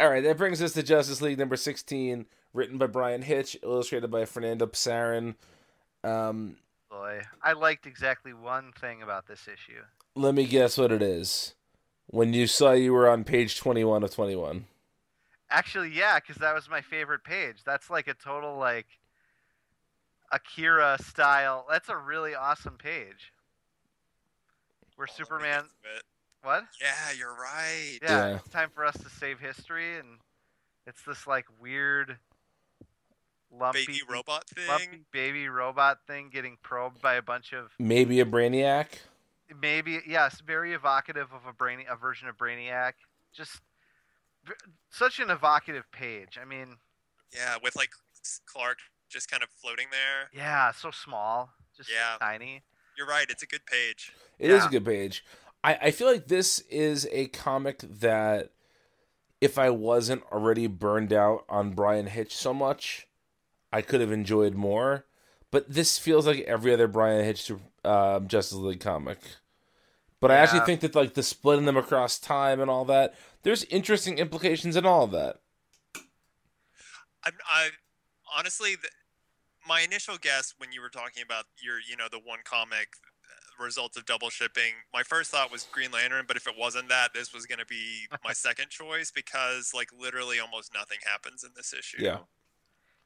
All 0.00 0.08
right, 0.08 0.22
that 0.24 0.38
brings 0.38 0.62
us 0.62 0.72
to 0.72 0.82
Justice 0.82 1.20
League 1.20 1.38
number 1.38 1.56
16, 1.56 2.24
written 2.54 2.78
by 2.78 2.86
Bryan 2.86 3.20
Hitch, 3.22 3.56
illustrated 3.62 4.10
by 4.10 4.24
Fernando 4.24 4.66
Pasarin. 4.66 5.34
Um, 6.02 6.56
boy, 6.94 7.22
I 7.42 7.52
liked 7.52 7.86
exactly 7.86 8.32
one 8.32 8.72
thing 8.80 9.02
about 9.02 9.26
this 9.26 9.48
issue. 9.48 9.82
let 10.14 10.34
me 10.34 10.46
guess 10.46 10.78
what 10.78 10.92
it 10.92 11.02
is. 11.02 11.54
When 12.06 12.32
you 12.34 12.46
saw 12.46 12.72
you 12.72 12.92
were 12.92 13.08
on 13.08 13.24
page 13.24 13.58
21 13.58 14.04
of 14.04 14.10
21. 14.14 14.66
Actually, 15.50 15.90
yeah, 15.90 16.18
because 16.20 16.36
that 16.36 16.54
was 16.54 16.68
my 16.68 16.80
favorite 16.80 17.24
page. 17.24 17.56
That's 17.64 17.90
like 17.90 18.06
a 18.08 18.14
total 18.14 18.56
like 18.58 18.86
Akira 20.32 20.98
style. 21.00 21.66
That's 21.70 21.88
a 21.88 21.96
really 21.96 22.34
awesome 22.34 22.76
page. 22.76 23.32
Where 24.96 25.08
Oh, 25.10 25.14
Superman. 25.14 25.62
get 25.82 25.90
to 25.92 25.96
it. 25.98 26.02
What? 26.42 26.64
Yeah, 26.80 27.12
you're 27.16 27.34
right. 27.34 27.98
Yeah, 28.02 28.28
Yeah. 28.28 28.36
it's 28.36 28.48
time 28.50 28.70
for 28.74 28.84
us 28.84 28.96
to 28.98 29.08
save 29.10 29.40
history, 29.40 29.98
and 29.98 30.18
it's 30.86 31.02
this 31.02 31.26
like 31.26 31.46
weird, 31.60 32.18
lumpy, 33.58 33.86
Baby 33.86 34.00
robot 34.08 34.48
thing. 34.48 34.68
lumpy 34.68 35.04
baby 35.12 35.48
robot 35.48 35.98
thing 36.06 36.30
getting 36.32 36.56
probed 36.62 37.00
by 37.00 37.14
a 37.14 37.22
bunch 37.22 37.52
of 37.52 37.72
Maybe 37.78 38.20
a 38.20 38.24
Brainiac? 38.24 38.86
maybe 39.60 40.00
yes, 40.06 40.40
very 40.40 40.72
evocative 40.72 41.28
of 41.32 41.46
a 41.48 41.52
brainy 41.52 41.84
a 41.88 41.96
version 41.96 42.28
of 42.28 42.36
Brainiac. 42.36 42.92
Just 43.32 43.60
such 44.90 45.18
an 45.20 45.30
evocative 45.30 45.90
page. 45.92 46.38
I 46.40 46.44
mean, 46.44 46.76
Yeah, 47.34 47.56
with 47.62 47.76
like 47.76 47.90
Clark 48.46 48.78
just 49.08 49.30
kind 49.30 49.42
of 49.42 49.48
floating 49.50 49.86
there. 49.90 50.30
yeah, 50.32 50.72
so 50.72 50.90
small, 50.90 51.50
just 51.76 51.88
so 51.88 51.94
Yeah. 51.94 52.16
tiny. 52.20 52.62
You're 52.96 53.06
right. 53.06 53.26
It's 53.28 53.42
a 53.42 53.46
good 53.46 53.66
page. 53.66 54.12
It 54.38 54.50
is 54.50 54.62
Yeah. 54.62 54.68
a 54.68 54.70
good 54.70 54.84
page. 54.84 55.24
I, 55.62 55.74
I 55.82 55.90
feel 55.90 56.06
like 56.06 56.28
this 56.28 56.58
is 56.70 57.08
a 57.10 57.28
comic 57.28 57.78
that 57.80 58.52
if 59.40 59.58
I 59.58 59.70
wasn't 59.70 60.22
already 60.32 60.66
burned 60.66 61.12
out 61.12 61.44
on 61.48 61.72
Bryan 61.74 62.06
Hitch 62.06 62.34
so 62.36 62.52
much, 62.54 63.06
I 63.74 63.82
could 63.82 64.00
have 64.00 64.12
enjoyed 64.12 64.54
more. 64.54 65.04
But 65.50 65.68
this 65.68 65.98
feels 65.98 66.26
like 66.26 66.40
every 66.42 66.72
other 66.72 66.86
Bryan 66.86 67.24
Hitch 67.24 67.50
um, 67.84 68.28
Justice 68.28 68.58
League 68.58 68.80
comic. 68.80 69.18
But 70.20 70.30
I 70.30 70.36
actually 70.36 70.60
think 70.60 70.80
that 70.80 70.94
like 70.94 71.14
the 71.14 71.22
splitting 71.22 71.66
them 71.66 71.76
across 71.76 72.18
time 72.18 72.60
and 72.60 72.70
all 72.70 72.84
that, 72.86 73.14
there's 73.42 73.64
interesting 73.64 74.18
implications 74.18 74.74
in 74.74 74.86
all 74.86 75.04
of 75.04 75.10
that. 75.10 75.40
I, 77.24 77.30
I 77.50 77.68
honestly, 78.36 78.76
the, 78.76 78.88
my 79.66 79.80
initial 79.80 80.16
guess 80.18 80.54
when 80.56 80.72
you 80.72 80.80
were 80.80 80.88
talking 80.88 81.22
about 81.22 81.44
your, 81.62 81.76
you 81.78 81.96
know, 81.96 82.06
the 82.10 82.20
one 82.24 82.38
comic 82.44 82.88
uh, 83.24 83.62
results 83.62 83.96
of 83.96 84.06
double 84.06 84.30
shipping, 84.30 84.72
my 84.92 85.02
first 85.02 85.30
thought 85.30 85.52
was 85.52 85.66
Green 85.72 85.90
Lantern. 85.90 86.24
But 86.26 86.36
if 86.36 86.46
it 86.46 86.54
wasn't 86.56 86.88
that, 86.88 87.12
this 87.12 87.34
was 87.34 87.44
going 87.44 87.58
to 87.58 87.66
be 87.66 88.06
my 88.24 88.32
second 88.32 88.70
choice 88.70 89.10
because, 89.10 89.72
like, 89.74 89.88
literally 89.98 90.38
almost 90.40 90.72
nothing 90.72 90.98
happens 91.04 91.44
in 91.44 91.50
this 91.54 91.74
issue. 91.74 92.02
Yeah. 92.02 92.18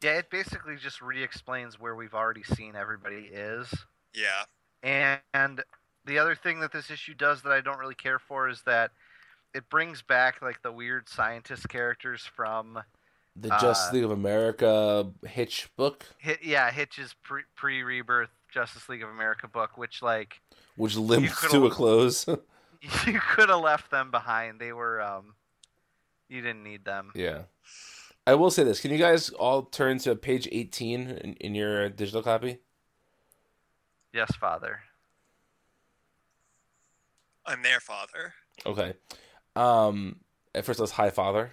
Yeah, 0.02 0.18
it 0.18 0.30
basically 0.30 0.76
just 0.76 1.02
re-explains 1.02 1.80
where 1.80 1.94
we've 1.96 2.14
already 2.14 2.44
seen 2.44 2.76
everybody 2.76 3.30
is. 3.32 3.72
Yeah. 4.14 4.44
And, 4.82 5.20
and 5.34 5.62
the 6.04 6.18
other 6.18 6.34
thing 6.34 6.60
that 6.60 6.72
this 6.72 6.90
issue 6.90 7.14
does 7.14 7.42
that 7.42 7.52
I 7.52 7.60
don't 7.60 7.78
really 7.78 7.94
care 7.94 8.18
for 8.18 8.48
is 8.48 8.62
that 8.64 8.92
it 9.54 9.68
brings 9.68 10.02
back 10.02 10.40
like 10.42 10.62
the 10.62 10.72
weird 10.72 11.08
scientist 11.08 11.68
characters 11.68 12.22
from 12.36 12.78
The 13.34 13.52
Uh, 13.52 13.60
Justice 13.60 13.92
League 13.92 14.04
of 14.04 14.10
America 14.10 15.10
Hitch 15.26 15.68
book, 15.76 16.06
Hit, 16.18 16.40
yeah, 16.42 16.70
Hitch's 16.70 17.14
pre 17.22 17.42
pre 17.56 17.82
rebirth 17.82 18.30
Justice 18.52 18.88
League 18.88 19.02
of 19.02 19.08
America 19.08 19.48
book, 19.48 19.76
which 19.76 20.02
like 20.02 20.40
which 20.76 20.96
limps 20.96 21.50
to 21.50 21.66
a 21.66 21.70
close. 21.70 22.26
you 22.26 23.20
could 23.34 23.48
have 23.48 23.60
left 23.60 23.90
them 23.90 24.10
behind. 24.10 24.60
They 24.60 24.72
were 24.72 25.00
um 25.00 25.34
you 26.28 26.40
didn't 26.42 26.62
need 26.62 26.84
them. 26.84 27.10
Yeah. 27.14 27.42
I 28.28 28.34
will 28.34 28.50
say 28.50 28.62
this. 28.62 28.78
Can 28.78 28.90
you 28.90 28.98
guys 28.98 29.30
all 29.30 29.62
turn 29.62 29.96
to 30.00 30.14
page 30.14 30.46
18 30.52 31.00
in, 31.00 31.32
in 31.40 31.55
your 31.55 31.88
digital 31.88 32.22
copy? 32.22 32.59
Yes, 34.12 34.30
father. 34.36 34.80
I'm 37.46 37.62
their 37.62 37.80
father. 37.80 38.34
Okay. 38.66 38.92
Um 39.56 40.16
at 40.55 40.66
first 40.66 40.78
it 40.78 40.82
was 40.82 40.90
hi 40.90 41.09
father. 41.09 41.52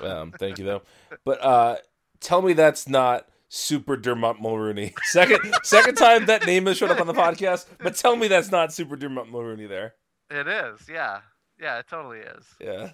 Um 0.00 0.30
thank 0.38 0.60
you 0.60 0.64
though. 0.64 0.82
But 1.24 1.42
uh 1.42 1.76
tell 2.20 2.42
me 2.42 2.52
that's 2.52 2.88
not 2.88 3.28
Super 3.48 3.96
Dermot 3.96 4.40
Mulrooney. 4.40 4.94
Second 5.02 5.52
second 5.64 5.96
time 5.96 6.26
that 6.26 6.46
name 6.46 6.66
has 6.66 6.76
showed 6.76 6.92
up 6.92 7.00
on 7.00 7.08
the 7.08 7.12
podcast, 7.12 7.66
but 7.82 7.96
tell 7.96 8.14
me 8.14 8.28
that's 8.28 8.52
not 8.52 8.72
Super 8.72 8.94
Dermot 8.94 9.28
Mulrooney 9.28 9.66
there. 9.66 9.94
It 10.30 10.46
is, 10.46 10.88
yeah. 10.88 11.22
Yeah, 11.60 11.80
it 11.80 11.86
totally 11.90 12.20
is. 12.20 12.44
Yeah. 12.60 12.90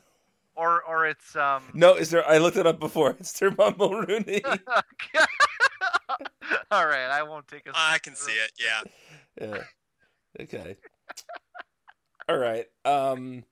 Or 0.56 0.82
or 0.82 1.06
it's 1.06 1.36
um 1.36 1.62
No, 1.74 1.94
is 1.94 2.10
there 2.10 2.26
I 2.28 2.38
looked 2.38 2.56
it 2.56 2.66
up 2.66 2.80
before. 2.80 3.16
It's 3.20 3.38
Dermot 3.38 3.78
Mulrooney. 3.78 4.42
All 6.70 6.86
right, 6.86 7.08
I 7.10 7.22
won't 7.22 7.48
take 7.48 7.66
a 7.66 7.72
I 7.74 7.98
can 7.98 8.14
see 8.14 8.32
it. 8.32 8.52
Yeah. 8.58 8.82
yeah. 9.40 9.62
Okay. 10.40 10.76
All 12.28 12.38
right. 12.38 12.66
Um 12.84 13.44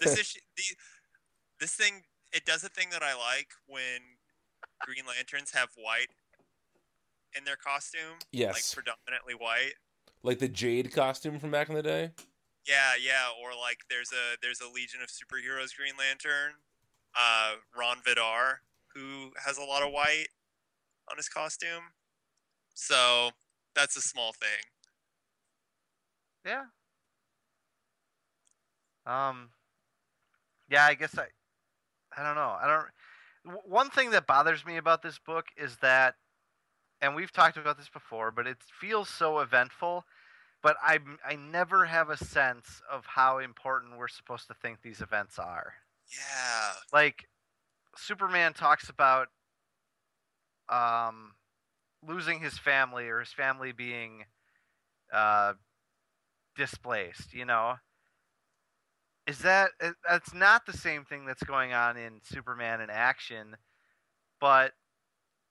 This 0.00 0.18
issue, 0.18 0.40
the, 0.56 0.62
this 1.58 1.72
thing, 1.72 2.02
it 2.32 2.44
does 2.44 2.64
a 2.64 2.68
thing 2.68 2.88
that 2.90 3.02
I 3.02 3.14
like 3.14 3.48
when 3.66 4.00
Green 4.80 5.04
Lanterns 5.06 5.52
have 5.52 5.70
white 5.76 6.10
in 7.36 7.44
their 7.44 7.56
costume. 7.56 8.18
Yes. 8.32 8.54
Like 8.54 8.84
predominantly 8.84 9.34
white. 9.34 9.74
like 10.22 10.38
the 10.38 10.48
Jade 10.48 10.92
costume 10.92 11.38
from 11.38 11.50
back 11.50 11.68
in 11.68 11.74
the 11.74 11.82
day. 11.82 12.10
Yeah, 12.70 12.92
yeah, 13.02 13.26
or 13.42 13.50
like 13.50 13.78
there's 13.90 14.12
a 14.12 14.38
there's 14.40 14.60
a 14.60 14.72
Legion 14.72 15.00
of 15.02 15.08
Superheroes 15.08 15.76
Green 15.76 15.94
Lantern, 15.98 16.52
uh, 17.18 17.54
Rond 17.76 18.04
Vidar, 18.04 18.60
who 18.94 19.32
has 19.44 19.58
a 19.58 19.64
lot 19.64 19.82
of 19.82 19.92
white 19.92 20.28
on 21.10 21.16
his 21.16 21.28
costume. 21.28 21.94
So 22.74 23.30
that's 23.74 23.96
a 23.96 24.00
small 24.00 24.32
thing. 24.32 24.62
Yeah. 26.46 26.66
Um. 29.04 29.50
Yeah, 30.68 30.84
I 30.84 30.94
guess 30.94 31.18
I. 31.18 31.26
I 32.16 32.22
don't 32.22 32.36
know. 32.36 32.56
I 32.60 32.66
don't. 32.68 33.64
One 33.66 33.90
thing 33.90 34.10
that 34.10 34.28
bothers 34.28 34.64
me 34.64 34.76
about 34.76 35.02
this 35.02 35.18
book 35.18 35.46
is 35.56 35.76
that, 35.82 36.14
and 37.00 37.16
we've 37.16 37.32
talked 37.32 37.56
about 37.56 37.78
this 37.78 37.88
before, 37.88 38.30
but 38.30 38.46
it 38.46 38.58
feels 38.80 39.08
so 39.08 39.40
eventful. 39.40 40.04
But 40.62 40.76
I 40.82 40.98
I 41.24 41.36
never 41.36 41.86
have 41.86 42.10
a 42.10 42.16
sense 42.16 42.82
of 42.90 43.06
how 43.06 43.38
important 43.38 43.96
we're 43.96 44.08
supposed 44.08 44.46
to 44.48 44.54
think 44.54 44.82
these 44.82 45.00
events 45.00 45.38
are. 45.38 45.72
Yeah. 46.10 46.72
Like, 46.92 47.28
Superman 47.96 48.52
talks 48.52 48.88
about 48.88 49.28
um, 50.68 51.32
losing 52.06 52.40
his 52.40 52.58
family 52.58 53.08
or 53.08 53.20
his 53.20 53.32
family 53.32 53.72
being 53.72 54.24
uh, 55.12 55.54
displaced. 56.56 57.32
You 57.32 57.46
know, 57.46 57.76
is 59.26 59.38
that 59.38 59.70
that's 60.06 60.34
not 60.34 60.66
the 60.66 60.76
same 60.76 61.04
thing 61.04 61.24
that's 61.24 61.42
going 61.42 61.72
on 61.72 61.96
in 61.96 62.20
Superman 62.22 62.80
in 62.80 62.90
action, 62.90 63.56
but 64.40 64.72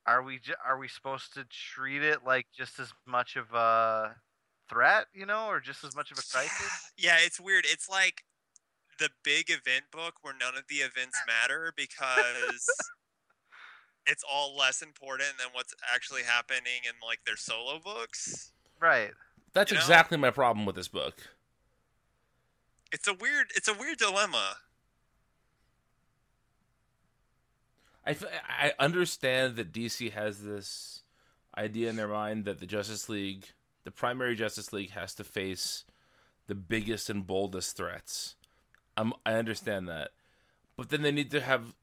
are 0.05 0.23
we 0.23 0.39
are 0.65 0.77
we 0.77 0.87
supposed 0.87 1.33
to 1.33 1.45
treat 1.45 2.03
it 2.03 2.19
like 2.25 2.47
just 2.55 2.79
as 2.79 2.91
much 3.05 3.35
of 3.35 3.51
a 3.53 4.15
threat, 4.69 5.07
you 5.13 5.25
know, 5.25 5.47
or 5.47 5.59
just 5.59 5.83
as 5.83 5.95
much 5.95 6.11
of 6.11 6.17
a 6.19 6.21
crisis? 6.21 6.91
Yeah, 6.97 7.17
it's 7.19 7.39
weird. 7.39 7.65
It's 7.67 7.89
like 7.89 8.23
the 8.99 9.09
big 9.23 9.49
event 9.49 9.85
book 9.91 10.15
where 10.21 10.33
none 10.39 10.55
of 10.57 10.63
the 10.69 10.77
events 10.77 11.17
matter 11.25 11.73
because 11.75 12.67
it's 14.05 14.23
all 14.29 14.55
less 14.57 14.81
important 14.81 15.37
than 15.37 15.47
what's 15.53 15.73
actually 15.93 16.23
happening 16.23 16.83
in 16.85 16.93
like 17.05 17.19
their 17.25 17.37
solo 17.37 17.79
books. 17.79 18.51
Right. 18.79 19.11
That's 19.53 19.71
You 19.71 19.75
know? 19.77 19.81
exactly 19.81 20.17
my 20.17 20.31
problem 20.31 20.65
with 20.65 20.75
this 20.75 20.87
book. 20.87 21.15
It's 22.91 23.07
a 23.07 23.13
weird 23.13 23.47
it's 23.55 23.67
a 23.67 23.73
weird 23.73 23.97
dilemma. 23.97 24.55
I, 28.05 28.11
f- 28.11 28.23
I 28.47 28.73
understand 28.79 29.55
that 29.57 29.71
DC 29.71 30.11
has 30.13 30.41
this 30.43 31.03
idea 31.55 31.89
in 31.89 31.95
their 31.95 32.07
mind 32.07 32.45
that 32.45 32.59
the 32.59 32.65
Justice 32.65 33.07
League, 33.09 33.45
the 33.83 33.91
primary 33.91 34.35
Justice 34.35 34.73
League, 34.73 34.91
has 34.91 35.13
to 35.15 35.23
face 35.23 35.85
the 36.47 36.55
biggest 36.55 37.09
and 37.09 37.25
boldest 37.25 37.77
threats. 37.77 38.35
Um, 38.97 39.13
I 39.25 39.33
understand 39.33 39.87
that, 39.87 40.11
but 40.75 40.89
then 40.89 41.01
they 41.01 41.11
need 41.11 41.31
to 41.31 41.41
have 41.41 41.75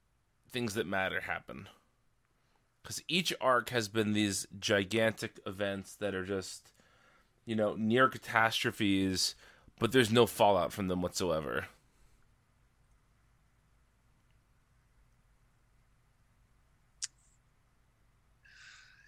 things 0.51 0.75
that 0.75 0.87
matter 0.87 1.23
happen. 1.23 1.69
Because 2.83 3.03
each 3.09 3.33
arc 3.41 3.71
has 3.71 3.89
been 3.89 4.13
these 4.13 4.47
gigantic 4.61 5.41
events 5.47 5.95
that 5.97 6.15
are 6.15 6.25
just, 6.25 6.73
you 7.45 7.57
know, 7.57 7.75
near 7.77 8.09
catastrophes, 8.09 9.35
but 9.79 9.93
there's 9.93 10.13
no 10.13 10.27
fallout 10.27 10.73
from 10.73 10.89
them 10.89 11.03
whatsoever. 11.03 11.67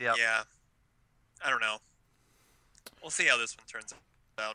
Yep. 0.01 0.17
Yeah. 0.19 0.43
I 1.45 1.51
don't 1.51 1.61
know. 1.61 1.79
We'll 3.09 3.13
see 3.13 3.27
how 3.29 3.39
this 3.39 3.57
one 3.57 3.65
turns 3.67 3.95
out. 4.39 4.55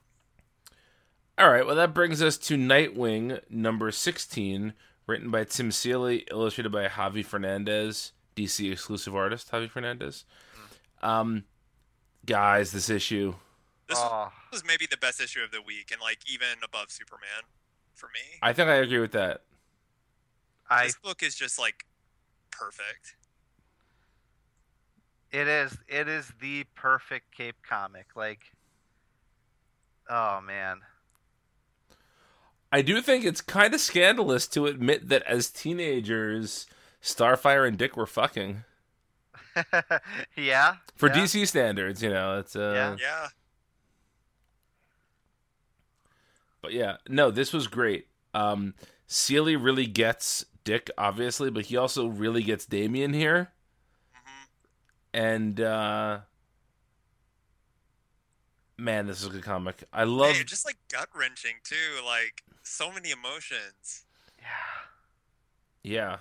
All 1.39 1.49
right, 1.49 1.65
well, 1.65 1.75
that 1.75 1.91
brings 1.91 2.21
us 2.21 2.38
to 2.38 2.55
Nightwing 2.55 3.39
number 3.49 3.89
16, 3.89 4.73
written 5.07 5.31
by 5.31 5.43
Tim 5.45 5.71
Seeley, 5.71 6.27
illustrated 6.30 6.71
by 6.71 6.85
Javi 6.88 7.25
Fernandez, 7.25 8.11
DC 8.35 8.71
exclusive 8.71 9.15
artist 9.15 9.51
Javi 9.51 9.67
Fernandez. 9.67 10.25
Um, 11.01 11.45
guys, 12.27 12.71
this 12.71 12.91
issue, 12.91 13.34
This 13.89 13.97
Oh, 13.99 14.31
was 14.51 14.63
maybe 14.63 14.85
the 14.85 14.97
best 14.97 15.19
issue 15.19 15.41
of 15.41 15.49
the 15.49 15.63
week 15.63 15.89
and 15.91 15.99
like 15.99 16.19
even 16.31 16.59
above 16.63 16.91
Superman 16.91 17.45
for 17.95 18.05
me. 18.13 18.38
I 18.43 18.53
think 18.53 18.69
I 18.69 18.75
agree 18.75 18.99
with 18.99 19.13
that. 19.13 19.41
I 20.69 20.84
This 20.85 20.97
book 21.03 21.23
is 21.23 21.34
just 21.34 21.57
like 21.57 21.88
perfect. 22.51 23.15
It 25.34 25.47
is 25.47 25.76
it 25.88 26.07
is 26.07 26.31
the 26.39 26.64
perfect 26.76 27.35
Cape 27.35 27.55
comic. 27.68 28.05
Like, 28.15 28.39
oh 30.07 30.39
man, 30.41 30.81
I 32.72 32.81
do 32.81 33.01
think 33.01 33.26
it's 33.26 33.41
kind 33.41 33.73
of 33.73 33.80
scandalous 33.80 34.47
to 34.47 34.65
admit 34.65 35.10
that 35.10 35.22
as 35.23 35.49
teenagers, 35.49 36.68
Starfire 37.01 37.68
and 37.68 37.77
Dick 37.77 37.95
were 37.95 38.07
fucking. 38.07 38.64
yeah. 40.35 40.76
For 40.95 41.07
yeah. 41.10 41.15
DC 41.15 41.47
standards, 41.47 42.01
you 42.01 42.10
know, 42.10 42.39
it's 42.39 42.55
uh 42.55 42.73
Yeah. 42.76 42.97
Yeah. 42.99 43.27
But 46.61 46.73
yeah, 46.73 46.97
no, 47.10 47.31
this 47.31 47.53
was 47.53 47.68
great. 47.68 48.07
Um 48.34 48.73
Seeley 49.07 49.55
really 49.55 49.85
gets 49.88 50.45
Dick, 50.64 50.89
obviously, 50.97 51.49
but 51.49 51.65
he 51.65 51.77
also 51.77 52.07
really 52.07 52.41
gets 52.43 52.65
Damian 52.65 53.14
here. 53.14 53.52
And 55.14 55.60
uh 55.60 56.19
man 58.77 59.06
this 59.06 59.22
is 59.22 59.27
a 59.27 59.30
good 59.30 59.44
comic 59.44 59.84
i 59.94 60.03
love 60.03 60.35
Man, 60.35 60.45
just 60.45 60.65
like 60.65 60.77
gut 60.91 61.07
wrenching 61.15 61.56
too. 61.64 62.03
Like 62.06 62.44
so 62.64 62.91
many 62.91 63.11
emotions. 63.11 64.06
Yeah. 65.84 65.84
yeah 65.84 66.18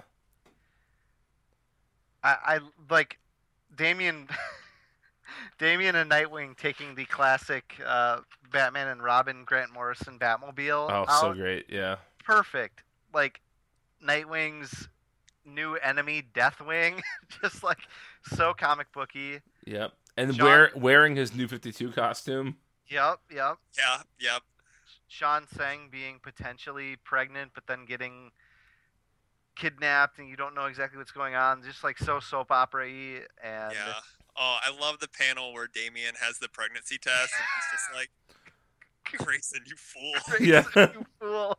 I, 2.22 2.36
I 2.56 2.60
like 2.90 3.18
Damian 3.74 4.28
Damian 5.58 5.96
and 5.96 6.10
Nightwing 6.10 6.56
taking 6.56 6.94
the 6.94 7.04
classic 7.06 7.74
uh, 7.84 8.20
Batman 8.52 8.88
and 8.88 9.02
Robin 9.02 9.44
Grant 9.44 9.72
Morrison 9.72 10.18
Batmobile 10.18 10.88
oh 10.90 10.90
out. 10.90 11.20
so 11.20 11.32
great 11.34 11.66
yeah 11.68 11.96
Perfect. 12.24 12.82
Like 13.12 13.40
Nightwing's 14.04 14.88
new 15.44 15.74
enemy 15.76 16.22
Deathwing 16.34 17.00
just 17.42 17.64
like 17.64 17.78
so 18.24 18.52
comic 18.54 18.86
booky. 18.92 19.40
yep 19.66 19.92
and 20.16 20.32
John- 20.34 20.46
wear, 20.46 20.70
wearing 20.74 21.16
his 21.16 21.34
new 21.34 21.48
52 21.48 21.90
costume 21.92 22.56
Yep, 22.88 23.20
yep. 23.34 23.56
Yeah. 23.78 24.02
Yep. 24.20 24.42
Shawn 25.08 25.46
Tsang 25.46 25.88
being 25.90 26.18
potentially 26.22 26.96
pregnant 27.04 27.52
but 27.54 27.66
then 27.66 27.86
getting 27.86 28.30
kidnapped 29.56 30.18
and 30.18 30.28
you 30.28 30.36
don't 30.36 30.54
know 30.54 30.66
exactly 30.66 30.98
what's 30.98 31.10
going 31.12 31.34
on. 31.34 31.62
Just 31.62 31.82
like 31.84 31.98
so 31.98 32.20
soap 32.20 32.50
opera 32.50 32.86
y 32.86 33.20
and 33.42 33.72
Yeah. 33.72 33.94
Oh, 34.36 34.58
I 34.62 34.70
love 34.78 34.98
the 35.00 35.08
panel 35.08 35.52
where 35.54 35.68
Damian 35.72 36.14
has 36.20 36.38
the 36.38 36.48
pregnancy 36.48 36.98
test 36.98 37.32
and 37.38 37.46
he's 37.56 37.70
just 37.72 37.94
like, 37.94 38.10
Grayson, 39.26 39.60
you 39.66 39.76
fool. 39.76 40.12
Yeah. 40.40 40.64
you 40.76 41.06
fool. 41.20 41.58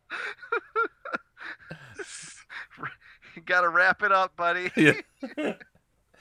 you 3.36 3.42
gotta 3.44 3.70
wrap 3.70 4.04
it 4.04 4.12
up, 4.12 4.36
buddy. 4.36 4.72
yeah 4.76 4.94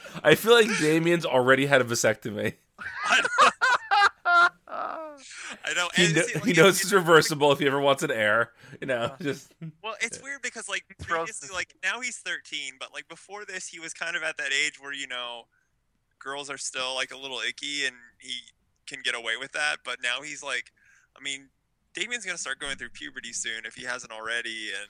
i 0.25 0.35
feel 0.35 0.53
like 0.53 0.69
damian's 0.79 1.27
already 1.27 1.67
had 1.67 1.81
a 1.81 1.85
vasectomy 1.85 2.55
I 5.65 5.75
know. 5.75 5.89
he, 5.95 6.07
and 6.07 6.15
kno- 6.17 6.23
see, 6.23 6.35
like, 6.35 6.45
he 6.45 6.53
knows 6.55 6.75
it's 6.77 6.85
it's 6.85 6.93
reversible 6.93 7.53
if 7.53 7.59
he 7.59 7.67
ever 7.67 7.81
wants 7.81 8.03
an 8.03 8.11
heir 8.11 8.51
you 8.81 8.87
know 8.87 9.13
just 9.21 9.53
Well, 9.83 9.95
it's 10.01 10.21
weird 10.23 10.43
because 10.43 10.69
like 10.69 10.85
previously, 11.01 11.49
like 11.53 11.75
now 11.83 12.01
he's 12.01 12.19
13, 12.19 12.75
but 12.81 12.93
like 12.93 13.09
before 13.09 13.45
this, 13.45 13.69
he 13.69 13.79
was 13.79 13.93
kind 13.93 14.17
of 14.17 14.23
at 14.23 14.37
that 14.39 14.51
age 14.53 14.81
where 14.81 14.93
you 14.93 15.07
know, 15.07 15.45
girls 16.19 16.51
are 16.51 16.59
still 16.59 16.95
like 16.95 17.13
a 17.13 17.17
little 17.17 17.39
icky, 17.47 17.87
and 17.87 17.97
he 18.19 18.33
can 18.87 19.01
get 19.03 19.15
away 19.15 19.37
with 19.39 19.53
that. 19.53 19.77
But 19.85 19.99
now 20.03 20.23
he's 20.23 20.43
like, 20.43 20.73
I 21.17 21.23
mean, 21.23 21.49
Damian's 21.95 22.25
gonna 22.25 22.39
start 22.39 22.59
going 22.59 22.77
through 22.77 22.91
puberty 22.91 23.33
soon 23.33 23.65
if 23.65 23.75
he 23.75 23.85
hasn't 23.85 24.13
already, 24.13 24.71
and 24.79 24.89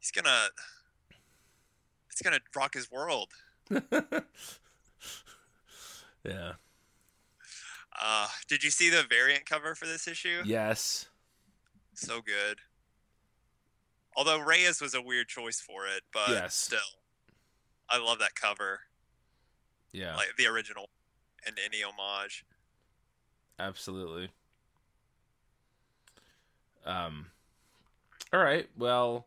he's 0.00 0.10
gonna, 0.10 0.48
it's 2.10 2.22
gonna 2.22 2.40
rock 2.56 2.74
his 2.74 2.90
world. 2.90 3.30
yeah 6.24 6.52
Uh, 8.00 8.26
did 8.48 8.62
you 8.62 8.70
see 8.70 8.90
the 8.90 9.04
variant 9.08 9.46
cover 9.46 9.74
for 9.74 9.86
this 9.86 10.06
issue? 10.06 10.42
yes 10.44 11.06
So 11.94 12.20
good. 12.20 12.58
Although 14.16 14.40
Reyes 14.40 14.80
was 14.80 14.94
a 14.94 15.00
weird 15.02 15.28
choice 15.28 15.60
for 15.60 15.86
it, 15.86 16.02
but 16.12 16.30
Yes. 16.30 16.54
still, 16.54 16.78
I 17.88 17.98
love 17.98 18.18
that 18.18 18.34
cover. 18.34 18.80
yeah 19.92 20.14
like 20.16 20.28
the 20.36 20.46
original 20.46 20.88
and 21.46 21.56
any 21.64 21.82
homage. 21.82 22.44
Absolutely. 23.58 24.28
Um 26.84 27.26
All 28.32 28.40
right. 28.40 28.68
Well, 28.76 29.26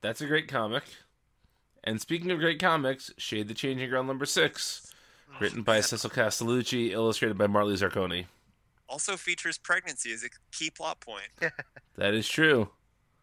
that's 0.00 0.20
a 0.20 0.26
great 0.26 0.48
comic. 0.48 0.84
And 1.84 2.00
speaking 2.00 2.30
of 2.30 2.38
great 2.38 2.60
comics, 2.60 3.10
Shade 3.18 3.48
the 3.48 3.54
Changing 3.54 3.88
Girl 3.88 4.02
number 4.04 4.26
6, 4.26 4.92
written 5.40 5.62
by 5.62 5.80
Cecil 5.80 6.10
Castellucci, 6.10 6.90
illustrated 6.90 7.38
by 7.38 7.46
Marley 7.46 7.74
Zarcone. 7.76 8.26
Also 8.88 9.16
features 9.16 9.58
pregnancy 9.58 10.12
as 10.12 10.24
a 10.24 10.28
key 10.50 10.70
plot 10.70 11.00
point, 11.00 11.28
That 11.96 12.14
is 12.14 12.28
true. 12.28 12.70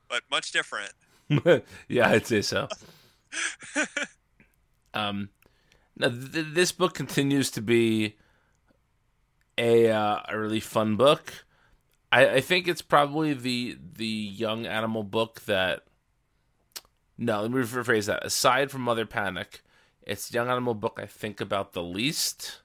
but 0.08 0.24
much 0.30 0.52
different. 0.52 0.92
yeah, 1.88 2.10
I'd 2.10 2.26
say 2.28 2.42
so. 2.42 2.68
Um 4.94 5.30
now 5.98 6.08
th- 6.10 6.48
this 6.54 6.72
book 6.72 6.94
continues 6.94 7.52
to 7.52 7.62
be 7.62 8.16
a 9.58 9.90
uh, 9.92 10.20
a 10.30 10.40
really 10.40 10.60
fun 10.62 10.96
book. 10.96 11.34
I, 12.12 12.36
I 12.36 12.42
think 12.42 12.68
it's 12.68 12.82
probably 12.82 13.34
the 13.34 13.78
the 13.96 14.06
young 14.08 14.66
animal 14.66 15.04
book 15.04 15.42
that. 15.48 15.84
No, 17.18 17.42
let 17.42 17.52
me 17.52 17.62
rephrase 17.62 18.08
that. 18.08 18.26
Aside 18.26 18.72
from 18.72 18.82
Mother 18.82 19.06
Panic, 19.06 19.62
it's 20.02 20.28
the 20.30 20.36
young 20.36 20.50
animal 20.50 20.74
book 20.74 21.00
I 21.02 21.06
think 21.06 21.40
about 21.40 21.74
the 21.74 21.84
least. 21.84 22.62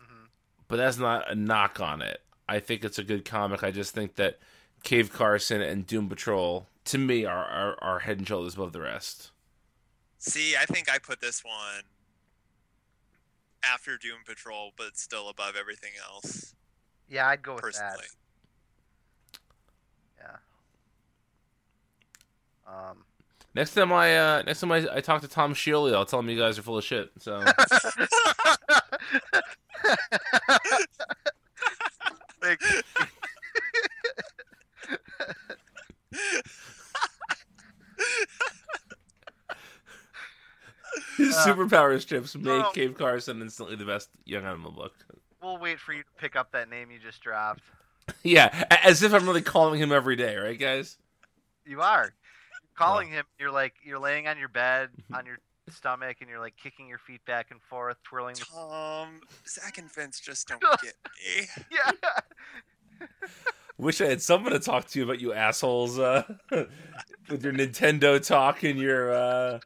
Mhm. 0.00 0.28
But 0.68 0.76
that's 0.76 0.98
not 0.98 1.30
a 1.30 1.34
knock 1.34 1.80
on 1.80 2.02
it. 2.02 2.22
I 2.48 2.60
think 2.60 2.84
it's 2.84 2.98
a 2.98 3.04
good 3.04 3.24
comic. 3.24 3.62
I 3.62 3.70
just 3.70 3.94
think 3.94 4.16
that 4.16 4.38
Cave 4.82 5.12
Carson 5.12 5.60
and 5.60 5.86
Doom 5.86 6.08
Patrol, 6.08 6.66
to 6.86 6.98
me, 6.98 7.24
are 7.24 7.44
are, 7.44 7.78
are 7.82 7.98
head 8.00 8.18
and 8.18 8.26
shoulders 8.26 8.54
above 8.54 8.72
the 8.72 8.80
rest. 8.80 9.30
See, 10.18 10.56
I 10.56 10.64
think 10.66 10.90
I 10.90 10.98
put 10.98 11.20
this 11.20 11.44
one 11.44 11.84
after 13.64 13.96
Doom 13.96 14.20
Patrol, 14.24 14.72
but 14.76 14.96
still 14.96 15.28
above 15.28 15.56
everything 15.56 15.92
else. 16.08 16.54
Yeah, 17.08 17.28
I'd 17.28 17.42
go 17.42 17.54
with 17.54 17.62
Personally, 17.62 18.06
that. 20.18 20.38
Yeah. 22.66 22.90
Um. 22.90 23.04
Next 23.54 23.74
time 23.74 23.92
I 23.92 24.16
uh, 24.16 24.42
next 24.46 24.60
time 24.60 24.72
I, 24.72 24.86
I 24.92 25.00
talk 25.00 25.20
to 25.22 25.28
Tom 25.28 25.52
Scioli, 25.54 25.94
I'll 25.94 26.06
tell 26.06 26.20
him 26.20 26.30
you 26.30 26.38
guys 26.38 26.58
are 26.58 26.62
full 26.62 26.78
of 26.78 26.84
shit. 26.84 27.10
So 27.18 27.44
Like, 32.42 32.60
his 41.16 41.34
Uh, 41.34 41.46
superpowers 41.46 42.06
chips 42.06 42.34
make 42.34 42.44
no. 42.44 42.70
Cave 42.72 42.96
Carson 42.96 43.40
instantly 43.40 43.76
the 43.76 43.84
best 43.84 44.08
young 44.24 44.44
animal 44.44 44.72
book. 44.72 44.94
we'll 45.42 45.58
wait 45.58 45.78
for 45.78 45.92
you 45.92 46.02
to 46.02 46.08
pick 46.18 46.36
up 46.36 46.52
that 46.52 46.68
name 46.68 46.90
you 46.90 46.98
just 46.98 47.20
dropped. 47.22 47.62
yeah, 48.22 48.66
as 48.82 49.02
if 49.02 49.14
I'm 49.14 49.26
really 49.26 49.42
calling 49.42 49.80
him 49.80 49.92
every 49.92 50.16
day, 50.16 50.36
right, 50.36 50.58
guys? 50.58 50.98
You 51.64 51.80
are 51.80 52.12
calling 52.82 53.08
him. 53.08 53.24
You're 53.38 53.50
like 53.50 53.74
you're 53.82 53.98
laying 53.98 54.26
on 54.28 54.38
your 54.38 54.48
bed 54.48 54.90
on 55.14 55.26
your 55.26 55.38
stomach, 55.70 56.18
and 56.20 56.28
you're 56.28 56.40
like 56.40 56.56
kicking 56.56 56.88
your 56.88 56.98
feet 56.98 57.24
back 57.26 57.50
and 57.50 57.60
forth, 57.62 57.96
twirling. 58.02 58.34
The... 58.34 58.46
Tom, 58.52 59.20
Zach 59.46 59.78
and 59.78 59.92
Vince 59.92 60.20
just 60.20 60.48
don't 60.48 60.60
get 60.82 60.94
me. 61.04 61.46
Yeah. 61.70 63.06
Wish 63.78 64.00
I 64.00 64.06
had 64.06 64.22
someone 64.22 64.52
to 64.52 64.60
talk 64.60 64.86
to 64.88 64.98
you 64.98 65.04
about 65.04 65.20
you 65.20 65.32
assholes 65.32 65.98
uh, 65.98 66.22
with 66.50 67.42
your 67.42 67.52
Nintendo 67.52 68.24
talk 68.24 68.62
and 68.62 68.78
your 68.78 69.12
uh, 69.12 69.58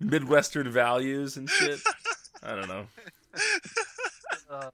Midwestern 0.00 0.70
values 0.70 1.36
and 1.36 1.48
shit. 1.48 1.80
I 2.42 2.54
don't 2.54 2.68
know. 2.68 2.86
Uh, 4.50 4.68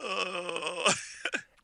oh. 0.00 0.92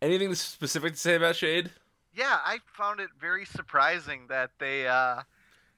Anything 0.00 0.32
specific 0.36 0.92
to 0.92 0.98
say 1.00 1.16
about 1.16 1.34
Shade? 1.34 1.72
Yeah, 2.16 2.38
I 2.44 2.58
found 2.76 3.00
it 3.00 3.10
very 3.20 3.44
surprising 3.44 4.26
that 4.28 4.50
they 4.58 4.88
uh, 4.88 5.22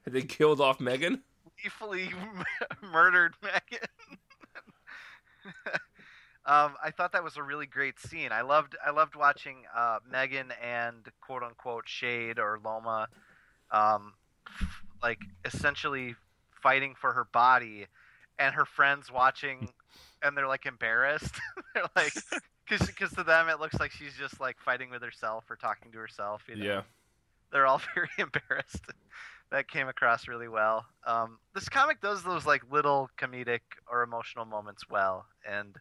they 0.06 0.22
killed 0.22 0.60
off 0.60 0.80
Megan? 0.80 1.22
gleefully 1.60 2.10
murdered 2.92 3.34
Megan. 3.42 3.88
um, 6.46 6.74
I 6.82 6.90
thought 6.96 7.12
that 7.12 7.24
was 7.24 7.36
a 7.36 7.42
really 7.42 7.66
great 7.66 7.98
scene. 8.00 8.30
I 8.32 8.42
loved 8.42 8.76
I 8.84 8.90
loved 8.90 9.16
watching 9.16 9.64
uh, 9.74 9.98
Megan 10.10 10.52
and 10.62 11.06
quote 11.20 11.42
unquote 11.42 11.88
Shade 11.88 12.38
or 12.38 12.58
Loma, 12.64 13.08
um, 13.70 14.14
f- 14.60 14.82
like 15.02 15.20
essentially 15.44 16.14
fighting 16.62 16.94
for 17.00 17.12
her 17.12 17.26
body, 17.32 17.86
and 18.38 18.54
her 18.54 18.64
friends 18.64 19.10
watching, 19.12 19.70
and 20.22 20.36
they're 20.36 20.48
like 20.48 20.66
embarrassed. 20.66 21.34
they're 21.74 21.84
like. 21.96 22.14
Because 22.68 23.10
to 23.12 23.24
them 23.24 23.48
it 23.48 23.60
looks 23.60 23.78
like 23.80 23.90
she's 23.90 24.14
just 24.14 24.40
like 24.40 24.56
fighting 24.60 24.90
with 24.90 25.02
herself 25.02 25.44
or 25.50 25.56
talking 25.56 25.90
to 25.92 25.98
herself. 25.98 26.42
You 26.48 26.56
know? 26.56 26.64
Yeah. 26.64 26.82
they're 27.52 27.66
all 27.66 27.80
very 27.94 28.10
embarrassed. 28.18 28.84
that 29.50 29.68
came 29.68 29.88
across 29.88 30.28
really 30.28 30.48
well. 30.48 30.84
Um, 31.06 31.38
this 31.54 31.68
comic 31.68 32.00
does 32.00 32.22
those 32.22 32.44
like 32.44 32.62
little 32.70 33.08
comedic 33.18 33.60
or 33.90 34.02
emotional 34.02 34.44
moments 34.44 34.88
well, 34.90 35.26
and 35.48 35.76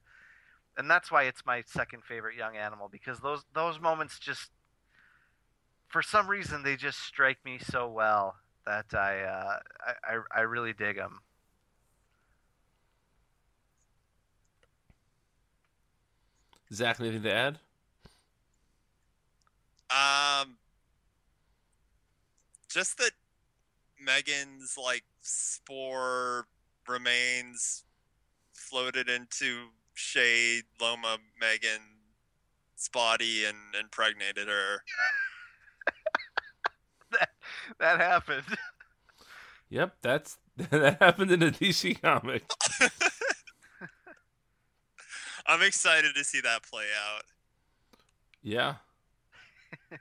and 0.78 0.90
that's 0.90 1.12
why 1.12 1.24
it's 1.24 1.46
my 1.46 1.64
second 1.66 2.04
favorite 2.04 2.38
young 2.38 2.56
animal 2.56 2.88
because 2.90 3.20
those 3.20 3.44
those 3.54 3.80
moments 3.80 4.20
just 4.20 4.52
for 5.88 6.02
some 6.02 6.28
reason 6.30 6.64
they 6.64 6.76
just 6.76 7.00
strike 7.00 7.38
me 7.44 7.58
so 7.60 7.90
well 7.90 8.36
that 8.66 8.86
I 8.94 9.22
uh, 9.24 9.60
I, 9.86 10.16
I 10.16 10.40
I 10.40 10.42
really 10.42 10.74
dig 10.74 10.98
them. 10.98 11.20
Zach, 16.74 17.00
anything 17.00 17.24
to 17.24 17.34
add? 17.34 17.60
Um, 19.90 20.58
just 22.70 22.98
that 22.98 23.12
Megan's 24.00 24.76
like 24.82 25.04
spore 25.22 26.48
remains 26.88 27.84
floated 28.54 29.10
into 29.10 29.68
Shade 29.94 30.64
Loma 30.82 31.18
Megan's 31.40 32.90
body 32.92 33.46
and 33.46 33.58
impregnated 33.80 34.48
her. 34.48 34.84
that 37.12 37.30
that 37.80 38.00
happened. 38.00 38.44
Yep, 39.70 39.96
that's 40.02 40.38
that 40.58 41.02
happened 41.02 41.32
in 41.32 41.44
a 41.44 41.52
DC 41.52 42.02
comic. 42.02 42.44
I'm 45.48 45.62
excited 45.62 46.16
to 46.16 46.24
see 46.24 46.42
that 46.42 46.64
play 46.64 46.86
out. 47.16 47.24
Yeah. 48.42 48.76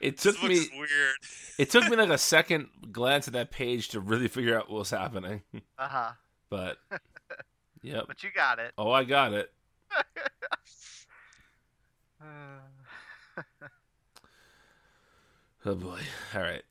It 0.00 0.18
took 0.18 0.40
This 0.40 0.70
me 0.70 0.78
weird. 0.78 1.16
it 1.58 1.70
took 1.70 1.88
me 1.88 1.96
like 1.96 2.10
a 2.10 2.18
second 2.18 2.68
glance 2.92 3.26
at 3.26 3.34
that 3.34 3.50
page 3.50 3.88
to 3.90 4.00
really 4.00 4.28
figure 4.28 4.56
out 4.56 4.70
what 4.70 4.80
was 4.80 4.90
happening. 4.90 5.42
Uh 5.78 5.88
huh. 5.88 6.10
But 6.50 6.78
yep. 7.82 8.04
But 8.06 8.22
you 8.22 8.30
got 8.34 8.58
it. 8.58 8.72
Oh, 8.78 8.90
I 8.90 9.04
got 9.04 9.32
it. 9.32 9.52
Oh 15.64 15.74
boy. 15.74 16.00
All 16.34 16.40
right. 16.40 16.62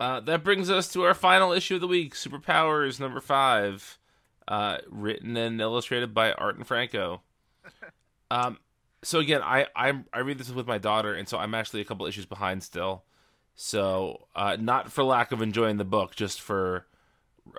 Uh, 0.00 0.20
that 0.20 0.42
brings 0.44 0.68
us 0.68 0.92
to 0.92 1.02
our 1.02 1.14
final 1.14 1.52
issue 1.52 1.76
of 1.76 1.80
the 1.80 1.86
week, 1.86 2.14
Superpowers 2.14 2.98
number 2.98 3.20
five, 3.20 3.98
uh, 4.48 4.78
written 4.88 5.36
and 5.36 5.60
illustrated 5.60 6.14
by 6.14 6.32
Art 6.32 6.56
and 6.56 6.66
Franco. 6.66 7.22
Um, 8.30 8.58
so 9.04 9.20
again, 9.20 9.42
I 9.42 9.66
I 9.76 9.92
I 10.12 10.20
read 10.20 10.38
this 10.38 10.50
with 10.50 10.66
my 10.66 10.78
daughter, 10.78 11.14
and 11.14 11.28
so 11.28 11.38
I'm 11.38 11.54
actually 11.54 11.82
a 11.82 11.84
couple 11.84 12.06
issues 12.06 12.26
behind 12.26 12.62
still. 12.62 13.04
So 13.54 14.26
uh, 14.34 14.56
not 14.58 14.90
for 14.90 15.04
lack 15.04 15.30
of 15.30 15.40
enjoying 15.40 15.76
the 15.76 15.84
book, 15.84 16.16
just 16.16 16.40
for 16.40 16.86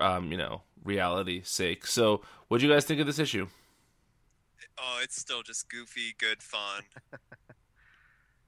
um, 0.01 0.31
you 0.31 0.37
know 0.37 0.63
reality 0.83 1.41
sake. 1.43 1.85
So 1.87 2.21
what 2.47 2.59
do 2.59 2.67
you 2.67 2.73
guys 2.73 2.85
think 2.85 2.99
of 2.99 3.07
this 3.07 3.19
issue? 3.19 3.47
Oh, 4.77 4.99
it's 5.01 5.19
still 5.19 5.43
just 5.43 5.69
goofy, 5.69 6.15
good 6.17 6.43
fun. 6.43 6.83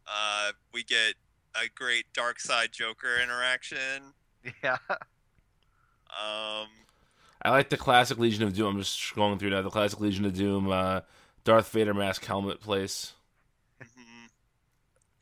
uh, 0.07 0.51
we 0.73 0.83
get 0.83 1.13
a 1.55 1.69
great 1.73 2.05
Darkseid 2.13 2.71
Joker 2.71 3.19
interaction. 3.21 4.13
yeah. 4.63 4.77
Um, 4.89 6.67
I 7.41 7.49
like 7.51 7.69
the 7.69 7.77
classic 7.77 8.17
Legion 8.17 8.43
of 8.43 8.53
Doom. 8.53 8.75
I'm 8.75 8.81
just 8.81 8.97
scrolling 8.99 9.39
through 9.39 9.51
now. 9.51 9.61
The 9.61 9.69
classic 9.69 9.99
Legion 9.99 10.25
of 10.25 10.33
Doom, 10.33 10.69
uh, 10.69 11.01
Darth 11.43 11.69
Vader 11.71 11.93
mask 11.93 12.25
helmet 12.25 12.59
place. 12.59 13.13
mhm. 13.81 14.29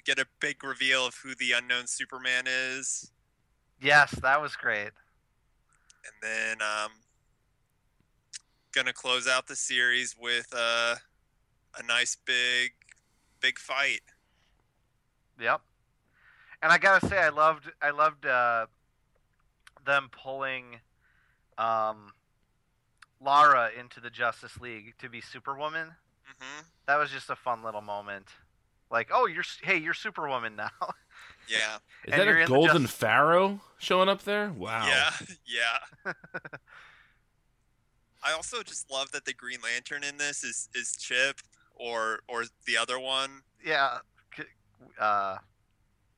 Get 0.06 0.20
a 0.20 0.28
big 0.40 0.64
reveal 0.64 1.06
of 1.06 1.16
who 1.16 1.36
the 1.36 1.52
unknown 1.52 1.88
Superman 1.88 2.46
is, 2.48 3.12
Yes, 3.82 4.12
that 4.22 4.42
was 4.42 4.56
great. 4.56 4.92
and 6.06 6.14
then 6.22 6.62
um, 6.62 6.92
gonna 8.72 8.94
close 8.94 9.28
out 9.28 9.48
the 9.48 9.56
series 9.56 10.16
with 10.18 10.48
uh, 10.56 10.96
a 11.78 11.84
nice 11.84 12.16
big, 12.16 12.72
big 13.42 13.58
fight. 13.60 14.02
Yep. 15.40 15.62
And 16.62 16.72
I 16.72 16.78
gotta 16.78 17.06
say, 17.08 17.18
I 17.18 17.30
loved, 17.30 17.72
I 17.82 17.92
loved 17.92 18.26
uh, 18.26 18.68
them 19.86 20.10
pulling 20.12 20.80
um, 21.58 22.12
Lara 23.22 23.70
into 23.80 24.00
the 24.00 24.10
Justice 24.10 24.60
League 24.60 24.94
to 25.00 25.10
be 25.10 25.22
Superwoman. 25.22 25.88
hmm 26.40 26.62
That 26.88 26.98
was 26.98 27.10
just 27.12 27.30
a 27.30 27.36
fun 27.36 27.64
little 27.64 27.82
moment. 27.82 28.28
Like, 28.92 29.10
oh, 29.14 29.26
you're 29.26 29.44
hey, 29.64 29.78
you're 29.78 29.94
Superwoman 29.94 30.56
now. 30.56 30.70
Yeah, 31.48 31.76
Is 32.06 32.12
And 32.14 32.22
that 32.22 32.28
you're 32.28 32.40
a 32.42 32.48
golden 32.48 32.82
Justice- 32.84 32.98
pharaoh 32.98 33.60
showing 33.78 34.10
up 34.10 34.24
there? 34.24 34.50
Wow. 34.52 34.88
yeah, 34.88 35.12
yeah. 35.46 36.12
I 38.24 38.32
also 38.34 38.64
just 38.64 38.90
love 38.92 39.12
that 39.12 39.26
the 39.26 39.34
Green 39.34 39.60
Lantern 39.64 40.04
in 40.04 40.18
this 40.18 40.44
is 40.44 40.70
is 40.74 40.96
Chip 40.98 41.38
or 41.76 42.22
or 42.28 42.46
the 42.66 42.78
other 42.78 43.00
one. 43.00 43.42
yeah. 43.64 44.00
Uh, 45.00 45.38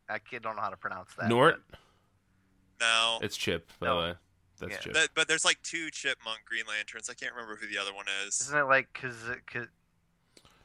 I 0.10 0.20
kid 0.20 0.42
don't 0.44 0.56
know 0.56 0.62
how 0.62 0.70
to 0.70 0.78
pronounce 0.78 1.10
that. 1.20 1.30
Nort? 1.30 1.56
No, 2.80 3.20
It's 3.22 3.36
Chip, 3.36 3.70
by 3.80 3.88
No. 3.88 3.96
the 3.96 4.02
way. 4.08 4.14
That's 4.60 4.74
Yeah. 4.74 4.80
Chip. 4.80 4.94
but, 4.94 5.10
but 5.16 5.28
there's 5.28 5.46
like 5.46 5.62
two 5.64 5.90
Chipmunk 5.92 6.40
Green 6.46 6.64
Lanterns. 6.68 7.10
I 7.10 7.14
can't 7.14 7.34
remember 7.34 7.56
who 7.56 7.68
the 7.68 7.78
other 7.78 7.94
one 7.94 8.06
is. 8.26 8.40
Isn't 8.42 8.58
it 8.58 8.64
like 8.64 8.92
Kaz 8.94 9.14
Kaz 9.52 9.68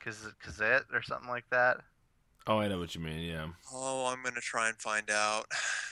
Kaz 0.05 0.33
Kazet 0.45 0.83
or 0.93 1.03
something 1.03 1.29
like 1.29 1.45
that? 1.51 1.79
Oh, 2.47 2.59
I 2.59 2.69
know 2.69 2.79
what 2.79 2.95
you 2.95 3.01
mean. 3.01 3.21
Yeah. 3.21 3.49
Oh, 3.73 4.07
I'm 4.07 4.23
gonna 4.23 4.41
try 4.41 4.69
and 4.69 4.77
find 4.79 5.11
out. 5.11 5.47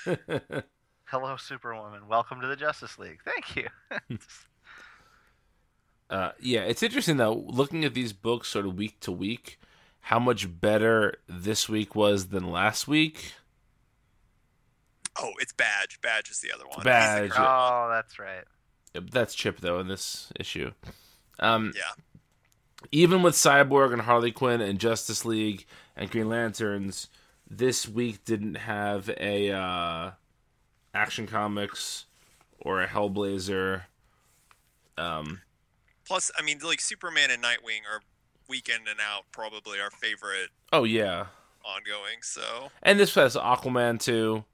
Hello, 1.04 1.36
Superwoman. 1.36 2.08
Welcome 2.08 2.40
to 2.40 2.46
the 2.46 2.56
Justice 2.56 2.98
League. 2.98 3.20
Thank 3.24 3.56
you. 3.56 3.68
uh, 6.10 6.32
yeah, 6.40 6.60
it's 6.62 6.82
interesting 6.82 7.18
though. 7.18 7.44
Looking 7.46 7.84
at 7.84 7.94
these 7.94 8.12
books 8.12 8.48
sort 8.48 8.66
of 8.66 8.76
week 8.76 8.98
to 9.00 9.12
week, 9.12 9.60
how 10.02 10.18
much 10.18 10.60
better 10.60 11.14
this 11.28 11.68
week 11.68 11.94
was 11.94 12.28
than 12.28 12.50
last 12.50 12.88
week. 12.88 13.32
Oh, 15.18 15.32
it's 15.40 15.52
Badge. 15.52 16.00
Badge 16.02 16.30
is 16.30 16.40
the 16.40 16.52
other 16.52 16.64
one. 16.66 16.82
Badge. 16.84 17.30
green 17.30 17.42
oh, 17.46 17.88
that's 17.90 18.18
right. 18.18 18.44
That's 18.94 19.34
Chip 19.34 19.60
though 19.60 19.78
in 19.80 19.88
this 19.88 20.32
issue. 20.38 20.72
Um, 21.38 21.72
Yeah. 21.76 21.92
even 22.92 23.22
with 23.22 23.34
Cyborg 23.34 23.92
and 23.92 24.02
Harley 24.02 24.32
Quinn 24.32 24.60
and 24.60 24.78
Justice 24.78 25.24
League 25.24 25.66
and 25.96 26.10
Green 26.10 26.28
Lanterns, 26.28 27.08
this 27.48 27.88
week 27.88 28.24
didn't 28.24 28.54
have 28.56 29.08
a 29.18 29.50
uh, 29.52 30.10
Action 30.94 31.26
Comics 31.26 32.06
or 32.60 32.82
a 32.82 32.86
Hellblazer. 32.86 33.82
Um, 34.98 35.40
Plus, 36.06 36.30
I 36.38 36.42
mean, 36.42 36.58
like 36.64 36.80
Superman 36.80 37.30
and 37.30 37.42
Nightwing 37.42 37.80
are 37.90 38.00
weekend 38.48 38.88
and 38.88 38.98
out 39.00 39.22
probably 39.32 39.78
our 39.80 39.90
favorite 39.90 40.48
oh 40.72 40.84
yeah, 40.84 41.26
ongoing. 41.64 42.18
So 42.22 42.70
and 42.82 42.98
this 42.98 43.14
has 43.14 43.36
Aquaman 43.36 44.00
too, 44.00 44.44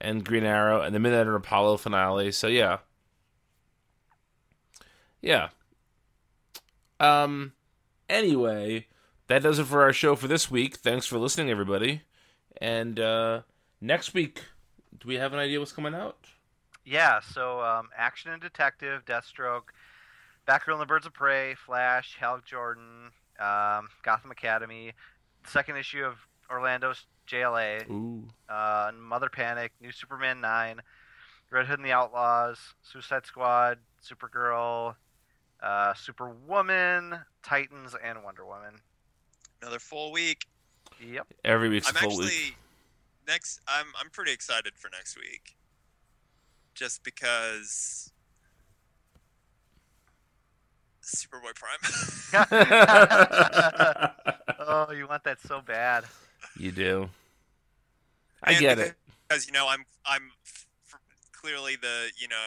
and 0.00 0.24
Green 0.24 0.44
Arrow 0.44 0.82
and 0.82 0.94
the 0.94 0.98
Midnighter 0.98 1.28
and 1.28 1.36
Apollo 1.36 1.78
finale. 1.78 2.32
So 2.32 2.46
yeah, 2.46 2.78
yeah. 5.20 5.48
Um. 7.00 7.52
Anyway, 8.08 8.86
that 9.26 9.42
does 9.42 9.58
it 9.58 9.64
for 9.64 9.82
our 9.82 9.92
show 9.92 10.14
for 10.14 10.28
this 10.28 10.50
week. 10.50 10.76
Thanks 10.76 11.06
for 11.06 11.18
listening, 11.18 11.50
everybody. 11.50 12.02
And 12.60 12.98
uh, 13.00 13.42
next 13.80 14.14
week, 14.14 14.42
do 14.98 15.08
we 15.08 15.16
have 15.16 15.32
an 15.32 15.38
idea 15.38 15.58
what's 15.58 15.72
coming 15.72 15.94
out? 15.94 16.16
Yeah, 16.84 17.20
so 17.20 17.60
um, 17.60 17.88
Action 17.96 18.30
and 18.30 18.40
Detective, 18.40 19.04
Deathstroke, 19.04 19.70
Batgirl 20.46 20.74
and 20.74 20.80
the 20.80 20.86
Birds 20.86 21.04
of 21.04 21.12
Prey, 21.12 21.56
Flash, 21.56 22.16
Hal 22.18 22.40
Jordan, 22.46 23.10
um, 23.40 23.88
Gotham 24.04 24.30
Academy, 24.30 24.92
second 25.44 25.76
issue 25.76 26.04
of 26.04 26.14
Orlando's 26.48 27.04
JLA, 27.26 27.88
Ooh. 27.90 28.24
uh, 28.48 28.92
Mother 28.98 29.28
Panic, 29.28 29.72
New 29.80 29.92
Superman 29.92 30.40
9, 30.40 30.80
Red 31.50 31.66
Hood 31.66 31.78
and 31.78 31.86
the 31.86 31.92
Outlaws, 31.92 32.58
Suicide 32.82 33.26
Squad, 33.26 33.78
Supergirl, 34.02 34.96
uh, 35.62 35.94
Superwoman, 35.94 37.20
Titans, 37.42 37.94
and 38.02 38.22
Wonder 38.24 38.44
Woman. 38.44 38.74
another 39.62 39.78
full 39.78 40.12
week. 40.12 40.46
Yep. 41.00 41.26
Every 41.44 41.68
week's 41.68 41.86
a 41.86 41.90
I'm 41.90 41.94
full 41.96 42.10
actually 42.10 42.26
week. 42.26 42.56
next. 43.26 43.60
I'm 43.68 43.86
I'm 44.00 44.10
pretty 44.10 44.32
excited 44.32 44.72
for 44.76 44.88
next 44.90 45.16
week, 45.16 45.56
just 46.74 47.02
because 47.04 48.12
Superboy 51.02 51.54
Prime. 51.54 52.32
oh, 54.58 54.90
you 54.92 55.06
want 55.06 55.22
that 55.24 55.40
so 55.40 55.60
bad. 55.60 56.04
You 56.58 56.72
do. 56.72 57.08
I 58.42 58.52
And 58.52 58.60
get 58.60 58.78
it. 58.78 58.94
because 59.28 59.46
you 59.46 59.52
know 59.52 59.66
I'm 59.68 59.84
I'm 60.04 60.30
f- 60.44 60.66
f- 60.92 61.00
clearly 61.32 61.76
the 61.76 62.08
you 62.18 62.28
know 62.28 62.44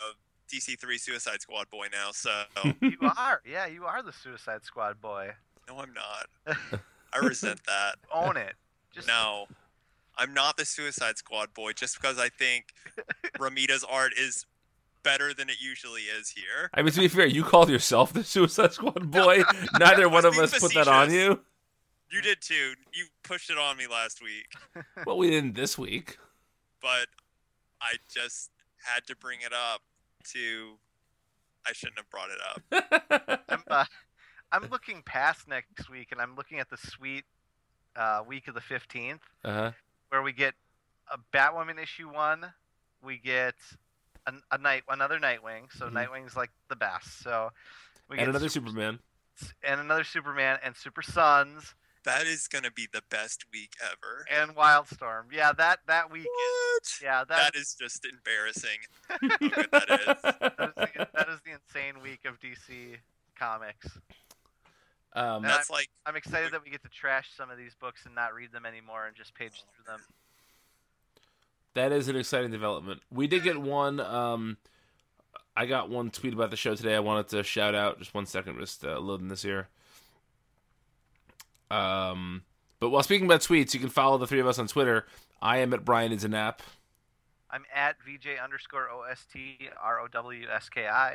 uh, 0.00 0.12
DC 0.52 0.78
three 0.78 0.98
Suicide 0.98 1.40
Squad 1.40 1.68
boy 1.70 1.86
now. 1.92 2.10
So 2.12 2.42
You 2.80 2.96
are. 3.16 3.40
Yeah, 3.44 3.66
you 3.66 3.84
are 3.84 4.02
the 4.02 4.12
Suicide 4.12 4.64
Squad 4.64 5.00
boy. 5.00 5.30
no, 5.68 5.78
I'm 5.78 5.92
not. 5.94 6.58
I 7.12 7.18
resent 7.18 7.60
that. 7.66 7.96
Own 8.12 8.36
it. 8.36 8.54
Just 8.94 9.08
No, 9.08 9.46
I'm 10.16 10.32
not 10.34 10.56
the 10.56 10.64
Suicide 10.64 11.18
Squad 11.18 11.52
boy 11.54 11.72
just 11.72 12.00
because 12.00 12.18
I 12.18 12.28
think 12.28 12.66
Romita's 13.38 13.84
art 13.88 14.12
is 14.16 14.46
better 15.02 15.32
than 15.32 15.48
it 15.48 15.56
usually 15.60 16.02
is 16.02 16.28
here. 16.28 16.70
I 16.74 16.82
mean, 16.82 16.92
to 16.92 17.00
be 17.00 17.08
fair, 17.08 17.26
you 17.26 17.42
called 17.42 17.70
yourself 17.70 18.12
the 18.12 18.22
Suicide 18.22 18.72
Squad 18.74 19.10
boy. 19.10 19.42
Neither 19.78 20.08
one 20.08 20.24
of 20.26 20.32
being 20.32 20.44
us 20.44 20.58
put 20.58 20.74
that 20.74 20.88
on 20.88 21.10
you. 21.12 21.40
You 22.10 22.20
did 22.20 22.40
too. 22.40 22.74
You 22.92 23.06
pushed 23.22 23.50
it 23.50 23.58
on 23.58 23.76
me 23.76 23.86
last 23.86 24.20
week, 24.22 24.84
Well, 25.06 25.16
we 25.18 25.30
didn't 25.30 25.54
this 25.54 25.78
week. 25.78 26.18
but 26.82 27.06
I 27.80 27.94
just 28.12 28.50
had 28.82 29.06
to 29.06 29.16
bring 29.16 29.40
it 29.42 29.52
up 29.52 29.80
to. 30.32 30.72
I 31.66 31.72
shouldn't 31.72 31.98
have 31.98 32.10
brought 32.10 32.30
it 32.30 32.40
up. 32.42 33.42
I'm, 33.48 33.62
uh, 33.70 33.84
I'm 34.50 34.68
looking 34.70 35.02
past 35.04 35.46
next 35.46 35.90
week, 35.90 36.08
and 36.10 36.20
I'm 36.20 36.34
looking 36.34 36.58
at 36.58 36.70
the 36.70 36.78
sweet 36.78 37.24
uh, 37.96 38.22
week 38.26 38.48
of 38.48 38.54
the 38.54 38.60
15th, 38.60 39.18
Uh-huh. 39.44 39.70
where 40.08 40.22
we 40.22 40.32
get 40.32 40.54
a 41.12 41.18
Batwoman 41.36 41.80
issue 41.80 42.08
one, 42.12 42.46
we 43.04 43.18
get 43.18 43.54
a, 44.26 44.32
a 44.52 44.58
night 44.58 44.84
another 44.88 45.18
Nightwing. 45.20 45.70
So 45.76 45.86
Mhm. 45.88 45.92
Nightwing's 45.92 46.34
like 46.36 46.50
the 46.68 46.76
best. 46.76 47.22
So 47.22 47.50
we 48.08 48.14
And 48.16 48.20
get 48.26 48.28
another 48.30 48.48
Super- 48.48 48.68
Superman. 48.68 48.98
and 49.62 49.80
another 49.80 50.04
Superman 50.04 50.58
and 50.64 50.74
Super 50.76 51.02
Sons 51.02 51.74
That 52.04 52.26
is 52.26 52.48
gonna 52.48 52.70
be 52.70 52.88
the 52.92 53.02
best 53.10 53.44
week 53.52 53.74
ever. 53.82 54.24
and 54.30 54.56
Wildstorm. 54.56 55.24
Yeah, 55.32 55.52
that 55.52 55.80
that 55.86 56.10
week. 56.10 56.26
What? 56.26 56.82
Yeah, 57.02 57.24
that 57.28 57.52
that 57.52 57.56
is 57.56 57.74
just 57.78 58.06
embarrassing. 58.06 58.78
That 59.08 59.20
is. 59.42 59.66
that 59.72 59.90
is, 59.90 60.74
the, 60.76 61.08
that 61.14 61.28
is 61.28 61.40
the 61.44 61.52
insane 61.52 62.02
week 62.02 62.20
of 62.24 62.38
DC 62.40 62.96
Comics. 63.38 63.88
Um, 65.12 65.42
No, 65.42 65.48
That's 65.48 65.68
like 65.70 65.88
I'm 66.06 66.16
excited 66.16 66.52
that 66.52 66.64
we 66.64 66.70
get 66.70 66.82
to 66.82 66.88
trash 66.88 67.30
some 67.36 67.50
of 67.50 67.58
these 67.58 67.74
books 67.74 68.06
and 68.06 68.14
not 68.14 68.32
read 68.32 68.52
them 68.52 68.64
anymore 68.64 69.06
and 69.06 69.16
just 69.16 69.34
page 69.34 69.64
through 69.74 69.84
them. 69.92 70.00
that 71.74 71.92
is 71.92 72.08
an 72.08 72.16
exciting 72.16 72.50
development. 72.50 73.02
We 73.10 73.26
did 73.26 73.42
get 73.42 73.60
one. 73.60 74.00
Um, 74.00 74.56
I 75.56 75.66
got 75.66 75.90
one 75.90 76.10
tweet 76.10 76.32
about 76.32 76.50
the 76.50 76.56
show 76.56 76.74
today. 76.76 76.94
I 76.94 77.00
wanted 77.00 77.28
to 77.28 77.42
shout 77.42 77.74
out. 77.74 77.98
Just 77.98 78.14
one 78.14 78.24
second, 78.26 78.58
just 78.58 78.84
uh, 78.84 78.98
loading 79.00 79.28
this 79.28 79.42
here. 79.42 79.68
Um, 81.70 82.42
but 82.80 82.90
while 82.90 83.02
speaking 83.02 83.26
about 83.26 83.40
tweets, 83.40 83.74
you 83.74 83.80
can 83.80 83.88
follow 83.90 84.18
the 84.18 84.26
three 84.26 84.40
of 84.40 84.46
us 84.46 84.58
on 84.58 84.66
Twitter. 84.66 85.06
I 85.42 85.58
am 85.58 85.72
at 85.74 85.84
Brian 85.84 86.12
is 86.12 86.24
an 86.24 86.34
app. 86.34 86.62
I'm 87.50 87.64
at 87.74 87.96
VJ 88.04 88.38
underscore 88.42 88.88
OST 88.90 89.36
R 89.82 90.00
O 90.00 90.08
W 90.08 90.46
S 90.52 90.68
K 90.68 90.86
I. 90.86 91.12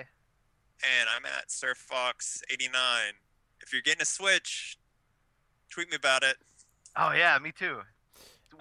and 0.83 1.09
I'm 1.15 1.25
at 1.25 1.47
SurfFox89. 1.47 2.73
If 3.61 3.71
you're 3.73 3.81
getting 3.81 4.01
a 4.01 4.05
Switch, 4.05 4.77
tweet 5.69 5.89
me 5.89 5.95
about 5.95 6.23
it. 6.23 6.35
Oh 6.97 7.11
yeah, 7.13 7.37
me 7.41 7.51
too. 7.57 7.79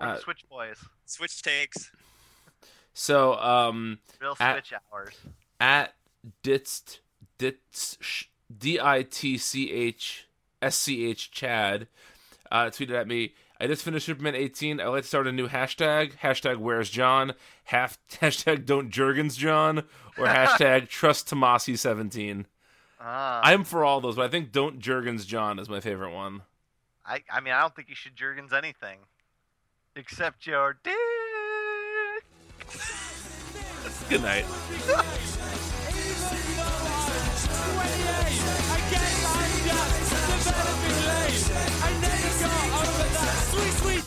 We're 0.00 0.06
Uh, 0.08 0.18
Switch 0.20 0.44
boys. 0.48 0.78
Switch 1.06 1.42
takes. 1.42 1.90
So 2.94 3.34
um, 3.34 3.98
Real 4.20 4.36
at- 4.40 4.54
Switch 4.54 4.72
hours. 4.92 5.14
at 5.60 5.94
ditst 6.42 7.00
ditch 7.38 8.30
d 8.56 8.78
i 8.80 9.02
t 9.02 9.36
c 9.36 9.70
h 9.72 10.23
s 10.64 10.76
c 10.76 11.06
h 11.06 11.30
Chad 11.30 11.86
uh, 12.50 12.66
tweeted 12.66 12.92
at 12.98 13.06
me. 13.06 13.34
I 13.60 13.66
just 13.66 13.84
finished 13.84 14.06
Superman 14.06 14.34
18. 14.34 14.80
I'd 14.80 14.86
like 14.88 15.02
to 15.02 15.08
start 15.08 15.26
a 15.26 15.32
new 15.32 15.48
hashtag. 15.48 16.18
Hashtag 16.18 16.56
Where's 16.56 16.90
John? 16.90 17.34
Half, 17.64 17.98
hashtag 18.10 18.66
Don't 18.66 18.90
Jurgens 18.90 19.36
John 19.38 19.84
or 20.18 20.26
hashtag 20.26 20.88
Trust 20.90 21.28
Tomasi 21.28 21.78
17. 21.78 22.46
Ah, 23.00 23.40
I'm 23.44 23.64
for 23.64 23.84
all 23.84 24.00
those, 24.00 24.16
but 24.16 24.24
I 24.24 24.28
think 24.28 24.50
Don't 24.50 24.80
Jurgens 24.80 25.26
John 25.26 25.58
is 25.58 25.68
my 25.68 25.80
favorite 25.80 26.12
one. 26.12 26.42
I 27.06 27.22
I 27.30 27.40
mean 27.40 27.52
I 27.52 27.60
don't 27.60 27.76
think 27.76 27.88
you 27.90 27.94
should 27.94 28.16
Jurgens 28.16 28.52
anything, 28.52 28.98
except 29.94 30.46
your 30.46 30.78
dick. 30.82 30.94
Good 34.08 34.22
night. 34.22 34.46
28 34.86 35.04
I 41.36 41.90
never 42.00 42.30
got 42.38 42.86
over 42.86 43.08
that. 43.10 43.46
Sweet, 43.50 43.72
sweet 43.82 44.03